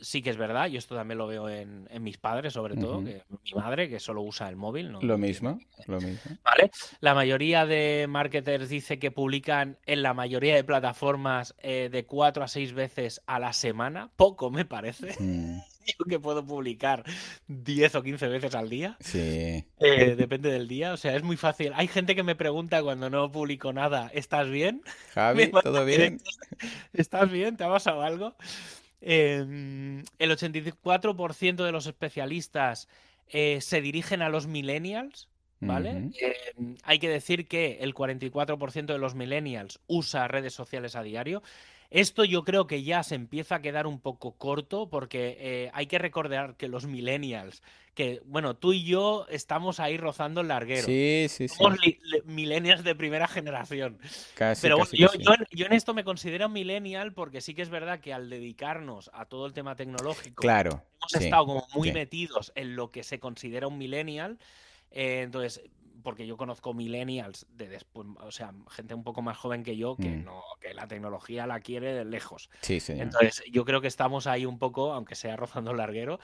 sí 0.00 0.22
que 0.22 0.30
es 0.30 0.36
verdad, 0.36 0.68
y 0.68 0.76
esto 0.76 0.94
también 0.94 1.18
lo 1.18 1.26
veo 1.26 1.48
en, 1.48 1.88
mis 2.00 2.18
padres, 2.18 2.52
sobre 2.52 2.76
todo, 2.76 3.04
que 3.04 3.22
mi 3.44 3.52
madre, 3.52 3.88
que 3.88 4.00
solo 4.00 4.22
usa 4.22 4.48
el 4.48 4.56
móvil. 4.56 4.92
¿no? 4.92 5.00
Lo 5.00 5.18
mismo, 5.18 5.58
lo 5.86 6.00
mismo. 6.00 6.36
¿Vale? 6.44 6.70
La 7.00 7.14
mayoría 7.14 7.66
de 7.66 8.06
marketers 8.08 8.68
dice 8.68 8.98
que 8.98 9.10
publican 9.10 9.78
en 9.86 10.02
la 10.02 10.14
mayoría 10.14 10.54
de 10.54 10.64
plataformas 10.64 11.54
eh, 11.58 11.88
de 11.90 12.04
cuatro 12.04 12.44
a 12.44 12.48
seis 12.48 12.72
veces 12.72 13.22
a 13.26 13.38
la 13.38 13.52
semana. 13.52 14.10
Poco, 14.16 14.50
me 14.50 14.64
parece. 14.64 15.14
Mm. 15.18 15.60
Yo 15.86 16.04
que 16.04 16.18
puedo 16.18 16.44
publicar 16.44 17.04
10 17.46 17.94
o 17.94 18.02
15 18.02 18.28
veces 18.28 18.54
al 18.54 18.68
día. 18.68 18.96
Sí. 19.00 19.64
Eh, 19.78 20.14
depende 20.16 20.50
del 20.50 20.68
día. 20.68 20.92
O 20.92 20.96
sea, 20.96 21.14
es 21.14 21.22
muy 21.22 21.36
fácil. 21.36 21.72
Hay 21.76 21.88
gente 21.88 22.14
que 22.14 22.22
me 22.22 22.34
pregunta 22.34 22.82
cuando 22.82 23.10
no 23.10 23.30
publico 23.30 23.72
nada, 23.72 24.10
¿estás 24.12 24.48
bien? 24.48 24.82
Javi, 25.14 25.50
¿todo 25.62 25.84
bien? 25.84 26.20
¿Estás 26.92 27.30
bien? 27.30 27.56
¿Te 27.56 27.64
ha 27.64 27.68
pasado 27.68 28.02
algo? 28.02 28.34
Em, 29.00 30.04
el 30.18 30.30
84% 30.30 31.64
de 31.64 31.72
los 31.72 31.86
especialistas 31.86 32.88
eh, 33.28 33.60
se 33.60 33.80
dirigen 33.80 34.22
a 34.22 34.28
los 34.28 34.46
millennials, 34.46 35.28
¿vale? 35.60 36.10
Em, 36.56 36.76
hay 36.82 36.98
que 36.98 37.08
decir 37.08 37.46
que 37.46 37.78
el 37.80 37.94
44% 37.94 38.92
de 38.92 38.98
los 38.98 39.14
millennials 39.14 39.80
usa 39.86 40.28
redes 40.28 40.54
sociales 40.54 40.96
a 40.96 41.02
diario. 41.02 41.42
Esto 41.90 42.24
yo 42.24 42.44
creo 42.44 42.66
que 42.66 42.82
ya 42.82 43.02
se 43.02 43.14
empieza 43.14 43.56
a 43.56 43.62
quedar 43.62 43.86
un 43.86 44.00
poco 44.00 44.32
corto 44.32 44.88
porque 44.88 45.36
eh, 45.40 45.70
hay 45.72 45.86
que 45.86 45.98
recordar 45.98 46.56
que 46.56 46.68
los 46.68 46.86
millennials, 46.86 47.62
que 47.94 48.20
bueno, 48.24 48.56
tú 48.56 48.72
y 48.72 48.84
yo 48.84 49.26
estamos 49.30 49.80
ahí 49.80 49.96
rozando 49.96 50.40
el 50.40 50.48
larguero. 50.48 50.86
Sí, 50.86 51.26
sí, 51.28 51.48
sí. 51.48 51.56
Somos 51.56 51.78
millennials 52.24 52.84
de 52.84 52.94
primera 52.94 53.26
generación. 53.28 53.98
Casi, 54.34 54.62
Pero 54.62 54.78
bueno, 54.78 54.90
yo, 54.92 55.08
yo, 55.50 55.66
en 55.66 55.72
esto 55.72 55.94
me 55.94 56.04
considero 56.04 56.48
millennial 56.48 57.12
porque 57.12 57.40
sí 57.40 57.54
que 57.54 57.62
es 57.62 57.70
verdad 57.70 58.00
que 58.00 58.12
al 58.12 58.28
dedicarnos 58.28 59.10
a 59.14 59.24
todo 59.24 59.46
el 59.46 59.52
tema 59.52 59.76
tecnológico, 59.76 60.42
claro, 60.42 60.82
hemos 61.00 61.24
estado 61.24 61.46
como 61.46 61.66
muy 61.74 61.92
metidos 61.92 62.52
en 62.54 62.76
lo 62.76 62.90
que 62.90 63.02
se 63.02 63.18
considera 63.18 63.66
un 63.66 63.78
millennial. 63.78 64.38
Eh, 64.90 65.22
entonces, 65.22 65.62
porque 66.06 66.24
yo 66.24 66.36
conozco 66.36 66.72
millennials 66.72 67.48
de 67.50 67.66
después, 67.66 68.06
o 68.20 68.30
sea, 68.30 68.54
gente 68.70 68.94
un 68.94 69.02
poco 69.02 69.22
más 69.22 69.36
joven 69.36 69.64
que 69.64 69.76
yo 69.76 69.96
que 69.96 70.08
mm. 70.08 70.24
no, 70.24 70.40
que 70.60 70.72
la 70.72 70.86
tecnología 70.86 71.48
la 71.48 71.58
quiere 71.58 71.94
de 71.94 72.04
lejos. 72.04 72.48
Sí, 72.60 72.78
sí. 72.78 72.92
Entonces, 72.92 73.42
yo 73.50 73.64
creo 73.64 73.80
que 73.80 73.88
estamos 73.88 74.28
ahí 74.28 74.46
un 74.46 74.60
poco, 74.60 74.92
aunque 74.92 75.16
sea 75.16 75.34
rozando 75.34 75.72
el 75.72 75.78
larguero, 75.78 76.20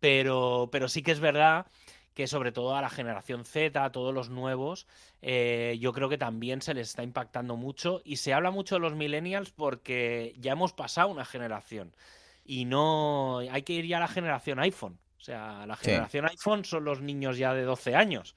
pero, 0.00 0.70
pero 0.72 0.88
sí 0.88 1.02
que 1.02 1.12
es 1.12 1.20
verdad 1.20 1.66
que 2.14 2.26
sobre 2.26 2.50
todo 2.50 2.76
a 2.76 2.80
la 2.80 2.88
generación 2.88 3.44
Z, 3.44 3.84
a 3.84 3.92
todos 3.92 4.14
los 4.14 4.30
nuevos, 4.30 4.86
eh, 5.20 5.76
yo 5.80 5.92
creo 5.92 6.08
que 6.08 6.16
también 6.16 6.62
se 6.62 6.72
les 6.72 6.88
está 6.88 7.02
impactando 7.02 7.56
mucho 7.56 8.00
y 8.06 8.16
se 8.16 8.32
habla 8.32 8.50
mucho 8.50 8.76
de 8.76 8.80
los 8.80 8.94
millennials 8.94 9.50
porque 9.50 10.34
ya 10.38 10.52
hemos 10.52 10.72
pasado 10.72 11.08
una 11.08 11.26
generación 11.26 11.94
y 12.42 12.64
no 12.64 13.40
hay 13.40 13.60
que 13.64 13.74
ir 13.74 13.84
ya 13.84 13.98
a 13.98 14.00
la 14.00 14.08
generación 14.08 14.60
iPhone. 14.60 14.98
O 15.18 15.20
sea, 15.20 15.66
la 15.66 15.76
generación 15.76 16.24
iPhone 16.24 16.64
son 16.64 16.86
los 16.86 17.02
niños 17.02 17.36
ya 17.36 17.52
de 17.52 17.64
12 17.64 17.94
años. 17.94 18.34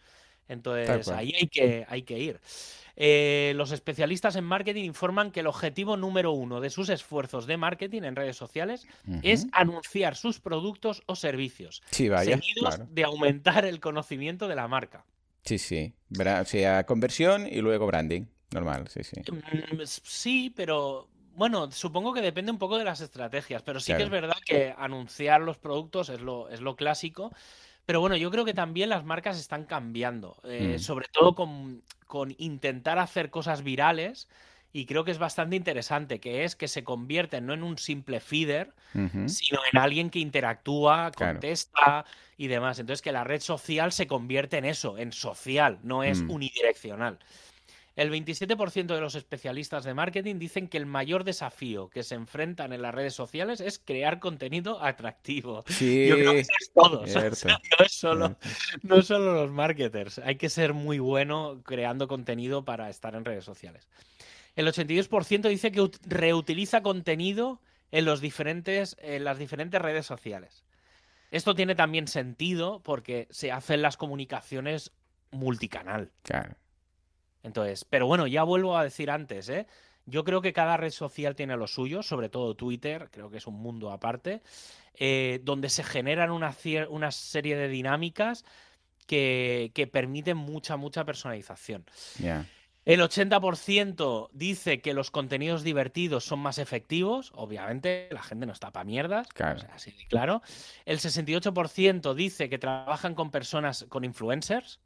Entonces 0.50 1.08
ahí 1.08 1.34
hay 1.40 1.48
que, 1.48 1.86
hay 1.88 2.02
que 2.02 2.20
ir. 2.20 2.40
Eh, 3.02 3.54
los 3.56 3.72
especialistas 3.72 4.36
en 4.36 4.44
marketing 4.44 4.84
informan 4.84 5.32
que 5.32 5.40
el 5.40 5.48
objetivo 5.48 5.96
número 5.96 6.34
uno 6.34 6.60
de 6.60 6.70
sus 6.70 6.90
esfuerzos 6.90 7.48
de 7.48 7.56
marketing 7.56 8.02
en 8.02 8.18
redes 8.18 8.36
sociales 8.36 8.86
es 9.24 9.48
anunciar 9.54 10.18
sus 10.18 10.42
productos 10.42 11.02
o 11.06 11.16
servicios, 11.16 11.82
sí, 11.92 12.10
vaya, 12.10 12.36
seguidos 12.36 12.82
de 12.94 13.06
aumentar 13.06 13.64
el 13.64 13.80
conocimiento 13.80 14.50
de 14.50 14.56
la 14.56 14.68
marca. 14.68 15.06
Sí, 15.46 15.58
sí. 15.58 15.94
O 16.20 16.46
sea, 16.46 16.86
conversión 16.86 17.48
y 17.48 17.62
luego 17.62 17.88
branding. 17.88 18.26
Normal, 18.52 18.88
sí, 18.90 19.04
sí. 19.04 19.22
Mm, 19.32 19.84
sí, 19.86 20.54
pero 20.54 21.08
bueno, 21.36 21.72
supongo 21.72 22.14
que 22.14 22.22
depende 22.22 22.52
un 22.52 22.58
poco 22.58 22.78
de 22.78 22.84
las 22.84 23.00
estrategias, 23.00 23.62
pero 23.62 23.80
sí 23.80 23.94
que 23.94 24.04
es 24.04 24.10
verdad 24.10 24.36
que 24.46 24.74
anunciar 24.78 25.40
los 25.40 25.58
productos 25.58 26.10
es 26.10 26.20
lo, 26.20 26.50
es 26.50 26.60
lo 26.60 26.76
clásico. 26.76 27.32
Pero 27.90 28.02
bueno, 28.02 28.16
yo 28.18 28.30
creo 28.30 28.46
que 28.46 28.54
también 28.54 28.90
las 28.90 29.04
marcas 29.04 29.40
están 29.40 29.66
cambiando, 29.66 30.38
eh, 30.44 30.76
mm. 30.76 30.80
sobre 30.80 31.08
todo 31.12 31.34
con, 31.34 31.82
intentar 32.38 33.00
hacer 33.00 33.32
cosas 33.32 33.64
virales 33.64 34.30
y 34.72 34.86
creo 34.86 35.04
que 35.04 35.10
es 35.10 35.18
bastante 35.18 35.56
interesante, 35.56 36.20
que 36.20 36.44
es 36.44 36.56
que 36.56 36.68
se 36.68 36.84
convierten 36.84 37.48
no 37.48 37.56
en 37.56 37.64
un 37.64 37.80
simple 37.80 38.20
feeder, 38.20 38.76
sino 39.26 39.62
en 39.72 39.80
alguien 39.80 40.12
que 40.12 40.20
interactúa, 40.20 41.10
Claro. 41.10 41.34
contesta 41.40 42.06
y 42.38 42.46
demás. 42.46 42.78
Entonces 42.78 43.02
que 43.02 43.12
la 43.12 43.24
red 43.24 43.42
social 43.42 43.92
se 43.92 44.06
convierte 44.06 44.60
en 44.60 44.66
eso, 44.66 45.00
en 45.00 45.12
social, 45.12 45.80
no 45.82 46.04
es 46.04 46.22
Mm. 46.22 46.30
unidireccional. 46.30 47.18
El 48.00 48.12
27% 48.12 48.86
de 48.96 49.02
los 49.02 49.16
especialistas 49.16 49.84
de 49.84 49.94
marketing 49.94 50.40
dicen 50.40 50.70
que 50.70 50.78
el 50.78 50.86
mayor 50.86 51.26
desafío 51.26 51.90
que 51.90 52.04
se 52.04 52.16
enfrentan 52.16 52.72
en 52.72 52.82
las 52.82 52.96
redes 52.96 53.14
sociales 53.14 53.60
es 53.60 53.78
crear 53.78 54.20
contenido 54.20 54.82
atractivo. 54.82 55.64
Sí, 55.68 56.08
Yo 56.08 56.16
creo 56.16 56.32
que 56.32 56.40
eso 56.40 56.52
es 56.62 56.72
todo. 56.74 57.02
o 57.02 57.08
sea, 57.08 57.22
cierto, 57.36 57.48
no 57.78 57.86
es 57.86 57.92
solo 57.92 58.38
cierto. 58.42 58.88
no 58.88 59.02
solo 59.02 59.34
los 59.34 59.52
marketers, 59.52 60.20
hay 60.20 60.38
que 60.38 60.48
ser 60.50 60.74
muy 60.74 61.00
bueno 61.00 61.62
creando 61.66 62.08
contenido 62.08 62.64
para 62.64 62.90
estar 62.90 63.16
en 63.16 63.26
redes 63.26 63.44
sociales. 63.44 63.90
El 64.56 64.66
82% 64.68 65.50
dice 65.50 65.72
que 65.72 65.82
ut- 65.82 66.00
reutiliza 66.06 66.82
contenido 66.82 67.62
en, 67.92 68.06
los 68.06 68.22
diferentes, 68.22 68.96
en 69.02 69.24
las 69.26 69.38
diferentes 69.40 69.82
redes 69.82 70.06
sociales. 70.06 70.64
Esto 71.32 71.54
tiene 71.54 71.76
también 71.76 72.08
sentido 72.08 72.82
porque 72.82 73.28
se 73.30 73.52
hacen 73.52 73.82
las 73.82 73.98
comunicaciones 73.98 74.92
multicanal. 75.32 76.12
Claro. 76.24 76.56
Entonces, 77.44 77.86
pero 77.86 78.08
bueno, 78.08 78.28
ya 78.28 78.44
vuelvo 78.44 78.78
a 78.78 78.84
decir 78.84 79.10
antes, 79.12 79.50
¿eh? 79.50 79.68
Yo 80.06 80.24
creo 80.24 80.42
que 80.42 80.54
cada 80.54 80.76
red 80.76 80.90
social 80.90 81.36
tiene 81.36 81.56
lo 81.56 81.68
suyo, 81.68 82.02
sobre 82.02 82.30
todo 82.30 82.56
Twitter, 82.56 83.10
creo 83.12 83.30
que 83.30 83.38
es 83.38 83.48
un 83.48 83.56
mundo 83.62 83.92
aparte, 83.92 84.42
eh, 84.96 85.40
donde 85.44 85.70
se 85.70 85.84
generan 85.84 86.32
una, 86.32 87.12
serie 87.12 87.56
de 87.56 87.68
dinámicas 87.68 88.44
que, 89.06 89.72
que 89.76 89.86
permiten 89.86 90.36
mucha, 90.36 90.78
mucha 90.78 91.06
personalización. 91.06 91.86
El 92.86 93.02
80% 93.02 94.30
dice 94.34 94.82
que 94.82 94.96
los 94.96 95.12
contenidos 95.12 95.62
divertidos 95.62 96.24
son 96.24 96.40
más 96.40 96.58
efectivos. 96.58 97.32
Obviamente, 97.36 98.10
la 98.12 98.24
gente 98.24 98.48
no 98.48 98.54
está 98.54 98.72
para 98.72 98.84
mierdas. 98.84 99.28
Claro. 99.28 99.62
así 99.74 99.92
de 99.92 100.08
claro. 100.08 100.42
El 100.86 100.98
68% 100.98 102.16
dice 102.16 102.50
que 102.50 102.58
trabajan 102.58 103.14
con 103.14 103.30
personas, 103.30 103.86
con 103.90 104.06
influencers. 104.06 104.80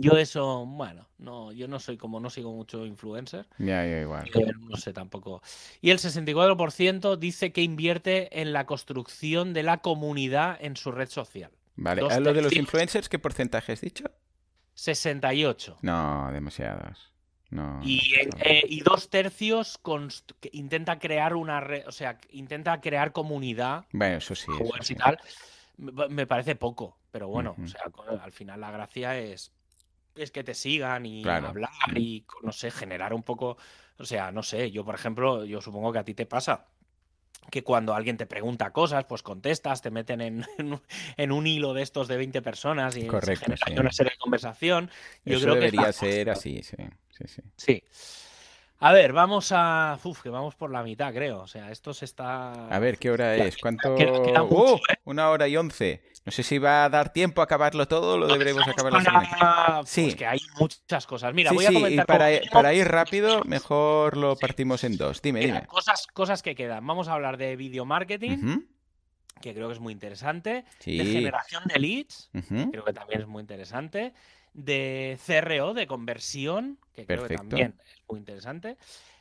Yo 0.00 0.16
eso, 0.16 0.64
bueno, 0.64 1.08
no, 1.18 1.50
yo 1.50 1.66
no 1.66 1.80
soy 1.80 1.96
como 1.96 2.20
no 2.20 2.30
sigo 2.30 2.52
mucho 2.52 2.86
influencer. 2.86 3.46
Ya, 3.58 3.84
ya, 3.84 4.00
igual. 4.02 4.28
eh, 4.32 4.52
No 4.60 4.76
sé 4.76 4.92
tampoco. 4.92 5.42
Y 5.80 5.90
el 5.90 5.98
64% 5.98 7.16
dice 7.16 7.52
que 7.52 7.62
invierte 7.62 8.40
en 8.40 8.52
la 8.52 8.64
construcción 8.64 9.52
de 9.52 9.64
la 9.64 9.78
comunidad 9.78 10.56
en 10.60 10.76
su 10.76 10.92
red 10.92 11.08
social. 11.08 11.50
Vale, 11.74 12.00
dos 12.02 12.12
¿a 12.12 12.20
lo 12.20 12.32
de 12.32 12.42
los 12.42 12.54
influencers 12.54 13.08
qué 13.08 13.18
porcentaje 13.18 13.72
has 13.72 13.80
dicho? 13.80 14.04
68. 14.74 15.78
No, 15.82 16.30
demasiados. 16.32 17.12
No. 17.50 17.80
Y, 17.82 17.96
no, 17.96 18.36
eh, 18.38 18.60
eh, 18.60 18.62
y 18.68 18.80
dos 18.82 19.08
tercios 19.10 19.80
const- 19.82 20.34
intenta 20.52 20.98
crear 20.98 21.34
una 21.34 21.60
red, 21.60 21.86
o 21.88 21.92
sea, 21.92 22.18
intenta 22.30 22.80
crear 22.80 23.10
comunidad, 23.12 23.86
Bueno, 23.92 24.18
eso 24.18 24.34
sí. 24.34 24.50
eso 24.52 24.76
y 24.80 24.84
sí. 24.84 24.94
tal. 24.94 25.18
Me 25.78 26.26
parece 26.26 26.56
poco, 26.56 26.98
pero 27.10 27.28
bueno, 27.28 27.54
o 27.62 27.66
sea, 27.66 27.80
al 28.22 28.32
final 28.32 28.60
la 28.60 28.70
gracia 28.70 29.16
es, 29.18 29.52
es 30.18 30.30
que 30.30 30.44
te 30.44 30.54
sigan 30.54 31.06
y 31.06 31.22
Claro. 31.22 31.48
hablar 31.48 31.70
y, 31.96 32.24
no 32.42 32.52
sé, 32.52 32.70
generar 32.70 33.12
un 33.14 33.22
poco, 33.22 33.56
o 33.98 34.04
sea, 34.04 34.30
no 34.32 34.42
sé, 34.42 34.70
yo 34.70 34.84
por 34.84 34.94
ejemplo, 34.94 35.44
yo 35.44 35.60
supongo 35.60 35.92
que 35.92 35.98
a 35.98 36.04
ti 36.04 36.14
te 36.14 36.26
pasa 36.26 36.66
que 37.50 37.62
cuando 37.64 37.94
alguien 37.94 38.16
te 38.16 38.26
pregunta 38.26 38.72
cosas, 38.72 39.04
pues 39.06 39.22
contestas, 39.22 39.80
te 39.80 39.90
meten 39.90 40.20
en, 40.20 40.44
en 40.58 40.72
un- 40.74 40.82
en 41.16 41.32
un 41.32 41.46
hilo 41.46 41.72
de 41.74 41.82
estos 41.82 42.08
de 42.08 42.16
20 42.16 42.42
personas 42.42 42.96
y 42.96 43.02
se 43.02 43.08
Correcto, 43.08 43.44
genera 43.46 43.62
ahí 43.66 43.74
sí. 43.74 43.80
una 43.80 43.92
serie 43.92 44.12
de 44.12 44.18
conversación. 44.18 44.90
Yo 45.24 45.36
Eso 45.36 45.42
creo 45.44 45.54
debería 45.54 45.92
ser 45.92 46.30
así, 46.30 46.62
sí. 46.62 46.76
sí, 47.10 47.24
sí. 47.26 47.42
Sí. 47.56 47.82
A 48.80 48.92
ver, 48.92 49.12
vamos 49.12 49.50
a. 49.52 49.98
Uf, 50.04 50.22
que 50.22 50.28
vamos 50.28 50.54
por 50.54 50.70
la 50.70 50.84
mitad, 50.84 51.12
creo. 51.12 51.40
O 51.40 51.46
sea, 51.48 51.70
esto 51.72 51.92
se 51.92 52.04
está. 52.04 52.52
A 52.68 52.78
ver, 52.78 52.96
¿qué 52.98 53.10
hora 53.10 53.34
es? 53.36 53.56
¿Cuánto? 53.56 53.96
queda- 53.96 54.22
queda 54.22 54.42
mucho, 54.44 54.74
¡Oh! 54.76 54.80
Una 55.04 55.30
hora 55.30 55.48
y 55.48 55.56
once. 55.56 56.00
No 56.24 56.30
sé 56.30 56.42
si 56.44 56.58
va 56.58 56.84
a 56.84 56.88
dar 56.88 57.12
tiempo 57.12 57.40
a 57.40 57.44
acabarlo 57.44 57.88
todo 57.88 58.14
o 58.14 58.18
lo 58.18 58.26
deberemos 58.28 58.66
acabar 58.68 58.92
la 58.92 59.00
semana. 59.02 59.76
Pues 59.80 59.90
Sí. 59.90 60.14
que 60.14 60.26
hay 60.26 60.38
muchas 60.60 61.06
cosas. 61.06 61.34
Mira, 61.34 61.50
sí, 61.50 61.56
voy 61.56 61.64
a 61.64 61.68
sí, 61.70 61.74
y 61.74 61.80
comentar 61.80 62.06
para, 62.06 62.24
como 62.26 62.32
mínimo 62.38 62.52
para 62.52 62.74
ir 62.74 62.86
rápido, 62.86 63.42
mejor 63.44 64.16
lo 64.16 64.34
Sí. 64.36 64.40
partimos 64.42 64.84
en 64.84 64.96
dos. 64.96 65.22
Dime, 65.22 65.40
Mira, 65.40 65.54
dime. 65.54 65.66
cosas, 65.66 66.06
cosas 66.06 66.42
que 66.42 66.54
quedan. 66.54 66.86
Vamos 66.86 67.08
a 67.08 67.14
hablar 67.14 67.36
de 67.38 67.56
video 67.56 67.84
marketing, 67.84 68.60
que 69.40 69.54
creo 69.54 69.68
que 69.68 69.74
es 69.74 69.80
muy 69.80 69.92
interesante. 69.92 70.50
De 70.52 70.64
Sí. 70.78 71.12
generación 71.12 71.64
de 71.66 71.78
leads, 71.80 72.30
creo 72.70 72.84
que 72.84 72.92
también 72.92 73.22
es 73.22 73.26
muy 73.26 73.40
interesante. 73.40 74.12
De 74.54 75.18
CRO, 75.24 75.74
de 75.74 75.86
conversión, 75.86 76.78
que 76.92 77.06
creo 77.06 77.26
que 77.28 77.36
también 77.36 77.74
es 77.84 78.02
muy 78.08 78.18
interesante. 78.18 78.76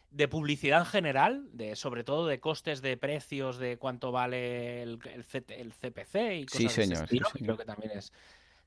De 0.10 0.28
publicidad 0.28 0.80
en 0.80 0.86
general, 0.86 1.48
de, 1.52 1.76
sobre 1.76 2.04
todo 2.04 2.26
de 2.28 2.40
costes 2.40 2.82
de 2.82 2.96
precios, 2.98 3.58
de 3.58 3.78
cuánto 3.78 4.12
vale 4.12 4.82
el, 4.82 5.00
el 5.14 5.24
C- 5.26 5.44
el 5.50 5.74
CPC 5.74 6.36
y 6.40 6.46
cosas 6.46 6.58
Sí, 6.58 6.64
de 6.64 6.68
ese 6.68 6.84
señor, 6.84 6.98
sí, 6.98 7.04
estilo, 7.04 7.26
que 7.32 7.40
señor. 7.40 7.56
creo 7.56 7.58
que 7.58 7.66
también 7.66 7.92
es. 7.98 8.14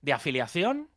De 0.03 0.13
afiliación, 0.13 0.89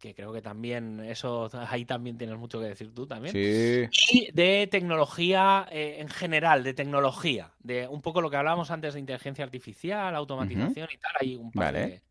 que 0.00 0.12
creo 0.14 0.32
que 0.32 0.42
también, 0.42 1.00
eso 1.00 1.48
ahí 1.70 1.84
también 1.84 2.18
tienes 2.18 2.36
mucho 2.36 2.58
que 2.60 2.66
decir 2.66 2.92
tú 2.92 3.06
también. 3.06 3.32
Sí. 3.32 3.88
Y 4.12 4.30
de 4.32 4.66
tecnología 4.70 5.66
eh, 5.70 5.96
en 6.00 6.08
general, 6.08 6.62
de 6.64 6.74
tecnología, 6.74 7.52
de 7.60 7.86
un 7.88 8.02
poco 8.02 8.20
lo 8.20 8.28
que 8.30 8.36
hablábamos 8.36 8.70
antes 8.72 8.94
de 8.94 9.00
inteligencia 9.00 9.44
artificial, 9.44 10.14
automatización 10.16 10.88
y 10.92 10.98
tal, 10.98 11.12
hay 11.20 11.36
un 11.36 11.52
par, 11.52 11.72
Vale. 11.72 11.86
de, 11.86 12.02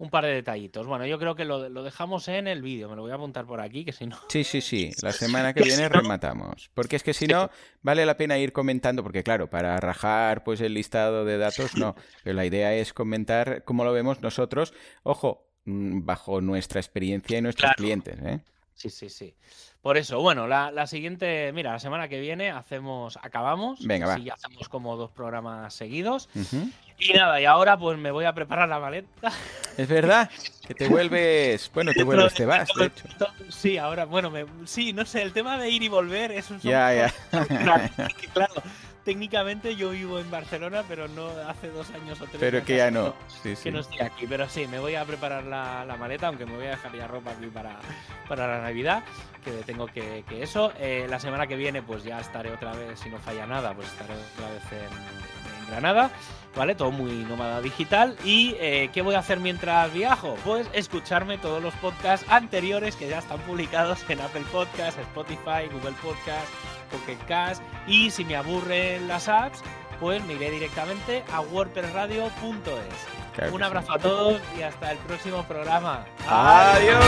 un 0.00 0.08
par 0.08 0.24
de 0.24 0.32
detallitos. 0.32 0.86
Bueno, 0.86 1.04
yo 1.04 1.18
creo 1.18 1.34
que 1.34 1.44
lo, 1.44 1.68
lo 1.68 1.82
dejamos 1.82 2.26
en 2.28 2.48
el 2.48 2.62
vídeo, 2.62 2.88
me 2.88 2.96
lo 2.96 3.02
voy 3.02 3.10
a 3.12 3.16
apuntar 3.16 3.44
por 3.44 3.60
aquí, 3.60 3.84
que 3.84 3.92
si 3.92 4.06
no... 4.06 4.16
Sí, 4.28 4.44
sí, 4.44 4.62
sí. 4.62 4.90
La 5.02 5.12
semana 5.12 5.52
que 5.52 5.62
viene 5.62 5.88
rematamos. 5.90 6.70
Porque 6.72 6.96
es 6.96 7.02
que 7.02 7.12
si 7.12 7.26
no, 7.26 7.50
vale 7.82 8.06
la 8.06 8.16
pena 8.16 8.38
ir 8.38 8.52
comentando, 8.54 9.02
porque 9.02 9.22
claro, 9.22 9.50
para 9.50 9.76
rajar 9.78 10.42
pues 10.42 10.62
el 10.62 10.72
listado 10.72 11.26
de 11.26 11.36
datos, 11.36 11.76
no. 11.76 11.94
Pero 12.24 12.34
la 12.34 12.46
idea 12.46 12.74
es 12.74 12.94
comentar 12.94 13.62
cómo 13.64 13.84
lo 13.84 13.92
vemos 13.92 14.22
nosotros, 14.22 14.72
ojo, 15.02 15.52
mm, 15.66 16.06
bajo 16.06 16.40
nuestra 16.40 16.80
experiencia 16.80 17.36
y 17.36 17.42
nuestros 17.42 17.66
Claro. 17.68 17.76
clientes, 17.76 18.18
¿eh? 18.24 18.40
Sí, 18.74 18.88
sí, 18.88 19.10
sí. 19.10 19.34
Por 19.82 19.96
eso, 19.96 20.20
bueno, 20.20 20.46
la, 20.46 20.70
la 20.70 20.86
siguiente, 20.86 21.52
mira, 21.54 21.72
la 21.72 21.78
semana 21.78 22.06
que 22.08 22.20
viene 22.20 22.50
hacemos, 22.50 23.18
acabamos, 23.22 23.86
Venga, 23.86 24.06
va. 24.06 24.14
así 24.14 24.24
ya 24.24 24.34
hacemos 24.34 24.68
como 24.68 24.96
dos 24.96 25.10
programas 25.10 25.72
seguidos. 25.72 26.28
Y 26.98 27.14
nada, 27.14 27.40
y 27.40 27.46
ahora 27.46 27.78
pues 27.78 27.96
me 27.98 28.10
voy 28.10 28.26
a 28.26 28.34
preparar 28.34 28.68
la 28.68 28.78
maleta. 28.78 29.32
Es 29.78 29.88
verdad 29.88 30.28
que 30.66 30.74
te 30.74 30.86
vuelves, 30.88 31.70
bueno, 31.72 31.92
te 31.94 32.02
vuelves, 32.04 32.34
te 32.34 32.44
vas, 32.44 32.68
de 32.76 32.86
hecho. 32.86 33.04
Sí, 33.48 33.78
ahora, 33.78 34.04
bueno, 34.04 34.30
me- 34.30 34.44
sí, 34.66 34.92
no 34.92 35.06
sé, 35.06 35.22
el 35.22 35.32
tema 35.32 35.56
de 35.56 35.70
ir 35.70 35.82
y 35.82 35.88
volver 35.88 36.30
es 36.32 36.50
un 36.50 36.60
Ya, 36.60 36.92
ya. 36.92 37.14
claro, 38.34 38.52
técnicamente 39.10 39.74
yo 39.74 39.90
vivo 39.90 40.20
en 40.20 40.30
Barcelona, 40.30 40.84
pero 40.88 41.08
no 41.08 41.26
hace 41.48 41.68
dos 41.68 41.90
años 41.90 42.20
o 42.20 42.26
tres. 42.26 42.36
Pero 42.38 42.64
que 42.64 42.76
ya 42.76 42.92
no. 42.92 43.12
Sí, 43.42 43.50
Que 43.50 43.56
sí. 43.56 43.70
no 43.72 43.80
estoy 43.80 43.98
aquí, 44.02 44.24
pero 44.28 44.48
sí, 44.48 44.68
me 44.68 44.78
voy 44.78 44.94
a 44.94 45.04
preparar 45.04 45.42
la, 45.42 45.84
la 45.84 45.96
maleta, 45.96 46.28
aunque 46.28 46.46
me 46.46 46.54
voy 46.54 46.66
a 46.66 46.70
dejar 46.70 46.94
ya 46.96 47.08
ropa 47.08 47.32
aquí 47.32 47.46
para, 47.46 47.76
para 48.28 48.46
la 48.46 48.62
Navidad, 48.62 49.02
que 49.44 49.50
tengo 49.66 49.86
que, 49.88 50.22
que 50.28 50.44
eso. 50.44 50.72
Eh, 50.78 51.08
la 51.10 51.18
semana 51.18 51.48
que 51.48 51.56
viene, 51.56 51.82
pues 51.82 52.04
ya 52.04 52.20
estaré 52.20 52.52
otra 52.52 52.72
vez, 52.72 53.00
si 53.00 53.08
no 53.10 53.18
falla 53.18 53.48
nada, 53.48 53.74
pues 53.74 53.88
estaré 53.88 54.14
otra 54.14 54.48
vez 54.52 54.62
en, 54.70 55.64
en 55.64 55.70
Granada, 55.70 56.10
¿vale? 56.54 56.76
Todo 56.76 56.92
muy 56.92 57.10
nómada 57.24 57.60
digital. 57.60 58.16
¿Y 58.24 58.54
eh, 58.60 58.90
qué 58.92 59.02
voy 59.02 59.16
a 59.16 59.18
hacer 59.18 59.40
mientras 59.40 59.92
viajo? 59.92 60.36
Pues 60.44 60.68
escucharme 60.72 61.36
todos 61.38 61.60
los 61.60 61.74
podcasts 61.74 62.24
anteriores 62.28 62.94
que 62.94 63.08
ya 63.08 63.18
están 63.18 63.40
publicados 63.40 64.08
en 64.08 64.20
Apple 64.20 64.44
Podcasts, 64.52 65.00
Spotify, 65.00 65.66
Google 65.72 65.96
Podcasts, 66.00 66.48
Pocket 66.90 67.18
Cast. 67.26 67.62
Y 67.86 68.10
si 68.10 68.24
me 68.24 68.36
aburren 68.36 69.08
las 69.08 69.28
apps, 69.28 69.62
pues 69.98 70.24
me 70.24 70.34
iré 70.34 70.50
directamente 70.50 71.24
a 71.32 71.40
wordpressradio.es. 71.40 72.30
Claro 73.34 73.52
Un 73.52 73.58
sí. 73.60 73.64
abrazo 73.64 73.92
a 73.92 73.98
todos 73.98 74.40
y 74.58 74.62
hasta 74.62 74.92
el 74.92 74.98
próximo 74.98 75.44
programa. 75.44 76.04
Adiós. 76.28 77.04